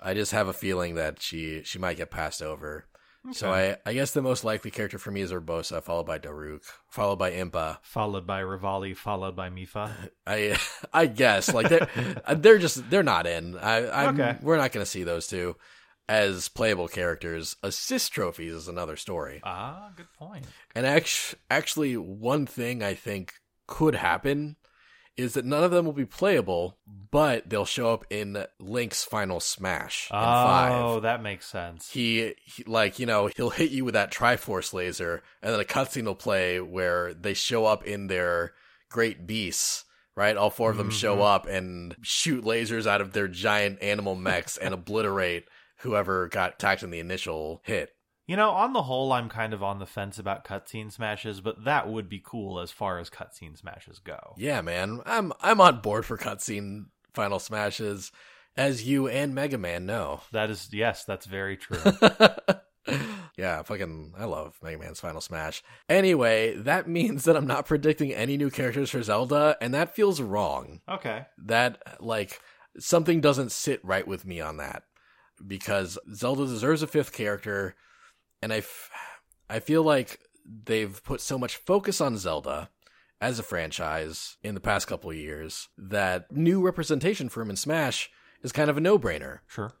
I 0.00 0.14
just 0.14 0.32
have 0.32 0.48
a 0.48 0.52
feeling 0.54 0.94
that 0.94 1.20
she 1.20 1.62
she 1.64 1.78
might 1.78 1.96
get 1.98 2.10
passed 2.10 2.40
over. 2.42 2.86
So 3.32 3.52
I, 3.52 3.76
I 3.84 3.92
guess 3.92 4.12
the 4.12 4.22
most 4.22 4.42
likely 4.42 4.70
character 4.70 4.96
for 4.96 5.10
me 5.10 5.20
is 5.20 5.32
Urbosa, 5.32 5.82
followed 5.82 6.06
by 6.06 6.18
Daruk, 6.18 6.62
followed 6.88 7.16
by 7.18 7.32
Impa. 7.32 7.76
Followed 7.82 8.26
by 8.26 8.40
Revali, 8.40 8.96
followed 8.96 9.36
by 9.36 9.50
Mipha. 9.50 9.90
I 10.26 10.56
I 10.94 11.04
guess 11.06 11.52
like 11.52 11.68
they're 11.68 11.88
they're 12.36 12.58
just 12.58 12.88
they're 12.88 13.02
not 13.02 13.26
in. 13.26 13.58
I 13.58 13.90
I'm, 14.06 14.18
Okay. 14.18 14.38
we're 14.40 14.56
not 14.56 14.72
going 14.72 14.82
to 14.84 14.90
see 14.90 15.02
those 15.02 15.26
two 15.26 15.56
as 16.08 16.48
playable 16.48 16.88
characters. 16.88 17.56
Assist 17.62 18.12
trophies 18.12 18.52
is 18.52 18.68
another 18.68 18.96
story. 18.96 19.40
Ah, 19.44 19.90
good 19.96 20.12
point. 20.18 20.46
And 20.74 20.86
act- 20.86 21.34
actually, 21.50 21.96
one 21.96 22.46
thing 22.46 22.82
I 22.82 22.94
think 22.94 23.34
could 23.66 23.94
happen 23.96 24.56
is 25.16 25.34
that 25.34 25.44
none 25.44 25.64
of 25.64 25.72
them 25.72 25.84
will 25.84 25.92
be 25.92 26.06
playable, 26.06 26.78
but 27.10 27.50
they'll 27.50 27.64
show 27.64 27.92
up 27.92 28.04
in 28.08 28.44
Link's 28.60 29.04
final 29.04 29.40
smash 29.40 30.08
in 30.12 30.16
Oh, 30.16 31.00
that 31.00 31.20
makes 31.22 31.44
sense. 31.46 31.90
He, 31.90 32.34
he, 32.44 32.62
like, 32.64 33.00
you 33.00 33.06
know, 33.06 33.26
he'll 33.36 33.50
hit 33.50 33.72
you 33.72 33.84
with 33.84 33.94
that 33.94 34.12
Triforce 34.12 34.72
laser, 34.72 35.22
and 35.42 35.52
then 35.52 35.60
a 35.60 35.64
cutscene 35.64 36.04
will 36.04 36.14
play 36.14 36.60
where 36.60 37.12
they 37.14 37.34
show 37.34 37.66
up 37.66 37.84
in 37.84 38.06
their 38.06 38.52
great 38.88 39.26
beasts. 39.26 39.84
Right, 40.14 40.36
all 40.36 40.50
four 40.50 40.72
of 40.72 40.76
them 40.78 40.90
show 40.90 41.18
Mhm. 41.18 41.32
up 41.34 41.46
and 41.46 41.94
shoot 42.02 42.44
lasers 42.44 42.88
out 42.88 43.00
of 43.00 43.12
their 43.12 43.28
giant 43.28 43.80
animal 43.80 44.16
mechs 44.16 44.56
and 44.56 44.74
obliterate 44.74 45.44
whoever 45.78 46.28
got 46.28 46.54
attacked 46.54 46.82
in 46.82 46.90
the 46.90 47.00
initial 47.00 47.60
hit. 47.64 47.90
You 48.26 48.36
know, 48.36 48.50
on 48.50 48.74
the 48.74 48.82
whole, 48.82 49.10
I'm 49.12 49.30
kind 49.30 49.54
of 49.54 49.62
on 49.62 49.78
the 49.78 49.86
fence 49.86 50.18
about 50.18 50.44
cutscene 50.44 50.92
smashes, 50.92 51.40
but 51.40 51.64
that 51.64 51.88
would 51.88 52.10
be 52.10 52.22
cool 52.22 52.60
as 52.60 52.70
far 52.70 52.98
as 52.98 53.08
cutscene 53.08 53.56
smashes 53.56 54.00
go. 54.00 54.34
Yeah, 54.36 54.60
man, 54.60 55.00
I'm 55.06 55.32
I'm 55.40 55.62
on 55.62 55.80
board 55.80 56.04
for 56.04 56.18
cutscene 56.18 56.86
final 57.14 57.38
smashes, 57.38 58.12
as 58.54 58.86
you 58.86 59.08
and 59.08 59.34
Mega 59.34 59.56
Man 59.56 59.86
know. 59.86 60.20
That 60.32 60.50
is, 60.50 60.68
yes, 60.72 61.04
that's 61.04 61.24
very 61.24 61.56
true. 61.56 61.80
yeah, 63.38 63.62
fucking, 63.62 64.12
I 64.18 64.26
love 64.26 64.58
Mega 64.62 64.76
Man's 64.76 65.00
final 65.00 65.22
smash. 65.22 65.62
Anyway, 65.88 66.54
that 66.54 66.86
means 66.88 67.24
that 67.24 67.36
I'm 67.36 67.46
not 67.46 67.64
predicting 67.64 68.12
any 68.12 68.36
new 68.36 68.50
characters 68.50 68.90
for 68.90 69.02
Zelda, 69.02 69.56
and 69.62 69.72
that 69.72 69.94
feels 69.94 70.20
wrong. 70.20 70.82
okay. 70.86 71.26
That 71.46 71.82
like 71.98 72.40
something 72.78 73.20
doesn't 73.22 73.52
sit 73.52 73.82
right 73.84 74.06
with 74.06 74.26
me 74.26 74.40
on 74.40 74.58
that 74.58 74.82
because 75.46 75.98
Zelda 76.14 76.46
deserves 76.46 76.82
a 76.82 76.86
fifth 76.86 77.12
character, 77.12 77.74
and 78.42 78.52
I, 78.52 78.58
f- 78.58 78.90
I 79.48 79.60
feel 79.60 79.82
like 79.82 80.20
they've 80.44 81.02
put 81.04 81.20
so 81.20 81.38
much 81.38 81.56
focus 81.56 82.00
on 82.00 82.16
Zelda 82.16 82.70
as 83.20 83.38
a 83.38 83.42
franchise 83.42 84.36
in 84.42 84.54
the 84.54 84.60
past 84.60 84.86
couple 84.86 85.10
of 85.10 85.16
years 85.16 85.68
that 85.76 86.30
new 86.30 86.60
representation 86.60 87.28
for 87.28 87.42
him 87.42 87.50
in 87.50 87.56
Smash 87.56 88.10
is 88.42 88.52
kind 88.52 88.70
of 88.70 88.76
a 88.76 88.80
no-brainer. 88.80 89.40
Sure. 89.48 89.72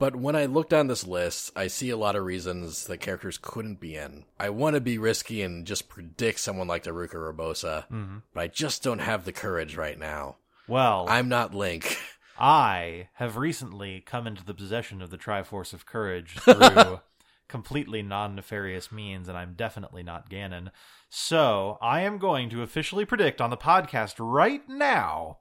But 0.00 0.16
when 0.16 0.34
I 0.34 0.46
look 0.46 0.68
down 0.68 0.88
this 0.88 1.06
list, 1.06 1.52
I 1.54 1.68
see 1.68 1.90
a 1.90 1.96
lot 1.96 2.16
of 2.16 2.24
reasons 2.24 2.86
that 2.88 2.98
characters 2.98 3.38
couldn't 3.40 3.78
be 3.78 3.94
in. 3.94 4.24
I 4.38 4.50
want 4.50 4.74
to 4.74 4.80
be 4.80 4.98
risky 4.98 5.40
and 5.40 5.64
just 5.64 5.88
predict 5.88 6.40
someone 6.40 6.66
like 6.66 6.82
Daruk 6.82 7.14
or 7.14 7.32
Urbosa, 7.32 7.86
hmm 7.86 8.18
but 8.34 8.40
I 8.40 8.48
just 8.48 8.82
don't 8.82 8.98
have 8.98 9.24
the 9.24 9.32
courage 9.32 9.76
right 9.76 9.98
now. 9.98 10.36
Well, 10.66 11.06
I'm 11.08 11.28
not 11.28 11.54
Link. 11.54 11.96
I 12.38 13.08
have 13.14 13.36
recently 13.36 14.00
come 14.00 14.26
into 14.26 14.44
the 14.44 14.54
possession 14.54 15.02
of 15.02 15.10
the 15.10 15.18
Triforce 15.18 15.72
of 15.72 15.86
Courage 15.86 16.36
through 16.38 17.00
completely 17.48 18.02
non 18.02 18.34
nefarious 18.34 18.92
means, 18.92 19.28
and 19.28 19.36
I'm 19.36 19.54
definitely 19.54 20.02
not 20.02 20.30
Ganon. 20.30 20.70
So 21.08 21.78
I 21.80 22.02
am 22.02 22.18
going 22.18 22.50
to 22.50 22.62
officially 22.62 23.04
predict 23.04 23.40
on 23.40 23.50
the 23.50 23.56
podcast 23.56 24.14
right 24.18 24.62
now 24.68 25.38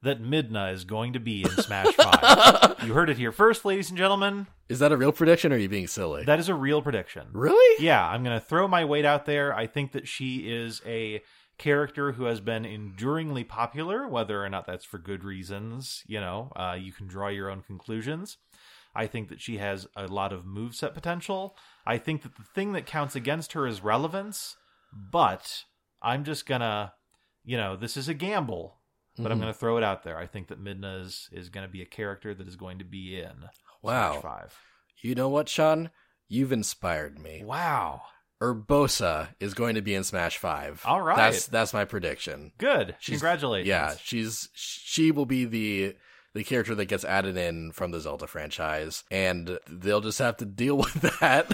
that 0.00 0.22
Midna 0.22 0.72
is 0.72 0.84
going 0.84 1.12
to 1.12 1.18
be 1.18 1.42
in 1.42 1.50
Smash 1.50 1.92
5. 1.96 2.84
you 2.84 2.94
heard 2.94 3.10
it 3.10 3.16
here 3.18 3.32
first, 3.32 3.64
ladies 3.64 3.88
and 3.88 3.98
gentlemen. 3.98 4.46
Is 4.68 4.78
that 4.78 4.92
a 4.92 4.96
real 4.96 5.10
prediction 5.10 5.52
or 5.52 5.56
are 5.56 5.58
you 5.58 5.68
being 5.68 5.88
silly? 5.88 6.24
That 6.24 6.38
is 6.38 6.48
a 6.48 6.54
real 6.54 6.82
prediction. 6.82 7.26
really? 7.32 7.84
Yeah, 7.84 8.06
I'm 8.06 8.22
going 8.22 8.38
to 8.38 8.44
throw 8.44 8.68
my 8.68 8.84
weight 8.84 9.04
out 9.04 9.26
there. 9.26 9.52
I 9.54 9.66
think 9.66 9.92
that 9.92 10.06
she 10.06 10.48
is 10.48 10.80
a 10.86 11.20
character 11.58 12.12
who 12.12 12.24
has 12.24 12.40
been 12.40 12.64
enduringly 12.64 13.44
popular, 13.44 14.06
whether 14.08 14.44
or 14.44 14.48
not 14.48 14.66
that's 14.66 14.84
for 14.84 14.98
good 14.98 15.24
reasons. 15.24 16.02
You 16.06 16.20
know, 16.20 16.52
uh, 16.56 16.76
you 16.78 16.92
can 16.92 17.06
draw 17.06 17.28
your 17.28 17.50
own 17.50 17.62
conclusions. 17.62 18.38
I 18.94 19.06
think 19.06 19.28
that 19.28 19.40
she 19.40 19.58
has 19.58 19.86
a 19.96 20.06
lot 20.06 20.32
of 20.32 20.44
moveset 20.44 20.94
potential. 20.94 21.56
I 21.86 21.98
think 21.98 22.22
that 22.22 22.36
the 22.36 22.44
thing 22.54 22.72
that 22.72 22.86
counts 22.86 23.14
against 23.14 23.52
her 23.52 23.66
is 23.66 23.82
relevance, 23.82 24.56
but 24.92 25.64
I'm 26.02 26.24
just 26.24 26.46
to, 26.60 26.92
you 27.44 27.56
know, 27.56 27.76
this 27.76 27.96
is 27.96 28.08
a 28.08 28.14
gamble. 28.14 28.76
But 29.16 29.32
I'm 29.32 29.38
Mhm. 29.38 29.42
going 29.42 29.52
to 29.52 29.58
throw 29.58 29.76
it 29.76 29.82
out 29.82 30.04
there. 30.04 30.16
I 30.16 30.26
think 30.26 30.46
that 30.46 30.62
Midna 30.62 31.00
is, 31.02 31.28
is 31.32 31.48
to 31.66 31.72
be 31.72 31.82
a 31.82 31.86
character 31.86 32.34
that 32.34 32.46
is 32.46 32.54
going 32.54 32.78
to 32.78 32.84
be 32.84 33.18
in 33.18 33.48
Wow. 33.82 34.12
Smash 34.12 34.22
5. 34.22 34.60
You 35.02 35.14
know 35.16 35.28
what, 35.28 35.48
Sean? 35.48 35.90
You've 36.28 36.52
inspired 36.52 37.18
me. 37.18 37.42
Wow. 37.44 38.02
Urbosa 38.40 39.28
is 39.40 39.54
going 39.54 39.74
to 39.74 39.82
be 39.82 39.94
in 39.94 40.04
Smash 40.04 40.38
5. 40.38 40.82
All 40.86 41.02
right. 41.02 41.16
That's 41.16 41.46
that's 41.46 41.74
my 41.74 41.84
prediction. 41.84 42.52
Good. 42.58 42.94
She's- 43.00 43.18
Congratulations. 43.18 43.68
Yeah, 43.68 43.94
she's 44.02 44.48
she 44.54 45.10
will 45.10 45.26
be 45.26 45.44
the 45.44 45.96
the 46.38 46.44
character 46.44 46.74
that 46.74 46.86
gets 46.86 47.04
added 47.04 47.36
in 47.36 47.72
from 47.72 47.90
the 47.90 48.00
Zelda 48.00 48.26
franchise, 48.26 49.04
and 49.10 49.58
they'll 49.68 50.00
just 50.00 50.18
have 50.20 50.36
to 50.38 50.44
deal 50.46 50.76
with 50.84 50.94
that 51.20 51.52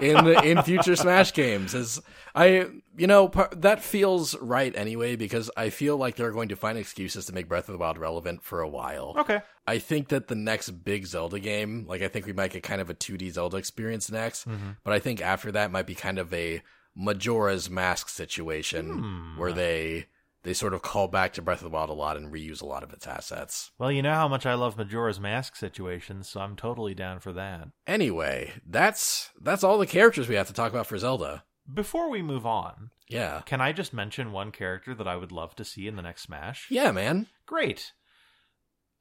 in 0.00 0.26
in 0.44 0.62
future 0.62 0.94
Smash 0.94 1.32
games. 1.32 1.74
As 1.74 2.00
I, 2.34 2.66
you 2.96 3.06
know, 3.06 3.28
par- 3.28 3.48
that 3.56 3.82
feels 3.82 4.36
right 4.38 4.72
anyway 4.76 5.16
because 5.16 5.50
I 5.56 5.70
feel 5.70 5.96
like 5.96 6.16
they're 6.16 6.30
going 6.32 6.50
to 6.50 6.56
find 6.56 6.76
excuses 6.78 7.26
to 7.26 7.32
make 7.32 7.48
Breath 7.48 7.68
of 7.68 7.72
the 7.72 7.78
Wild 7.78 7.98
relevant 7.98 8.42
for 8.44 8.60
a 8.60 8.68
while. 8.68 9.14
Okay. 9.18 9.40
I 9.66 9.78
think 9.78 10.08
that 10.08 10.28
the 10.28 10.34
next 10.36 10.70
big 10.84 11.06
Zelda 11.06 11.40
game, 11.40 11.86
like 11.88 12.02
I 12.02 12.08
think 12.08 12.26
we 12.26 12.32
might 12.32 12.52
get 12.52 12.62
kind 12.62 12.80
of 12.80 12.88
a 12.90 12.94
2D 12.94 13.30
Zelda 13.32 13.56
experience 13.56 14.10
next, 14.12 14.46
Mhm. 14.46 14.76
but 14.84 14.92
I 14.92 14.98
think 15.00 15.20
after 15.20 15.50
that 15.52 15.72
might 15.72 15.86
be 15.86 15.94
kind 15.96 16.18
of 16.18 16.32
a 16.32 16.62
Majora's 16.94 17.68
Mask 17.68 18.08
situation 18.08 18.86
Hmm. 18.98 19.38
where 19.38 19.52
they 19.52 20.06
they 20.46 20.54
sort 20.54 20.72
of 20.72 20.80
call 20.80 21.08
back 21.08 21.32
to 21.34 21.42
Breath 21.42 21.58
of 21.58 21.64
the 21.64 21.70
Wild 21.70 21.90
a 21.90 21.92
lot 21.92 22.16
and 22.16 22.32
reuse 22.32 22.62
a 22.62 22.66
lot 22.66 22.82
of 22.82 22.92
its 22.92 23.06
assets. 23.06 23.72
Well, 23.78 23.90
you 23.92 24.00
know 24.00 24.14
how 24.14 24.28
much 24.28 24.46
I 24.46 24.54
love 24.54 24.78
Majora's 24.78 25.18
Mask 25.20 25.56
situations, 25.56 26.28
so 26.28 26.40
I'm 26.40 26.56
totally 26.56 26.94
down 26.94 27.18
for 27.20 27.32
that. 27.32 27.68
Anyway, 27.86 28.52
that's 28.66 29.30
that's 29.40 29.64
all 29.64 29.76
the 29.78 29.86
characters 29.86 30.28
we 30.28 30.36
have 30.36 30.46
to 30.46 30.52
talk 30.54 30.70
about 30.72 30.86
for 30.86 30.96
Zelda. 30.98 31.44
Before 31.72 32.08
we 32.08 32.22
move 32.22 32.46
on, 32.46 32.90
Yeah. 33.08 33.42
can 33.44 33.60
I 33.60 33.72
just 33.72 33.92
mention 33.92 34.30
one 34.30 34.52
character 34.52 34.94
that 34.94 35.08
I 35.08 35.16
would 35.16 35.32
love 35.32 35.56
to 35.56 35.64
see 35.64 35.88
in 35.88 35.96
the 35.96 36.02
next 36.02 36.22
Smash? 36.22 36.68
Yeah, 36.70 36.92
man. 36.92 37.26
Great. 37.44 37.92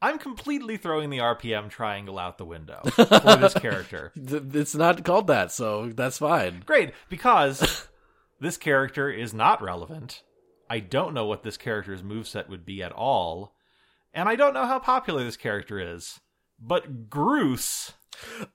I'm 0.02 0.18
completely 0.20 0.76
throwing 0.78 1.10
the 1.10 1.20
RPM 1.20 1.70
triangle 1.70 2.20
out 2.20 2.38
the 2.38 2.46
window 2.46 2.82
for 2.92 3.06
this 3.06 3.54
character. 3.54 4.12
It's 4.16 4.76
not 4.76 5.04
called 5.06 5.28
that, 5.28 5.52
so 5.52 5.90
that's 5.96 6.18
fine. 6.18 6.64
Great, 6.66 6.94
because 7.10 7.88
This 8.40 8.58
character 8.58 9.10
is 9.10 9.34
not 9.34 9.62
relevant. 9.62 10.22
I 10.70 10.80
don't 10.80 11.14
know 11.14 11.26
what 11.26 11.44
this 11.44 11.58
character's 11.58 12.02
moveset 12.02 12.50
would 12.50 12.66
be 12.66 12.82
at 12.82 12.92
all. 12.92 13.56
And 14.14 14.30
I 14.30 14.36
don't 14.36 14.54
know 14.54 14.66
how 14.66 14.80
popular 14.80 15.24
this 15.24 15.38
character 15.38 15.80
is. 15.80 16.20
But 16.60 17.10
Groose 17.10 17.94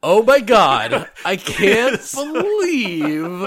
Oh 0.03 0.23
my 0.23 0.41
god! 0.41 1.09
I 1.25 1.37
can't 1.37 1.93
Yes. 1.93 2.15
believe 2.15 3.47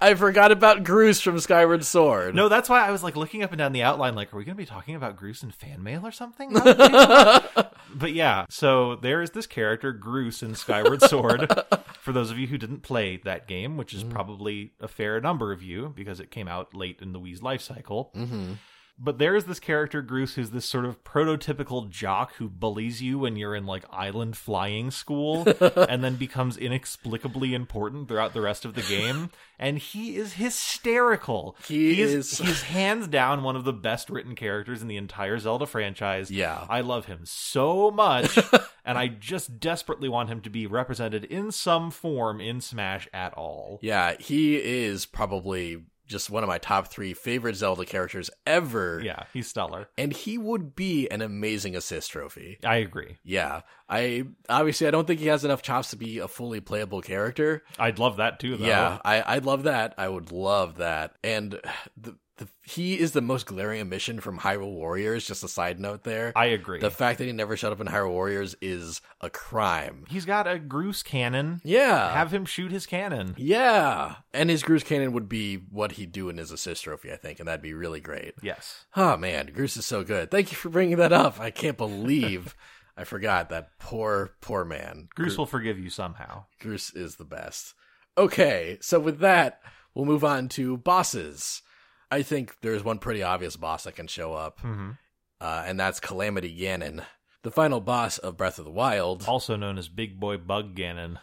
I 0.00 0.14
forgot 0.14 0.52
about 0.52 0.84
Groose 0.84 1.20
from 1.22 1.38
Skyward 1.38 1.84
Sword. 1.84 2.34
No, 2.34 2.48
that's 2.48 2.68
why 2.68 2.86
I 2.86 2.90
was 2.90 3.02
like 3.02 3.16
looking 3.16 3.42
up 3.42 3.52
and 3.52 3.58
down 3.58 3.72
the 3.72 3.82
outline, 3.82 4.14
like, 4.14 4.32
are 4.32 4.36
we 4.36 4.44
going 4.44 4.56
to 4.56 4.62
be 4.62 4.66
talking 4.66 4.94
about 4.96 5.16
Groose 5.16 5.42
in 5.42 5.50
fan 5.50 5.82
mail 5.82 6.06
or 6.06 6.12
something? 6.12 6.52
but 7.94 8.12
yeah, 8.12 8.44
so 8.50 8.96
there 8.96 9.22
is 9.22 9.30
this 9.30 9.46
character, 9.46 9.92
Groose, 9.92 10.42
in 10.42 10.54
Skyward 10.54 11.02
Sword. 11.02 11.50
For 12.00 12.12
those 12.12 12.30
of 12.30 12.38
you 12.38 12.46
who 12.48 12.58
didn't 12.58 12.82
play 12.82 13.16
that 13.24 13.48
game, 13.48 13.76
which 13.78 13.94
is 13.94 14.04
probably 14.04 14.72
a 14.80 14.88
fair 14.88 15.20
number 15.20 15.52
of 15.52 15.62
you 15.62 15.90
because 15.96 16.20
it 16.20 16.30
came 16.30 16.48
out 16.48 16.74
late 16.74 16.98
in 17.00 17.12
the 17.12 17.20
Wii's 17.20 17.42
life 17.42 17.62
cycle. 17.62 18.10
Mm-hmm. 18.14 18.52
But 18.96 19.18
there 19.18 19.34
is 19.34 19.44
this 19.46 19.58
character, 19.58 20.02
Groose, 20.02 20.34
who's 20.34 20.50
this 20.50 20.64
sort 20.66 20.84
of 20.84 21.02
prototypical 21.02 21.90
jock 21.90 22.34
who 22.36 22.48
bullies 22.48 23.02
you 23.02 23.18
when 23.18 23.34
you're 23.36 23.54
in 23.56 23.66
like 23.66 23.84
island 23.90 24.36
flying 24.36 24.90
school 24.92 25.44
and 25.88 26.04
then 26.04 26.14
becomes 26.14 26.56
inexplicably 26.56 27.54
important 27.54 28.06
throughout 28.06 28.34
the 28.34 28.40
rest 28.40 28.64
of 28.64 28.74
the 28.74 28.82
game. 28.82 29.30
And 29.58 29.78
he 29.78 30.16
is 30.16 30.34
hysterical. 30.34 31.56
He 31.66 32.00
is, 32.02 32.14
is- 32.14 32.38
he's 32.38 32.62
hands 32.62 33.08
down 33.08 33.42
one 33.42 33.56
of 33.56 33.64
the 33.64 33.72
best 33.72 34.10
written 34.10 34.34
characters 34.34 34.80
in 34.82 34.88
the 34.88 34.96
entire 34.96 35.38
Zelda 35.38 35.66
franchise. 35.66 36.30
Yeah. 36.30 36.64
I 36.68 36.80
love 36.80 37.06
him 37.06 37.20
so 37.24 37.90
much, 37.90 38.38
and 38.84 38.96
I 38.98 39.08
just 39.08 39.58
desperately 39.58 40.08
want 40.08 40.28
him 40.28 40.40
to 40.42 40.50
be 40.50 40.66
represented 40.66 41.24
in 41.24 41.50
some 41.50 41.90
form 41.90 42.40
in 42.40 42.60
Smash 42.60 43.08
at 43.12 43.34
all. 43.34 43.78
Yeah, 43.82 44.14
he 44.20 44.56
is 44.56 45.04
probably 45.06 45.82
just 46.06 46.30
one 46.30 46.42
of 46.42 46.48
my 46.48 46.58
top 46.58 46.88
three 46.88 47.14
favorite 47.14 47.56
Zelda 47.56 47.84
characters 47.84 48.30
ever. 48.46 49.00
Yeah, 49.02 49.24
he's 49.32 49.48
stellar. 49.48 49.88
And 49.96 50.12
he 50.12 50.38
would 50.38 50.76
be 50.76 51.08
an 51.08 51.22
amazing 51.22 51.76
assist 51.76 52.10
trophy. 52.10 52.58
I 52.64 52.76
agree. 52.76 53.16
Yeah. 53.24 53.62
I 53.88 54.24
obviously 54.48 54.86
I 54.86 54.90
don't 54.90 55.06
think 55.06 55.20
he 55.20 55.26
has 55.26 55.44
enough 55.44 55.62
chops 55.62 55.90
to 55.90 55.96
be 55.96 56.18
a 56.18 56.28
fully 56.28 56.60
playable 56.60 57.02
character. 57.02 57.62
I'd 57.78 57.98
love 57.98 58.16
that 58.16 58.40
too, 58.40 58.56
though. 58.56 58.66
Yeah, 58.66 58.98
I 59.04 59.36
I'd 59.36 59.44
love 59.44 59.64
that. 59.64 59.94
I 59.98 60.08
would 60.08 60.32
love 60.32 60.76
that. 60.76 61.16
And 61.22 61.60
the, 61.96 62.16
the 62.36 62.48
he 62.62 62.98
is 62.98 63.12
the 63.12 63.20
most 63.20 63.46
glaring 63.46 63.80
omission 63.80 64.18
from 64.20 64.40
Hyrule 64.40 64.72
Warriors. 64.72 65.26
Just 65.26 65.44
a 65.44 65.48
side 65.48 65.78
note 65.78 66.02
there. 66.02 66.32
I 66.34 66.46
agree. 66.46 66.80
the 66.80 66.90
fact 66.90 67.18
that 67.18 67.26
he 67.26 67.32
never 67.32 67.56
showed 67.56 67.72
up 67.72 67.80
in 67.80 67.86
Hyrule 67.86 68.10
Warriors 68.10 68.56
is 68.60 69.00
a 69.20 69.30
crime. 69.30 70.04
He's 70.08 70.24
got 70.24 70.46
a 70.46 70.58
Groose 70.58 71.04
cannon. 71.04 71.60
Yeah. 71.62 72.12
Have 72.12 72.32
him 72.34 72.44
shoot 72.44 72.72
his 72.72 72.86
cannon. 72.86 73.34
yeah. 73.38 74.16
And 74.32 74.50
his 74.50 74.62
Groose 74.64 74.84
Cannon 74.84 75.12
would 75.12 75.28
be 75.28 75.56
what 75.70 75.92
he'd 75.92 76.10
do 76.12 76.28
in 76.28 76.38
his 76.38 76.50
assist 76.50 76.82
trophy, 76.84 77.12
I 77.12 77.16
think, 77.16 77.38
and 77.38 77.46
that'd 77.46 77.62
be 77.62 77.72
really 77.74 78.00
great. 78.00 78.34
Yes. 78.42 78.84
Oh 78.96 79.16
man, 79.16 79.52
Groose 79.54 79.76
is 79.76 79.86
so 79.86 80.02
good. 80.02 80.30
Thank 80.30 80.50
you 80.50 80.56
for 80.56 80.70
bringing 80.70 80.96
that 80.96 81.12
up. 81.12 81.38
I 81.38 81.50
can't 81.52 81.76
believe 81.78 82.56
I 82.96 83.04
forgot 83.04 83.48
that 83.50 83.78
poor, 83.78 84.34
poor 84.40 84.64
man. 84.64 85.08
Groose 85.16 85.36
will 85.38 85.46
forgive 85.46 85.78
you 85.78 85.90
somehow. 85.90 86.44
Groose 86.60 86.94
is 86.96 87.16
the 87.16 87.24
best. 87.24 87.74
Okay, 88.16 88.78
so 88.80 89.00
with 89.00 89.18
that, 89.18 89.60
we'll 89.94 90.04
move 90.04 90.24
on 90.24 90.48
to 90.50 90.76
bosses. 90.76 91.62
I 92.10 92.22
think 92.22 92.56
there's 92.60 92.84
one 92.84 92.98
pretty 92.98 93.22
obvious 93.22 93.56
boss 93.56 93.84
that 93.84 93.96
can 93.96 94.06
show 94.06 94.34
up, 94.34 94.60
hmm 94.60 94.92
uh, 95.40 95.64
and 95.66 95.78
that's 95.78 96.00
Calamity 96.00 96.56
Ganon, 96.58 97.04
the 97.42 97.50
final 97.50 97.80
boss 97.80 98.16
of 98.18 98.36
Breath 98.36 98.58
of 98.58 98.64
the 98.64 98.70
Wild. 98.70 99.24
Also 99.28 99.56
known 99.56 99.76
as 99.78 99.88
Big 99.88 100.18
Boy 100.18 100.36
Bug 100.38 100.74
Ganon. 100.74 101.18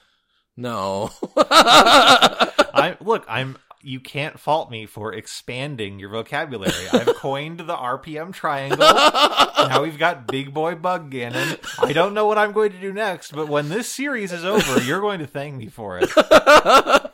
No. 0.58 1.10
I 1.38 2.98
look, 3.00 3.26
I'm 3.28 3.58
you 3.84 4.00
can't 4.00 4.40
fault 4.40 4.70
me 4.70 4.86
for 4.86 5.14
expanding 5.14 5.98
your 6.00 6.10
vocabulary. 6.10 6.88
I've 6.94 7.16
coined 7.16 7.62
the 7.62 7.76
RPM 7.76 8.34
triangle. 8.34 8.78
now 8.80 9.82
we've 9.82 9.98
got 9.98 10.28
Big 10.28 10.54
Boy 10.54 10.76
Bug 10.76 11.12
Ganon. 11.12 11.58
I 11.84 11.94
don't 11.94 12.14
know 12.14 12.28
what 12.28 12.38
I'm 12.38 12.52
going 12.52 12.72
to 12.74 12.80
do 12.80 12.94
next, 12.94 13.32
but 13.32 13.48
when 13.48 13.70
this 13.70 13.90
series 13.90 14.32
is 14.32 14.46
over, 14.46 14.82
you're 14.82 15.02
going 15.02 15.20
to 15.20 15.28
thank 15.28 15.56
me 15.56 15.68
for 15.68 16.00
it. 16.00 16.10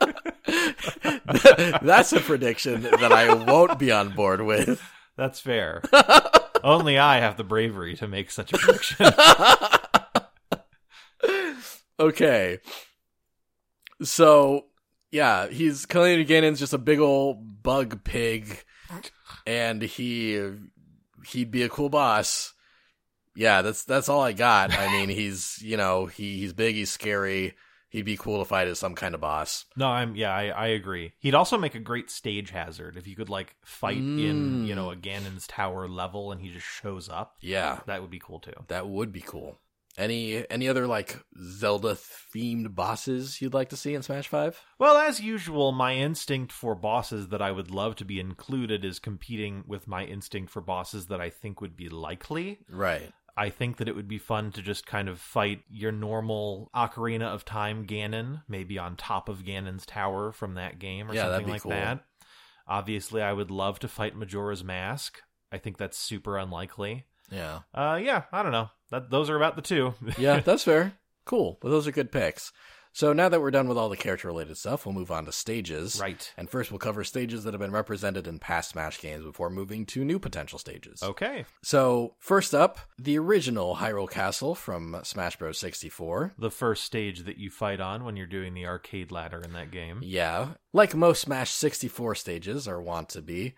That's 1.81 2.13
a 2.13 2.19
prediction 2.19 2.81
that 2.83 3.11
I 3.11 3.33
won't 3.33 3.79
be 3.79 3.91
on 3.91 4.09
board 4.15 4.41
with. 4.41 4.81
That's 5.15 5.39
fair. 5.39 5.81
Only 6.63 6.97
I 6.97 7.19
have 7.19 7.37
the 7.37 7.43
bravery 7.43 7.95
to 7.97 8.07
make 8.07 8.31
such 8.31 8.53
a 8.53 8.57
prediction. 8.57 9.07
Okay. 11.99 12.59
So, 14.03 14.65
yeah, 15.11 15.47
he's 15.47 15.85
Calamity 15.85 16.25
Ganon's 16.25 16.59
just 16.59 16.73
a 16.73 16.77
big 16.77 16.99
old 16.99 17.63
bug 17.63 18.03
pig, 18.03 18.63
and 19.45 19.81
he 19.81 20.39
he'd 21.27 21.51
be 21.51 21.63
a 21.63 21.69
cool 21.69 21.89
boss. 21.89 22.53
Yeah, 23.35 23.61
that's 23.61 23.83
that's 23.83 24.09
all 24.09 24.21
I 24.21 24.33
got. 24.33 24.77
I 24.77 24.91
mean, 24.91 25.09
he's 25.09 25.59
you 25.61 25.77
know 25.77 26.05
he 26.05 26.37
he's 26.37 26.53
big, 26.53 26.75
he's 26.75 26.91
scary. 26.91 27.55
He'd 27.97 28.03
be 28.05 28.15
cool 28.15 28.37
to 28.39 28.45
fight 28.45 28.67
as 28.67 28.77
some 28.77 28.93
kind 28.93 29.15
of 29.15 29.21
boss. 29.21 29.65
No, 29.75 29.87
I'm 29.87 30.15
yeah, 30.15 30.31
I, 30.33 30.49
I 30.49 30.67
agree. 30.67 31.13
He'd 31.19 31.33
also 31.33 31.57
make 31.57 31.73
a 31.73 31.79
great 31.79 32.11
stage 32.11 32.51
hazard 32.51 32.95
if 32.95 33.07
you 33.07 33.15
could 33.15 33.27
like 33.29 33.55
fight 33.65 33.97
in, 33.97 34.63
Mm. 34.63 34.67
you 34.67 34.75
know, 34.75 34.91
a 34.91 34.95
Ganon's 34.95 35.47
tower 35.47 35.87
level 35.87 36.31
and 36.31 36.39
he 36.39 36.49
just 36.49 36.67
shows 36.67 37.09
up. 37.09 37.37
Yeah, 37.41 37.79
That 37.87 38.01
would 38.01 38.11
be 38.11 38.19
cool 38.19 38.39
too. 38.39 38.53
that 38.67 38.87
would 38.87 39.11
be 39.11 39.21
cool. 39.21 39.59
Any 39.97 40.47
any 40.51 40.69
other 40.69 40.85
like 40.85 41.17
Zelda 41.41 41.95
themed 41.95 42.75
bosses 42.75 43.41
you'd 43.41 43.55
like 43.55 43.69
to 43.69 43.75
see 43.77 43.95
in 43.95 44.03
Smash 44.03 44.27
Five? 44.27 44.61
Well, 44.77 44.95
as 44.95 45.19
usual, 45.19 45.71
my 45.71 45.95
instinct 45.95 46.51
for 46.51 46.75
bosses 46.75 47.29
that 47.29 47.41
I 47.41 47.51
would 47.51 47.71
love 47.71 47.95
to 47.95 48.05
be 48.05 48.19
included 48.19 48.85
is 48.85 48.99
competing 48.99 49.63
with 49.65 49.87
my 49.87 50.03
instinct 50.05 50.51
for 50.51 50.61
bosses 50.61 51.07
that 51.07 51.19
I 51.19 51.31
think 51.31 51.61
would 51.61 51.75
be 51.75 51.89
likely. 51.89 52.59
Right. 52.69 53.11
I 53.37 53.49
think 53.49 53.77
that 53.77 53.87
it 53.87 53.95
would 53.95 54.07
be 54.07 54.17
fun 54.17 54.51
to 54.53 54.61
just 54.63 54.87
kind 54.87 55.07
of 55.07 55.19
fight 55.19 55.61
your 55.69 55.91
normal 55.91 56.71
Ocarina 56.75 57.27
of 57.33 57.45
Time 57.45 57.85
Ganon, 57.85 58.41
maybe 58.49 58.79
on 58.79 58.95
top 58.95 59.29
of 59.29 59.43
Ganon's 59.43 59.85
tower 59.85 60.31
from 60.31 60.55
that 60.55 60.79
game 60.79 61.09
or 61.09 61.13
Yeah, 61.13 61.29
something 61.31 61.47
like 61.47 61.61
cool. 61.61 61.69
that. 61.71 62.03
Obviously, 62.67 63.21
I 63.21 63.31
would 63.33 63.51
love 63.51 63.79
to 63.79 63.87
fight 63.87 64.15
Majora's 64.15 64.63
Mask. 64.63 65.21
I 65.51 65.57
think 65.59 65.77
that's 65.77 65.97
super 65.97 66.37
unlikely. 66.37 67.05
Yeah. 67.31 67.59
Uh, 67.73 67.99
yeah, 68.01 68.23
I 68.31 68.41
don't 68.43 68.51
know. 68.51 68.69
That 68.89 69.09
those 69.09 69.29
are 69.29 69.35
about 69.37 69.55
the 69.55 69.61
two. 69.61 69.93
yeah, 70.17 70.39
that's 70.45 70.63
fair. 70.63 70.93
Cool. 71.25 71.59
Well, 71.61 71.71
those 71.71 71.87
are 71.87 71.91
good 71.91 72.11
picks. 72.11 72.51
So 72.93 73.13
now 73.13 73.29
that 73.29 73.41
we're 73.41 73.51
done 73.51 73.67
with 73.67 73.77
all 73.77 73.89
the 73.89 73.97
character 73.97 74.27
related 74.27 74.57
stuff, 74.57 74.85
we'll 74.85 74.95
move 74.95 75.11
on 75.11 75.25
to 75.25 75.31
stages. 75.31 75.99
right. 76.01 76.33
And 76.37 76.49
first, 76.49 76.71
we'll 76.71 76.79
cover 76.79 77.03
stages 77.03 77.43
that 77.43 77.53
have 77.53 77.61
been 77.61 77.71
represented 77.71 78.27
in 78.27 78.39
past 78.39 78.71
Smash 78.71 78.99
games 78.99 79.23
before 79.23 79.49
moving 79.49 79.85
to 79.87 80.03
new 80.03 80.19
potential 80.19 80.59
stages. 80.59 81.03
Okay. 81.03 81.45
So, 81.63 82.15
first 82.19 82.55
up, 82.55 82.79
the 82.97 83.17
original 83.19 83.75
Hyrule 83.77 84.09
Castle 84.09 84.55
from 84.55 84.99
Smash 85.03 85.35
Bros. 85.37 85.57
64. 85.57 86.33
The 86.37 86.51
first 86.51 86.83
stage 86.83 87.25
that 87.25 87.37
you 87.37 87.49
fight 87.49 87.79
on 87.79 88.03
when 88.03 88.15
you're 88.15 88.27
doing 88.27 88.53
the 88.53 88.65
arcade 88.65 89.11
ladder 89.11 89.41
in 89.41 89.53
that 89.53 89.71
game. 89.71 89.99
Yeah, 90.01 90.53
like 90.73 90.95
most 90.95 91.21
Smash 91.21 91.51
64 91.51 92.15
stages 92.15 92.67
are 92.67 92.81
wont 92.81 93.09
to 93.09 93.21
be, 93.21 93.55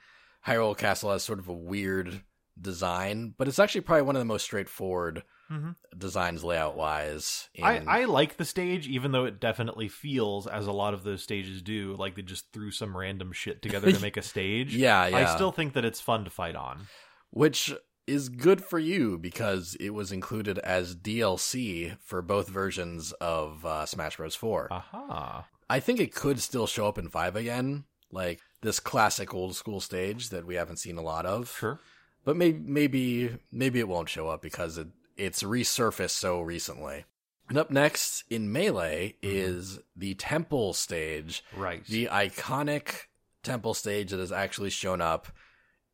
Hyrule 0.47 0.77
Castle 0.77 1.11
has 1.11 1.23
sort 1.23 1.39
of 1.39 1.47
a 1.47 1.53
weird 1.53 2.23
design, 2.59 3.33
but 3.37 3.47
it's 3.47 3.59
actually 3.59 3.81
probably 3.81 4.03
one 4.03 4.15
of 4.15 4.19
the 4.21 4.25
most 4.25 4.43
straightforward 4.43 5.23
Mhm. 5.51 5.75
designs 5.97 6.43
layout 6.43 6.77
wise. 6.77 7.49
I, 7.61 7.79
I 7.79 8.05
like 8.05 8.37
the 8.37 8.45
stage, 8.45 8.87
even 8.87 9.11
though 9.11 9.25
it 9.25 9.39
definitely 9.39 9.87
feels, 9.87 10.45
as 10.47 10.67
a 10.67 10.71
lot 10.71 10.93
of 10.93 11.03
those 11.03 11.23
stages 11.23 11.61
do, 11.61 11.95
like 11.97 12.15
they 12.15 12.21
just 12.21 12.51
threw 12.53 12.71
some 12.71 12.95
random 12.95 13.31
shit 13.31 13.61
together 13.61 13.91
to 13.91 13.99
make 14.01 14.15
a 14.17 14.21
stage. 14.21 14.75
Yeah, 14.75 15.07
yeah. 15.07 15.17
I 15.17 15.35
still 15.35 15.51
think 15.51 15.73
that 15.73 15.85
it's 15.85 15.99
fun 16.01 16.23
to 16.25 16.29
fight 16.29 16.55
on. 16.55 16.87
which 17.31 17.73
is 18.07 18.29
good 18.29 18.63
for 18.63 18.79
you 18.79 19.17
because 19.19 19.75
it 19.79 19.91
was 19.91 20.11
included 20.11 20.57
as 20.59 20.95
DLC 20.95 21.95
for 22.01 22.21
both 22.23 22.47
versions 22.47 23.11
of 23.13 23.63
uh, 23.65 23.85
Smash 23.85 24.17
Bros. 24.17 24.33
4. 24.35 24.67
Aha. 24.71 25.47
I 25.69 25.79
think 25.79 25.99
it 25.99 26.15
could 26.15 26.39
still 26.39 26.65
show 26.65 26.87
up 26.87 26.97
in 26.97 27.09
5 27.09 27.35
again, 27.35 27.83
like 28.11 28.39
this 28.61 28.79
classic 28.79 29.33
old 29.35 29.55
school 29.55 29.79
stage 29.79 30.29
that 30.29 30.45
we 30.47 30.55
haven't 30.55 30.77
seen 30.77 30.97
a 30.97 31.03
lot 31.03 31.27
of. 31.27 31.55
Sure. 31.55 31.79
But 32.25 32.35
maybe 32.35 32.59
maybe 32.65 33.37
maybe 33.51 33.79
it 33.79 33.87
won't 33.87 34.09
show 34.09 34.27
up 34.27 34.41
because 34.41 34.77
it 34.77 34.87
it's 35.19 35.43
resurfaced 35.43 36.11
so 36.11 36.41
recently. 36.41 37.05
And 37.49 37.57
up 37.57 37.71
next 37.71 38.23
in 38.29 38.51
Melee 38.51 39.15
mm-hmm. 39.23 39.35
is 39.37 39.79
the 39.95 40.13
temple 40.15 40.73
stage, 40.73 41.43
Right. 41.55 41.85
the 41.85 42.07
iconic 42.07 43.07
temple 43.43 43.73
stage 43.73 44.11
that 44.11 44.19
has 44.19 44.31
actually 44.31 44.69
shown 44.69 45.01
up 45.01 45.27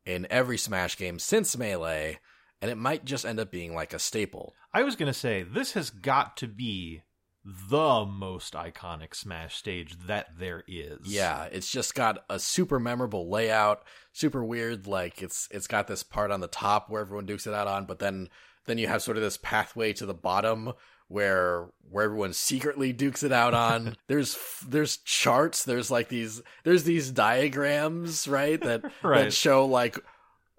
in 0.04 0.26
every 0.30 0.58
Smash 0.58 0.96
game 0.96 1.18
since 1.18 1.56
Melee, 1.56 2.18
and 2.60 2.70
it 2.70 2.76
might 2.76 3.04
just 3.04 3.24
end 3.24 3.40
up 3.40 3.50
being 3.50 3.74
like 3.74 3.92
a 3.92 3.98
staple. 3.98 4.54
I 4.72 4.82
was 4.82 4.96
going 4.96 5.12
to 5.12 5.18
say, 5.18 5.42
this 5.42 5.72
has 5.72 5.90
got 5.90 6.36
to 6.38 6.46
be 6.46 7.02
the 7.44 8.04
most 8.04 8.54
iconic 8.54 9.14
Smash 9.14 9.56
stage 9.56 9.96
that 10.06 10.26
there 10.38 10.64
is. 10.66 10.98
Yeah, 11.04 11.44
it's 11.44 11.70
just 11.70 11.94
got 11.94 12.24
a 12.28 12.38
super 12.38 12.80
memorable 12.80 13.30
layout, 13.30 13.84
super 14.12 14.44
weird. 14.44 14.86
Like 14.86 15.22
it's 15.22 15.48
it's 15.52 15.68
got 15.68 15.86
this 15.86 16.02
part 16.02 16.32
on 16.32 16.40
the 16.40 16.48
top 16.48 16.90
where 16.90 17.00
everyone 17.02 17.26
dukes 17.26 17.46
it 17.46 17.54
out 17.54 17.68
on, 17.68 17.84
but 17.86 18.00
then 18.00 18.28
then 18.66 18.78
you 18.78 18.88
have 18.88 19.02
sort 19.02 19.16
of 19.16 19.22
this 19.22 19.38
pathway 19.38 19.92
to 19.94 20.06
the 20.06 20.14
bottom 20.14 20.72
where 21.08 21.66
where 21.90 22.04
everyone 22.04 22.32
secretly 22.32 22.92
dukes 22.92 23.22
it 23.22 23.32
out 23.32 23.54
on. 23.54 23.96
there's 24.08 24.36
there's 24.66 24.96
charts. 24.98 25.64
There's 25.64 25.90
like 25.90 26.08
these 26.08 26.42
there's 26.64 26.84
these 26.84 27.10
diagrams, 27.10 28.26
right? 28.28 28.60
That 28.60 28.82
Right. 29.02 29.24
that 29.24 29.32
show 29.32 29.66
like 29.66 29.98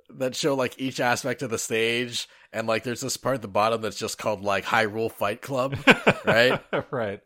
that 0.10 0.36
show 0.36 0.56
like 0.56 0.80
each 0.80 1.00
aspect 1.02 1.42
of 1.42 1.50
the 1.50 1.58
stage, 1.58 2.30
and 2.54 2.66
like 2.66 2.84
there's 2.84 3.02
this 3.02 3.18
part 3.18 3.36
at 3.36 3.42
the 3.42 3.48
bottom 3.50 3.82
that's 3.82 3.98
just 4.00 4.18
called 4.18 4.42
like 4.42 4.64
Hyrule 4.64 5.12
Fight 5.12 5.42
Club, 5.42 5.76
right? 6.26 6.62
right. 6.92 7.20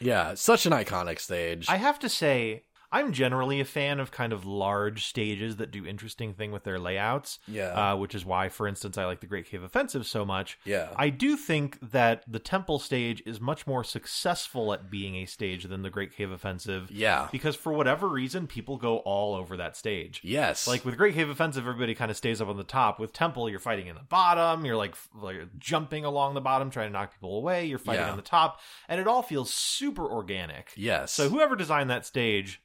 yeah, 0.00 0.34
such 0.34 0.66
an 0.66 0.72
iconic 0.72 1.18
stage. 1.18 1.66
I 1.70 1.76
have 1.76 1.98
to 2.00 2.10
say, 2.10 2.64
I'm 2.92 3.12
generally 3.12 3.60
a 3.60 3.64
fan 3.64 4.00
of 4.00 4.10
kind 4.10 4.32
of 4.32 4.44
large 4.44 5.06
stages 5.06 5.56
that 5.56 5.70
do 5.70 5.86
interesting 5.86 6.34
thing 6.34 6.50
with 6.52 6.64
their 6.64 6.78
layouts. 6.78 7.38
yeah, 7.46 7.92
Uh, 7.92 7.96
which 7.96 8.14
is 8.14 8.24
why, 8.24 8.48
for 8.48 8.66
instance, 8.66 8.98
I 8.98 9.04
like 9.04 9.20
the 9.20 9.26
Great 9.26 9.46
Cave 9.48 9.62
Offensive 9.62 10.06
so 10.06 10.24
much. 10.24 10.58
yeah, 10.64 10.88
I 10.96 11.10
do 11.10 11.36
think 11.36 11.78
that 11.92 12.24
the 12.26 12.38
Temple 12.40 12.78
stage 12.78 13.22
is 13.24 13.40
much 13.40 13.66
more 13.66 13.84
successful 13.84 14.72
at 14.72 14.90
being 14.90 15.14
a 15.16 15.24
stage 15.26 15.64
than 15.64 15.82
the 15.82 15.90
Great 15.90 16.14
Cave 16.14 16.30
Offensive. 16.30 16.90
yeah, 16.90 17.28
Because 17.30 17.54
for 17.56 17.72
whatever 17.72 18.08
reason, 18.08 18.46
people 18.46 18.76
go 18.76 18.98
all 18.98 19.34
over 19.34 19.56
that 19.56 19.76
stage. 19.76 20.20
yes, 20.24 20.66
Like 20.66 20.84
with 20.84 20.96
Great 20.96 21.14
Cave 21.14 21.30
Offensive, 21.30 21.64
everybody 21.66 21.94
kind 21.94 22.10
of 22.10 22.16
stays 22.16 22.40
up 22.40 22.48
on 22.48 22.56
the 22.56 22.64
top. 22.64 22.98
With 22.98 23.12
Temple, 23.12 23.48
you're 23.48 23.58
fighting 23.60 23.86
in 23.86 23.94
the 23.94 24.02
bottom. 24.02 24.64
You're 24.64 24.76
like, 24.76 24.94
like 25.14 25.36
jumping 25.58 26.04
along 26.04 26.34
the 26.34 26.40
bottom, 26.40 26.70
trying 26.70 26.88
to 26.88 26.92
knock 26.92 27.12
people 27.14 27.36
away. 27.36 27.66
You're 27.66 27.78
fighting 27.78 28.04
Yeah. 28.04 28.10
on 28.10 28.16
the 28.16 28.22
top, 28.22 28.60
and 28.88 29.00
it 29.00 29.06
all 29.06 29.22
feels 29.22 29.52
super 29.54 30.04
organic. 30.10 30.72
yes. 30.76 31.12
So 31.12 31.28
whoever 31.28 31.54
designed 31.56 31.88
that 31.90 32.04
stage, 32.04 32.60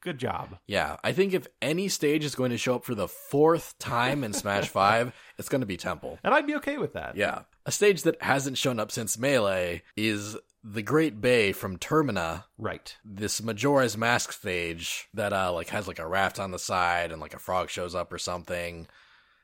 good 0.00 0.18
job. 0.18 0.58
Yeah, 0.66 0.96
I 1.02 1.12
think 1.12 1.34
if 1.34 1.46
any 1.60 1.88
stage 1.88 2.24
is 2.24 2.34
going 2.34 2.50
to 2.50 2.58
show 2.58 2.76
up 2.76 2.84
for 2.84 2.94
the 2.94 3.08
fourth 3.08 3.78
time 3.78 4.24
in 4.24 4.32
Smash 4.32 4.68
5, 4.70 5.12
it's 5.38 5.48
going 5.48 5.60
to 5.60 5.66
be 5.66 5.76
Temple. 5.76 6.18
And 6.24 6.34
I'd 6.34 6.46
be 6.46 6.56
okay 6.56 6.78
with 6.78 6.92
that. 6.94 7.16
Yeah. 7.16 7.42
A 7.66 7.72
stage 7.72 8.02
that 8.02 8.22
hasn't 8.22 8.58
shown 8.58 8.80
up 8.80 8.90
since 8.90 9.18
Melee 9.18 9.82
is 9.96 10.36
the 10.64 10.82
Great 10.82 11.20
Bay 11.20 11.52
from 11.52 11.78
Termina. 11.78 12.44
Right. 12.56 12.96
This 13.04 13.40
Majora's 13.42 13.96
Mask 13.96 14.32
stage 14.32 15.08
that 15.14 15.32
uh 15.32 15.52
like 15.52 15.68
has 15.68 15.86
like 15.86 15.98
a 15.98 16.06
raft 16.08 16.38
on 16.40 16.50
the 16.50 16.58
side 16.58 17.12
and 17.12 17.20
like 17.20 17.34
a 17.34 17.38
frog 17.38 17.70
shows 17.70 17.94
up 17.94 18.12
or 18.12 18.18
something. 18.18 18.86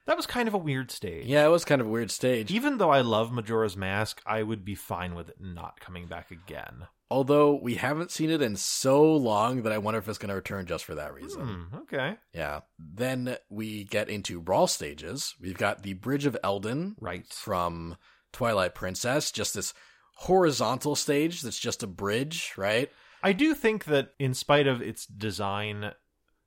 That 0.06 0.16
was 0.16 0.26
kind 0.26 0.48
of 0.48 0.54
a 0.54 0.58
weird 0.58 0.90
stage. 0.90 1.26
Yeah, 1.26 1.46
it 1.46 1.50
was 1.50 1.64
kind 1.64 1.80
of 1.80 1.86
a 1.86 1.90
weird 1.90 2.10
stage. 2.10 2.50
Even 2.50 2.76
though 2.76 2.90
I 2.90 3.00
love 3.00 3.32
Majora's 3.32 3.76
Mask, 3.76 4.20
I 4.26 4.42
would 4.42 4.62
be 4.64 4.74
fine 4.74 5.14
with 5.14 5.30
it 5.30 5.36
not 5.40 5.80
coming 5.80 6.06
back 6.06 6.30
again. 6.30 6.88
Although 7.14 7.60
we 7.62 7.76
haven't 7.76 8.10
seen 8.10 8.28
it 8.28 8.42
in 8.42 8.56
so 8.56 9.00
long 9.14 9.62
that 9.62 9.72
I 9.72 9.78
wonder 9.78 9.98
if 9.98 10.08
it's 10.08 10.18
going 10.18 10.30
to 10.30 10.34
return 10.34 10.66
just 10.66 10.84
for 10.84 10.96
that 10.96 11.14
reason. 11.14 11.42
Hmm, 11.70 11.76
okay. 11.82 12.16
Yeah. 12.34 12.62
Then 12.76 13.36
we 13.48 13.84
get 13.84 14.08
into 14.08 14.40
brawl 14.40 14.66
stages. 14.66 15.32
We've 15.40 15.56
got 15.56 15.84
the 15.84 15.92
Bridge 15.92 16.26
of 16.26 16.36
Eldin 16.42 16.96
Right. 17.00 17.24
from 17.32 17.98
Twilight 18.32 18.74
Princess, 18.74 19.30
just 19.30 19.54
this 19.54 19.72
horizontal 20.16 20.96
stage 20.96 21.42
that's 21.42 21.60
just 21.60 21.84
a 21.84 21.86
bridge, 21.86 22.52
right? 22.56 22.90
I 23.22 23.32
do 23.32 23.54
think 23.54 23.84
that 23.84 24.08
in 24.18 24.34
spite 24.34 24.66
of 24.66 24.82
its 24.82 25.06
design 25.06 25.92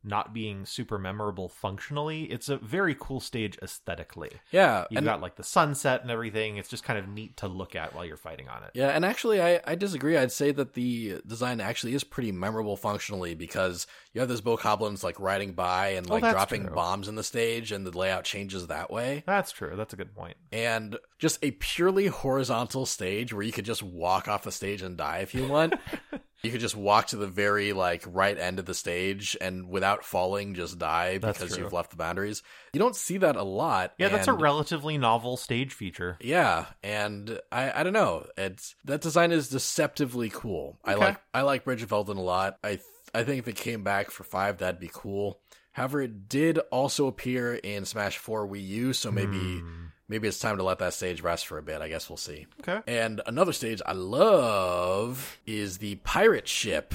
not 0.03 0.33
being 0.33 0.65
super 0.65 0.97
memorable 0.97 1.49
functionally, 1.49 2.23
it's 2.25 2.47
a 2.49 2.57
very 2.57 2.95
cool 2.97 3.19
stage 3.19 3.57
aesthetically. 3.61 4.31
Yeah. 4.51 4.85
You've 4.89 5.03
got 5.03 5.21
like 5.21 5.35
the 5.35 5.43
sunset 5.43 6.01
and 6.01 6.09
everything. 6.11 6.57
It's 6.57 6.69
just 6.69 6.83
kind 6.83 6.97
of 6.97 7.07
neat 7.09 7.35
to 7.37 7.47
look 7.47 7.75
at 7.75 7.93
while 7.93 8.05
you're 8.05 8.15
fighting 8.15 8.47
on 8.47 8.63
it. 8.63 8.71
yeah, 8.73 8.89
and 8.89 9.03
actually 9.03 9.41
I, 9.41 9.59
I 9.65 9.75
disagree. 9.75 10.15
I'd 10.17 10.31
say 10.31 10.51
that 10.51 10.73
the 10.73 11.19
design 11.27 11.59
actually 11.59 11.93
is 11.93 12.03
pretty 12.03 12.31
memorable 12.31 12.77
functionally 12.77 13.35
because 13.35 13.85
you 14.13 14.21
have 14.21 14.29
those 14.29 14.41
bokoblins 14.41 15.03
like 15.03 15.19
riding 15.19 15.53
by 15.53 15.89
and 15.89 16.09
Oh, 16.09 16.13
like 16.13 16.21
that's 16.23 16.33
dropping 16.33 16.65
true. 16.67 16.75
bombs 16.75 17.07
in 17.07 17.15
the 17.15 17.23
stage 17.23 17.71
and 17.71 17.85
the 17.85 17.97
layout 17.97 18.23
changes 18.23 18.67
that 18.67 18.89
way. 18.91 19.23
That's 19.25 19.51
true. 19.51 19.75
That's 19.75 19.93
a 19.93 19.97
good 19.97 20.15
point. 20.15 20.37
and 20.51 20.97
just 21.19 21.39
a 21.43 21.51
purely 21.51 22.07
horizontal 22.07 22.85
stage 22.85 23.33
where 23.33 23.41
you 23.43 23.51
could 23.51 23.65
just 23.65 23.81
walk 23.81 24.27
off 24.27 24.43
the 24.43 24.51
stage 24.51 24.83
and 24.83 24.95
die 24.95 25.17
if 25.19 25.33
you 25.33 25.47
want. 25.47 25.73
you 26.43 26.51
could 26.51 26.61
just 26.61 26.75
walk 26.75 27.07
to 27.07 27.17
the 27.17 27.27
very 27.27 27.73
like 27.73 28.03
right 28.07 28.37
end 28.37 28.59
of 28.59 28.65
the 28.65 28.73
stage 28.73 29.35
and 29.41 29.69
without 29.69 30.05
falling 30.05 30.53
just 30.53 30.77
die 30.77 31.17
That's 31.17 31.39
because 31.39 31.55
true. 31.55 31.63
you've 31.65 31.73
left 31.73 31.89
the 31.91 31.97
boundaries. 31.97 32.43
You 32.73 32.79
don't 32.79 32.95
see 32.95 33.17
that 33.17 33.35
a 33.35 33.43
lot. 33.43 33.93
Yeah, 33.97 34.09
that's 34.09 34.27
a 34.27 34.33
relatively 34.33 34.97
novel 34.97 35.37
stage 35.37 35.73
feature. 35.73 36.17
yeah, 36.21 36.65
and 36.83 37.39
I 37.51 37.79
I 37.79 37.83
don't 37.83 37.93
know. 37.93 38.27
It's 38.37 38.75
that 38.85 39.01
design 39.01 39.31
is 39.31 39.49
deceptively 39.49 40.29
cool. 40.29 40.77
I 40.85 40.93
like 40.95 41.19
I 41.33 41.41
like 41.41 41.63
Bridge 41.65 41.83
of 41.83 41.89
Eldin 41.89 42.17
a 42.17 42.21
lot. 42.21 42.57
I 42.63 42.69
th- 42.69 42.81
I 43.13 43.23
think 43.23 43.39
if 43.39 43.47
it 43.47 43.55
came 43.55 43.83
back 43.83 44.11
for 44.11 44.23
5 44.23 44.57
that'd 44.59 44.79
be 44.79 44.91
cool. 44.93 45.39
However, 45.71 46.01
it 46.01 46.27
did 46.27 46.57
also 46.71 47.07
appear 47.07 47.53
in 47.55 47.85
Smash 47.85 48.17
4 48.17 48.47
Wii 48.47 48.67
U, 48.67 48.93
so 48.93 49.11
maybe 49.11 49.37
Hmm. 49.59 49.85
Maybe 50.09 50.27
it's 50.27 50.39
time 50.39 50.57
to 50.57 50.63
let 50.63 50.79
that 50.79 50.93
stage 50.93 51.21
rest 51.21 51.47
for 51.47 51.57
a 51.57 51.63
bit. 51.63 51.81
I 51.81 51.89
guess 51.89 52.09
we'll 52.09 52.17
see. 52.17 52.47
Okay. 52.61 52.81
And 52.87 53.21
another 53.25 53.53
stage 53.53 53.81
I 53.85 53.93
love 53.93 55.37
is 55.45 55.77
the 55.77 55.95
pirate 55.95 56.47
ship 56.47 56.93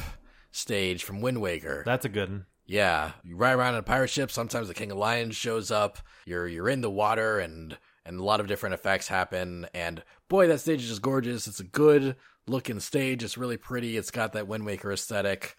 stage 0.51 1.05
from 1.05 1.21
Wind 1.21 1.41
Waker. 1.41 1.83
That's 1.85 2.05
a 2.05 2.09
good 2.11 2.29
one. 2.31 2.47
yeah, 2.67 3.13
you 3.25 3.37
ride 3.37 3.53
around 3.55 3.75
in 3.75 3.81
a 3.81 3.83
pirate 3.85 4.11
ship. 4.11 4.31
Sometimes 4.31 4.69
the 4.69 4.75
King 4.75 4.91
of 4.93 4.99
Lions 4.99 5.37
shows 5.37 5.71
up. 5.71 5.99
You're 6.27 6.47
you're 6.49 6.69
in 6.69 6.81
the 6.81 6.91
water, 6.91 7.39
and 7.39 7.77
and 8.05 8.19
a 8.19 8.25
lot 8.25 8.41
of 8.41 8.47
different 8.49 8.75
effects 8.75 9.09
happen. 9.09 9.67
And 9.75 10.03
boy, 10.29 10.49
that 10.49 10.61
stage 10.61 10.83
is 10.83 10.89
just 10.89 11.03
gorgeous. 11.03 11.47
It's 11.47 11.61
a 11.61 11.65
good 11.65 12.17
looking 12.47 12.81
stage. 12.81 13.23
It's 13.23 13.39
really 13.39 13.57
pretty. 13.57 13.97
It's 13.97 14.11
got 14.11 14.33
that 14.33 14.49
Wind 14.49 14.67
Waker 14.67 14.93
aesthetic, 14.93 15.57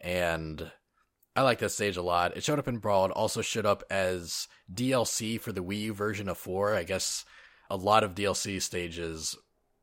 and 0.00 0.70
I 1.34 1.42
like 1.42 1.60
that 1.60 1.70
stage 1.70 1.96
a 1.96 2.02
lot. 2.02 2.36
It 2.36 2.44
showed 2.44 2.58
up 2.58 2.68
in 2.68 2.78
Brawl. 2.78 3.06
It 3.06 3.10
also 3.12 3.40
showed 3.40 3.64
up 3.66 3.82
as 3.90 4.48
DLC 4.72 5.40
for 5.40 5.50
the 5.52 5.62
Wii 5.64 5.80
U 5.82 5.94
version 5.94 6.28
of 6.28 6.36
four. 6.38 6.74
I 6.74 6.82
guess 6.82 7.24
a 7.70 7.76
lot 7.76 8.04
of 8.04 8.14
DLC 8.14 8.60
stages 8.60 9.36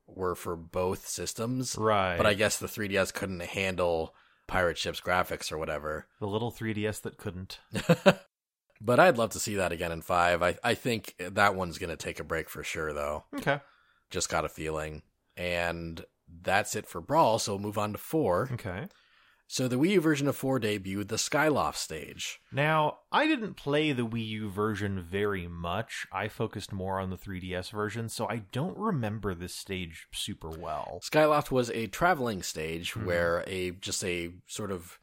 were 0.05 0.35
for 0.35 0.55
both 0.55 1.07
systems, 1.07 1.75
Right. 1.77 2.17
but 2.17 2.25
I 2.25 2.33
guess 2.35 2.57
the 2.57 2.67
3DS 2.67 3.13
couldn't 3.13 3.41
handle 3.41 4.13
pirate 4.47 4.77
ship's 4.77 5.01
graphics 5.01 5.51
or 5.51 5.57
whatever. 5.57 6.07
the 6.19 6.27
little 6.27 6.51
3DS 6.51 7.01
that 7.01 7.17
couldn't. 7.17 7.59
but 8.81 8.99
I'd 8.99 9.17
love 9.17 9.31
to 9.31 9.39
see 9.39 9.55
that 9.55 9.71
again 9.71 9.91
in 9.91 10.01
five. 10.01 10.41
I 10.43 10.55
I 10.63 10.73
think 10.75 11.15
that 11.19 11.55
one's 11.55 11.77
gonna 11.77 11.95
take 11.95 12.19
a 12.19 12.23
break 12.23 12.49
for 12.49 12.63
sure, 12.63 12.93
though. 12.93 13.25
Okay. 13.35 13.59
Just 14.09 14.29
got 14.29 14.45
a 14.45 14.49
feeling, 14.49 15.03
and 15.37 16.03
that's 16.41 16.75
it 16.75 16.87
for 16.87 17.01
Brawl. 17.01 17.39
So 17.39 17.53
we'll 17.53 17.61
move 17.61 17.77
on 17.77 17.91
to 17.93 17.97
four. 17.99 18.49
Okay. 18.53 18.87
So 19.51 19.67
the 19.67 19.77
Wii 19.77 19.89
U 19.93 20.01
version 20.01 20.27
of 20.27 20.35
four 20.35 20.59
debuted 20.59 21.07
the 21.07 21.15
Skyloft 21.15 21.75
stage. 21.75 22.39
Now, 22.51 22.99
I 23.11 23.25
didn't 23.25 23.55
play 23.55 23.91
the 23.91 24.05
Wii 24.05 24.27
U 24.27 24.49
version 24.51 25.01
very 25.01 25.47
much. 25.47 26.05
I 26.11 26.27
focused 26.27 26.71
more 26.71 26.99
on 26.99 27.09
the 27.09 27.17
3DS 27.17 27.71
version, 27.71 28.09
so 28.09 28.27
I 28.29 28.43
don't 28.51 28.77
remember 28.77 29.33
this 29.33 29.55
stage 29.55 30.05
super 30.11 30.51
well. 30.51 30.99
Skyloft 31.03 31.49
was 31.49 31.71
a 31.71 31.87
traveling 31.87 32.43
stage 32.43 32.93
Mhm. 32.93 33.05
where 33.05 33.43
a 33.47 33.71
just 33.71 34.03
a 34.03 34.35
sort 34.45 34.69
of 34.71 34.99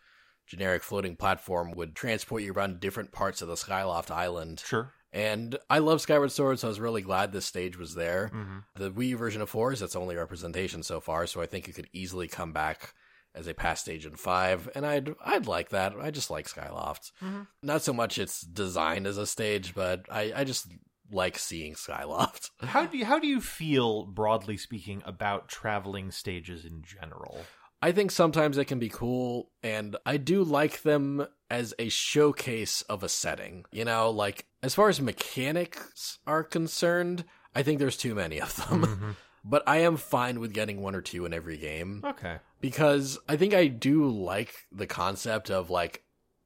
generic 0.46 0.84
floating 0.84 1.16
platform 1.16 1.72
would 1.72 1.96
transport 1.96 2.42
you 2.44 2.52
around 2.52 2.78
different 2.78 3.10
parts 3.10 3.42
of 3.42 3.48
the 3.48 3.56
Skyloft 3.56 4.12
island. 4.12 4.62
Sure. 4.64 4.92
And 5.12 5.58
I 5.68 5.80
love 5.80 6.00
Skyward 6.00 6.30
Sword, 6.30 6.60
so 6.60 6.68
I 6.68 6.70
was 6.70 6.78
really 6.78 7.02
glad 7.02 7.32
this 7.32 7.46
stage 7.46 7.76
was 7.76 7.94
there. 7.96 8.28
hmm 8.28 8.58
The 8.76 8.92
Wii 8.92 9.08
U 9.08 9.16
version 9.16 9.42
of 9.42 9.50
4 9.50 9.72
is 9.72 9.82
its 9.82 9.96
only 9.96 10.14
representation 10.14 10.84
so 10.84 11.00
far, 11.00 11.26
so 11.26 11.40
I 11.40 11.46
think 11.46 11.66
it 11.68 11.74
could 11.74 11.88
easily 11.92 12.28
come 12.28 12.52
back 12.52 12.94
as 13.36 13.46
a 13.46 13.54
past 13.54 13.82
stage 13.82 14.06
in 14.06 14.16
5, 14.16 14.70
and 14.74 14.86
I'd 14.86 15.14
I'd 15.24 15.46
like 15.46 15.68
that. 15.70 15.94
I 16.00 16.10
just 16.10 16.30
like 16.30 16.46
Skyloft. 16.48 17.12
Mhm. 17.22 17.46
Not 17.62 17.82
so 17.82 17.92
much 17.92 18.18
its 18.18 18.40
designed 18.40 19.06
as 19.06 19.18
a 19.18 19.26
stage, 19.26 19.74
but 19.74 20.06
I, 20.10 20.32
I 20.34 20.44
just 20.44 20.66
like 21.12 21.38
seeing 21.38 21.74
Skyloft. 21.74 22.50
How 22.62 22.86
do 22.86 22.98
you 22.98 23.04
how 23.04 23.18
do 23.20 23.26
you 23.28 23.40
feel 23.40 24.04
broadly 24.06 24.56
speaking 24.56 25.02
about 25.06 25.48
traveling 25.48 26.10
stages 26.10 26.64
in 26.64 26.82
general? 26.82 27.44
I 27.82 27.92
think 27.92 28.10
sometimes 28.10 28.56
they 28.56 28.64
can 28.64 28.78
be 28.78 28.88
cool, 28.88 29.50
and 29.62 29.96
I 30.06 30.16
do 30.16 30.42
like 30.42 30.82
them 30.82 31.26
as 31.50 31.74
a 31.78 31.90
showcase 31.90 32.80
of 32.82 33.02
a 33.04 33.08
setting. 33.08 33.66
You 33.70 33.84
know, 33.84 34.10
like 34.10 34.46
as 34.62 34.74
far 34.74 34.88
as 34.88 35.00
mechanics 35.00 36.18
are 36.26 36.42
concerned, 36.42 37.24
I 37.54 37.62
think 37.62 37.78
there's 37.78 37.96
too 37.98 38.14
many 38.14 38.40
of 38.40 38.56
them. 38.56 38.82
Mhm. 38.82 39.16
but 39.48 39.62
I 39.66 39.78
am 39.78 39.96
fine 39.96 40.40
with 40.40 40.52
getting 40.52 40.80
one 40.82 40.94
or 40.94 41.00
two 41.00 41.24
in 41.24 41.32
every 41.32 41.56
game 41.56 42.02
Okay. 42.04 42.38
because 42.60 43.18
I 43.28 43.36
think 43.36 43.54
I 43.54 43.68
do 43.68 44.08
like 44.10 44.54
the 44.72 44.86
concept 44.86 45.50
of 45.50 45.70
like 45.70 46.02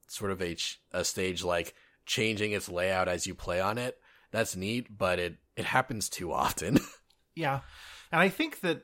sort 0.09 0.31
of 0.31 0.41
a, 0.43 0.55
ch- 0.55 0.81
a 0.93 1.05
stage 1.05 1.43
like 1.43 1.75
changing 2.07 2.53
its 2.53 2.69
layout 2.69 3.09
as 3.09 3.27
you 3.27 3.35
play 3.35 3.61
on 3.61 3.79
it. 3.79 3.99
That's 4.33 4.55
neat, 4.57 4.97
but 4.97 5.19
it 5.19 5.37
it 5.57 5.65
happens 5.65 6.09
too 6.09 6.33
often. 6.33 6.79
Yeah. 7.37 7.61
And 8.13 8.21
I 8.21 8.29
think 8.29 8.61
that 8.61 8.83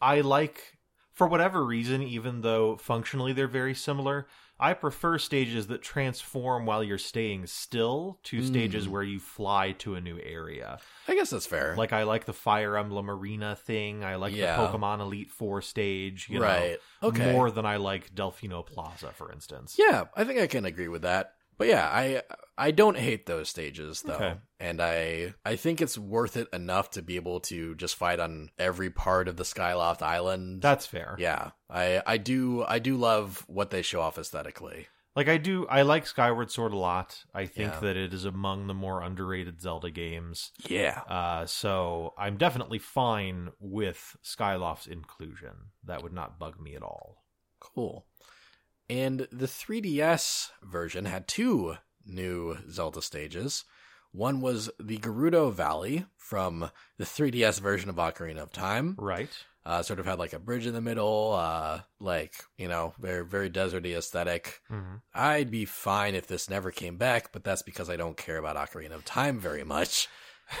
I 0.00 0.20
like, 0.20 0.76
for 1.12 1.26
whatever 1.26 1.64
reason, 1.64 2.02
even 2.02 2.42
though 2.42 2.76
functionally 2.76 3.32
they're 3.32 3.48
very 3.48 3.74
similar, 3.74 4.28
I 4.58 4.72
prefer 4.72 5.18
stages 5.18 5.66
that 5.66 5.82
transform 5.82 6.64
while 6.64 6.82
you're 6.82 6.96
staying 6.98 7.46
still 7.46 8.18
to 8.24 8.42
stages 8.42 8.86
Mm. 8.86 8.90
where 8.90 9.02
you 9.02 9.20
fly 9.20 9.72
to 9.72 9.94
a 9.96 10.00
new 10.00 10.18
area. 10.18 10.78
I 11.06 11.14
guess 11.14 11.30
that's 11.30 11.46
fair. 11.46 11.76
Like, 11.76 11.92
I 11.92 12.04
like 12.04 12.24
the 12.24 12.32
Fire 12.32 12.76
Emblem 12.78 13.10
Arena 13.10 13.54
thing. 13.54 14.02
I 14.02 14.14
like 14.16 14.34
Yeah. 14.34 14.56
the 14.56 14.66
Pokemon 14.68 15.00
Elite 15.00 15.30
Four 15.30 15.60
stage, 15.62 16.28
you 16.30 16.40
right. 16.42 16.78
know, 17.02 17.08
okay. 17.08 17.32
more 17.32 17.50
than 17.50 17.66
I 17.66 17.76
like 17.76 18.14
Delfino 18.14 18.64
Plaza, 18.66 19.12
for 19.12 19.30
instance. 19.30 19.76
Yeah, 19.78 20.04
I 20.16 20.24
think 20.24 20.40
I 20.40 20.46
can 20.46 20.64
agree 20.64 20.88
with 20.88 21.02
that. 21.02 21.34
But 21.58 21.68
yeah, 21.68 21.86
I 21.86 22.22
I 22.58 22.70
don't 22.70 22.96
hate 22.98 23.26
those 23.26 23.48
stages 23.48 24.02
though. 24.02 24.14
Okay. 24.14 24.34
And 24.60 24.80
I 24.80 25.34
I 25.44 25.56
think 25.56 25.80
it's 25.80 25.96
worth 25.98 26.36
it 26.36 26.48
enough 26.52 26.90
to 26.92 27.02
be 27.02 27.16
able 27.16 27.40
to 27.40 27.74
just 27.74 27.96
fight 27.96 28.20
on 28.20 28.50
every 28.58 28.90
part 28.90 29.28
of 29.28 29.36
the 29.36 29.42
Skyloft 29.44 30.02
Island. 30.02 30.62
That's 30.62 30.86
fair. 30.86 31.16
yeah. 31.18 31.50
I 31.70 32.02
I 32.06 32.16
do 32.18 32.64
I 32.66 32.78
do 32.78 32.96
love 32.96 33.44
what 33.46 33.70
they 33.70 33.82
show 33.82 34.00
off 34.00 34.18
aesthetically. 34.18 34.88
Like 35.14 35.28
I 35.28 35.38
do, 35.38 35.66
I 35.68 35.80
like 35.80 36.06
Skyward 36.06 36.50
Sword 36.50 36.74
a 36.74 36.76
lot. 36.76 37.24
I 37.32 37.46
think 37.46 37.72
Yeah. 37.72 37.80
that 37.80 37.96
it 37.96 38.12
is 38.12 38.26
among 38.26 38.66
the 38.66 38.74
more 38.74 39.00
underrated 39.02 39.62
Zelda 39.62 39.90
games. 39.90 40.52
Yeah. 40.68 41.00
Uh, 41.08 41.46
so 41.46 42.12
I'm 42.18 42.36
definitely 42.36 42.78
fine 42.80 43.48
with 43.58 44.18
Skyloft's 44.22 44.86
inclusion. 44.86 45.70
That 45.84 46.02
would 46.02 46.12
not 46.12 46.38
bug 46.38 46.60
me 46.60 46.74
at 46.76 46.82
all. 46.82 47.24
Cool. 47.60 48.04
And 48.88 49.26
the 49.32 49.46
3DS 49.46 50.50
version 50.62 51.04
had 51.06 51.26
two 51.28 51.76
new 52.04 52.58
Zelda 52.70 53.02
stages. 53.02 53.64
One 54.12 54.40
was 54.40 54.70
the 54.80 54.98
Gerudo 54.98 55.52
Valley 55.52 56.06
from 56.16 56.70
the 56.96 57.04
3DS 57.04 57.60
version 57.60 57.90
of 57.90 57.96
Ocarina 57.96 58.38
of 58.38 58.52
Time. 58.52 58.94
Right. 58.98 59.30
Uh, 59.64 59.82
sort 59.82 59.98
of 59.98 60.06
had 60.06 60.20
like 60.20 60.32
a 60.32 60.38
bridge 60.38 60.64
in 60.64 60.74
the 60.74 60.80
middle, 60.80 61.32
uh, 61.34 61.80
like, 61.98 62.34
you 62.56 62.68
know, 62.68 62.94
very, 63.00 63.24
very 63.24 63.50
deserty 63.50 63.96
aesthetic. 63.96 64.60
hmm 64.68 64.96
I'd 65.12 65.50
be 65.50 65.64
fine 65.64 66.14
if 66.14 66.28
this 66.28 66.48
never 66.48 66.70
came 66.70 66.96
back, 66.96 67.32
but 67.32 67.42
that's 67.42 67.62
because 67.62 67.90
I 67.90 67.96
don't 67.96 68.16
care 68.16 68.36
about 68.36 68.56
Ocarina 68.56 68.92
of 68.92 69.04
Time 69.04 69.40
very 69.40 69.64
much. 69.64 70.08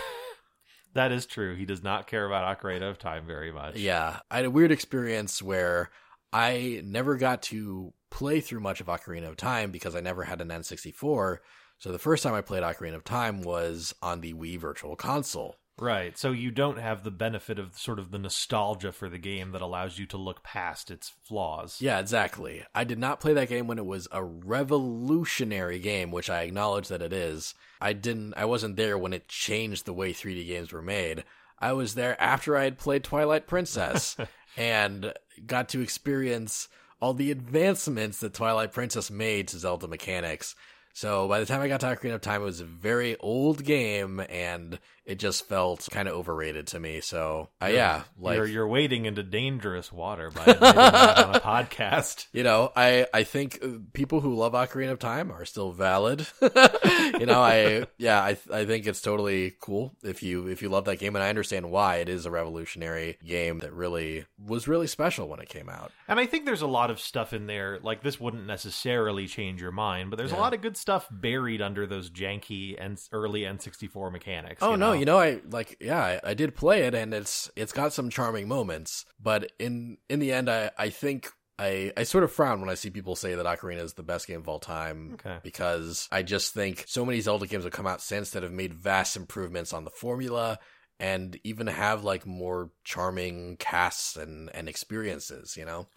That 0.94 1.12
is 1.12 1.26
true. 1.26 1.54
He 1.54 1.66
does 1.66 1.82
not 1.82 2.06
care 2.06 2.24
about 2.24 2.58
Ocarina 2.58 2.88
of 2.88 2.98
Time 2.98 3.26
very 3.26 3.52
much. 3.52 3.76
Yeah, 3.76 4.20
I 4.30 4.36
had 4.36 4.44
a 4.46 4.50
weird 4.50 4.72
experience 4.72 5.42
where 5.42 5.90
I 6.32 6.82
never 6.84 7.16
got 7.16 7.42
to 7.42 7.92
play 8.10 8.40
through 8.40 8.60
much 8.60 8.80
of 8.80 8.86
Ocarina 8.86 9.28
of 9.28 9.36
Time 9.36 9.70
because 9.70 9.94
I 9.96 10.00
never 10.00 10.24
had 10.24 10.40
an 10.40 10.48
N64. 10.48 11.38
So 11.78 11.92
the 11.92 11.98
first 11.98 12.22
time 12.22 12.34
I 12.34 12.40
played 12.40 12.62
Ocarina 12.62 12.94
of 12.94 13.04
Time 13.04 13.42
was 13.42 13.94
on 14.02 14.20
the 14.20 14.34
Wii 14.34 14.58
Virtual 14.58 14.96
Console. 14.96 15.56
Right. 15.78 16.16
So 16.16 16.32
you 16.32 16.50
don't 16.50 16.78
have 16.78 17.04
the 17.04 17.10
benefit 17.10 17.58
of 17.58 17.78
sort 17.78 17.98
of 17.98 18.10
the 18.10 18.18
nostalgia 18.18 18.92
for 18.92 19.10
the 19.10 19.18
game 19.18 19.52
that 19.52 19.60
allows 19.60 19.98
you 19.98 20.06
to 20.06 20.16
look 20.16 20.42
past 20.42 20.90
its 20.90 21.12
flaws. 21.24 21.82
Yeah, 21.82 21.98
exactly. 21.98 22.64
I 22.74 22.84
did 22.84 22.98
not 22.98 23.20
play 23.20 23.34
that 23.34 23.50
game 23.50 23.66
when 23.66 23.78
it 23.78 23.84
was 23.84 24.08
a 24.10 24.24
revolutionary 24.24 25.78
game, 25.78 26.10
which 26.10 26.30
I 26.30 26.42
acknowledge 26.42 26.88
that 26.88 27.02
it 27.02 27.12
is. 27.12 27.54
I 27.78 27.92
didn't 27.92 28.34
I 28.38 28.46
wasn't 28.46 28.76
there 28.76 28.96
when 28.96 29.12
it 29.12 29.28
changed 29.28 29.84
the 29.84 29.92
way 29.92 30.14
3D 30.14 30.46
games 30.46 30.72
were 30.72 30.80
made. 30.80 31.24
I 31.58 31.74
was 31.74 31.94
there 31.94 32.20
after 32.20 32.56
I 32.56 32.64
had 32.64 32.78
played 32.78 33.04
Twilight 33.04 33.46
Princess 33.46 34.16
and 34.56 35.12
got 35.46 35.68
to 35.70 35.80
experience 35.80 36.68
all 37.00 37.14
the 37.14 37.30
advancements 37.30 38.20
that 38.20 38.34
Twilight 38.34 38.72
Princess 38.72 39.10
made 39.10 39.48
to 39.48 39.58
Zelda 39.58 39.86
mechanics. 39.86 40.54
So 40.94 41.28
by 41.28 41.40
the 41.40 41.46
time 41.46 41.60
I 41.60 41.68
got 41.68 41.80
to 41.80 41.86
Ocarina 41.86 42.14
of 42.14 42.22
Time, 42.22 42.40
it 42.40 42.44
was 42.44 42.60
a 42.60 42.64
very 42.64 43.18
old 43.20 43.64
game, 43.64 44.20
and 44.30 44.78
it 45.06 45.20
just 45.20 45.46
felt 45.46 45.88
kind 45.90 46.08
of 46.08 46.14
overrated 46.14 46.66
to 46.68 46.80
me. 46.80 47.00
So 47.00 47.48
uh, 47.62 47.66
yeah, 47.66 48.02
like 48.18 48.36
you're, 48.36 48.46
you're 48.46 48.68
wading 48.68 49.06
into 49.06 49.22
dangerous 49.22 49.92
water 49.92 50.30
by 50.30 50.44
on 50.46 51.36
a 51.36 51.40
podcast. 51.40 52.26
you 52.32 52.42
know, 52.42 52.72
I 52.74 53.06
I 53.14 53.22
think 53.22 53.60
uh, 53.62 53.68
people 53.92 54.20
who 54.20 54.34
love 54.34 54.52
Ocarina 54.52 54.90
of 54.90 54.98
Time 54.98 55.30
are 55.30 55.44
still 55.44 55.70
valid. 55.70 56.26
you 56.42 57.26
know, 57.26 57.40
I 57.40 57.86
yeah, 57.98 58.20
I 58.20 58.36
I 58.52 58.64
think 58.64 58.86
it's 58.86 59.00
totally 59.00 59.54
cool 59.60 59.94
if 60.02 60.22
you 60.22 60.48
if 60.48 60.60
you 60.60 60.68
love 60.68 60.84
that 60.86 60.98
game, 60.98 61.14
and 61.14 61.22
I 61.22 61.28
understand 61.28 61.70
why 61.70 61.96
it 61.96 62.08
is 62.08 62.26
a 62.26 62.30
revolutionary 62.30 63.18
game 63.24 63.60
that 63.60 63.72
really 63.72 64.26
was 64.44 64.66
really 64.66 64.88
special 64.88 65.28
when 65.28 65.40
it 65.40 65.48
came 65.48 65.68
out. 65.68 65.92
And 66.08 66.18
I 66.18 66.26
think 66.26 66.44
there's 66.44 66.62
a 66.62 66.66
lot 66.66 66.90
of 66.90 67.00
stuff 67.00 67.32
in 67.32 67.46
there. 67.46 67.78
Like 67.80 68.02
this 68.02 68.20
wouldn't 68.20 68.46
necessarily 68.46 69.28
change 69.28 69.60
your 69.60 69.72
mind, 69.72 70.10
but 70.10 70.16
there's 70.16 70.32
a 70.32 70.36
lot 70.36 70.52
of 70.52 70.62
good 70.62 70.76
stuff 70.76 71.06
buried 71.10 71.62
under 71.62 71.86
those 71.86 72.10
janky 72.10 72.74
and 72.78 73.00
early 73.12 73.42
N64 73.42 74.10
mechanics. 74.10 74.62
Oh 74.62 74.72
you 74.72 74.76
no, 74.76 74.92
know? 74.92 74.95
You 74.98 75.04
know 75.04 75.18
I 75.18 75.40
like 75.50 75.76
yeah, 75.80 76.02
I, 76.02 76.30
I 76.30 76.34
did 76.34 76.56
play 76.56 76.82
it 76.82 76.94
and 76.94 77.12
it's 77.14 77.50
it's 77.56 77.72
got 77.72 77.92
some 77.92 78.10
charming 78.10 78.48
moments, 78.48 79.04
but 79.20 79.50
in 79.58 79.98
in 80.08 80.18
the 80.18 80.32
end 80.32 80.50
I 80.50 80.70
I 80.78 80.90
think 80.90 81.30
I, 81.58 81.90
I 81.96 82.02
sort 82.02 82.22
of 82.22 82.32
frown 82.32 82.60
when 82.60 82.68
I 82.68 82.74
see 82.74 82.90
people 82.90 83.16
say 83.16 83.34
that 83.34 83.46
Ocarina 83.46 83.80
is 83.82 83.94
the 83.94 84.02
best 84.02 84.26
game 84.26 84.40
of 84.40 84.48
all 84.48 84.58
time 84.58 85.12
Okay. 85.14 85.38
because 85.42 86.06
I 86.12 86.22
just 86.22 86.52
think 86.52 86.84
so 86.86 87.04
many 87.04 87.18
Zelda 87.20 87.46
games 87.46 87.64
have 87.64 87.72
come 87.72 87.86
out 87.86 88.02
since 88.02 88.30
that 88.30 88.42
have 88.42 88.52
made 88.52 88.74
vast 88.74 89.16
improvements 89.16 89.72
on 89.72 89.84
the 89.84 89.90
formula 89.90 90.58
and 91.00 91.38
even 91.44 91.66
have 91.66 92.04
like 92.04 92.26
more 92.26 92.72
charming 92.84 93.56
casts 93.56 94.16
and, 94.16 94.50
and 94.54 94.68
experiences, 94.68 95.56
you 95.56 95.64
know? 95.64 95.88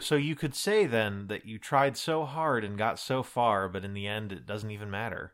So 0.00 0.16
you 0.16 0.36
could 0.36 0.54
say 0.54 0.86
then 0.86 1.26
that 1.28 1.46
you 1.46 1.58
tried 1.58 1.96
so 1.96 2.24
hard 2.24 2.62
and 2.62 2.78
got 2.78 2.98
so 2.98 3.22
far, 3.22 3.68
but 3.68 3.84
in 3.84 3.94
the 3.94 4.06
end, 4.06 4.32
it 4.32 4.46
doesn't 4.46 4.70
even 4.70 4.90
matter. 4.90 5.32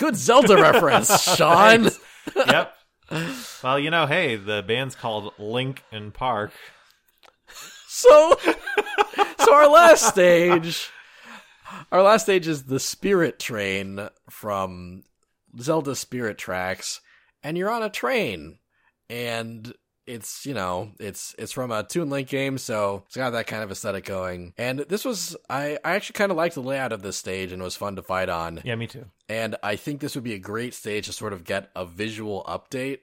Good 0.00 0.16
Zelda 0.16 0.56
reference, 0.56 1.22
Sean! 1.36 1.90
Yep. 2.34 2.74
Well, 3.62 3.78
you 3.78 3.90
know, 3.90 4.06
hey, 4.06 4.36
the 4.36 4.64
band's 4.66 4.94
called 4.94 5.34
Link 5.38 5.84
and 5.92 6.14
Park. 6.14 6.52
So, 7.86 8.38
so 9.40 9.54
our 9.54 9.68
last 9.68 10.08
stage, 10.08 10.88
our 11.92 12.02
last 12.02 12.22
stage 12.22 12.48
is 12.48 12.62
the 12.62 12.80
Spirit 12.80 13.38
Train 13.38 14.08
from 14.30 15.04
Zelda 15.60 15.94
Spirit 15.94 16.38
Tracks, 16.38 17.02
and 17.42 17.58
you're 17.58 17.70
on 17.70 17.82
a 17.82 17.90
train, 17.90 18.58
and 19.10 19.74
it's 20.06 20.44
you 20.46 20.54
know 20.54 20.92
it's 20.98 21.34
it's 21.38 21.52
from 21.52 21.70
a 21.70 21.82
Toon 21.82 22.10
Link 22.10 22.28
game, 22.28 22.58
so 22.58 23.04
it's 23.06 23.16
got 23.16 23.30
that 23.30 23.46
kind 23.46 23.62
of 23.62 23.70
aesthetic 23.70 24.04
going. 24.04 24.54
And 24.58 24.80
this 24.80 25.04
was 25.04 25.36
I 25.48 25.78
I 25.84 25.92
actually 25.92 26.14
kind 26.14 26.30
of 26.30 26.36
liked 26.36 26.54
the 26.54 26.62
layout 26.62 26.92
of 26.92 27.02
this 27.02 27.16
stage, 27.16 27.52
and 27.52 27.60
it 27.60 27.64
was 27.64 27.76
fun 27.76 27.96
to 27.96 28.02
fight 28.02 28.28
on. 28.28 28.60
Yeah, 28.64 28.74
me 28.76 28.86
too. 28.86 29.06
And 29.28 29.56
I 29.62 29.76
think 29.76 30.00
this 30.00 30.14
would 30.14 30.24
be 30.24 30.34
a 30.34 30.38
great 30.38 30.74
stage 30.74 31.06
to 31.06 31.12
sort 31.12 31.32
of 31.32 31.44
get 31.44 31.70
a 31.76 31.84
visual 31.84 32.44
update. 32.48 32.98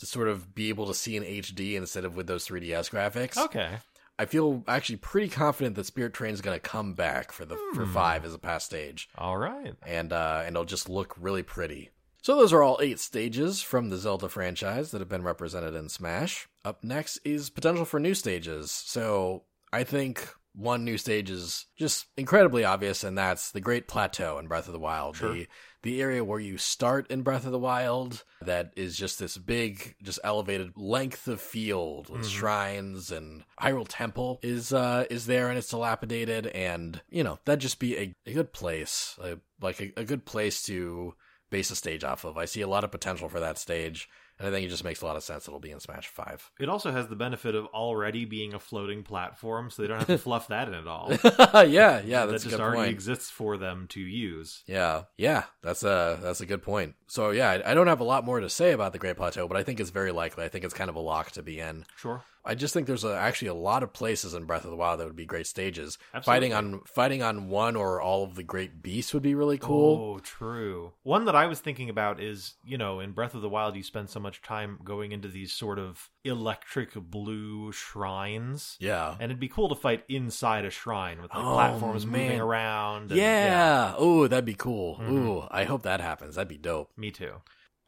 To 0.00 0.06
sort 0.06 0.26
of 0.26 0.56
be 0.56 0.70
able 0.70 0.86
to 0.88 0.92
see 0.94 1.16
in 1.16 1.22
HD 1.22 1.74
instead 1.76 2.04
of 2.04 2.16
with 2.16 2.26
those 2.26 2.48
3DS 2.48 2.90
graphics. 2.90 3.36
Okay. 3.36 3.76
I 4.18 4.24
feel 4.26 4.64
actually 4.66 4.96
pretty 4.96 5.28
confident 5.28 5.76
that 5.76 5.86
Spirit 5.86 6.12
Train 6.14 6.34
is 6.34 6.40
going 6.40 6.56
to 6.56 6.60
come 6.60 6.94
back 6.94 7.30
for 7.30 7.44
the 7.44 7.54
for 7.74 7.84
Hmm. 7.84 7.92
five 7.94 8.24
as 8.24 8.34
a 8.34 8.38
past 8.38 8.66
stage, 8.66 9.08
All 9.16 9.36
right. 9.38 9.74
and 9.86 10.12
uh, 10.12 10.42
and 10.44 10.56
it'll 10.56 10.64
just 10.64 10.88
look 10.88 11.14
really 11.18 11.44
pretty. 11.44 11.90
So 12.24 12.36
those 12.36 12.54
are 12.54 12.62
all 12.62 12.78
eight 12.80 13.00
stages 13.00 13.60
from 13.60 13.90
the 13.90 13.98
Zelda 13.98 14.30
franchise 14.30 14.92
that 14.92 15.02
have 15.02 15.10
been 15.10 15.24
represented 15.24 15.74
in 15.74 15.90
Smash. 15.90 16.48
Up 16.64 16.82
next 16.82 17.18
is 17.22 17.50
potential 17.50 17.84
for 17.84 18.00
new 18.00 18.14
stages. 18.14 18.70
So 18.70 19.42
I 19.74 19.84
think 19.84 20.26
one 20.54 20.86
new 20.86 20.96
stage 20.96 21.28
is 21.28 21.66
just 21.76 22.06
incredibly 22.16 22.64
obvious, 22.64 23.04
and 23.04 23.18
that's 23.18 23.50
the 23.50 23.60
Great 23.60 23.88
Plateau 23.88 24.38
in 24.38 24.46
Breath 24.46 24.68
of 24.68 24.72
the 24.72 24.78
Wild. 24.78 25.16
Sure. 25.18 25.34
The 25.34 25.48
the 25.82 26.00
area 26.00 26.24
where 26.24 26.40
you 26.40 26.56
start 26.56 27.10
in 27.10 27.20
Breath 27.20 27.44
of 27.44 27.52
the 27.52 27.58
Wild 27.58 28.24
that 28.40 28.72
is 28.74 28.96
just 28.96 29.18
this 29.18 29.36
big, 29.36 29.94
just 30.02 30.18
elevated 30.24 30.72
length 30.76 31.28
of 31.28 31.42
field 31.42 32.08
with 32.08 32.22
Mhm. 32.22 32.30
shrines 32.30 33.10
and 33.10 33.44
Hyrule 33.60 33.84
Temple 33.86 34.40
is 34.42 34.72
uh 34.72 35.04
is 35.10 35.26
there 35.26 35.50
and 35.50 35.58
it's 35.58 35.68
dilapidated 35.68 36.46
and 36.46 37.02
you 37.10 37.22
know 37.22 37.38
that'd 37.44 37.60
just 37.60 37.78
be 37.78 37.98
a, 37.98 38.14
a 38.24 38.32
good 38.32 38.54
place, 38.54 39.18
a, 39.22 39.36
like 39.60 39.78
a, 39.78 39.92
a 39.98 40.04
good 40.04 40.24
place 40.24 40.62
to 40.62 41.14
base 41.54 41.70
a 41.70 41.76
stage 41.76 42.02
off 42.02 42.24
of. 42.24 42.36
I 42.36 42.46
see 42.46 42.62
a 42.62 42.66
lot 42.66 42.82
of 42.82 42.90
potential 42.90 43.28
for 43.28 43.38
that 43.38 43.58
stage, 43.58 44.08
and 44.40 44.48
I 44.48 44.50
think 44.50 44.66
it 44.66 44.70
just 44.70 44.82
makes 44.82 45.02
a 45.02 45.06
lot 45.06 45.14
of 45.14 45.22
sense 45.22 45.46
it'll 45.46 45.60
be 45.60 45.70
in 45.70 45.78
Smash 45.78 46.08
Five. 46.08 46.50
It 46.58 46.68
also 46.68 46.90
has 46.90 47.06
the 47.06 47.14
benefit 47.14 47.54
of 47.54 47.66
already 47.66 48.24
being 48.24 48.54
a 48.54 48.58
floating 48.58 49.04
platform, 49.04 49.70
so 49.70 49.80
they 49.80 49.86
don't 49.86 49.98
have 49.98 50.08
to 50.08 50.18
fluff 50.30 50.48
that 50.48 50.66
in 50.66 50.74
at 50.74 50.88
all. 50.88 51.10
yeah, 51.64 52.02
yeah, 52.04 52.26
that's 52.26 52.42
that 52.42 52.50
just 52.50 52.60
already 52.60 52.78
point. 52.78 52.90
exists 52.90 53.30
for 53.30 53.56
them 53.56 53.86
to 53.90 54.00
use. 54.00 54.64
Yeah, 54.66 55.02
yeah, 55.16 55.44
that's 55.62 55.84
a 55.84 56.18
that's 56.20 56.40
a 56.40 56.46
good 56.46 56.62
point. 56.64 56.96
So 57.06 57.30
yeah, 57.30 57.50
I, 57.50 57.70
I 57.70 57.74
don't 57.74 57.86
have 57.86 58.00
a 58.00 58.04
lot 58.04 58.24
more 58.24 58.40
to 58.40 58.50
say 58.50 58.72
about 58.72 58.92
the 58.92 58.98
Great 58.98 59.16
Plateau, 59.16 59.46
but 59.46 59.56
I 59.56 59.62
think 59.62 59.78
it's 59.78 59.90
very 59.90 60.10
likely. 60.10 60.42
I 60.42 60.48
think 60.48 60.64
it's 60.64 60.74
kind 60.74 60.90
of 60.90 60.96
a 60.96 61.00
lock 61.00 61.30
to 61.32 61.42
be 61.44 61.60
in. 61.60 61.84
Sure. 61.96 62.24
I 62.46 62.54
just 62.54 62.74
think 62.74 62.86
there's 62.86 63.04
a, 63.04 63.16
actually 63.16 63.48
a 63.48 63.54
lot 63.54 63.82
of 63.82 63.92
places 63.94 64.34
in 64.34 64.44
Breath 64.44 64.64
of 64.64 64.70
the 64.70 64.76
Wild 64.76 65.00
that 65.00 65.06
would 65.06 65.16
be 65.16 65.24
great 65.24 65.46
stages. 65.46 65.96
Absolutely. 66.12 66.50
Fighting 66.50 66.52
on 66.54 66.80
fighting 66.86 67.22
on 67.22 67.48
one 67.48 67.74
or 67.74 68.02
all 68.02 68.22
of 68.24 68.34
the 68.34 68.42
great 68.42 68.82
beasts 68.82 69.14
would 69.14 69.22
be 69.22 69.34
really 69.34 69.56
cool. 69.56 70.16
Oh, 70.16 70.18
true. 70.18 70.92
One 71.04 71.24
that 71.24 71.34
I 71.34 71.46
was 71.46 71.60
thinking 71.60 71.88
about 71.88 72.20
is, 72.20 72.54
you 72.64 72.76
know, 72.76 73.00
in 73.00 73.12
Breath 73.12 73.34
of 73.34 73.40
the 73.40 73.48
Wild, 73.48 73.76
you 73.76 73.82
spend 73.82 74.10
so 74.10 74.20
much 74.20 74.42
time 74.42 74.78
going 74.84 75.12
into 75.12 75.28
these 75.28 75.52
sort 75.52 75.78
of 75.78 76.10
electric 76.22 76.92
blue 76.94 77.72
shrines. 77.72 78.76
Yeah. 78.78 79.12
And 79.18 79.30
it'd 79.30 79.40
be 79.40 79.48
cool 79.48 79.68
to 79.70 79.74
fight 79.74 80.04
inside 80.08 80.64
a 80.64 80.70
shrine 80.70 81.22
with 81.22 81.32
like 81.34 81.42
Oh, 81.44 81.52
platforms 81.54 82.04
moving 82.06 82.40
around. 82.40 83.10
and- 83.10 83.18
Yeah. 83.20 83.94
Oh, 83.96 84.26
that'd 84.28 84.44
be 84.44 84.54
cool. 84.54 84.98
Mhm. 84.98 85.10
Ooh, 85.10 85.48
I 85.50 85.64
hope 85.64 85.82
that 85.82 86.00
happens. 86.00 86.34
That'd 86.34 86.48
be 86.48 86.58
dope. 86.58 86.90
Me 86.96 87.10
too. 87.10 87.36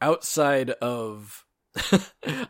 Outside 0.01 0.71
of 0.71 1.45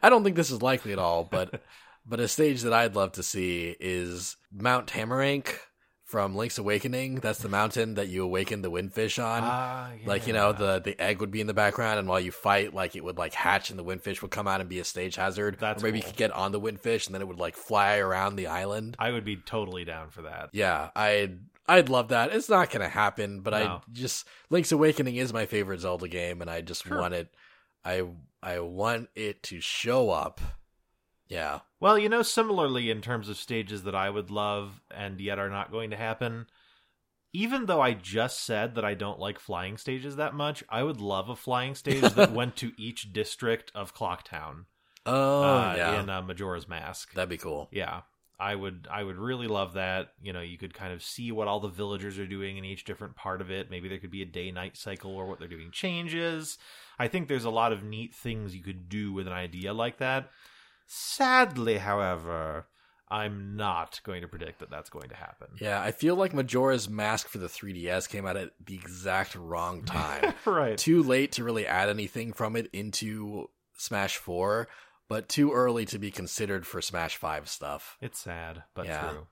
I 0.02 0.08
don't 0.08 0.22
think 0.22 0.36
this 0.36 0.50
is 0.50 0.62
likely 0.62 0.92
at 0.92 0.98
all, 1.00 1.24
but 1.24 1.60
but 2.06 2.20
a 2.20 2.28
stage 2.28 2.62
that 2.62 2.72
I'd 2.72 2.94
love 2.94 3.12
to 3.12 3.22
see 3.22 3.76
is 3.80 4.36
Mount 4.52 4.86
Tamaranch 4.86 5.56
from 6.04 6.36
Link's 6.36 6.56
Awakening. 6.56 7.16
That's 7.16 7.40
the 7.40 7.48
mountain 7.48 7.94
that 7.94 8.06
you 8.06 8.22
awaken 8.22 8.62
the 8.62 8.70
Wind 8.70 8.94
Fish 8.94 9.18
on. 9.18 9.40
Ah, 9.44 9.90
Like 10.04 10.26
you 10.28 10.32
know, 10.32 10.52
the 10.52 10.78
the 10.78 10.98
egg 11.00 11.20
would 11.20 11.32
be 11.32 11.40
in 11.40 11.48
the 11.48 11.54
background, 11.54 11.98
and 11.98 12.06
while 12.08 12.20
you 12.20 12.30
fight, 12.30 12.72
like 12.72 12.94
it 12.94 13.02
would 13.02 13.18
like 13.18 13.34
hatch, 13.34 13.70
and 13.70 13.78
the 13.78 13.82
Wind 13.82 14.02
Fish 14.02 14.22
would 14.22 14.30
come 14.30 14.46
out 14.46 14.60
and 14.60 14.68
be 14.70 14.78
a 14.78 14.84
stage 14.84 15.16
hazard. 15.16 15.56
That's 15.58 15.82
or 15.82 15.86
maybe 15.86 15.98
you 15.98 16.04
could 16.04 16.16
get 16.16 16.30
on 16.30 16.52
the 16.52 16.60
Wind 16.60 16.80
Fish, 16.80 17.06
and 17.06 17.14
then 17.14 17.22
it 17.22 17.28
would 17.28 17.40
like 17.40 17.56
fly 17.56 17.96
around 17.98 18.36
the 18.36 18.46
island. 18.46 18.94
I 19.00 19.10
would 19.10 19.24
be 19.24 19.36
totally 19.36 19.84
down 19.84 20.10
for 20.10 20.22
that. 20.22 20.50
Yeah, 20.52 20.90
I'd 20.94 21.40
I'd 21.68 21.88
love 21.88 22.08
that. 22.10 22.32
It's 22.32 22.48
not 22.48 22.70
gonna 22.70 22.88
happen, 22.88 23.40
but 23.40 23.52
I 23.52 23.80
just 23.92 24.28
Link's 24.48 24.70
Awakening 24.70 25.16
is 25.16 25.32
my 25.32 25.46
favorite 25.46 25.80
Zelda 25.80 26.06
game, 26.06 26.40
and 26.40 26.48
I 26.48 26.60
just 26.60 26.84
Sure. 26.84 27.00
want 27.00 27.14
it. 27.14 27.34
I 27.84 28.04
I 28.40 28.60
want 28.60 29.08
it 29.16 29.42
to 29.44 29.60
show 29.60 30.10
up. 30.10 30.40
Yeah, 31.28 31.60
Well, 31.80 31.98
you 31.98 32.08
know, 32.08 32.22
similarly 32.22 32.90
in 32.90 33.00
terms 33.00 33.28
of 33.28 33.36
stages 33.36 33.82
that 33.82 33.94
I 33.94 34.10
would 34.10 34.30
love 34.30 34.80
and 34.90 35.20
yet 35.20 35.38
are 35.38 35.50
not 35.50 35.72
going 35.72 35.90
to 35.90 35.96
happen, 35.96 36.46
even 37.32 37.66
though 37.66 37.80
I 37.80 37.94
just 37.94 38.44
said 38.44 38.74
that 38.76 38.84
I 38.84 38.94
don't 38.94 39.18
like 39.18 39.38
flying 39.38 39.76
stages 39.76 40.16
that 40.16 40.34
much, 40.34 40.62
I 40.68 40.82
would 40.82 41.00
love 41.00 41.28
a 41.28 41.36
flying 41.36 41.74
stage 41.74 42.14
that 42.14 42.32
went 42.34 42.56
to 42.56 42.72
each 42.78 43.12
district 43.12 43.72
of 43.74 43.92
Clock 43.92 44.22
Town 44.22 44.66
oh 45.04 45.42
uh, 45.42 45.74
yeah, 45.76 46.00
in 46.00 46.08
uh, 46.08 46.22
Majora's 46.22 46.68
Mask. 46.68 47.12
that'd 47.14 47.28
be 47.28 47.38
cool. 47.38 47.68
yeah. 47.72 48.02
I 48.38 48.54
would 48.54 48.86
I 48.90 49.02
would 49.02 49.16
really 49.16 49.46
love 49.46 49.74
that. 49.74 50.08
You 50.20 50.34
know, 50.34 50.42
you 50.42 50.58
could 50.58 50.74
kind 50.74 50.92
of 50.92 51.02
see 51.02 51.32
what 51.32 51.48
all 51.48 51.58
the 51.58 51.68
villagers 51.68 52.18
are 52.18 52.26
doing 52.26 52.58
in 52.58 52.66
each 52.66 52.84
different 52.84 53.16
part 53.16 53.40
of 53.40 53.50
it. 53.50 53.70
Maybe 53.70 53.88
there 53.88 53.98
could 53.98 54.10
be 54.10 54.20
a 54.20 54.26
day 54.26 54.50
night 54.50 54.76
cycle 54.76 55.16
or 55.16 55.24
what 55.24 55.38
they're 55.38 55.48
doing 55.48 55.70
changes. 55.72 56.58
I 56.98 57.08
think 57.08 57.28
there's 57.28 57.46
a 57.46 57.50
lot 57.50 57.72
of 57.72 57.82
neat 57.82 58.14
things 58.14 58.54
you 58.54 58.62
could 58.62 58.90
do 58.90 59.10
with 59.10 59.26
an 59.26 59.32
idea 59.32 59.72
like 59.72 59.98
that. 59.98 60.30
Sadly, 60.86 61.78
however, 61.78 62.66
I'm 63.08 63.56
not 63.56 64.00
going 64.04 64.22
to 64.22 64.28
predict 64.28 64.60
that 64.60 64.70
that's 64.70 64.90
going 64.90 65.08
to 65.10 65.16
happen. 65.16 65.48
Yeah, 65.60 65.80
I 65.80 65.92
feel 65.92 66.16
like 66.16 66.32
Majora's 66.34 66.88
Mask 66.88 67.28
for 67.28 67.38
the 67.38 67.46
3DS 67.48 68.08
came 68.08 68.26
out 68.26 68.36
at 68.36 68.50
the 68.64 68.74
exact 68.74 69.34
wrong 69.34 69.82
time. 69.84 70.34
right. 70.44 70.76
too 70.78 71.02
late 71.02 71.32
to 71.32 71.44
really 71.44 71.66
add 71.66 71.88
anything 71.88 72.32
from 72.32 72.56
it 72.56 72.68
into 72.72 73.48
Smash 73.76 74.16
4, 74.16 74.68
but 75.08 75.28
too 75.28 75.52
early 75.52 75.84
to 75.86 75.98
be 75.98 76.10
considered 76.10 76.66
for 76.66 76.80
Smash 76.80 77.16
5 77.16 77.48
stuff. 77.48 77.96
It's 78.00 78.18
sad, 78.18 78.64
but 78.74 78.86
Yeah. 78.86 79.10
true. 79.10 79.26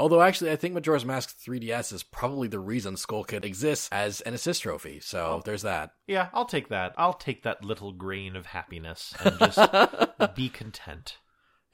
Although 0.00 0.22
actually 0.22 0.50
I 0.50 0.56
think 0.56 0.74
Majora's 0.74 1.04
Mask 1.04 1.36
3DS 1.38 1.92
is 1.92 2.02
probably 2.02 2.48
the 2.48 2.58
reason 2.58 2.96
Skull 2.96 3.22
Kid 3.24 3.44
exists 3.44 3.88
as 3.92 4.20
an 4.22 4.32
assist 4.34 4.62
trophy. 4.62 4.98
So 5.00 5.20
Oh. 5.20 5.42
there's 5.44 5.62
that. 5.62 5.92
Yeah, 6.06 6.28
I'll 6.32 6.46
take 6.46 6.68
that. 6.70 6.94
I'll 6.96 7.12
take 7.12 7.42
that 7.42 7.62
little 7.64 7.92
grain 7.92 8.34
of 8.34 8.46
happiness 8.46 9.14
and 9.22 9.38
just 9.38 9.58
be 10.34 10.48
content. 10.48 11.18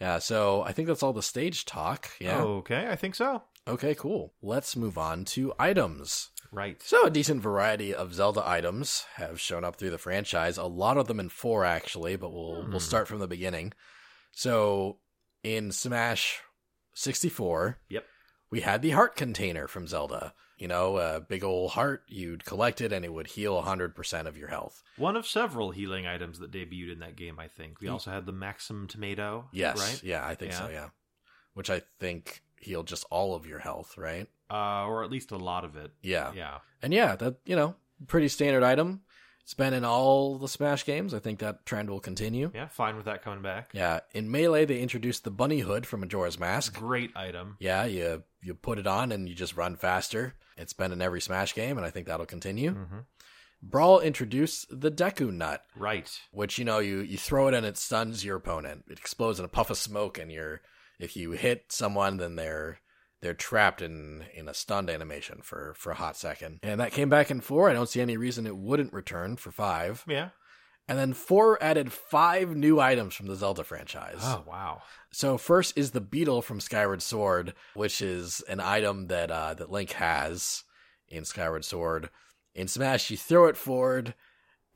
yeah, 0.01 0.19
so 0.19 0.63
I 0.63 0.73
think 0.73 0.89
that's 0.89 1.03
all 1.03 1.13
the 1.13 1.23
stage 1.23 1.65
talk. 1.65 2.11
Yeah. 2.21 2.43
Okay, 2.43 2.89
I 2.89 2.97
think 2.97 3.15
so. 3.15 3.45
Okay, 3.69 3.95
cool. 3.95 4.35
Let's 4.43 4.77
move 4.77 4.99
on 4.99 5.25
to 5.27 5.53
items. 5.59 6.31
Right. 6.53 6.81
So 6.83 7.07
a 7.07 7.11
decent 7.11 7.43
variety 7.43 7.95
of 7.95 8.15
Zelda 8.15 8.43
items 8.47 9.05
have 9.17 9.41
shown 9.41 9.65
up 9.65 9.77
through 9.77 9.91
the 9.91 9.99
franchise. 9.99 10.59
A 10.59 10.65
lot 10.65 10.97
of 10.99 11.07
them 11.09 11.19
in 11.21 11.29
4 11.29 11.65
actually, 11.65 12.17
but 12.17 12.33
we'll 12.33 12.63
Hmm. 12.65 12.71
we'll 12.73 12.81
start 12.81 13.07
from 13.09 13.19
the 13.21 13.27
beginning. 13.29 13.73
So 14.33 14.99
in 15.43 15.71
Smash 15.73 16.41
64, 16.95 17.79
Yep. 17.89 18.05
We 18.51 18.61
had 18.61 18.83
the 18.83 18.91
heart 18.91 19.17
container 19.17 19.67
from 19.69 19.87
Zelda. 19.87 20.33
You 20.59 20.69
know, 20.69 20.97
a 20.97 21.21
big 21.21 21.45
old 21.45 21.73
heart, 21.73 22.05
you'd 22.09 22.47
collect 22.47 22.81
it 22.81 22.91
and 22.93 23.05
it 23.05 23.13
would 23.13 23.27
heal 23.27 23.63
100% 23.63 24.27
of 24.27 24.39
your 24.39 24.49
health. 24.49 24.83
One 24.97 25.15
of 25.17 25.27
several 25.27 25.71
healing 25.71 26.07
items 26.07 26.39
that 26.39 26.51
debuted 26.51 26.93
in 26.95 26.99
that 27.01 27.15
game, 27.17 27.39
I 27.39 27.49
think. 27.49 27.81
We 27.81 27.89
also 27.89 28.11
had 28.11 28.25
the 28.25 28.33
Maxim 28.33 28.87
tomato. 28.89 29.49
Yes. 29.53 29.79
Right? 29.79 30.03
Yeah, 30.03 30.27
I 30.27 30.35
think 30.35 30.55
so, 30.55 30.69
Yeah. 30.69 30.73
yeah. 30.73 30.89
Which 31.53 31.69
I 31.69 31.83
think 32.01 32.43
healed 32.59 32.87
just 32.87 33.05
all 33.11 33.35
of 33.35 33.47
your 33.47 33.59
health, 33.59 33.99
right? 33.99 34.29
Uh, 34.51 34.87
or 34.87 35.05
at 35.05 35.11
least 35.11 35.31
a 35.31 35.37
lot 35.37 35.65
of 35.65 35.77
it. 35.77 35.91
Yeah. 36.03 36.33
Yeah. 36.35 36.59
And 36.81 36.95
yeah, 36.95 37.17
that, 37.17 37.37
you 37.45 37.55
know, 37.57 37.75
pretty 38.07 38.29
standard 38.29 38.63
item. 38.63 39.03
It's 39.47 39.55
been 39.55 39.75
in 39.75 39.85
all 39.85 40.39
the 40.39 40.49
Smash 40.49 40.85
games. 40.85 41.15
I 41.15 41.21
think 41.21 41.39
that 41.39 41.65
trend 41.65 41.89
will 41.89 42.01
continue. 42.01 42.51
Yeah, 42.53 42.67
fine 42.67 42.97
with 42.97 43.05
that 43.05 43.23
coming 43.23 43.43
back. 43.43 43.71
Yeah, 43.73 44.01
in 44.13 44.29
Melee 44.29 44.65
they 44.65 44.81
introduced 44.81 45.23
the 45.23 45.31
bunny 45.31 45.61
hood 45.61 45.87
from 45.87 46.01
Majora's 46.01 46.37
Mask. 46.37 46.75
Great 46.75 47.17
item. 47.17 47.57
Yeah, 47.61 47.85
you 47.85 48.25
you 48.43 48.55
put 48.55 48.81
it 48.81 48.89
on 48.89 49.13
and 49.13 49.29
you 49.29 49.37
just 49.37 49.57
run 49.57 49.77
faster. 49.77 50.35
It's 50.57 50.73
been 50.73 50.91
in 50.91 51.01
every 51.01 51.21
Smash 51.21 51.55
game, 51.55 51.77
and 51.77 51.87
I 51.87 51.91
think 51.91 52.09
that'll 52.09 52.27
continue. 52.27 52.73
hmm 52.73 52.99
Brawl 53.63 54.01
introduced 54.01 54.67
the 54.81 54.91
Deku 54.91 55.33
Nut, 55.33 55.63
Right. 55.77 56.11
which 56.33 56.59
you 56.59 56.65
know 56.65 56.81
you 56.81 56.99
you 56.99 57.17
throw 57.17 57.47
it 57.49 57.55
and 57.55 57.65
it 57.65 57.77
stuns 57.79 58.25
your 58.25 58.37
opponent. 58.37 58.85
It 58.91 58.99
explodes 58.99 59.39
in 59.39 59.45
a 59.45 59.49
puff 59.49 59.71
of 59.71 59.79
smoke, 59.79 60.19
and 60.19 60.31
you're 60.33 60.61
if 60.99 61.17
you 61.17 61.31
hit 61.33 61.67
someone, 61.71 62.17
then 62.17 62.35
they're 62.35 62.81
they're 63.23 63.35
trapped 63.35 63.83
in 63.83 64.25
in 64.35 64.49
a 64.49 64.55
stunned 64.55 64.91
animation 64.91 65.41
for 65.43 65.75
for 65.77 65.93
a 65.93 65.97
hot 65.97 66.17
second. 66.17 66.61
And 66.63 66.81
that 66.81 66.93
came 66.93 67.09
back 67.09 67.31
in 67.31 67.41
four. 67.41 67.71
I 67.71 67.73
don't 67.73 67.89
see 67.89 68.01
any 68.01 68.17
reason 68.17 68.47
it 68.47 68.57
wouldn't 68.57 68.93
return 68.93 69.37
for 69.37 69.51
five. 69.51 70.05
Yeah. 70.07 70.31
And 70.89 70.99
then 70.99 71.15
four 71.15 71.61
added 71.61 71.93
five 71.93 72.55
new 72.55 72.79
items 72.79 73.15
from 73.15 73.27
the 73.27 73.35
Zelda 73.35 73.65
franchise. 73.65 74.21
Oh, 74.23 74.45
wow. 74.47 74.83
So 75.11 75.37
first 75.37 75.77
is 75.77 75.91
the 75.91 76.01
beetle 76.01 76.43
from 76.43 76.61
Skyward 76.61 77.03
Sword, 77.03 77.55
which 77.75 78.01
is 78.01 78.41
an 78.49 78.61
item 78.61 79.09
that 79.09 79.31
uh, 79.31 79.55
that 79.55 79.71
Link 79.71 79.93
has 79.93 80.63
in 81.09 81.25
Skyward 81.25 81.65
Sword. 81.65 82.11
In 82.55 82.69
Smash, 82.69 83.11
you 83.11 83.17
throw 83.17 83.47
it 83.47 83.57
forward, 83.57 84.15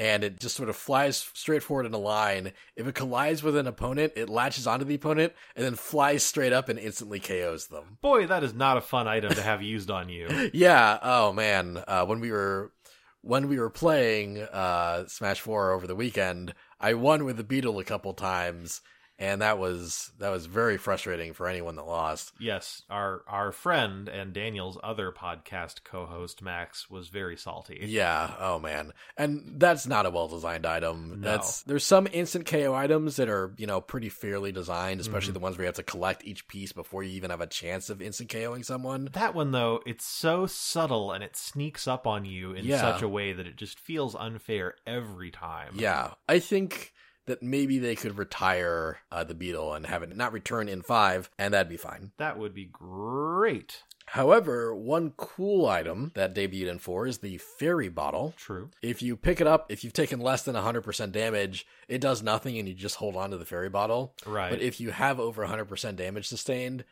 and 0.01 0.24
it 0.24 0.40
just 0.40 0.57
sort 0.57 0.70
of 0.70 0.76
flies 0.76 1.28
straight 1.34 1.62
forward 1.62 1.84
in 1.84 1.92
a 1.92 1.98
line. 1.98 2.53
If 2.74 2.88
it 2.88 2.94
collides 2.94 3.42
with 3.42 3.55
an 3.55 3.66
opponent, 3.66 4.14
it 4.16 4.30
latches 4.30 4.66
onto 4.66 4.86
the 4.86 4.94
opponent 4.94 5.34
and 5.55 5.62
then 5.62 5.74
flies 5.74 6.22
straight 6.22 6.55
up 6.55 6.70
and 6.70 6.78
instantly 6.78 7.20
KOs 7.20 7.66
them. 7.66 7.98
Boy, 8.01 8.26
that 8.26 8.42
is 8.42 8.55
not 8.55 8.78
a 8.78 8.80
fun 8.80 9.07
item 9.07 9.34
to 9.34 9.42
have 9.42 9.62
used 9.62 9.90
on 9.90 10.09
you. 10.09 10.28
Yeah. 10.55 10.98
Oh 11.03 11.32
man. 11.34 11.84
Uh, 11.86 12.07
when 12.07 12.20
we 12.20 12.32
were 12.32 12.72
when 13.20 13.48
we 13.48 13.59
were 13.59 13.68
playing 13.68 14.40
uh, 14.40 15.07
Smash 15.07 15.40
Four 15.40 15.72
over 15.72 15.86
the 15.86 15.94
weekend, 15.94 16.55
I 16.80 16.94
won 16.94 17.24
with 17.24 17.36
the 17.36 17.44
beetle 17.44 17.78
a 17.78 17.84
couple 17.84 18.14
times, 18.14 18.80
and 19.21 19.43
that 19.43 19.59
was 19.59 20.11
that 20.18 20.31
was 20.31 20.47
very 20.47 20.79
frustrating 20.79 21.33
for 21.35 21.47
anyone 21.47 21.77
that 21.77 21.87
lost. 21.87 22.33
Yes, 22.41 22.83
our 22.91 23.23
our 23.29 23.53
friend 23.53 24.09
and 24.09 24.33
Daniel's 24.33 24.79
other 24.83 25.12
podcast 25.12 25.85
co-host 25.85 26.43
Max 26.43 26.91
was 26.91 27.09
very 27.09 27.37
salty. 27.37 27.79
Yeah. 27.83 28.35
Oh 28.41 28.59
man. 28.59 28.93
And 29.16 29.61
that's 29.61 29.87
not 29.87 30.07
a 30.07 30.11
well 30.11 30.27
designed 30.27 30.64
item. 30.66 31.21
No. 31.21 31.31
That's 31.31 31.62
there's 31.62 31.85
some 31.85 32.09
instant 32.12 32.47
KO 32.47 32.75
items 32.75 33.16
that 33.16 33.29
are 33.29 33.55
you 33.59 33.66
know 33.66 33.81
pretty 33.81 34.09
fairly 34.09 34.51
designed, 34.51 35.01
especially 35.01 35.31
Mhm. 35.33 35.35
the 35.35 35.41
ones 35.41 35.57
where 35.59 35.64
you 35.64 35.68
have 35.68 35.75
to 35.77 35.83
collect 35.83 36.25
each 36.25 36.49
piece 36.49 36.73
before 36.73 37.03
you 37.03 37.11
even 37.12 37.31
have 37.31 37.43
a 37.43 37.47
chance 37.47 37.91
of 37.91 38.01
instant 38.01 38.31
KOing 38.31 38.64
someone. 38.64 39.11
That 39.12 39.35
one 39.35 39.51
though, 39.53 39.83
it's 39.87 40.07
so 40.07 40.47
subtle 40.47 41.12
and 41.12 41.23
it 41.23 41.37
sneaks 41.37 41.87
up 41.87 42.07
on 42.07 42.25
you 42.25 42.53
in 42.53 42.64
Yeah. 42.64 42.81
such 42.81 43.03
a 43.03 43.09
way 43.09 43.35
that 43.35 43.47
it 43.47 43.57
just 43.57 43.79
feels 43.79 44.14
unfair 44.14 44.77
every 44.87 45.31
time. 45.31 45.75
Yeah, 45.77 46.14
I 46.27 46.39
think 46.39 46.95
that 47.31 47.43
maybe 47.43 47.78
they 47.78 47.95
could 47.95 48.18
retire 48.18 48.99
uh, 49.12 49.22
the 49.22 49.35
beetle 49.35 49.72
and 49.72 49.87
have 49.87 50.03
it 50.03 50.16
not 50.16 50.33
return 50.33 50.68
in 50.68 50.83
five, 50.83 51.31
and 51.39 51.55
that'd 51.55 51.68
be 51.70 51.76
fine. 51.76 52.11
That 52.16 52.39
would 52.39 52.53
be 52.53 52.64
great. 52.64 53.85
However, 54.07 54.74
one 54.74 55.12
cool 55.16 55.66
item 55.66 56.11
that 56.14 56.35
debuted 56.35 56.68
in 56.68 56.81
four 56.81 57.07
is 57.07 57.18
the 57.18 57.39
fairy 57.39 57.89
bottle. 57.89 58.35
True. 58.37 58.70
If 58.83 59.03
you 59.03 59.14
pick 59.14 59.41
it 59.41 59.47
up, 59.47 59.70
if 59.70 59.85
you've 59.85 59.93
taken 59.93 60.18
less 60.18 60.43
than 60.43 60.57
100% 60.57 61.12
damage, 61.12 61.64
it 61.87 62.01
does 62.01 62.20
nothing 62.20 62.59
and 62.59 62.66
you 62.66 62.74
just 62.74 62.97
hold 62.97 63.14
on 63.14 63.31
to 63.31 63.37
the 63.37 63.45
fairy 63.45 63.68
bottle. 63.68 64.12
Right. 64.26 64.51
But 64.51 64.61
if 64.61 64.81
you 64.81 64.91
have 64.91 65.20
over 65.20 65.47
100% 65.47 65.95
damage 65.95 66.26
sustained, 66.26 66.85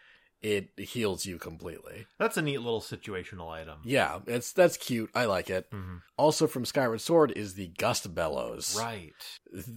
it 0.42 0.68
heals 0.78 1.26
you 1.26 1.38
completely. 1.38 2.06
That's 2.18 2.36
a 2.36 2.42
neat 2.42 2.58
little 2.58 2.80
situational 2.80 3.50
item. 3.50 3.80
Yeah, 3.84 4.20
it's 4.26 4.52
that's 4.52 4.76
cute. 4.76 5.10
I 5.14 5.24
like 5.24 5.50
it. 5.50 5.70
Mhm. 5.70 6.00
Also 6.16 6.46
from 6.46 6.64
Skyward 6.64 7.00
Sword 7.00 7.32
is 7.36 7.54
the 7.54 7.68
Gust 7.78 8.14
Bellows. 8.14 8.76
Right. 8.78 9.12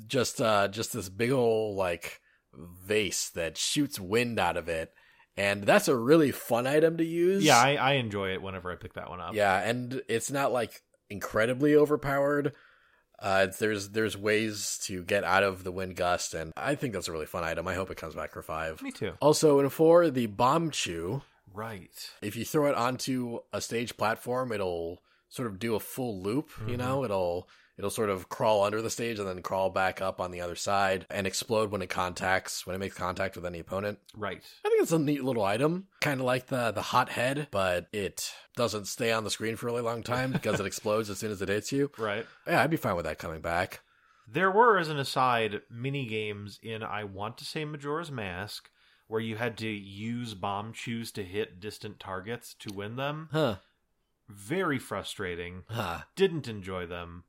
just 0.07 0.39
uh 0.41 0.67
just 0.67 0.93
this 0.93 1.09
big 1.09 1.31
old 1.31 1.77
like 1.77 2.19
vase 2.53 3.29
that 3.35 3.57
shoots 3.57 3.99
wind 3.99 4.39
out 4.39 4.57
of 4.57 4.67
it 4.67 4.91
and 5.37 5.63
that's 5.63 5.87
a 5.87 5.95
really 5.95 6.31
fun 6.31 6.67
item 6.67 6.97
to 6.97 7.05
use 7.05 7.43
Yeah, 7.43 7.57
I, 7.57 7.75
I 7.75 7.91
enjoy 7.93 8.33
it 8.33 8.41
whenever 8.41 8.69
I 8.71 8.75
pick 8.75 8.93
that 8.95 9.09
one 9.09 9.21
up. 9.21 9.33
yeah 9.33 9.61
and 9.61 10.01
it's 10.09 10.29
not 10.29 10.51
like 10.51 10.81
incredibly 11.09 11.75
overpowered 11.75 12.53
uh 13.21 13.47
there's 13.59 13.89
there's 13.89 14.17
ways 14.17 14.79
to 14.83 15.03
get 15.03 15.23
out 15.23 15.43
of 15.43 15.63
the 15.63 15.71
wind 15.71 15.95
gust 15.95 16.33
and 16.33 16.51
i 16.57 16.73
think 16.75 16.93
that's 16.93 17.07
a 17.07 17.11
really 17.11 17.25
fun 17.25 17.43
item 17.43 17.67
i 17.67 17.73
hope 17.75 17.91
it 17.91 17.97
comes 17.97 18.15
back 18.15 18.31
for 18.33 18.41
five 18.41 18.81
Me 18.81 18.91
too. 18.91 19.13
also 19.21 19.59
in 19.59 19.69
four 19.69 20.09
the 20.09 20.27
Bombchu 20.27 21.21
Right. 21.53 22.11
if 22.21 22.35
you 22.35 22.45
throw 22.45 22.67
it 22.67 22.75
onto 22.75 23.39
a 23.51 23.59
stage 23.61 23.97
platform 23.97 24.51
it'll 24.51 25.01
sort 25.29 25.47
of 25.47 25.59
do 25.59 25.75
a 25.75 25.79
full 25.79 26.21
loop 26.21 26.49
you 26.67 26.75
Mhm. 26.75 26.79
know 26.79 27.03
it'll 27.03 27.47
it'll 27.81 27.89
sort 27.89 28.11
of 28.11 28.29
crawl 28.29 28.63
under 28.63 28.79
the 28.79 28.91
stage 28.91 29.17
and 29.17 29.27
then 29.27 29.41
crawl 29.41 29.71
back 29.71 30.01
up 30.01 30.21
on 30.21 30.29
the 30.29 30.39
other 30.39 30.55
side 30.55 31.03
and 31.09 31.25
explode 31.25 31.71
when 31.71 31.81
it 31.81 31.89
contacts 31.89 32.67
when 32.67 32.75
it 32.75 32.79
makes 32.79 32.95
contact 32.95 33.35
with 33.35 33.43
any 33.43 33.57
opponent 33.57 33.97
Right. 34.15 34.43
i 34.63 34.69
think 34.69 34.83
it's 34.83 34.91
a 34.91 34.99
neat 34.99 35.23
little 35.23 35.43
item 35.43 35.87
kind 35.99 36.19
of 36.19 36.25
like 36.27 36.45
the 36.47 36.69
the 36.71 36.83
hot 36.83 37.09
head 37.09 37.47
but 37.49 37.87
it 37.91 38.31
doesn't 38.55 38.85
stay 38.85 39.11
on 39.11 39.23
the 39.23 39.31
screen 39.31 39.55
for 39.55 39.67
a 39.67 39.71
really 39.71 39.81
long 39.81 40.03
time 40.03 40.31
because 40.31 40.59
it 40.59 40.65
explodes 40.71 41.09
as 41.09 41.17
soon 41.17 41.31
as 41.31 41.41
it 41.41 41.49
hits 41.49 41.71
you 41.71 41.89
Right. 41.97 42.27
yeah 42.45 42.61
i'd 42.61 42.69
be 42.69 42.77
fine 42.77 42.95
with 42.95 43.05
that 43.05 43.17
coming 43.17 43.41
back 43.41 43.79
There 44.27 44.51
were, 44.51 44.77
as 44.77 44.87
an 44.89 44.99
aside, 44.99 45.61
mini 45.69 46.05
games 46.05 46.59
in 46.61 46.83
I 46.83 47.03
want 47.03 47.37
to 47.39 47.45
say 47.45 47.65
Majora's 47.65 48.11
Mask 48.11 48.69
where 49.07 49.19
you 49.19 49.35
had 49.35 49.57
to 49.57 49.67
use 49.67 50.35
Bombchus 50.35 51.11
to 51.13 51.23
hit 51.23 51.59
distant 51.59 51.99
targets 51.99 52.53
to 52.59 52.71
win 52.73 52.95
them. 52.95 53.27
Huh. 53.33 53.55
Very 54.29 54.79
frustrating. 54.79 55.63
Huh. 55.67 56.01
Didn't 56.15 56.47
enjoy 56.47 56.85
them. 56.85 57.25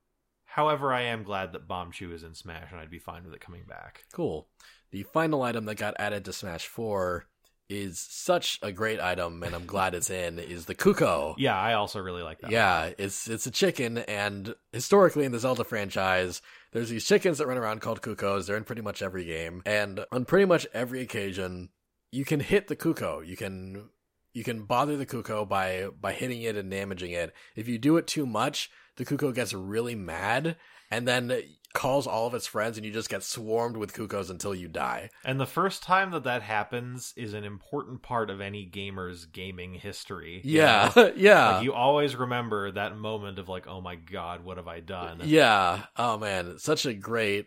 However, 0.52 0.92
I 0.92 1.02
am 1.04 1.22
glad 1.22 1.52
that 1.52 1.66
Bombchu 1.66 2.12
is 2.12 2.22
in 2.22 2.34
Smash, 2.34 2.72
and 2.72 2.78
I'd 2.78 2.90
be 2.90 2.98
fine 2.98 3.24
with 3.24 3.32
it 3.32 3.40
coming 3.40 3.64
back. 3.66 4.04
Cool. 4.12 4.48
The 4.90 5.02
final 5.04 5.40
item 5.40 5.64
that 5.64 5.76
got 5.76 5.94
added 5.98 6.26
to 6.26 6.32
Smash 6.34 6.66
4 6.66 7.24
is 7.70 7.98
such 7.98 8.58
a 8.60 8.70
great 8.70 9.00
item, 9.00 9.42
and 9.42 9.54
I'm 9.54 9.64
glad 9.64 9.94
it's 9.94 10.10
in, 10.10 10.38
is 10.38 10.66
the 10.66 10.74
Cucco. 10.74 11.34
Yeah, 11.38 11.58
I 11.58 11.72
also 11.72 12.00
really 12.00 12.22
like 12.22 12.40
that. 12.40 12.50
Yeah, 12.50 12.90
it's 12.98 13.28
it's 13.28 13.46
a 13.46 13.50
chicken, 13.50 13.96
and 13.96 14.54
historically 14.72 15.24
in 15.24 15.32
the 15.32 15.38
Zelda 15.38 15.64
franchise, 15.64 16.42
there's 16.72 16.90
these 16.90 17.06
chickens 17.06 17.38
that 17.38 17.46
run 17.46 17.56
around 17.56 17.80
called 17.80 18.02
Cuccos. 18.02 18.46
They're 18.46 18.58
in 18.58 18.64
pretty 18.64 18.82
much 18.82 19.00
every 19.00 19.24
game, 19.24 19.62
and 19.64 20.04
on 20.12 20.26
pretty 20.26 20.44
much 20.44 20.66
every 20.74 21.00
occasion, 21.00 21.70
you 22.10 22.26
can 22.26 22.40
hit 22.40 22.68
the 22.68 22.76
Cucco. 22.76 23.26
You 23.26 23.38
can 23.38 23.88
you 24.32 24.44
can 24.44 24.64
bother 24.64 24.96
the 24.96 25.06
cuckoo 25.06 25.44
by 25.44 25.88
by 26.00 26.12
hitting 26.12 26.42
it 26.42 26.56
and 26.56 26.70
damaging 26.70 27.12
it. 27.12 27.32
If 27.56 27.68
you 27.68 27.78
do 27.78 27.96
it 27.96 28.06
too 28.06 28.26
much, 28.26 28.70
the 28.96 29.04
cuckoo 29.04 29.32
gets 29.32 29.52
really 29.52 29.94
mad 29.94 30.56
and 30.90 31.08
then 31.08 31.42
calls 31.72 32.06
all 32.06 32.26
of 32.26 32.34
its 32.34 32.46
friends, 32.46 32.76
and 32.76 32.84
you 32.84 32.92
just 32.92 33.08
get 33.08 33.22
swarmed 33.22 33.76
with 33.76 33.94
Cuccos 33.94 34.30
until 34.30 34.54
you 34.54 34.68
die. 34.68 35.10
And 35.24 35.40
the 35.40 35.46
first 35.46 35.82
time 35.82 36.10
that 36.10 36.24
that 36.24 36.42
happens 36.42 37.12
is 37.16 37.34
an 37.34 37.44
important 37.44 38.02
part 38.02 38.30
of 38.30 38.40
any 38.40 38.64
gamer's 38.64 39.24
gaming 39.24 39.74
history. 39.74 40.40
Yeah, 40.44 40.92
know? 40.94 41.12
yeah. 41.16 41.56
Like 41.56 41.64
you 41.64 41.72
always 41.72 42.16
remember 42.16 42.70
that 42.72 42.96
moment 42.96 43.38
of 43.38 43.48
like, 43.48 43.66
oh 43.66 43.80
my 43.80 43.96
god, 43.96 44.44
what 44.44 44.58
have 44.58 44.68
I 44.68 44.80
done? 44.80 45.20
Yeah. 45.24 45.84
Oh 45.96 46.18
man, 46.18 46.58
such 46.58 46.86
a 46.86 46.94
great, 46.94 47.46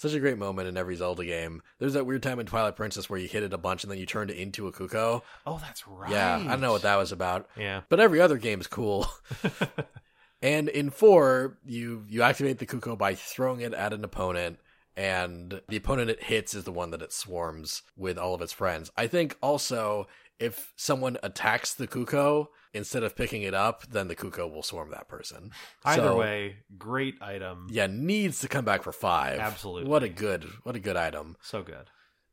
such 0.00 0.14
a 0.14 0.20
great 0.20 0.38
moment 0.38 0.66
in 0.68 0.76
every 0.76 0.96
Zelda 0.96 1.24
game. 1.24 1.62
There's 1.78 1.92
that 1.92 2.06
weird 2.06 2.22
time 2.22 2.40
in 2.40 2.46
Twilight 2.46 2.76
Princess 2.76 3.10
where 3.10 3.18
you 3.20 3.28
hit 3.28 3.42
it 3.42 3.52
a 3.52 3.58
bunch 3.58 3.82
and 3.84 3.90
then 3.90 3.98
you 3.98 4.06
turned 4.06 4.30
it 4.30 4.36
into 4.38 4.66
a 4.66 4.72
Cucco. 4.72 5.22
Oh, 5.46 5.58
that's 5.60 5.86
right. 5.86 6.10
Yeah, 6.10 6.36
I 6.36 6.48
don't 6.48 6.60
know 6.60 6.72
what 6.72 6.82
that 6.82 6.96
was 6.96 7.12
about, 7.12 7.48
Yeah. 7.56 7.82
but 7.88 8.00
every 8.00 8.20
other 8.20 8.38
game 8.38 8.60
is 8.60 8.66
cool. 8.66 9.06
and 10.42 10.68
in 10.68 10.90
four, 10.90 11.58
you 11.64 12.04
you 12.08 12.22
activate 12.22 12.58
the 12.58 12.66
Cucco 12.66 12.96
by 12.96 13.14
throwing 13.14 13.60
it 13.60 13.74
at 13.74 13.92
an 13.92 14.04
opponent. 14.04 14.58
And 14.96 15.60
the 15.68 15.76
opponent 15.76 16.10
it 16.10 16.24
hits 16.24 16.52
is 16.54 16.64
the 16.64 16.72
one 16.72 16.90
that 16.90 17.00
it 17.02 17.12
swarms 17.12 17.82
with 17.96 18.18
all 18.18 18.34
of 18.34 18.42
its 18.42 18.52
friends. 18.52 18.90
I 18.96 19.06
think 19.06 19.36
also 19.40 20.08
if 20.38 20.72
someone 20.76 21.16
attacks 21.22 21.74
the 21.74 21.86
Cucco 21.86 22.48
instead 22.72 23.02
of 23.02 23.16
picking 23.16 23.42
it 23.42 23.54
up, 23.54 23.86
then 23.88 24.08
the 24.08 24.14
Cucco 24.16 24.50
will 24.50 24.62
swarm 24.62 24.90
that 24.90 25.08
person. 25.08 25.50
Either 25.84 26.02
So- 26.02 26.18
way, 26.18 26.56
great 26.78 27.16
item. 27.20 27.66
yeah, 27.70 27.86
needs 27.86 28.40
to 28.40 28.48
come 28.48 28.64
back 28.64 28.82
for 28.82 28.92
five. 28.92 29.38
Absolutely. 29.40 29.90
What 29.90 30.02
a 30.02 30.08
good, 30.08 30.44
what 30.62 30.76
a 30.76 30.80
good 30.80 30.96
item. 30.96 31.36
So 31.42 31.62
good. 31.62 31.88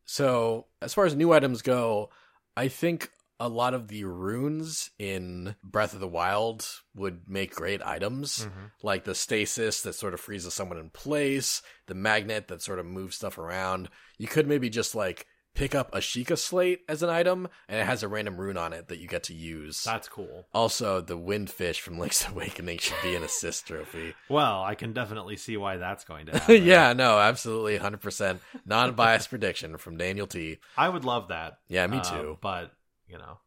So 0.05 0.67
as 0.81 0.93
far 0.93 1.05
as 1.05 1.15
new 1.15 1.33
items 1.33 1.61
go, 1.61 2.09
I 2.55 2.67
think 2.67 3.11
a 3.39 3.49
lot 3.49 3.73
of 3.75 3.87
the 3.87 4.03
runes 4.03 4.89
in 4.97 5.55
Breath 5.63 5.93
of 5.93 5.99
the 5.99 6.07
Wild 6.07 6.67
would 6.95 7.29
make 7.29 7.53
great 7.53 7.83
items, 7.83 8.45
Mhm. 8.47 8.71
like 8.81 9.03
the 9.03 9.13
stasis 9.13 9.81
that 9.81 9.93
sort 9.93 10.15
of 10.15 10.19
freezes 10.19 10.55
someone 10.55 10.79
in 10.79 10.89
place, 10.89 11.61
the 11.85 11.93
magnet 11.93 12.47
that 12.47 12.63
sort 12.63 12.79
of 12.79 12.85
moves 12.87 13.15
stuff 13.15 13.37
around. 13.37 13.89
You 14.17 14.27
could 14.27 14.47
maybe 14.47 14.69
just 14.71 14.95
like 14.95 15.27
pick 15.57 15.73
up 15.75 15.89
a 15.93 15.97
Sheikah 15.97 16.37
slate 16.37 16.81
as 16.87 17.01
an 17.03 17.09
item, 17.09 17.47
and 17.67 17.79
it 17.81 17.85
has 17.85 18.03
a 18.03 18.07
random 18.07 18.37
rune 18.37 18.57
on 18.57 18.73
it 18.73 18.87
that 18.89 18.99
you 18.99 19.07
get 19.07 19.23
to 19.23 19.33
use. 19.33 19.83
That's 19.83 20.07
cool. 20.07 20.45
also, 20.53 21.01
the 21.01 21.17
Wind 21.17 21.49
Fish 21.49 21.81
from 21.81 21.97
Link's 21.97 22.27
Awakening 22.29 22.77
should 22.77 22.95
be 23.01 23.15
an 23.15 23.23
assist 23.23 23.65
trophy. 23.67 24.13
Well, 24.29 24.63
I 24.63 24.75
can 24.75 24.93
definitely 24.93 25.35
see 25.37 25.57
why 25.57 25.77
that's 25.77 26.03
going 26.05 26.27
to 26.27 26.31
happen. 26.39 26.63
yeah, 26.63 26.93
no, 26.93 27.17
absolutely, 27.19 27.77
hundred 27.77 28.01
percent 28.01 28.39
non-biased 28.65 29.29
prediction 29.29 29.77
from 29.77 29.97
Daniel 29.97 30.27
T. 30.27 30.59
I 30.77 30.89
would 30.89 31.03
love 31.05 31.29
that. 31.29 31.57
Yeah, 31.67 31.87
me 31.87 31.97
Uh, 31.97 32.03
too. 32.03 32.37
but, 32.41 32.71
you 33.07 33.17
know, 33.17 33.39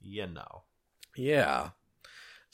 you 0.00 0.26
know. 0.26 0.62
Yeah. 1.16 1.70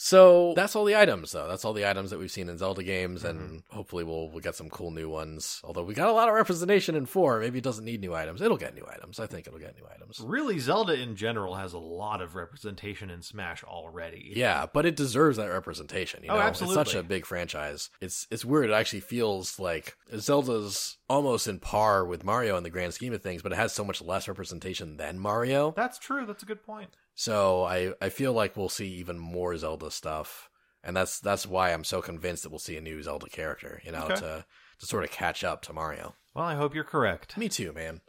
So 0.01 0.53
that's 0.55 0.77
all 0.77 0.85
the 0.85 0.95
items, 0.95 1.33
though. 1.33 1.49
That's 1.49 1.65
all 1.65 1.73
the 1.73 1.89
items 1.89 2.11
that 2.11 2.21
we've 2.21 2.31
seen 2.31 2.49
in 2.49 2.57
Zelda 2.57 2.85
games, 2.85 3.25
and 3.25 3.41
mm-hmm. 3.41 3.77
hopefully 3.77 4.05
we'll 4.05 4.31
we'll 4.31 4.41
get 4.41 4.55
some 4.55 4.71
cool 4.71 4.93
new 4.93 5.09
ones. 5.11 5.61
Although 5.65 5.83
we 5.83 5.93
got 5.93 6.09
a 6.09 6.13
lot 6.13 6.29
of 6.29 6.35
representation 6.35 6.95
in 6.95 7.05
four, 7.05 7.41
maybe 7.41 7.59
it 7.59 7.65
doesn't 7.65 7.85
need 7.85 8.01
new 8.01 8.15
items. 8.15 8.41
It'll 8.41 8.57
get 8.57 8.77
new 8.77 8.87
items. 8.89 9.19
I 9.19 9.27
think 9.27 9.49
it'll 9.49 9.59
get 9.59 9.77
new 9.77 9.87
items. 9.93 10.21
Really, 10.25 10.61
Zelda 10.61 10.95
in 10.95 11.17
general 11.17 11.57
has 11.57 11.73
a 11.73 11.79
lot 11.79 12.23
of 12.23 12.37
representation 12.37 13.11
in 13.11 13.23
Smash 13.23 13.65
already. 13.65 14.33
Yeah, 14.37 14.67
but 14.73 14.87
it 14.87 14.95
deserves 14.95 15.37
that 15.37 15.47
representation. 15.47 16.23
You 16.23 16.29
know, 16.29 16.37
oh, 16.37 16.41
know, 16.43 16.47
it's 16.47 16.61
such 16.61 16.95
a 16.95 17.03
big 17.03 17.27
franchise. 17.27 17.91
It's 18.01 18.29
it's 18.31 18.45
weird. 18.45 18.71
It 18.71 18.75
actually 18.75 19.01
feels 19.01 19.59
like 19.59 19.97
Zelda's 20.17 20.99
almost 21.11 21.49
in 21.49 21.59
par 21.59 22.05
with 22.05 22.23
Mario 22.23 22.57
in 22.57 22.63
the 22.63 22.71
grand 22.71 22.95
scheme 22.95 23.13
of 23.13 23.23
things, 23.23 23.43
but 23.43 23.51
it 23.51 23.57
has 23.57 23.73
so 23.73 23.85
much 23.85 24.01
less 24.01 24.29
representation 24.29 24.97
than 24.97 25.19
Mario. 25.19 25.73
That's 25.77 25.99
true. 25.99 26.25
That's 26.25 26.45
a 26.45 26.47
good 26.47 26.63
point. 26.63 26.91
So 27.21 27.65
I 27.65 27.93
I 28.01 28.11
feel 28.11 28.33
like 28.33 28.57
we'll 28.57 28.69
see 28.69 28.87
even 28.95 29.19
more 29.19 29.57
Zelda 29.57 29.91
stuff, 29.91 30.49
and 30.85 30.97
that's 30.97 31.19
that's 31.19 31.47
why 31.47 31.73
I'm 31.73 31.83
so 31.83 32.01
convinced 32.01 32.45
that 32.45 32.51
we'll 32.51 32.61
see 32.61 32.77
a 32.77 32.81
new 32.81 33.03
Zelda 33.03 33.29
character. 33.29 33.83
You 33.85 33.91
know, 33.91 34.05
Okay. 34.05 34.15
to 34.15 34.45
to 34.79 34.87
sort 34.87 35.03
of 35.03 35.11
catch 35.11 35.43
up 35.43 35.63
to 35.63 35.73
Mario. 35.73 36.15
Well, 36.33 36.45
I 36.45 36.55
hope 36.55 36.77
you're 36.77 36.85
correct. 36.85 37.37
Me 37.37 37.49
too, 37.49 37.73
man. 37.73 38.03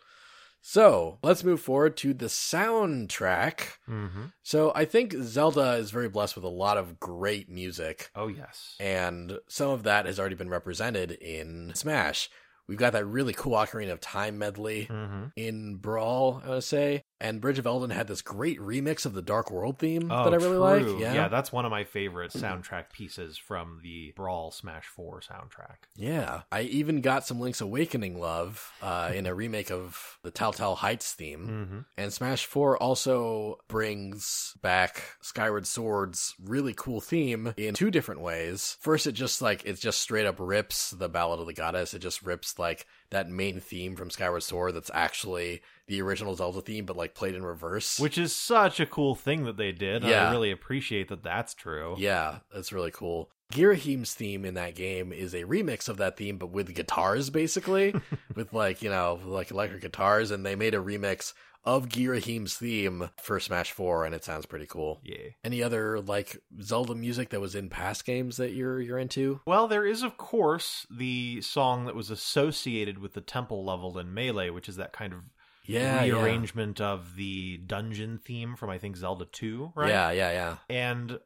So 0.62 1.18
let's 1.24 1.44
move 1.44 1.60
forward 1.62 1.98
to 1.98 2.14
the 2.14 2.28
soundtrack. 2.28 3.78
Mm-hmm. 3.88 4.26
So 4.44 4.72
I 4.76 4.86
think 4.86 5.16
Zelda 5.22 5.74
is 5.74 5.90
very 5.90 6.10
blessed 6.10 6.36
with 6.36 6.46
a 6.46 6.50
lot 6.50 6.78
of 6.78 7.00
great 7.00 7.50
music, 7.50 8.12
Oh, 8.16 8.28
yes. 8.28 8.76
and 8.80 9.40
some 9.48 9.70
of 9.72 9.84
that 9.84 10.06
has 10.06 10.20
already 10.20 10.36
been 10.36 10.50
represented 10.50 11.12
in 11.14 11.72
Smash. 11.76 12.30
We've 12.68 12.78
got 12.78 12.94
that 12.94 13.06
really 13.06 13.34
cool 13.34 13.54
Ocarina 13.54 13.92
of 13.94 14.02
Time 14.02 14.38
medley 14.38 14.86
Mm-hmm. 14.92 15.24
in 15.36 15.78
Brawl, 15.78 16.42
I 16.46 16.50
would 16.50 16.64
say. 16.64 17.04
And 17.22 17.42
Bridge 17.42 17.60
of 17.60 17.66
Eldin 17.66 17.92
had 17.92 18.08
this 18.08 18.22
great 18.22 18.60
remix 18.60 19.06
of 19.06 19.14
the 19.14 19.22
Dark 19.22 19.52
World 19.52 19.78
theme 19.78 20.10
Oh, 20.12 20.24
that 20.24 20.34
I 20.34 20.38
really 20.38 20.82
true. 20.84 20.94
like. 20.94 21.02
Yeah. 21.02 21.28
that's 21.28 21.52
one 21.52 21.66
of 21.66 21.72
my 21.72 21.84
favorite 21.84 22.32
soundtrack 22.32 22.92
pieces 22.94 23.38
from 23.38 23.80
the 23.84 24.14
Brawl 24.16 24.52
Smash 24.52 24.86
4 24.86 25.20
soundtrack. 25.22 25.76
Yeah. 25.96 26.42
I 26.52 26.62
even 26.62 27.02
got 27.02 27.26
some 27.26 27.40
Link's 27.42 27.60
Awakening 27.62 28.18
love 28.20 28.72
uh, 28.82 29.12
in 29.14 29.26
a 29.26 29.34
remake 29.36 29.70
of 29.70 30.18
the 30.24 30.32
Tal 30.32 30.54
Tal 30.54 30.76
Heights 30.76 31.12
theme. 31.14 31.48
Mm-hmm. 31.48 31.80
And 31.98 32.14
Smash 32.14 32.46
4 32.46 32.78
also 32.78 33.58
brings 33.68 34.56
back 34.62 35.04
Skyward 35.22 35.68
Sword's 35.68 36.36
really 36.42 36.74
cool 36.76 37.02
theme 37.02 37.54
in 37.58 37.74
two 37.74 37.92
different 37.92 38.22
ways. 38.22 38.78
First, 38.80 39.08
it 39.08 39.12
just 39.14 39.42
like, 39.42 39.66
it 39.66 39.78
just 39.80 40.00
straight 40.00 40.26
up 40.26 40.36
rips 40.40 40.92
the 40.92 41.10
Ballad 41.10 41.40
of 41.40 41.48
the 41.48 41.54
Goddess. 41.54 41.94
It 41.94 42.00
just 42.00 42.24
rips 42.24 42.58
like 42.60 42.86
that 43.12 43.30
main 43.30 43.60
theme 43.60 43.96
from 43.96 44.10
Skyward 44.10 44.44
Sword 44.44 44.76
that's 44.76 44.92
actually 44.94 45.62
the 45.88 46.02
original 46.02 46.36
Zelda 46.36 46.62
theme, 46.62 46.86
but 46.86 46.96
like 46.96 47.16
played 47.16 47.36
in 47.36 47.44
reverse. 47.44 48.00
Which 48.00 48.18
is 48.18 48.36
such 48.36 48.80
a 48.80 48.86
cool 48.86 49.16
thing 49.16 49.46
that 49.46 49.58
they 49.58 49.72
did. 49.72 50.04
Yeah. 50.04 50.28
I 50.28 50.32
really 50.32 50.52
appreciate 50.52 51.08
that 51.10 51.24
that's 51.24 51.54
true. 51.54 51.96
Yeah, 51.98 52.40
that's 52.54 52.72
really 52.72 52.92
cool. 52.92 53.32
Girahim's 53.54 54.14
theme 54.14 54.46
in 54.46 54.54
that 54.54 54.76
game 54.76 55.12
is 55.12 55.34
a 55.34 55.44
remix 55.44 55.90
of 55.90 55.98
that 55.98 56.18
theme, 56.18 56.38
but 56.38 56.52
with 56.52 56.74
guitars, 56.76 57.30
basically, 57.30 57.96
with 58.36 58.54
like 58.54 58.82
you 58.82 58.90
know, 58.90 59.20
like 59.26 59.52
electric 59.52 59.82
guitars, 59.82 60.32
and 60.32 60.46
they 60.46 60.56
made 60.56 60.76
a 60.76 60.80
remix 60.80 61.34
of 61.66 61.90
Girahim's 61.90 62.56
theme 62.56 63.10
for 63.22 63.40
Smash 63.40 63.72
Four, 63.72 64.06
and 64.06 64.14
it 64.16 64.24
sounds 64.24 64.46
pretty 64.46 64.66
cool. 64.66 65.02
Yeah. 65.04 65.30
Any 65.44 65.62
other 65.64 66.00
like 66.00 66.38
Zelda 66.62 66.96
music 66.96 67.30
that 67.30 67.42
was 67.42 67.56
in 67.56 67.70
past 67.70 68.06
games 68.06 68.38
that 68.38 68.54
you're 68.54 68.80
you're 68.80 69.00
into? 69.00 69.42
Well, 69.46 69.68
there 69.68 69.86
is, 69.86 70.04
of 70.04 70.16
course, 70.18 70.86
the 70.90 71.42
song 71.42 71.86
that 71.86 71.96
was 71.96 72.10
associated 72.10 73.00
with 73.00 73.14
the 73.14 73.22
temple 73.22 73.66
level 73.66 73.98
in 73.98 74.14
Melee, 74.14 74.52
which 74.52 74.70
is 74.70 74.78
that 74.78 74.94
kind 74.94 75.12
of 75.12 75.20
Yeah, 75.66 76.04
yeah, 76.04 76.14
rearrangement 76.14 76.80
of 76.80 77.16
the 77.16 77.58
dungeon 77.58 78.20
theme 78.24 78.56
from, 78.56 78.70
I 78.70 78.78
think, 78.78 78.96
Zelda 78.96 79.26
2, 79.26 79.74
right? 79.76 79.90
yeah, 79.90 80.12
yeah, 80.12 80.32
yeah. 80.32 80.56
And 80.70 81.20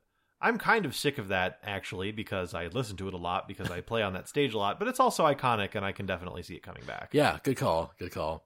I'm 0.44 0.58
kind 0.58 0.86
of 0.86 0.94
sick 0.94 1.18
of 1.18 1.30
that, 1.30 1.60
actually, 1.64 2.12
because 2.12 2.54
I 2.54 2.68
listen 2.68 2.98
to 2.98 3.08
it 3.08 3.14
a 3.14 3.18
lot, 3.18 3.48
because 3.48 3.72
I 3.72 3.80
play 3.80 4.04
on 4.04 4.12
that 4.14 4.28
stage 4.28 4.54
a 4.54 4.58
lot, 4.58 4.78
but 4.78 4.89
it's 4.89 5.00
also 5.00 5.24
iconic, 5.24 5.74
and 5.74 5.86
I 5.86 5.94
can 5.94 6.06
definitely 6.06 6.44
see 6.44 6.56
it 6.56 6.64
coming 6.64 6.84
back. 6.86 7.10
Yeah, 7.14 7.39
good 7.44 7.56
call. 7.56 7.94
Good 7.98 8.12
call. 8.12 8.46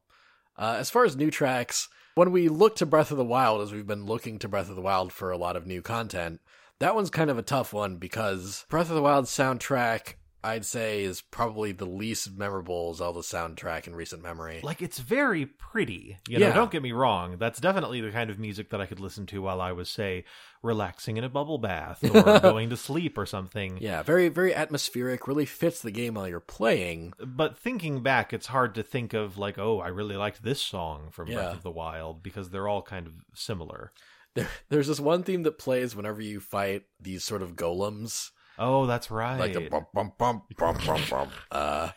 Uh, 0.55 0.77
as 0.77 0.91
far 0.91 1.05
as 1.05 1.15
new 1.15 1.31
tracks, 1.31 1.89
when 2.13 2.31
we 2.31 2.49
look 2.49 2.75
to 2.77 2.85
Breath 2.85 3.09
of 3.09 3.17
the 3.17 3.25
Wild, 3.25 3.61
as 3.61 3.73
we've 3.73 3.87
been 3.87 4.05
looking 4.05 4.37
to 4.39 4.47
Breath 4.47 4.69
of 4.69 4.75
the 4.75 4.81
Wild 4.81 5.11
for 5.11 5.31
a 5.31 5.37
lot 5.37 5.55
of 5.55 5.65
new 5.65 5.81
content, 5.81 6.39
that 6.79 6.93
one's 6.93 7.09
kind 7.09 7.31
of 7.31 7.39
a 7.39 7.43
tough 7.43 7.73
one 7.73 7.97
because 7.97 8.65
Breath 8.69 8.89
of 8.89 8.95
the 8.95 9.01
Wild 9.01 9.25
soundtrack, 9.25 10.13
I'd 10.47 10.65
say, 10.65 11.03
is 11.03 11.21
probably 11.21 11.71
the 11.71 11.85
least 11.85 12.35
memorable 12.37 12.93
Zelda 12.93 13.19
soundtrack 13.19 13.87
in 13.87 13.95
recent 13.95 14.23
memory. 14.23 14.59
Like, 14.63 14.81
it's 14.81 14.99
very 14.99 15.45
pretty. 15.45 16.17
You 16.27 16.39
know, 16.39 16.47
Yeah. 16.47 16.53
don't 16.53 16.71
get 16.71 16.81
me 16.81 16.91
wrong. 16.91 17.37
That's 17.37 17.59
definitely 17.59 18.01
the 18.01 18.11
kind 18.11 18.29
of 18.29 18.39
music 18.39 18.69
that 18.69 18.81
I 18.81 18.85
could 18.85 18.99
listen 18.99 19.25
to 19.27 19.41
while 19.41 19.61
I 19.61 19.71
was, 19.71 19.89
say, 19.89 20.23
relaxing 20.63 21.17
in 21.17 21.23
a 21.23 21.29
bubble 21.29 21.57
bath 21.57 22.03
or 22.03 22.39
going 22.39 22.69
to 22.69 22.77
sleep 22.77 23.17
or 23.17 23.25
something. 23.25 23.77
yeah, 23.81 24.01
very, 24.03 24.27
very 24.29 24.53
atmospheric, 24.55 25.27
really 25.27 25.45
fits 25.45 25.81
the 25.81 25.91
game 25.91 26.15
while 26.15 26.27
you're 26.27 26.39
playing. 26.39 27.13
But 27.19 27.57
thinking 27.57 28.01
back, 28.01 28.33
it's 28.33 28.47
hard 28.47 28.75
to 28.75 28.83
think 28.83 29.13
of, 29.13 29.37
like, 29.37 29.57
oh, 29.59 29.79
I 29.79 29.87
really 29.89 30.15
liked 30.17 30.43
this 30.43 30.61
song 30.61 31.09
from 31.11 31.27
Yeah. 31.27 31.35
Breath 31.35 31.55
of 31.57 31.63
the 31.63 31.71
Wild 31.71 32.23
because 32.23 32.49
they're 32.49 32.67
all 32.67 32.81
kind 32.81 33.07
of 33.07 33.13
similar. 33.35 33.91
There, 34.33 34.47
there's 34.69 34.87
this 34.87 34.99
one 34.99 35.23
theme 35.23 35.43
that 35.43 35.57
plays 35.57 35.95
whenever 35.95 36.21
you 36.21 36.39
fight 36.39 36.83
these 36.99 37.23
sort 37.23 37.41
of 37.41 37.55
golems. 37.55 38.31
Oh, 38.59 38.85
that's 38.85 39.11
right. 39.11 39.39
like 39.39 39.53
the 39.53 39.69
bump 39.69 39.87
bump 39.93 40.17
bump 40.17 40.43
bump 40.57 40.85
bump 40.85 41.09
bump. 41.09 41.31
Uh, 41.51 41.89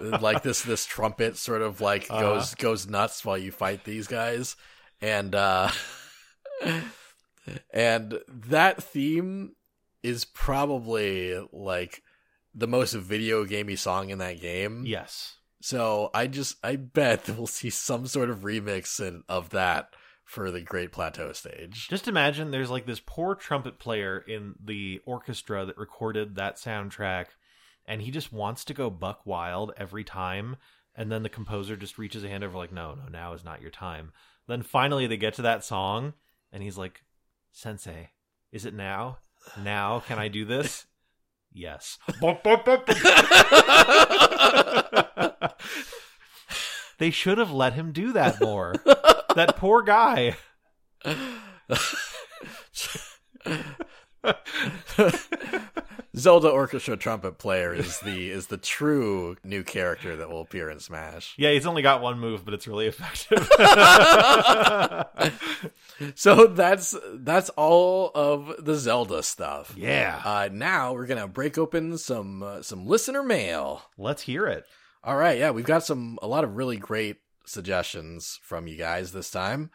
like 0.20 0.42
this 0.42 0.62
this 0.62 0.84
trumpet 0.86 1.36
sort 1.36 1.62
of 1.62 1.80
like 1.80 2.06
Uh-huh. 2.10 2.20
goes 2.20 2.54
goes 2.54 2.86
nuts 2.86 3.24
while 3.24 3.36
you 3.38 3.52
fight 3.52 3.84
these 3.84 4.06
guys 4.06 4.56
and 5.00 5.34
uh 5.34 5.70
and 7.72 8.18
that 8.28 8.82
theme 8.82 9.54
is 10.02 10.24
probably 10.24 11.38
like 11.52 12.02
the 12.54 12.66
most 12.66 12.92
video 12.94 13.44
gamey 13.44 13.76
song 13.76 14.10
in 14.10 14.18
that 14.18 14.40
game 14.40 14.84
yes. 14.86 15.36
so 15.60 16.10
i 16.14 16.26
just 16.26 16.56
i 16.64 16.76
bet 16.76 17.24
that 17.24 17.36
we'll 17.38 17.46
see 17.46 17.70
some 17.70 18.06
sort 18.06 18.30
of 18.30 18.40
remix 18.40 19.00
in, 19.06 19.22
of 19.28 19.50
that 19.50 19.90
for 20.28 20.50
the 20.50 20.60
great 20.60 20.92
plateau 20.92 21.32
stage 21.32 21.88
Just 21.88 22.06
imagine 22.06 22.50
there's 22.50 22.68
like 22.68 22.84
this 22.84 23.00
poor 23.04 23.34
trumpet 23.34 23.78
player 23.78 24.22
in 24.28 24.56
the 24.62 25.00
orchestra 25.06 25.64
that 25.64 25.78
recorded 25.78 26.36
that 26.36 26.56
soundtrack, 26.56 27.28
and 27.86 28.02
he 28.02 28.10
just 28.10 28.30
wants 28.30 28.62
to 28.66 28.74
go 28.74 28.90
buck 28.90 29.22
wild 29.24 29.72
every 29.78 30.04
time. 30.04 30.56
And 30.94 31.10
then 31.10 31.22
the 31.22 31.30
composer 31.30 31.76
just 31.76 31.96
reaches 31.96 32.24
a 32.24 32.28
hand 32.28 32.44
over, 32.44 32.58
like, 32.58 32.72
no, 32.72 32.94
no, 32.94 33.08
now 33.08 33.32
is 33.32 33.44
not 33.44 33.62
your 33.62 33.70
time. 33.70 34.12
Then 34.48 34.62
finally 34.62 35.06
they 35.06 35.16
get 35.16 35.32
to 35.34 35.42
that 35.42 35.64
song, 35.64 36.12
and 36.52 36.62
he's 36.62 36.76
like, 36.76 37.04
Sensei, 37.50 38.10
is 38.52 38.66
it 38.66 38.74
now? 38.74 39.18
Now 39.62 40.00
can 40.00 40.18
I 40.18 40.28
do 40.28 40.44
this? 40.44 40.86
yes. 41.52 41.96
they 46.98 47.10
should 47.10 47.38
have 47.38 47.50
let 47.50 47.72
him 47.72 47.92
do 47.92 48.12
that 48.12 48.42
more. 48.42 48.74
That 49.38 49.56
poor 49.56 49.82
guy. 49.82 50.36
Zelda 56.16 56.48
orchestra 56.48 56.96
trumpet 56.96 57.38
player 57.38 57.72
is 57.72 58.00
the 58.00 58.30
is 58.30 58.48
the 58.48 58.56
true 58.56 59.36
new 59.44 59.62
character 59.62 60.16
that 60.16 60.28
will 60.28 60.40
appear 60.40 60.68
in 60.70 60.80
Smash. 60.80 61.34
Yeah, 61.38 61.52
he's 61.52 61.66
only 61.66 61.82
got 61.82 62.02
one 62.02 62.18
move, 62.18 62.44
but 62.44 62.54
it's 62.54 62.66
really 62.66 62.86
effective. 62.86 63.48
So 66.14 66.46
that's 66.46 66.94
that's 67.14 67.50
all 67.50 68.12
of 68.14 68.64
the 68.64 68.76
Zelda 68.76 69.20
stuff. 69.24 69.74
yeah. 69.76 70.20
Uh, 70.24 70.48
now 70.52 70.92
we're 70.92 71.06
gonna 71.06 71.26
break 71.26 71.58
open 71.58 71.98
some 71.98 72.40
uh, 72.42 72.62
some 72.62 72.86
listener 72.86 73.24
mail. 73.24 73.82
Let's 73.98 74.22
hear 74.22 74.46
it. 74.46 74.64
All 75.02 75.16
right, 75.16 75.38
yeah, 75.38 75.50
we've 75.50 75.64
got 75.64 75.84
some 75.84 76.16
a 76.22 76.28
lot 76.28 76.44
of 76.44 76.56
really 76.56 76.76
great 76.76 77.16
suggestions 77.48 78.38
from 78.42 78.66
you 78.66 78.76
guys 78.76 79.12
this 79.12 79.30
time. 79.30 79.70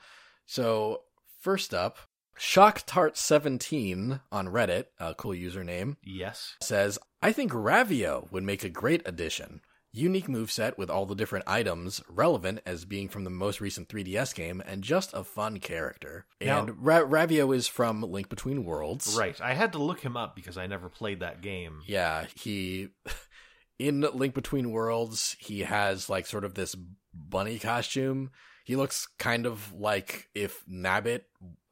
So 0.45 1.01
first 1.41 1.73
up, 1.73 1.97
ShockTart17 2.39 4.21
on 4.31 4.47
Reddit, 4.47 4.85
a 4.99 5.13
cool 5.15 5.31
username, 5.31 5.97
Yes. 6.03 6.55
says, 6.61 6.99
I 7.21 7.31
think 7.31 7.51
Ravio 7.51 8.31
would 8.31 8.43
make 8.43 8.63
a 8.63 8.69
great 8.69 9.01
addition. 9.05 9.61
Unique 9.95 10.25
moveset 10.27 10.75
with 10.75 10.89
all 10.89 11.05
the 11.05 11.13
different 11.13 11.45
items, 11.47 12.01
relevant 12.09 12.61
as 12.65 12.83
being 12.83 13.07
from 13.07 13.23
the 13.25 13.29
most 13.29 13.61
recent 13.61 13.87
3DS 13.89 14.33
game, 14.33 14.61
and 14.65 14.83
just 14.83 15.13
a 15.13 15.23
fun 15.23 15.59
character. 15.59 16.25
Now- 16.41 16.61
and 16.61 16.83
Ra- 16.83 17.01
Ravio 17.05 17.55
is 17.55 17.67
from 17.67 18.01
Link 18.01 18.27
Between 18.27 18.65
Worlds. 18.65 19.15
Right. 19.17 19.39
I 19.39 19.53
had 19.53 19.71
to 19.73 19.77
look 19.77 19.99
him 19.99 20.17
up 20.17 20.35
because 20.35 20.57
I 20.57 20.65
never 20.65 20.89
played 20.89 21.19
that 21.19 21.41
game. 21.41 21.81
Yeah, 21.85 22.25
he. 22.35 22.89
In 23.79 24.01
Link 24.01 24.33
Between 24.35 24.71
Worlds, 24.71 25.35
he 25.39 25.61
has 25.61 26.07
like 26.09 26.25
sort 26.27 26.45
of 26.45 26.53
this 26.53 26.75
bunny 27.13 27.59
costume. 27.59 28.31
He 28.65 28.77
looks 28.77 29.07
kind 29.19 29.45
of 29.45 29.73
like 29.73 30.29
if 30.33 30.63
Nabbit 30.67 31.23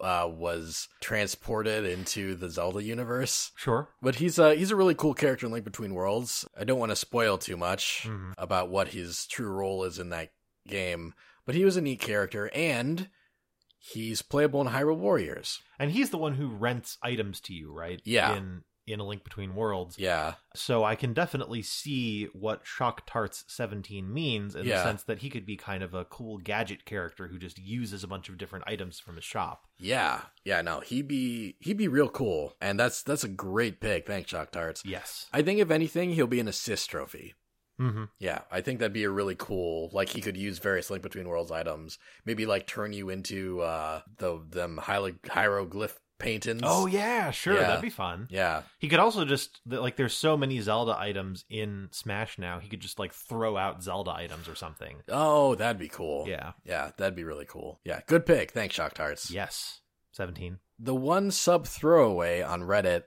uh, 0.02 0.28
was 0.30 0.90
transported 1.00 1.86
into 1.86 2.36
the 2.36 2.50
Zelda 2.50 2.84
universe. 2.84 3.52
Sure. 3.56 3.88
But 4.02 4.16
he's 4.16 4.38
a 4.38 4.56
he's 4.56 4.72
a 4.72 4.76
really 4.76 4.96
cool 4.96 5.14
character 5.14 5.46
in 5.46 5.54
Link 5.54 5.64
Between 5.64 5.94
Worlds. 5.94 6.46
I 6.60 6.66
don't 6.66 6.80
want 6.80 6.92
to 6.92 6.96
spoil 6.98 7.38
too 7.38 7.56
much 7.56 8.04
Mhm. 8.10 8.34
about 8.38 8.70
what 8.70 8.90
his 8.90 9.26
true 9.28 9.50
role 9.50 9.86
is 9.86 10.00
in 10.00 10.10
that 10.10 10.34
game, 10.68 11.14
but 11.46 11.56
he 11.56 11.64
was 11.64 11.78
a 11.78 11.82
neat 11.82 12.02
character 12.02 12.50
and 12.54 13.10
he's 13.80 14.22
playable 14.22 14.60
in 14.62 14.68
Hyrule 14.68 14.98
Warriors. 14.98 15.60
And 15.80 15.92
he's 15.92 16.10
the 16.10 16.18
one 16.18 16.34
who 16.36 16.50
rents 16.50 16.98
items 17.02 17.40
to 17.42 17.54
you, 17.54 17.72
right? 17.74 18.02
Yeah. 18.04 18.36
In 18.36 18.64
in 18.92 19.00
a 19.00 19.06
link 19.06 19.24
between 19.24 19.56
worlds. 19.56 19.98
Yeah. 19.98 20.36
So 20.56 20.84
I 20.84 20.96
can 20.96 21.14
definitely 21.14 21.62
see 21.62 22.26
what 22.34 22.62
Shock 22.66 23.06
Tarts 23.06 23.44
17 23.48 24.12
means 24.14 24.56
in 24.56 24.66
Yeah. 24.66 24.78
the 24.78 24.84
sense 24.84 25.04
that 25.04 25.20
he 25.20 25.30
could 25.30 25.46
be 25.46 25.58
kind 25.58 25.82
of 25.84 25.94
a 25.94 26.06
cool 26.06 26.38
gadget 26.38 26.86
character 26.86 27.28
who 27.28 27.38
just 27.40 27.58
uses 27.60 28.04
a 28.04 28.08
bunch 28.08 28.30
of 28.30 28.38
different 28.38 28.66
items 28.68 29.00
from 29.00 29.16
his 29.16 29.26
shop. 29.26 29.66
Yeah. 29.80 30.22
Yeah, 30.44 30.62
no, 30.62 30.80
he'd 30.82 31.08
be 31.08 31.56
he'd 31.60 31.78
be 31.78 31.88
real 31.88 32.10
cool. 32.10 32.56
And 32.62 32.80
that's 32.80 33.04
that's 33.04 33.24
a 33.24 33.30
great 33.30 33.80
pick. 33.80 34.06
Thanks, 34.08 34.30
Shock 34.30 34.52
Tarts. 34.52 34.84
Yes. 34.86 35.28
I 35.34 35.42
think 35.42 35.60
if 35.60 35.72
anything, 35.72 36.12
he'll 36.14 36.28
be 36.28 36.40
an 36.40 36.48
assist 36.48 36.90
trophy. 36.90 37.34
Mm-hmm. 37.80 38.04
Yeah, 38.20 38.42
I 38.52 38.62
think 38.62 38.78
that'd 38.78 38.94
be 38.94 39.06
a 39.06 39.10
really 39.10 39.34
cool. 39.36 39.90
Like 39.92 40.10
he 40.10 40.22
could 40.22 40.38
use 40.38 40.60
various 40.60 40.92
Link 40.92 41.02
Between 41.02 41.28
Worlds 41.28 41.50
items. 41.52 41.98
Maybe 42.26 42.46
like 42.46 42.68
turn 42.68 42.94
you 42.94 43.10
into 43.10 43.62
uh 43.62 44.02
the 44.18 44.40
them 44.48 44.78
hieroglyph 45.28 46.00
paintings. 46.22 46.62
Oh 46.64 46.86
yeah, 46.86 47.32
sure, 47.32 47.56
Yeah. 47.56 47.62
that'd 47.68 47.82
be 47.82 47.90
fun. 47.90 48.28
yeah, 48.30 48.62
He 48.80 48.88
could 48.88 49.00
also 49.00 49.26
just 49.26 49.60
like 49.66 49.96
there's 49.96 50.14
so 50.14 50.38
many 50.38 50.60
Zelda 50.62 50.96
items 50.98 51.44
in 51.50 51.90
Smash 51.92 52.38
now. 52.38 52.60
He 52.60 52.70
could 52.70 52.80
just 52.80 53.00
like 53.00 53.14
throw 53.14 53.58
out 53.58 53.84
Zelda 53.84 54.12
items 54.12 54.48
or 54.48 54.56
something. 54.56 54.98
Oh, 55.10 55.56
that'd 55.56 55.80
be 55.80 55.90
cool. 55.90 56.26
Yeah. 56.28 56.52
Yeah, 56.64 56.92
that'd 56.98 57.16
be 57.16 57.24
really 57.24 57.46
cool. 57.46 57.80
Yeah, 57.84 58.02
good 58.08 58.26
pick. 58.26 58.52
Thanks, 58.52 58.76
Shock 58.76 58.94
Tarts. 58.94 59.30
Yes. 59.32 59.82
17. 60.14 60.60
The 60.80 60.96
one 60.96 61.32
sub 61.32 61.68
throwaway 61.68 62.42
on 62.42 62.62
Reddit 62.62 63.04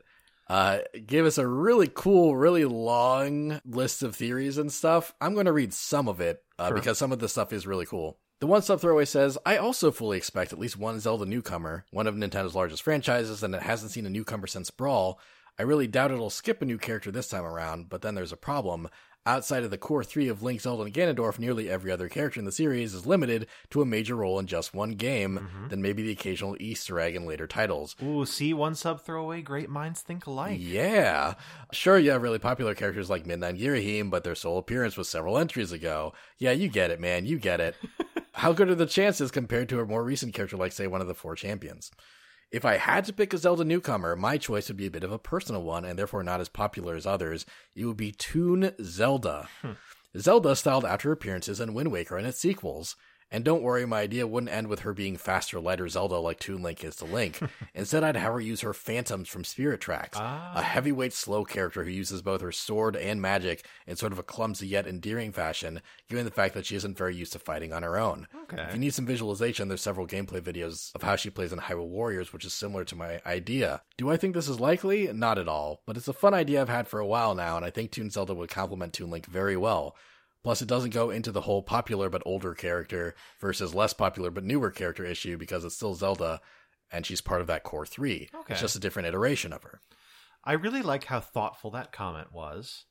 uh, 0.48 0.78
gave 1.06 1.24
us 1.24 1.38
a 1.38 1.46
really 1.46 1.90
cool, 1.92 2.36
really 2.36 2.64
long 2.64 3.60
list 3.64 4.02
of 4.02 4.14
theories 4.14 4.58
and 4.58 4.70
stuff. 4.72 5.14
I'm 5.20 5.34
going 5.34 5.46
to 5.46 5.52
read 5.52 5.72
some 5.72 6.06
of 6.08 6.20
it 6.20 6.42
uh, 6.58 6.68
Sure. 6.68 6.74
because 6.76 6.98
some 6.98 7.12
of 7.12 7.18
the 7.18 7.28
stuff 7.28 7.52
is 7.52 7.66
really 7.66 7.86
cool. 7.86 8.18
The 8.44 8.48
one 8.48 8.60
sub 8.60 8.78
throwaway 8.82 9.06
says, 9.06 9.38
I 9.46 9.56
also 9.56 9.90
fully 9.90 10.18
expect 10.18 10.52
at 10.52 10.58
least 10.58 10.76
one 10.76 11.00
Zelda 11.00 11.24
newcomer, 11.24 11.86
one 11.90 12.06
of 12.06 12.14
Nintendo's 12.14 12.54
largest 12.54 12.82
franchises, 12.82 13.42
and 13.42 13.54
it 13.54 13.62
hasn't 13.62 13.92
seen 13.92 14.04
a 14.04 14.10
newcomer 14.10 14.46
since 14.46 14.70
Brawl. 14.70 15.18
I 15.58 15.62
really 15.62 15.86
doubt 15.86 16.10
it'll 16.10 16.28
skip 16.28 16.60
a 16.60 16.66
new 16.66 16.76
character 16.76 17.10
this 17.10 17.26
time 17.30 17.44
around, 17.46 17.88
but 17.88 18.02
then 18.02 18.14
there's 18.14 18.32
a 18.32 18.36
problem. 18.36 18.90
Outside 19.24 19.62
of 19.64 19.70
the 19.70 19.78
core 19.78 20.04
three 20.04 20.28
of 20.28 20.42
Link, 20.42 20.60
Zelda, 20.60 20.82
and 20.82 20.92
Ganondorf, 20.92 21.38
nearly 21.38 21.70
every 21.70 21.90
other 21.90 22.10
character 22.10 22.38
in 22.38 22.44
the 22.44 22.52
series 22.52 22.92
is 22.92 23.06
limited 23.06 23.46
to 23.70 23.80
a 23.80 23.86
major 23.86 24.14
role 24.14 24.38
in 24.38 24.46
just 24.46 24.74
one 24.74 24.90
game, 24.90 25.48
Mhm. 25.64 25.70
then 25.70 25.80
maybe 25.80 26.02
the 26.02 26.12
occasional 26.12 26.54
Easter 26.60 27.00
egg 27.00 27.16
in 27.16 27.24
later 27.24 27.46
titles. 27.46 27.96
Ooh, 28.02 28.26
see 28.26 28.52
one 28.52 28.74
sub 28.74 29.00
throwaway. 29.02 29.40
Great 29.40 29.70
minds 29.70 30.02
think 30.02 30.26
alike. 30.26 30.58
Yeah. 30.60 31.32
Sure, 31.72 31.98
you 31.98 32.10
have 32.10 32.20
really 32.20 32.38
popular 32.38 32.74
characters 32.74 33.08
like 33.08 33.24
Midna 33.24 33.58
Girahim, 33.58 34.10
but 34.10 34.22
their 34.22 34.34
sole 34.34 34.58
appearance 34.58 34.98
was 34.98 35.08
several 35.08 35.38
entries 35.38 35.72
ago. 35.72 36.12
Yeah, 36.36 36.52
you 36.52 36.68
get 36.68 36.90
it, 36.90 37.00
man. 37.00 37.24
You 37.24 37.38
get 37.38 37.58
it. 37.62 37.76
How 38.34 38.52
good 38.52 38.68
are 38.68 38.74
the 38.74 38.86
chances 38.86 39.30
compared 39.30 39.68
to 39.68 39.80
a 39.80 39.86
more 39.86 40.02
recent 40.02 40.34
character 40.34 40.56
like, 40.56 40.72
say, 40.72 40.88
one 40.88 41.00
of 41.00 41.06
the 41.06 41.14
four 41.14 41.36
champions? 41.36 41.92
If 42.50 42.64
I 42.64 42.78
had 42.78 43.04
to 43.04 43.12
pick 43.12 43.32
a 43.32 43.38
Zelda 43.38 43.64
newcomer, 43.64 44.16
my 44.16 44.38
choice 44.38 44.68
would 44.68 44.76
be 44.76 44.86
a 44.86 44.90
bit 44.90 45.04
of 45.04 45.12
a 45.12 45.18
personal 45.18 45.62
one 45.62 45.84
and 45.84 45.98
therefore 45.98 46.24
not 46.24 46.40
as 46.40 46.48
popular 46.48 46.96
as 46.96 47.06
others. 47.06 47.46
It 47.76 47.84
would 47.84 47.96
be 47.96 48.12
Toon 48.12 48.72
Zelda. 48.82 49.48
Hmm. 49.62 49.72
Zelda 50.18 50.56
styled 50.56 50.84
after 50.84 51.12
appearances 51.12 51.60
in 51.60 51.74
Wind 51.74 51.92
Waker 51.92 52.16
and 52.16 52.26
its 52.26 52.40
sequels. 52.40 52.96
And 53.34 53.44
don't 53.44 53.62
worry, 53.62 53.84
my 53.84 54.00
idea 54.02 54.28
wouldn't 54.28 54.52
end 54.52 54.68
with 54.68 54.80
her 54.80 54.94
being 54.94 55.16
faster, 55.16 55.58
lighter 55.58 55.88
Zelda 55.88 56.18
like 56.18 56.38
Toon 56.38 56.62
Link 56.62 56.84
is 56.84 56.94
to 56.96 57.04
Link. 57.04 57.40
Instead, 57.74 58.04
I'd 58.04 58.14
have 58.14 58.32
her 58.34 58.40
use 58.40 58.60
her 58.60 58.72
phantoms 58.72 59.28
from 59.28 59.42
Spirit 59.42 59.80
Tracks, 59.80 60.16
Ah. 60.20 60.52
a 60.54 60.62
heavyweight, 60.62 61.12
slow 61.12 61.44
character 61.44 61.82
who 61.82 61.90
uses 61.90 62.22
both 62.22 62.40
her 62.42 62.52
sword 62.52 62.94
and 62.94 63.20
magic 63.20 63.66
in 63.88 63.96
sort 63.96 64.12
of 64.12 64.20
a 64.20 64.22
clumsy 64.22 64.68
yet 64.68 64.86
endearing 64.86 65.32
fashion, 65.32 65.82
given 66.08 66.24
the 66.24 66.30
fact 66.30 66.54
that 66.54 66.64
she 66.64 66.76
isn't 66.76 66.96
very 66.96 67.16
used 67.16 67.32
to 67.32 67.40
fighting 67.40 67.72
on 67.72 67.82
her 67.82 67.98
own. 67.98 68.28
If 68.68 68.74
you 68.74 68.78
need 68.78 68.94
some 68.94 69.04
visualization, 69.06 69.66
there's 69.66 69.82
several 69.82 70.06
gameplay 70.06 70.40
videos 70.40 70.94
of 70.94 71.02
how 71.02 71.16
she 71.16 71.28
plays 71.28 71.52
in 71.52 71.58
Hyrule 71.58 71.88
Warriors, 71.88 72.32
which 72.32 72.44
is 72.44 72.54
similar 72.54 72.84
to 72.84 72.94
my 72.94 73.20
idea. 73.26 73.82
Do 73.98 74.10
I 74.12 74.16
think 74.16 74.34
this 74.36 74.48
is 74.48 74.60
likely? 74.60 75.12
Not 75.12 75.38
at 75.38 75.48
all, 75.48 75.82
but 75.86 75.96
it's 75.96 76.06
a 76.06 76.12
fun 76.12 76.34
idea 76.34 76.60
I've 76.60 76.68
had 76.68 76.86
for 76.86 77.00
a 77.00 77.06
while 77.06 77.34
now, 77.34 77.56
and 77.56 77.64
I 77.66 77.70
think 77.70 77.90
Toon 77.90 78.10
Zelda 78.10 78.32
would 78.32 78.48
complement 78.50 78.92
Toon 78.92 79.10
Link 79.10 79.26
very 79.26 79.56
well. 79.56 79.96
Plus, 80.44 80.60
it 80.60 80.68
doesn't 80.68 80.92
go 80.92 81.10
into 81.10 81.32
the 81.32 81.40
whole 81.40 81.62
popular 81.62 82.10
but 82.10 82.22
older 82.26 82.54
character 82.54 83.14
versus 83.40 83.74
less 83.74 83.94
popular 83.94 84.30
but 84.30 84.44
newer 84.44 84.70
character 84.70 85.04
issue 85.04 85.38
because 85.38 85.64
it's 85.64 85.74
still 85.74 85.94
Zelda, 85.94 86.40
and 86.92 87.04
she's 87.04 87.22
part 87.22 87.40
of 87.40 87.46
that 87.46 87.64
core 87.64 87.86
three. 87.86 88.28
Okay. 88.32 88.52
It's 88.52 88.60
just 88.60 88.76
a 88.76 88.80
different 88.80 89.08
iteration 89.08 89.54
of 89.54 89.62
her. 89.62 89.80
I 90.44 90.52
really 90.52 90.82
like 90.82 91.04
how 91.04 91.20
thoughtful 91.20 91.70
that 91.70 91.92
comment 91.92 92.30
was. 92.30 92.84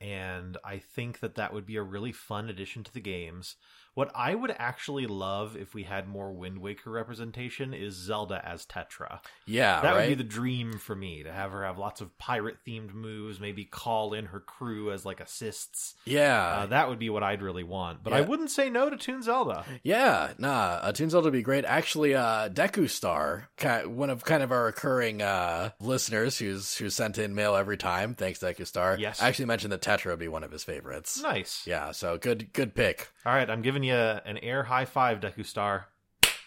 And 0.00 0.56
I 0.64 0.78
think 0.78 1.20
that 1.20 1.34
that 1.34 1.52
would 1.52 1.66
be 1.66 1.76
a 1.76 1.82
really 1.82 2.12
fun 2.12 2.48
addition 2.48 2.84
to 2.84 2.92
the 2.92 3.00
games. 3.00 3.56
What 4.00 4.12
I 4.14 4.34
would 4.34 4.56
actually 4.58 5.06
love 5.06 5.58
if 5.58 5.74
we 5.74 5.82
had 5.82 6.08
more 6.08 6.32
Wind 6.32 6.56
Waker 6.56 6.90
representation 6.90 7.74
is 7.74 7.92
Zelda 7.94 8.40
as 8.42 8.64
Tetra. 8.64 9.20
Yeah, 9.44 9.82
that 9.82 9.92
right. 9.94 10.08
would 10.08 10.16
be 10.16 10.22
the 10.22 10.26
dream 10.26 10.78
for 10.78 10.96
me 10.96 11.22
to 11.24 11.30
have 11.30 11.50
her 11.52 11.66
have 11.66 11.76
lots 11.76 12.00
of 12.00 12.16
pirate 12.16 12.56
themed 12.66 12.94
moves, 12.94 13.38
maybe 13.40 13.66
call 13.66 14.14
in 14.14 14.24
her 14.24 14.40
crew 14.40 14.90
as 14.90 15.04
like 15.04 15.20
assists. 15.20 15.96
yeah, 16.06 16.60
Uh, 16.62 16.66
that 16.68 16.88
would 16.88 16.98
be 16.98 17.10
what 17.10 17.22
I'd 17.22 17.42
really 17.42 17.62
want. 17.62 18.02
But 18.02 18.14
I 18.14 18.22
wouldn't 18.22 18.50
say 18.50 18.70
no 18.70 18.88
to 18.88 18.96
Toon 18.96 19.20
Zelda. 19.22 19.66
yeah. 19.82 20.32
Nah, 20.38 20.78
uh, 20.80 20.92
Toon 20.92 21.10
Zelda 21.10 21.26
would 21.26 21.34
be 21.34 21.42
great. 21.42 21.66
Actually, 21.66 22.14
uh, 22.14 22.48
Deku 22.48 22.88
Star, 22.88 23.50
one 23.84 24.08
of 24.08 24.24
kind 24.24 24.42
of 24.42 24.50
our 24.50 24.64
recurring 24.64 25.20
uh 25.20 25.72
listeners 25.78 26.38
who's 26.38 26.74
who's 26.78 26.94
sent 26.94 27.18
in 27.18 27.34
mail 27.34 27.54
every 27.54 27.76
time. 27.76 28.14
Thanks, 28.14 28.38
Deku 28.38 28.66
Star. 28.66 28.96
Yes. 28.98 29.20
I 29.20 29.28
actually 29.28 29.44
mentioned 29.44 29.74
that 29.74 29.82
Tetra 29.82 30.12
would 30.12 30.18
be 30.18 30.28
one 30.28 30.42
of 30.42 30.50
his 30.52 30.64
favorites. 30.64 31.20
Nice. 31.22 31.66
Yeah, 31.66 31.92
so 31.92 32.16
good, 32.16 32.54
good 32.54 32.74
pick. 32.74 33.10
All 33.26 33.34
right, 33.34 33.50
I'm 33.50 33.60
giving 33.60 33.82
you 33.82 33.94
an 33.94 34.38
air 34.38 34.62
high 34.62 34.86
five, 34.86 35.20
Deku 35.20 35.44
Star. 35.44 35.88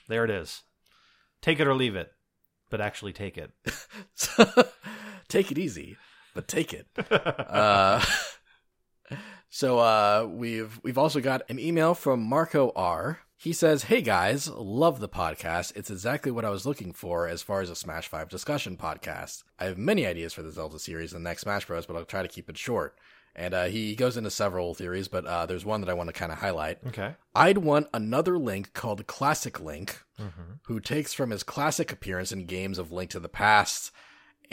There 0.08 0.26
it 0.26 0.32
is. 0.32 0.64
Take 1.40 1.60
it 1.60 1.68
or 1.68 1.76
leave 1.76 1.95
it, 1.95 2.12
but 2.72 2.82
actually 2.82 3.14
take 3.14 3.38
it. 3.38 3.52
take 5.28 5.52
it 5.52 5.60
easy, 5.60 5.98
but 6.34 6.48
take 6.48 6.74
it. 6.74 6.88
uh, 7.12 8.04
so 9.50 9.78
uh, 9.78 10.28
we've 10.32 10.80
we've 10.84 10.98
also 10.98 11.20
got 11.20 11.44
an 11.48 11.60
email 11.60 11.94
from 11.94 12.24
Marco 12.24 12.72
R. 12.76 13.20
He 13.38 13.54
says, 13.54 13.84
"Hey 13.84 14.02
guys, 14.02 14.50
love 14.50 15.00
the 15.00 15.10
podcast. 15.10 15.76
It's 15.76 15.91
exactly 15.91 16.32
what 16.32 16.45
I 16.45 16.50
was 16.50 16.66
looking 16.66 16.91
for 16.91 17.28
as 17.28 17.44
far 17.44 17.62
as 17.62 17.70
a 17.70 17.76
Smash 17.76 18.08
Five 18.08 18.30
discussion 18.30 18.78
podcast. 18.78 19.44
I 19.60 19.66
have 19.66 19.78
many 19.78 20.08
ideas 20.08 20.34
for 20.34 20.41
the 20.41 20.52
Zelda 20.52 20.80
series 20.80 21.14
and 21.14 21.24
the 21.24 21.30
next 21.30 21.44
Smash 21.44 21.68
Bros, 21.68 21.86
but 21.86 21.95
I'll 21.95 22.06
try 22.06 22.24
to 22.24 22.28
keep 22.28 22.50
it 22.50 22.58
short." 22.58 22.95
And 23.35 23.53
uh, 23.53 23.65
he 23.65 23.95
goes 23.95 24.15
into 24.15 24.30
several 24.30 24.73
theories, 24.76 25.07
but 25.07 25.26
uh, 25.26 25.45
there's 25.47 25.65
one 25.65 25.81
that 25.81 25.89
I 25.89 25.93
want 25.93 26.07
to 26.10 26.14
kind 26.14 26.31
of 26.31 26.38
highlight. 26.38 26.77
Okay. 26.88 27.15
I'd 27.34 27.57
want 27.57 27.88
another 27.93 28.38
Link 28.38 28.73
called 28.73 29.07
Classic 29.07 29.60
Link, 29.60 30.01
Mm-hmm. 30.22 30.53
who 30.68 30.80
takes 30.80 31.11
from 31.14 31.31
his 31.31 31.41
classic 31.41 31.91
appearance 31.91 32.31
in 32.31 32.45
games 32.45 32.77
of 32.77 32.91
Link 32.91 33.10
to 33.10 33.19
the 33.19 33.27
Past. 33.30 33.91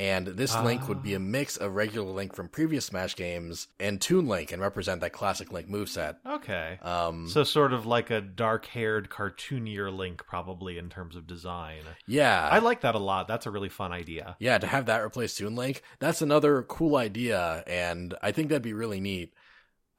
And 0.00 0.26
this 0.28 0.56
Link 0.56 0.88
would 0.88 1.02
be 1.02 1.12
a 1.12 1.18
mix 1.20 1.58
of 1.58 1.74
regular 1.74 2.10
Link 2.10 2.34
from 2.34 2.48
previous 2.48 2.86
Smash 2.86 3.14
games 3.16 3.68
and 3.78 4.00
Toon 4.00 4.26
Link 4.26 4.50
and 4.50 4.62
represent 4.62 5.02
that 5.02 5.12
classic 5.12 5.52
Link 5.52 5.68
moveset. 5.68 6.16
Okay. 6.26 6.78
Um, 6.80 7.28
So 7.28 7.44
sort 7.44 7.74
of 7.74 7.84
like 7.84 8.08
a 8.08 8.22
dark-haired, 8.22 9.10
cartoonier 9.10 9.94
Link, 9.94 10.24
probably 10.26 10.78
in 10.78 10.88
terms 10.88 11.16
of 11.16 11.26
design. 11.26 11.82
yeah. 12.06 12.48
I 12.50 12.60
like 12.60 12.80
that 12.80 12.94
a 12.94 12.98
lot. 12.98 13.28
That's 13.28 13.44
a 13.44 13.50
really 13.50 13.68
fun 13.68 13.92
idea. 13.92 14.36
yeah, 14.38 14.56
to 14.56 14.66
have 14.66 14.86
that 14.86 15.02
replace 15.02 15.34
Toon 15.36 15.54
Link, 15.54 15.82
that's 15.98 16.22
another 16.22 16.62
cool 16.62 16.96
idea, 16.96 17.62
and 17.66 18.14
I 18.22 18.32
think 18.32 18.48
that'd 18.48 18.62
be 18.62 18.72
really 18.72 19.00
neat. 19.00 19.34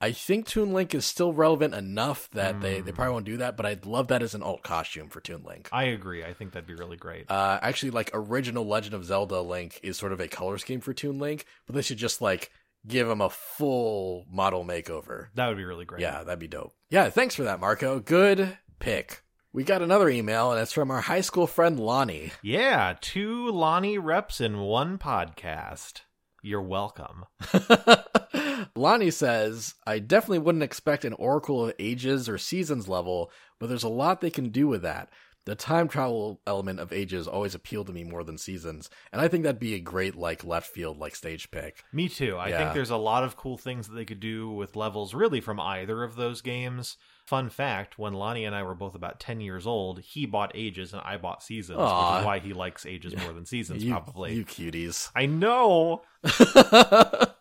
I 0.02 0.12
think 0.12 0.48
Toon 0.48 0.74
Link 0.74 0.96
is 0.96 1.06
still 1.06 1.32
relevant 1.32 1.74
enough 1.76 2.30
that 2.32 2.60
they, 2.60 2.82
they 2.82 2.92
probably 2.92 3.14
won't 3.14 3.26
do 3.26 3.38
that, 3.38 3.56
but 3.56 3.66
I'd 3.66 3.86
love 3.86 4.08
that 4.08 4.24
as 4.24 4.34
an 4.34 4.42
alt 4.44 4.64
costume 4.64 5.10
for 5.10 5.22
Toon 5.22 5.44
Link. 5.44 5.70
I 5.72 5.84
agree. 5.84 6.24
I 6.24 6.34
think 6.34 6.54
that'd 6.54 6.68
be 6.68 6.74
really 6.74 6.98
great. 6.98 7.30
Uh, 7.30 7.60
actually, 7.62 7.92
like 7.92 8.10
original 8.14 8.66
Legend 8.66 8.96
of 8.96 9.06
Zelda 9.06 9.42
Link 9.42 9.80
is 9.84 9.98
sort 9.98 10.12
of 10.12 10.20
a 10.20 10.28
color 10.28 10.58
scheme 10.58 10.82
for 10.82 10.94
Toon 10.94 11.20
Link, 11.20 11.46
but 11.68 11.76
they 11.76 11.82
should 11.82 11.98
just 11.98 12.22
like 12.22 12.52
give 12.88 13.08
him 13.08 13.22
a 13.22 13.30
full 13.30 14.26
model 14.32 14.66
makeover. 14.66 15.28
that 15.36 15.48
would 15.48 15.58
be 15.58 15.66
really 15.66 15.86
great. 15.86 16.02
Yeah, 16.02 16.24
that'd 16.24 16.40
be 16.40 16.48
dope. 16.48 16.74
Yeah, 16.90 17.10
thanks 17.10 17.36
for 17.36 17.44
that, 17.44 17.60
Marco. 17.60 18.00
Good 18.00 18.58
pick. 18.80 19.22
We 19.54 19.64
got 19.66 19.82
another 19.82 20.10
email, 20.10 20.52
and 20.52 20.62
it's 20.62 20.72
from 20.72 20.90
our 20.92 21.02
high 21.02 21.22
school 21.22 21.46
friend 21.46 21.80
Lonnie. 21.80 22.32
Yeah, 22.42 22.96
two 23.02 23.52
Lonnie 23.52 23.98
reps 23.98 24.40
in 24.42 24.60
one 24.60 24.98
podcast. 24.98 26.02
You're 26.42 26.62
welcome. 26.62 27.26
Lonnie 28.76 29.12
says, 29.12 29.76
I 29.86 30.00
definitely 30.00 30.40
wouldn't 30.40 30.64
expect 30.64 31.06
an 31.06 31.14
Oracle 31.14 31.66
of 31.66 31.74
Ages 31.80 32.28
or 32.30 32.38
Seasons 32.38 32.88
level, 32.88 33.32
but 33.60 33.68
there's 33.70 33.84
a 33.84 33.90
lot 33.90 34.22
they 34.22 34.30
can 34.30 34.50
do 34.50 34.68
with 34.68 34.82
that. 34.84 35.10
The 35.46 35.56
time 35.56 35.88
travel 35.88 36.40
element 36.46 36.80
of 36.80 36.94
Ages 36.94 37.28
always 37.28 37.56
appealed 37.56 37.88
to 37.88 37.94
me 37.94 38.04
more 38.04 38.24
than 38.24 38.38
Seasons, 38.38 38.90
and 39.12 39.20
I 39.22 39.28
think 39.28 39.44
that'd 39.44 39.60
be 39.60 39.74
a 39.74 39.80
great, 39.80 40.16
like, 40.16 40.44
left 40.44 40.68
field, 40.72 41.00
like, 41.00 41.16
stage 41.16 41.50
pick. 41.50 41.84
Me 41.92 42.08
too. 42.08 42.38
I 42.38 42.50
Yeah. 42.50 42.58
think 42.60 42.74
there's 42.74 42.92
a 42.92 42.98
lot 42.98 43.24
of 43.24 43.36
cool 43.36 43.58
things 43.58 43.88
that 43.88 43.96
they 43.96 44.06
could 44.06 44.20
do 44.20 44.52
with 44.52 44.76
levels 44.76 45.14
really 45.16 45.42
from 45.42 45.60
either 45.60 46.04
of 46.04 46.16
those 46.16 46.42
games. 46.42 46.96
Fun 47.32 47.50
fact, 47.50 47.98
when 47.98 48.12
Lonnie 48.12 48.44
and 48.44 48.54
I 48.54 48.64
were 48.64 48.76
both 48.76 48.94
about 48.94 49.22
10 49.22 49.40
years 49.40 49.66
old, 49.66 50.02
he 50.02 50.26
bought 50.26 50.52
Ages 50.54 50.92
and 50.92 51.02
I 51.06 51.16
bought 51.16 51.42
Seasons, 51.42 51.78
which 51.78 51.86
is 51.88 52.26
why 52.26 52.40
he 52.40 52.52
likes 52.52 52.86
Ages 52.86 53.16
more 53.16 53.32
than 53.32 53.46
Seasons, 53.46 53.82
you, 53.82 53.92
probably. 53.92 54.34
You 54.34 54.44
cuties. 54.44 55.10
I 55.16 55.28
know. 55.28 56.02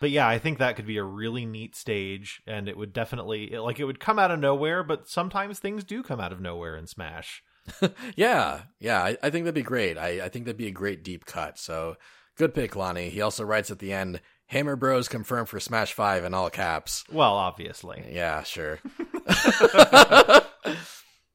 But 0.00 0.10
yeah, 0.10 0.26
I 0.26 0.38
think 0.38 0.58
that 0.58 0.76
could 0.76 0.86
be 0.86 0.96
a 0.96 1.04
really 1.04 1.44
neat 1.44 1.76
stage, 1.76 2.42
and 2.46 2.68
it 2.68 2.76
would 2.76 2.94
definitely 2.94 3.50
like 3.50 3.78
it 3.78 3.84
would 3.84 4.00
come 4.00 4.18
out 4.18 4.30
of 4.30 4.40
nowhere. 4.40 4.82
But 4.82 5.08
sometimes 5.08 5.58
things 5.58 5.84
do 5.84 6.02
come 6.02 6.20
out 6.20 6.32
of 6.32 6.40
nowhere 6.40 6.74
in 6.76 6.86
Smash. 6.86 7.42
yeah, 8.16 8.62
yeah, 8.78 9.02
I, 9.02 9.18
I 9.22 9.30
think 9.30 9.44
that'd 9.44 9.54
be 9.54 9.62
great. 9.62 9.98
I, 9.98 10.24
I 10.24 10.28
think 10.30 10.46
that'd 10.46 10.56
be 10.56 10.66
a 10.66 10.72
great 10.72 11.04
deep 11.04 11.26
cut. 11.26 11.58
So 11.58 11.96
good 12.36 12.54
pick, 12.54 12.74
Lonnie. 12.76 13.10
He 13.10 13.20
also 13.20 13.44
writes 13.44 13.70
at 13.70 13.78
the 13.78 13.92
end, 13.92 14.22
Hammer 14.50 14.74
Bros 14.74 15.06
confirmed 15.08 15.48
for 15.48 15.60
Smash 15.60 15.92
5 15.92 16.24
in 16.24 16.34
all 16.34 16.50
caps. 16.50 17.04
Well, 17.08 17.34
obviously, 17.34 18.04
Yeah, 18.10 18.42
sure. 18.42 18.80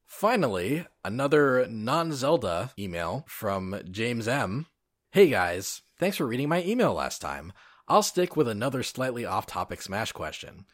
Finally, 0.05 0.85
another 1.03 1.65
non 1.69 2.11
Zelda 2.11 2.71
email 2.77 3.23
from 3.29 3.79
James 3.89 4.27
M. 4.27 4.65
Hey 5.11 5.29
guys, 5.29 5.81
thanks 5.97 6.17
for 6.17 6.25
reading 6.27 6.49
my 6.49 6.61
email 6.63 6.93
last 6.93 7.21
time. 7.21 7.53
I'll 7.87 8.03
stick 8.03 8.35
with 8.35 8.49
another 8.49 8.83
slightly 8.83 9.25
off 9.25 9.45
topic 9.45 9.81
Smash 9.81 10.11
question. 10.11 10.65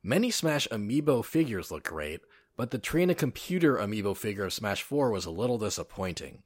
Many 0.00 0.30
Smash 0.30 0.68
amiibo 0.68 1.24
figures 1.24 1.72
look 1.72 1.82
great, 1.82 2.20
but 2.56 2.70
the 2.70 2.78
Train 2.78 3.10
a 3.10 3.14
Computer 3.16 3.74
amiibo 3.76 4.16
figure 4.16 4.44
of 4.44 4.52
Smash 4.52 4.84
4 4.84 5.10
was 5.10 5.26
a 5.26 5.32
little 5.32 5.58
disappointing. 5.58 6.44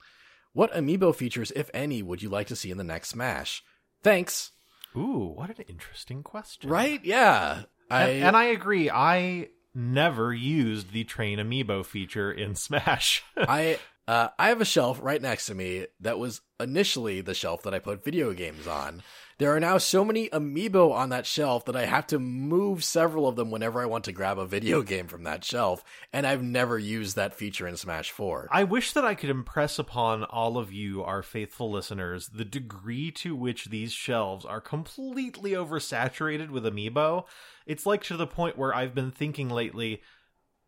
What 0.54 0.72
amiibo 0.72 1.14
features, 1.14 1.52
if 1.54 1.68
any, 1.74 2.02
would 2.02 2.22
you 2.22 2.30
like 2.30 2.46
to 2.46 2.56
see 2.56 2.70
in 2.70 2.78
the 2.78 2.84
next 2.84 3.10
Smash? 3.10 3.62
Thanks. 4.02 4.52
Ooh, 4.96 5.32
what 5.34 5.50
an 5.50 5.64
interesting 5.68 6.22
question, 6.22 6.70
Right? 6.70 7.04
Yeah. 7.04 7.62
I, 7.90 8.02
And, 8.08 8.24
and 8.24 8.36
I 8.36 8.44
agree. 8.44 8.90
I 8.90 9.48
never 9.74 10.32
used 10.32 10.92
the 10.92 11.04
Train 11.04 11.38
Amiibo 11.38 11.84
feature 11.84 12.30
in 12.32 12.54
Smash. 12.54 13.22
I 13.36 13.78
uh, 14.08 14.28
I 14.38 14.48
have 14.48 14.60
a 14.60 14.66
shelf 14.66 14.98
right 15.02 15.22
next 15.22 15.46
to 15.46 15.54
me 15.54 15.86
that 16.00 16.18
was 16.18 16.40
initially 16.58 17.20
the 17.20 17.34
shelf 17.34 17.62
that 17.62 17.74
I 17.74 17.78
put 17.78 18.04
video 18.04 18.32
games 18.32 18.66
on. 18.66 19.02
There 19.38 19.54
are 19.54 19.60
now 19.60 19.78
so 19.78 20.04
many 20.04 20.28
amiibo 20.28 20.92
on 20.92 21.08
that 21.08 21.26
shelf 21.26 21.64
that 21.64 21.74
I 21.74 21.86
have 21.86 22.06
to 22.08 22.18
move 22.18 22.84
several 22.84 23.26
of 23.26 23.36
them 23.36 23.50
whenever 23.50 23.80
I 23.80 23.86
want 23.86 24.04
to 24.04 24.12
grab 24.12 24.38
a 24.38 24.46
video 24.46 24.82
game 24.82 25.08
from 25.08 25.24
that 25.24 25.44
shelf, 25.44 25.82
and 26.12 26.26
I've 26.26 26.42
never 26.42 26.78
used 26.78 27.16
that 27.16 27.34
feature 27.34 27.66
in 27.66 27.76
Smash 27.76 28.10
4. 28.10 28.48
I 28.52 28.64
wish 28.64 28.92
that 28.92 29.04
I 29.04 29.14
could 29.14 29.30
impress 29.30 29.78
upon 29.78 30.24
all 30.24 30.58
of 30.58 30.72
you, 30.72 31.02
our 31.02 31.22
faithful 31.22 31.70
listeners, 31.70 32.28
the 32.28 32.44
degree 32.44 33.10
to 33.12 33.34
which 33.34 33.66
these 33.66 33.92
shelves 33.92 34.44
are 34.44 34.60
completely 34.60 35.52
oversaturated 35.52 36.50
with 36.50 36.64
amiibo. 36.64 37.24
It's 37.66 37.86
like 37.86 38.04
to 38.04 38.16
the 38.16 38.26
point 38.26 38.58
where 38.58 38.74
I've 38.74 38.94
been 38.94 39.10
thinking 39.10 39.48
lately 39.48 40.02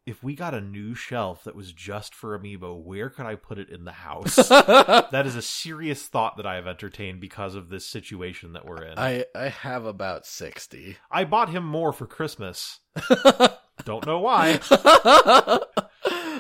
if 0.07 0.23
we 0.23 0.35
got 0.35 0.53
a 0.55 0.61
new 0.61 0.95
shelf 0.95 1.45
that 1.45 1.55
was 1.55 1.73
just 1.73 2.15
for 2.15 2.39
amiibo, 2.39 2.83
where 2.83 3.09
could 3.09 3.25
I 3.25 3.37
put 3.37 3.59
it 3.59 3.71
in 3.71 3.85
the 3.85 3.93
house? 3.93 4.37
that 4.49 5.25
is 5.25 5.35
a 5.35 5.43
serious 5.43 6.07
thought 6.07 6.37
that 6.37 6.47
I 6.47 6.57
have 6.57 6.67
entertained 6.67 7.21
because 7.21 7.55
of 7.55 7.71
this 7.71 7.87
situation 7.87 8.53
that 8.53 8.67
we're 8.67 8.83
in. 8.83 8.99
I, 8.99 9.25
I, 9.35 9.49
have 9.49 9.87
about 9.87 10.27
60. 10.27 10.97
I 11.11 11.25
bought 11.25 11.49
him 11.49 11.65
more 11.65 11.93
for 11.93 12.07
Christmas. 12.07 12.81
Don't 13.85 14.07
know 14.07 14.21
why. 14.21 14.61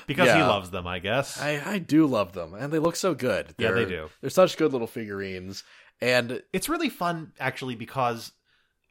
Because 0.06 0.34
he 0.34 0.42
loves 0.42 0.70
them, 0.70 0.86
I 0.86 0.98
guess. 0.98 1.40
I, 1.40 1.62
I 1.64 1.78
do 1.78 2.06
love 2.06 2.34
them, 2.34 2.52
and 2.52 2.70
they 2.70 2.78
look 2.78 2.96
so 2.96 3.14
good. 3.14 3.54
Yeah, 3.56 3.70
they 3.70 3.86
do. 3.86 4.10
They're 4.20 4.28
such 4.28 4.58
good 4.58 4.72
little 4.72 4.86
figurines. 4.86 5.64
And 6.00 6.42
it's 6.52 6.68
really 6.68 6.90
fun 6.90 7.32
actually 7.40 7.76
because 7.76 8.32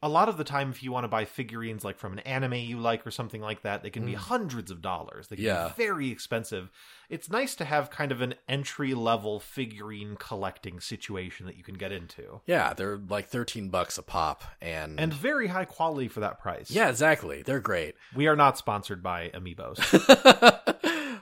a 0.04 0.08
lot 0.08 0.28
of 0.28 0.36
the 0.36 0.44
time 0.44 0.70
if 0.70 0.82
you 0.82 0.92
want 0.92 1.04
to 1.04 1.08
buy 1.08 1.24
figurines 1.24 1.82
like 1.82 1.96
from 1.98 2.12
an 2.12 2.18
anime 2.20 2.52
you 2.54 2.78
like 2.78 3.06
or 3.06 3.10
something 3.10 3.40
like 3.40 3.62
that 3.62 3.82
they 3.82 3.88
can 3.90 4.04
be 4.04 4.12
hundreds 4.14 4.70
of 4.70 4.82
dollars 4.82 5.28
they 5.28 5.36
can 5.36 5.44
Mm. 5.44 5.48
Yeah. 5.48 5.68
be 5.76 5.82
very 5.82 6.10
expensive 6.10 6.70
it's 7.08 7.30
nice 7.30 7.54
to 7.56 7.64
have 7.64 7.90
kind 7.90 8.12
of 8.12 8.20
an 8.20 8.34
entry 8.48 8.92
level 8.94 9.40
figurine 9.40 10.16
collecting 10.18 10.78
situation 10.80 11.46
that 11.46 11.56
you 11.56 11.62
can 11.64 11.74
get 11.76 11.90
into 11.92 12.40
yeah, 12.46 12.74
they're 12.74 12.98
like 13.08 13.28
13 13.28 13.68
bucks 13.70 13.96
a 13.98 14.02
pop. 14.02 14.44
And, 14.60 15.00
and 15.00 15.12
very 15.12 15.46
high 15.48 15.64
quality 15.64 16.08
for 16.08 16.20
that 16.20 16.38
price 16.40 16.70
yeah, 16.70 16.88
exactly. 16.90 17.42
They're 17.42 17.60
great. 17.60 17.94
we 18.14 18.26
are 18.26 18.36
not 18.36 18.58
sponsored 18.58 19.02
by 19.02 19.30
amiibos 19.34 19.78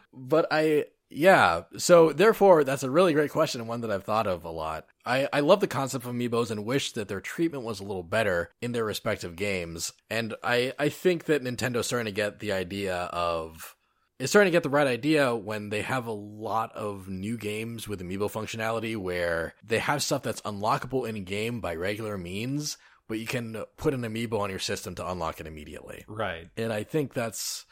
but 0.13 0.47
I, 0.51 0.87
yeah. 1.15 1.63
So 1.77 2.13
therefore, 2.13 2.65
that's 2.65 2.83
a 2.83 2.91
really 2.91 3.13
great 3.13 3.31
question 3.31 3.61
and 3.61 3.69
one 3.69 3.81
that 3.83 3.91
I've 3.91 4.05
thought 4.05 4.27
of 4.27 4.45
a 4.45 4.51
lot. 4.51 4.87
I, 5.05 5.29
I 5.33 5.41
love 5.41 5.61
the 5.61 5.67
concept 5.67 6.05
of 6.05 6.13
amiibos 6.13 6.51
and 6.51 6.65
wish 6.65 6.93
that 6.93 7.09
their 7.09 7.21
treatment 7.21 7.65
was 7.65 7.81
a 7.81 7.85
little 7.85 8.03
better 8.03 8.51
in 8.61 8.73
their 8.73 8.85
respective 8.85 9.37
games. 9.37 9.93
And 10.11 10.35
I, 10.43 10.73
I 10.79 10.89
think 10.89 11.25
that 11.25 11.43
Nintendo's 11.43 11.87
starting 11.87 12.07
to 12.07 12.13
get 12.13 12.39
the 12.39 12.53
idea 12.53 12.95
of 12.95 13.77
it's 14.19 14.31
starting 14.31 14.53
to 14.53 14.57
get 14.57 14.63
the 14.63 14.71
right 14.71 14.87
idea 14.87 15.35
when 15.35 15.71
they 15.71 15.83
have 15.83 16.07
a 16.07 16.13
lot 16.13 16.71
of 16.77 17.09
new 17.09 17.37
games 17.37 17.89
with 17.89 18.01
amiibo 18.01 18.31
functionality 18.31 18.97
where 18.97 19.55
they 19.65 19.81
have 19.81 20.03
stuff 20.03 20.23
that's 20.23 20.41
unlockable 20.43 21.09
in 21.09 21.25
game 21.25 21.61
by 21.61 21.75
regular 21.75 22.17
means, 22.17 22.79
but 23.09 23.19
you 23.19 23.27
can 23.27 23.65
put 23.77 23.95
an 23.95 24.03
amiibo 24.03 24.39
on 24.39 24.51
your 24.51 24.61
system 24.61 24.95
to 24.95 25.11
unlock 25.11 25.41
it 25.41 25.49
immediately. 25.49 26.05
right 26.07 26.49
And 26.57 26.73
I 26.73 26.85
think 26.85 27.15
that's 27.15 27.67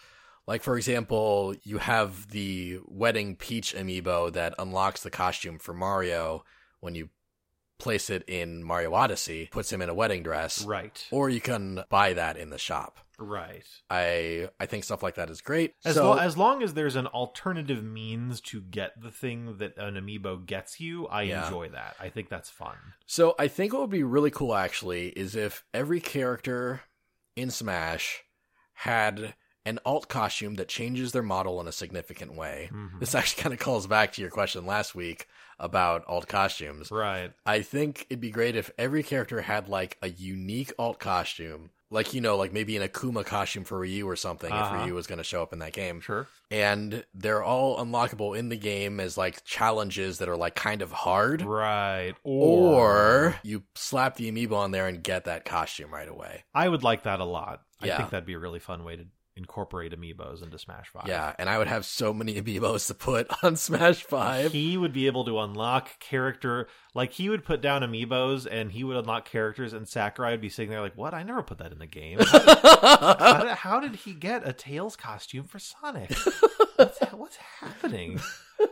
Like, 0.47 0.63
for 0.63 0.77
example, 0.77 1.55
you 1.63 1.79
have 1.79 2.31
the 2.31 2.81
Wedding 2.87 3.37
Peach 3.37 3.75
amiibo 3.75 4.33
that 4.33 4.55
unlocks 4.59 5.03
the 5.03 5.11
costume 5.11 5.59
for 5.59 5.73
Mario 5.73 6.45
when 6.81 6.95
you 6.95 7.11
place 7.79 8.11
it 8.11 8.23
in 8.29 8.63
Mario 8.63 8.93
Odyssey, 8.93 9.49
puts 9.51 9.73
him 9.73 9.81
in 9.81 9.89
a 9.89 9.95
wedding 9.95 10.23
dress. 10.23 10.65
Right. 10.65 11.03
Or 11.11 11.31
you 11.31 11.41
can 11.41 11.83
buy 11.89 12.13
that 12.13 12.37
in 12.37 12.51
the 12.51 12.59
shop. 12.59 12.99
Right. 13.19 13.65
I 13.89 14.49
I 14.59 14.67
think 14.67 14.85
stuff 14.85 15.03
like 15.03 15.15
that 15.15 15.31
is 15.31 15.41
great. 15.41 15.75
As, 15.85 15.95
so, 15.95 16.11
lo- 16.11 16.19
as 16.19 16.37
long 16.37 16.63
as 16.63 16.75
there's 16.75 16.97
an 16.97 17.07
alternative 17.07 17.83
means 17.85 18.41
to 18.43 18.61
get 18.61 19.01
the 19.01 19.11
thing 19.11 19.57
that 19.59 19.77
an 19.79 19.95
amiibo 19.95 20.45
gets 20.45 20.79
you, 20.81 21.07
I 21.07 21.23
Yeah. 21.23 21.45
enjoy 21.45 21.69
that. 21.71 21.97
I 22.01 22.09
think 22.11 22.29
that's 22.29 22.51
fun. 22.51 22.77
so 23.07 23.35
I 23.39 23.49
think 23.49 23.73
what 23.73 23.83
would 23.83 23.91
be 23.91 24.03
really 24.03 24.31
cool 24.31 24.55
actually 24.55 25.09
is 25.11 25.35
if 25.37 25.65
every 25.73 26.01
character 26.01 26.83
in 27.37 27.51
Smash 27.51 28.25
had 28.75 29.35
an 29.71 29.79
alt 29.87 30.09
costume 30.09 30.57
that 30.57 30.69
changes 30.69 31.13
their 31.13 31.23
model 31.23 31.61
in 31.61 31.67
a 31.69 31.73
significant 31.73 32.35
way. 32.35 32.69
Mhm. 32.73 33.01
This 33.01 33.15
actually 33.15 33.43
kind 33.43 33.53
of 33.55 33.61
calls 33.61 33.87
back 33.87 34.13
to 34.13 34.21
your 34.21 34.31
question 34.31 34.67
last 34.67 34.95
week 34.95 35.27
about 35.59 36.05
alt 36.07 36.27
costumes. 36.29 36.91
Right. 36.91 37.33
I 37.47 37.63
think 37.63 38.07
it'd 38.11 38.21
be 38.21 38.31
great 38.31 38.57
if 38.57 38.71
every 38.77 39.03
character 39.03 39.41
had 39.43 39.69
like 39.69 39.97
a 40.03 40.09
unique 40.09 40.73
alt 40.79 40.99
costume. 40.99 41.71
Like, 41.93 42.15
you 42.15 42.21
know, 42.21 42.37
like 42.37 42.53
maybe 42.53 42.77
an 42.77 42.89
Akuma 42.89 43.27
costume 43.27 43.65
for 43.65 43.81
Ryu 43.81 44.09
or 44.09 44.15
something 44.15 44.53
Uh-huh. 44.53 44.77
if 44.77 44.85
Ryu 44.85 44.95
was 44.95 45.09
going 45.09 45.19
to 45.19 45.25
show 45.25 45.43
up 45.43 45.53
in 45.53 45.59
that 45.59 45.73
game. 45.73 46.01
Sure. 46.01 46.29
And 46.49 47.05
they're 47.15 47.43
all 47.43 47.85
unlockable 47.85 48.39
in 48.39 48.49
the 48.49 48.57
game 48.57 49.01
as 49.01 49.19
like 49.19 49.45
challenges 49.45 50.19
that 50.19 50.29
are 50.29 50.37
like 50.37 50.55
kind 50.55 50.83
of 50.83 50.93
hard. 50.93 51.43
Right. 51.43 52.15
Or 52.23 53.35
you 53.43 53.65
slap 53.75 54.15
the 54.17 54.31
amiibo 54.31 54.53
on 54.57 54.71
there 54.71 54.87
and 54.87 55.03
get 55.03 55.25
that 55.25 55.45
costume 55.45 55.93
right 55.93 56.09
away. 56.09 56.45
I 56.55 56.69
would 56.69 56.85
like 56.85 57.03
that 57.03 57.19
a 57.19 57.25
lot. 57.25 57.63
I 57.83 57.89
think 57.97 58.11
that'd 58.11 58.27
be 58.27 58.35
a 58.35 58.39
really 58.39 58.59
fun 58.61 58.85
way 58.85 58.95
to 58.97 59.07
incorporate 59.37 59.93
amiibos 59.93 60.43
into 60.43 60.59
Smash 60.59 60.89
5. 60.89 61.05
Yeah, 61.07 61.35
and 61.39 61.49
I 61.49 61.59
would 61.59 61.67
have 61.67 61.85
so 61.85 62.13
many 62.13 62.41
amiibos 62.41 62.87
to 62.89 62.95
put 62.95 63.29
on 63.43 63.57
Smash 63.57 64.03
5. 64.05 64.53
He 64.53 64.77
would 64.77 64.93
be 64.93 65.07
able 65.07 65.25
to 65.25 65.39
unlock 65.41 65.99
character 65.99 66.69
like 66.95 67.13
he 67.13 67.29
would 67.29 67.45
put 67.45 67.61
down 67.61 67.83
amiibos 67.83 68.47
and 68.51 68.73
he 68.73 68.85
would 68.85 68.97
unlock 68.97 69.25
characters 69.29 69.73
and 69.73 69.89
Sakurai 69.89 70.33
would 70.33 70.41
be 70.41 70.49
sitting 70.49 70.71
there 70.71 70.81
like, 70.81 70.97
"What? 70.97 71.15
I 71.15 71.23
never 71.23 71.43
put 71.43 71.59
that 71.59 71.73
in 71.73 71.79
the 71.79 71.87
game. 71.87 72.19
how, 72.21 73.43
did, 73.43 73.53
how 73.53 73.81
did 73.81 73.97
he 73.97 74.13
get 74.13 74.47
a 74.47 74.53
Tails 74.53 74.97
costume 74.97 75.45
for 75.45 75.59
Sonic? 75.59 76.13
What's, 76.77 76.99
what's 77.13 77.37
happening?" 77.37 78.21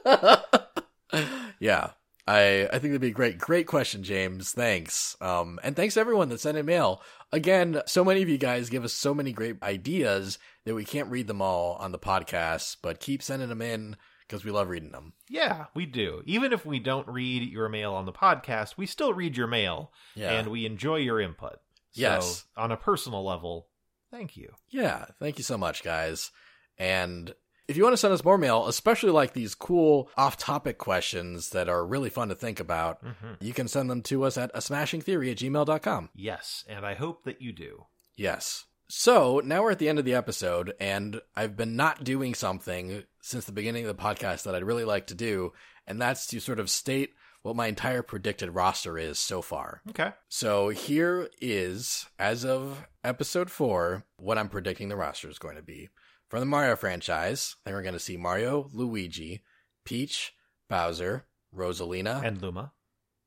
yeah. 1.60 1.90
I, 2.28 2.66
I 2.66 2.72
think 2.78 2.92
that'd 2.92 3.00
be 3.00 3.08
a 3.08 3.12
great. 3.12 3.38
Great 3.38 3.66
question, 3.66 4.02
James. 4.02 4.52
Thanks. 4.52 5.16
Um, 5.20 5.58
and 5.62 5.74
thanks 5.74 5.94
to 5.94 6.00
everyone 6.00 6.28
that 6.28 6.40
sent 6.40 6.58
in 6.58 6.66
mail. 6.66 7.00
Again, 7.32 7.80
so 7.86 8.04
many 8.04 8.22
of 8.22 8.28
you 8.28 8.38
guys 8.38 8.68
give 8.70 8.84
us 8.84 8.92
so 8.92 9.14
many 9.14 9.32
great 9.32 9.62
ideas 9.62 10.38
that 10.64 10.74
we 10.74 10.84
can't 10.84 11.10
read 11.10 11.26
them 11.26 11.40
all 11.42 11.74
on 11.76 11.92
the 11.92 11.98
podcast, 11.98 12.76
but 12.82 13.00
keep 13.00 13.22
sending 13.22 13.48
them 13.48 13.62
in 13.62 13.96
because 14.26 14.44
we 14.44 14.50
love 14.50 14.68
reading 14.68 14.92
them. 14.92 15.14
Yeah, 15.30 15.66
we 15.74 15.86
do. 15.86 16.22
Even 16.26 16.52
if 16.52 16.66
we 16.66 16.78
don't 16.78 17.08
read 17.08 17.50
your 17.50 17.68
mail 17.70 17.94
on 17.94 18.04
the 18.04 18.12
podcast, 18.12 18.76
we 18.76 18.84
still 18.84 19.14
read 19.14 19.36
your 19.36 19.46
mail 19.46 19.90
Yeah. 20.14 20.32
and 20.32 20.48
we 20.48 20.66
enjoy 20.66 20.96
your 20.96 21.18
input. 21.20 21.54
So, 21.92 22.00
Yes. 22.02 22.44
on 22.56 22.70
a 22.70 22.76
personal 22.76 23.24
level, 23.24 23.68
thank 24.10 24.36
you. 24.36 24.52
Yeah, 24.68 25.06
thank 25.18 25.38
you 25.38 25.44
so 25.44 25.56
much, 25.56 25.82
guys. 25.82 26.30
And 26.76 27.34
if 27.68 27.76
you 27.76 27.84
want 27.84 27.92
to 27.92 27.98
send 27.98 28.14
us 28.14 28.24
more 28.24 28.38
mail, 28.38 28.66
especially 28.66 29.10
like 29.10 29.34
these 29.34 29.54
cool 29.54 30.10
off-topic 30.16 30.78
questions 30.78 31.50
that 31.50 31.68
are 31.68 31.86
really 31.86 32.10
fun 32.10 32.28
to 32.30 32.34
think 32.34 32.58
about, 32.58 33.00
hmm 33.02 33.34
you 33.40 33.52
can 33.52 33.68
send 33.68 33.88
them 33.88 34.02
to 34.02 34.24
us 34.24 34.36
at 34.36 34.50
a 34.54 34.60
smashing 34.60 35.00
theory 35.00 35.30
at 35.30 35.36
gmail.com. 35.36 36.08
Yes, 36.14 36.64
and 36.68 36.84
I 36.84 36.94
hope 36.94 37.24
that 37.24 37.40
you 37.40 37.52
do. 37.52 37.84
Yes. 38.16 38.64
So 38.88 39.40
now 39.44 39.62
we're 39.62 39.72
at 39.72 39.78
the 39.78 39.88
end 39.88 39.98
of 39.98 40.06
the 40.06 40.14
episode, 40.14 40.72
and 40.80 41.20
I've 41.36 41.56
been 41.56 41.76
not 41.76 42.04
doing 42.04 42.34
something 42.34 43.04
since 43.20 43.44
the 43.44 43.52
beginning 43.52 43.86
of 43.86 43.94
the 43.94 44.02
podcast 44.02 44.44
that 44.44 44.54
I'd 44.54 44.64
really 44.64 44.84
like 44.84 45.06
to 45.08 45.14
do, 45.14 45.52
and 45.86 46.00
that's 46.00 46.26
to 46.28 46.40
sort 46.40 46.58
of 46.58 46.70
state 46.70 47.10
what 47.42 47.54
my 47.54 47.66
entire 47.66 48.02
predicted 48.02 48.50
roster 48.54 48.98
is 48.98 49.18
so 49.18 49.42
far. 49.42 49.82
Okay. 49.90 50.12
So 50.28 50.70
here 50.70 51.28
is, 51.40 52.06
as 52.18 52.44
of 52.44 52.86
episode 53.04 53.50
four, 53.50 54.04
what 54.16 54.38
I'm 54.38 54.48
predicting 54.48 54.88
the 54.88 54.96
roster 54.96 55.28
is 55.28 55.38
going 55.38 55.56
to 55.56 55.62
be. 55.62 55.90
From 56.28 56.40
the 56.40 56.46
Mario 56.46 56.76
franchise, 56.76 57.56
I 57.64 57.70
think 57.70 57.76
we're 57.76 57.82
going 57.82 57.94
to 57.94 57.98
see 57.98 58.16
Mario, 58.16 58.68
Luigi, 58.72 59.42
Peach, 59.84 60.34
Bowser, 60.68 61.26
Rosalina, 61.56 62.22
And 62.22 62.42
Luma. 62.42 62.72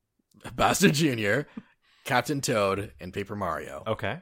Bowser 0.55 0.89
Jr., 0.89 1.41
Captain 2.05 2.41
Toad, 2.41 2.93
and 2.99 3.13
Paper 3.13 3.35
Mario. 3.35 3.83
Okay. 3.87 4.19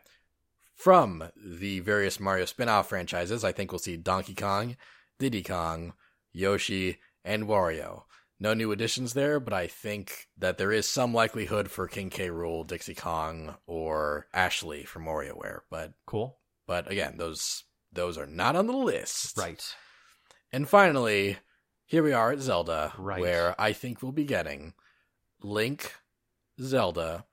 From 0.76 1.30
the 1.36 1.82
various 1.82 2.20
Mario 2.20 2.46
spin 2.46 2.70
off 2.70 2.88
franchises, 2.90 3.44
I 3.44 3.52
think 3.52 3.72
we'll 3.72 3.80
see 3.80 3.98
Donkey 3.98 4.34
Kong, 4.34 4.78
Diddy 5.18 5.44
Kong, 5.44 5.94
Yoshi, 6.32 7.00
and 7.26 7.44
Wario. 7.48 8.04
No 8.40 8.54
new 8.54 8.72
additions 8.72 9.14
there, 9.14 9.42
but 9.42 9.52
I 9.54 9.68
think 9.68 10.28
that 10.38 10.58
there 10.58 10.72
is 10.72 10.88
some 10.90 11.14
likelihood 11.14 11.70
for 11.70 11.90
King 11.90 12.10
K. 12.10 12.30
Rool, 12.30 12.66
Dixie 12.66 12.96
Kong, 12.96 13.56
or 13.68 14.28
Ashley 14.34 14.86
from 14.86 15.04
WarioWare. 15.04 15.60
But 15.70 15.92
Cool. 16.06 16.38
but 16.66 16.90
again, 16.90 17.18
those 17.18 17.66
those 17.91 18.18
are 18.18 18.28
not 18.28 18.56
on 18.56 18.68
the 18.68 18.74
list. 18.76 19.38
Right. 19.38 19.64
And 20.52 20.68
finally, 20.68 21.38
here 21.86 22.03
we 22.03 22.14
are 22.14 22.32
at 22.32 22.40
Zelda, 22.40 22.94
Right. 22.98 23.22
where 23.22 23.60
I 23.60 23.74
think 23.74 24.02
we'll 24.02 24.11
be 24.11 24.26
getting 24.26 24.74
Link, 25.41 25.95
Zelda, 26.61 27.26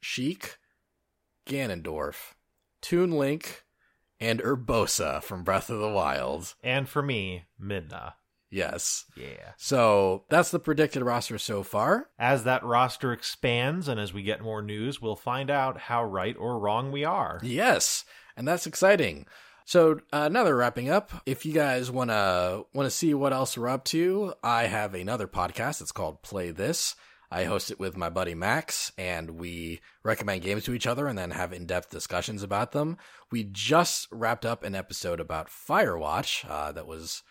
Sheik, 0.00 0.58
Ganondorf, 1.46 2.34
Toon 2.80 3.12
Link, 3.12 3.64
and 4.20 4.40
Urbosa 4.40 5.22
from 5.22 5.44
Breath 5.44 5.70
of 5.70 5.78
the 5.80 5.88
Wild. 5.88 6.54
And 6.62 6.88
for 6.88 7.02
me, 7.02 7.44
Midna. 7.60 8.14
Yes. 8.50 9.04
Yeah. 9.14 9.52
So 9.58 10.24
that's 10.30 10.50
the 10.50 10.58
predicted 10.58 11.02
roster 11.02 11.38
so 11.38 11.62
far. 11.62 12.08
As 12.18 12.44
that 12.44 12.64
roster 12.64 13.12
expands 13.12 13.88
and 13.88 14.00
as 14.00 14.12
we 14.14 14.22
get 14.22 14.40
more 14.40 14.62
news, 14.62 15.02
we'll 15.02 15.16
find 15.16 15.50
out 15.50 15.78
how 15.78 16.02
right 16.02 16.36
or 16.38 16.58
wrong 16.58 16.90
we 16.90 17.04
are. 17.04 17.40
Yes, 17.42 18.04
and 18.36 18.48
that's 18.48 18.66
exciting. 18.66 19.26
So 19.68 20.00
uh, 20.14 20.30
we're 20.32 20.56
wrapping 20.56 20.88
up, 20.88 21.10
if 21.26 21.44
you 21.44 21.52
guys 21.52 21.90
wanna 21.90 22.62
wanna 22.72 22.88
see 22.88 23.12
what 23.12 23.34
else 23.34 23.54
we're 23.54 23.68
up 23.68 23.84
to, 23.84 24.32
I 24.42 24.62
have 24.62 24.94
another 24.94 25.28
podcast. 25.28 25.82
It's 25.82 25.92
called 25.92 26.22
Play 26.22 26.52
This. 26.52 26.96
I 27.30 27.44
host 27.44 27.70
it 27.70 27.78
with 27.78 27.94
my 27.94 28.08
buddy 28.08 28.34
Max, 28.34 28.92
and 28.96 29.32
we 29.32 29.80
recommend 30.02 30.40
games 30.40 30.64
to 30.64 30.72
each 30.72 30.86
other 30.86 31.06
and 31.06 31.18
then 31.18 31.32
have 31.32 31.52
in 31.52 31.66
depth 31.66 31.90
discussions 31.90 32.42
about 32.42 32.72
them. 32.72 32.96
We 33.30 33.44
just 33.44 34.08
wrapped 34.10 34.46
up 34.46 34.64
an 34.64 34.74
episode 34.74 35.20
about 35.20 35.50
Firewatch 35.50 36.48
uh, 36.48 36.72
that 36.72 36.86
was 36.86 37.22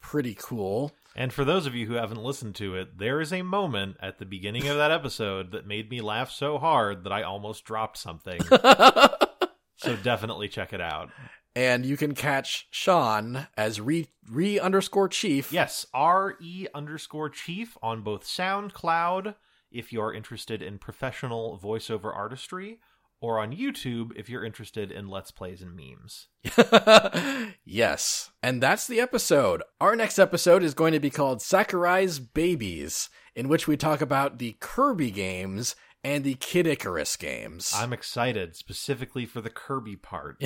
pretty 0.00 0.34
cool. 0.34 0.90
And 1.14 1.32
for 1.32 1.44
those 1.44 1.64
of 1.64 1.76
you 1.76 1.86
who 1.86 1.94
haven't 1.94 2.20
listened 2.20 2.56
to 2.56 2.74
it, 2.74 2.98
there 2.98 3.20
is 3.20 3.32
a 3.32 3.42
moment 3.42 3.98
at 4.00 4.18
the 4.18 4.26
beginning 4.26 4.66
of 4.66 4.78
that 4.78 4.90
episode 4.90 5.52
that 5.52 5.68
made 5.68 5.90
me 5.90 6.00
laugh 6.00 6.32
so 6.32 6.58
hard 6.58 7.04
that 7.04 7.12
I 7.12 7.22
almost 7.22 7.64
dropped 7.64 7.98
something. 7.98 8.40
so 9.76 9.94
definitely 10.02 10.48
check 10.48 10.72
it 10.72 10.80
out. 10.80 11.10
And 11.54 11.86
you 11.86 11.96
can 11.96 12.14
catch 12.14 12.66
Sean 12.70 13.46
as 13.56 13.80
re 13.80 14.08
re 14.30 14.58
underscore 14.58 15.08
chief. 15.08 15.52
Yes, 15.52 15.86
R 15.94 16.36
E 16.40 16.66
underscore 16.74 17.30
chief 17.30 17.76
on 17.82 18.02
both 18.02 18.24
SoundCloud 18.24 19.34
if 19.70 19.92
you're 19.92 20.14
interested 20.14 20.62
in 20.62 20.78
professional 20.78 21.60
voiceover 21.62 22.14
artistry, 22.14 22.78
or 23.20 23.40
on 23.40 23.54
YouTube 23.54 24.12
if 24.16 24.28
you're 24.28 24.44
interested 24.44 24.92
in 24.92 25.08
Let's 25.08 25.30
Plays 25.30 25.62
and 25.62 25.74
memes. 25.74 26.28
yes. 27.64 28.30
And 28.42 28.62
that's 28.62 28.86
the 28.86 29.00
episode. 29.00 29.62
Our 29.80 29.96
next 29.96 30.18
episode 30.18 30.62
is 30.62 30.74
going 30.74 30.92
to 30.92 31.00
be 31.00 31.10
called 31.10 31.42
Sakurai's 31.42 32.18
Babies, 32.20 33.08
in 33.34 33.48
which 33.48 33.66
we 33.66 33.76
talk 33.76 34.00
about 34.00 34.38
the 34.38 34.56
Kirby 34.60 35.10
games 35.10 35.74
and 36.04 36.22
the 36.22 36.34
Kid 36.34 36.66
Icarus 36.66 37.16
games. 37.16 37.72
I'm 37.74 37.92
excited 37.92 38.54
specifically 38.54 39.24
for 39.24 39.40
the 39.40 39.50
Kirby 39.50 39.96
part. 39.96 40.42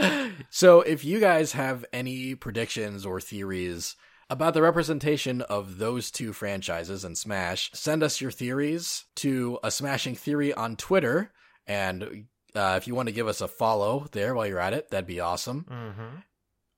so 0.50 0.80
if 0.80 1.04
you 1.04 1.20
guys 1.20 1.52
have 1.52 1.84
any 1.92 2.34
predictions 2.34 3.04
or 3.04 3.20
theories 3.20 3.94
about 4.30 4.54
the 4.54 4.62
representation 4.62 5.42
of 5.42 5.76
those 5.76 6.10
two 6.10 6.32
franchises 6.32 7.04
in 7.04 7.14
Smash, 7.14 7.70
send 7.74 8.02
us 8.02 8.20
your 8.20 8.30
theories 8.30 9.04
to 9.16 9.58
a 9.62 9.70
Smashing 9.70 10.14
Theory 10.14 10.54
on 10.54 10.76
Twitter. 10.76 11.30
And 11.66 12.24
uh, 12.54 12.74
if 12.78 12.88
you 12.88 12.94
want 12.94 13.08
to 13.08 13.14
give 13.14 13.28
us 13.28 13.42
a 13.42 13.48
follow 13.48 14.06
there 14.12 14.34
while 14.34 14.46
you're 14.46 14.58
at 14.58 14.72
it, 14.72 14.90
that'd 14.90 15.06
be 15.06 15.20
awesome. 15.20 15.66
Mm-hmm. 15.70 16.16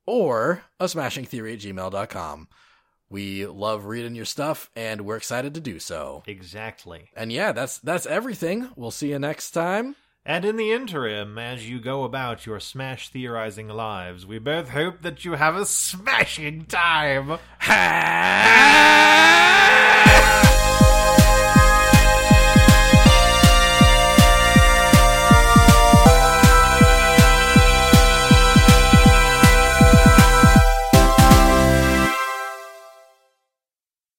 Or 0.07 0.65
a 0.79 0.89
smashing 0.89 1.25
theory 1.25 1.55
at 1.55 1.61
gmail.com. 1.61 2.49
We 3.15 3.47
love 3.47 3.85
reading 3.85 4.17
your 4.17 4.25
stuff 4.25 4.73
and 4.75 5.03
we're 5.03 5.15
excited 5.15 5.55
to 5.55 5.61
do 5.61 5.79
so. 5.79 6.25
Exactly. 6.27 7.11
And 7.15 7.31
yeah, 7.31 7.53
that's 7.53 7.79
that's 7.79 8.07
everything. 8.07 8.71
We'll 8.75 8.91
see 8.91 9.11
you 9.11 9.21
next 9.21 9.53
time. 9.53 9.95
And 10.27 10.45
in 10.45 10.57
the 10.57 10.73
interim, 10.73 11.39
as 11.39 11.71
you 11.71 11.79
go 11.79 12.03
about 12.03 12.45
your 12.45 12.59
Smash 12.59 13.11
theorizing 13.11 13.69
lives, 13.69 14.27
we 14.27 14.41
both 14.41 14.71
hope 14.71 15.03
that 15.03 15.25
you 15.25 15.35
have 15.35 15.55
a 15.55 15.65
smashing 15.65 16.65
time. 16.65 17.39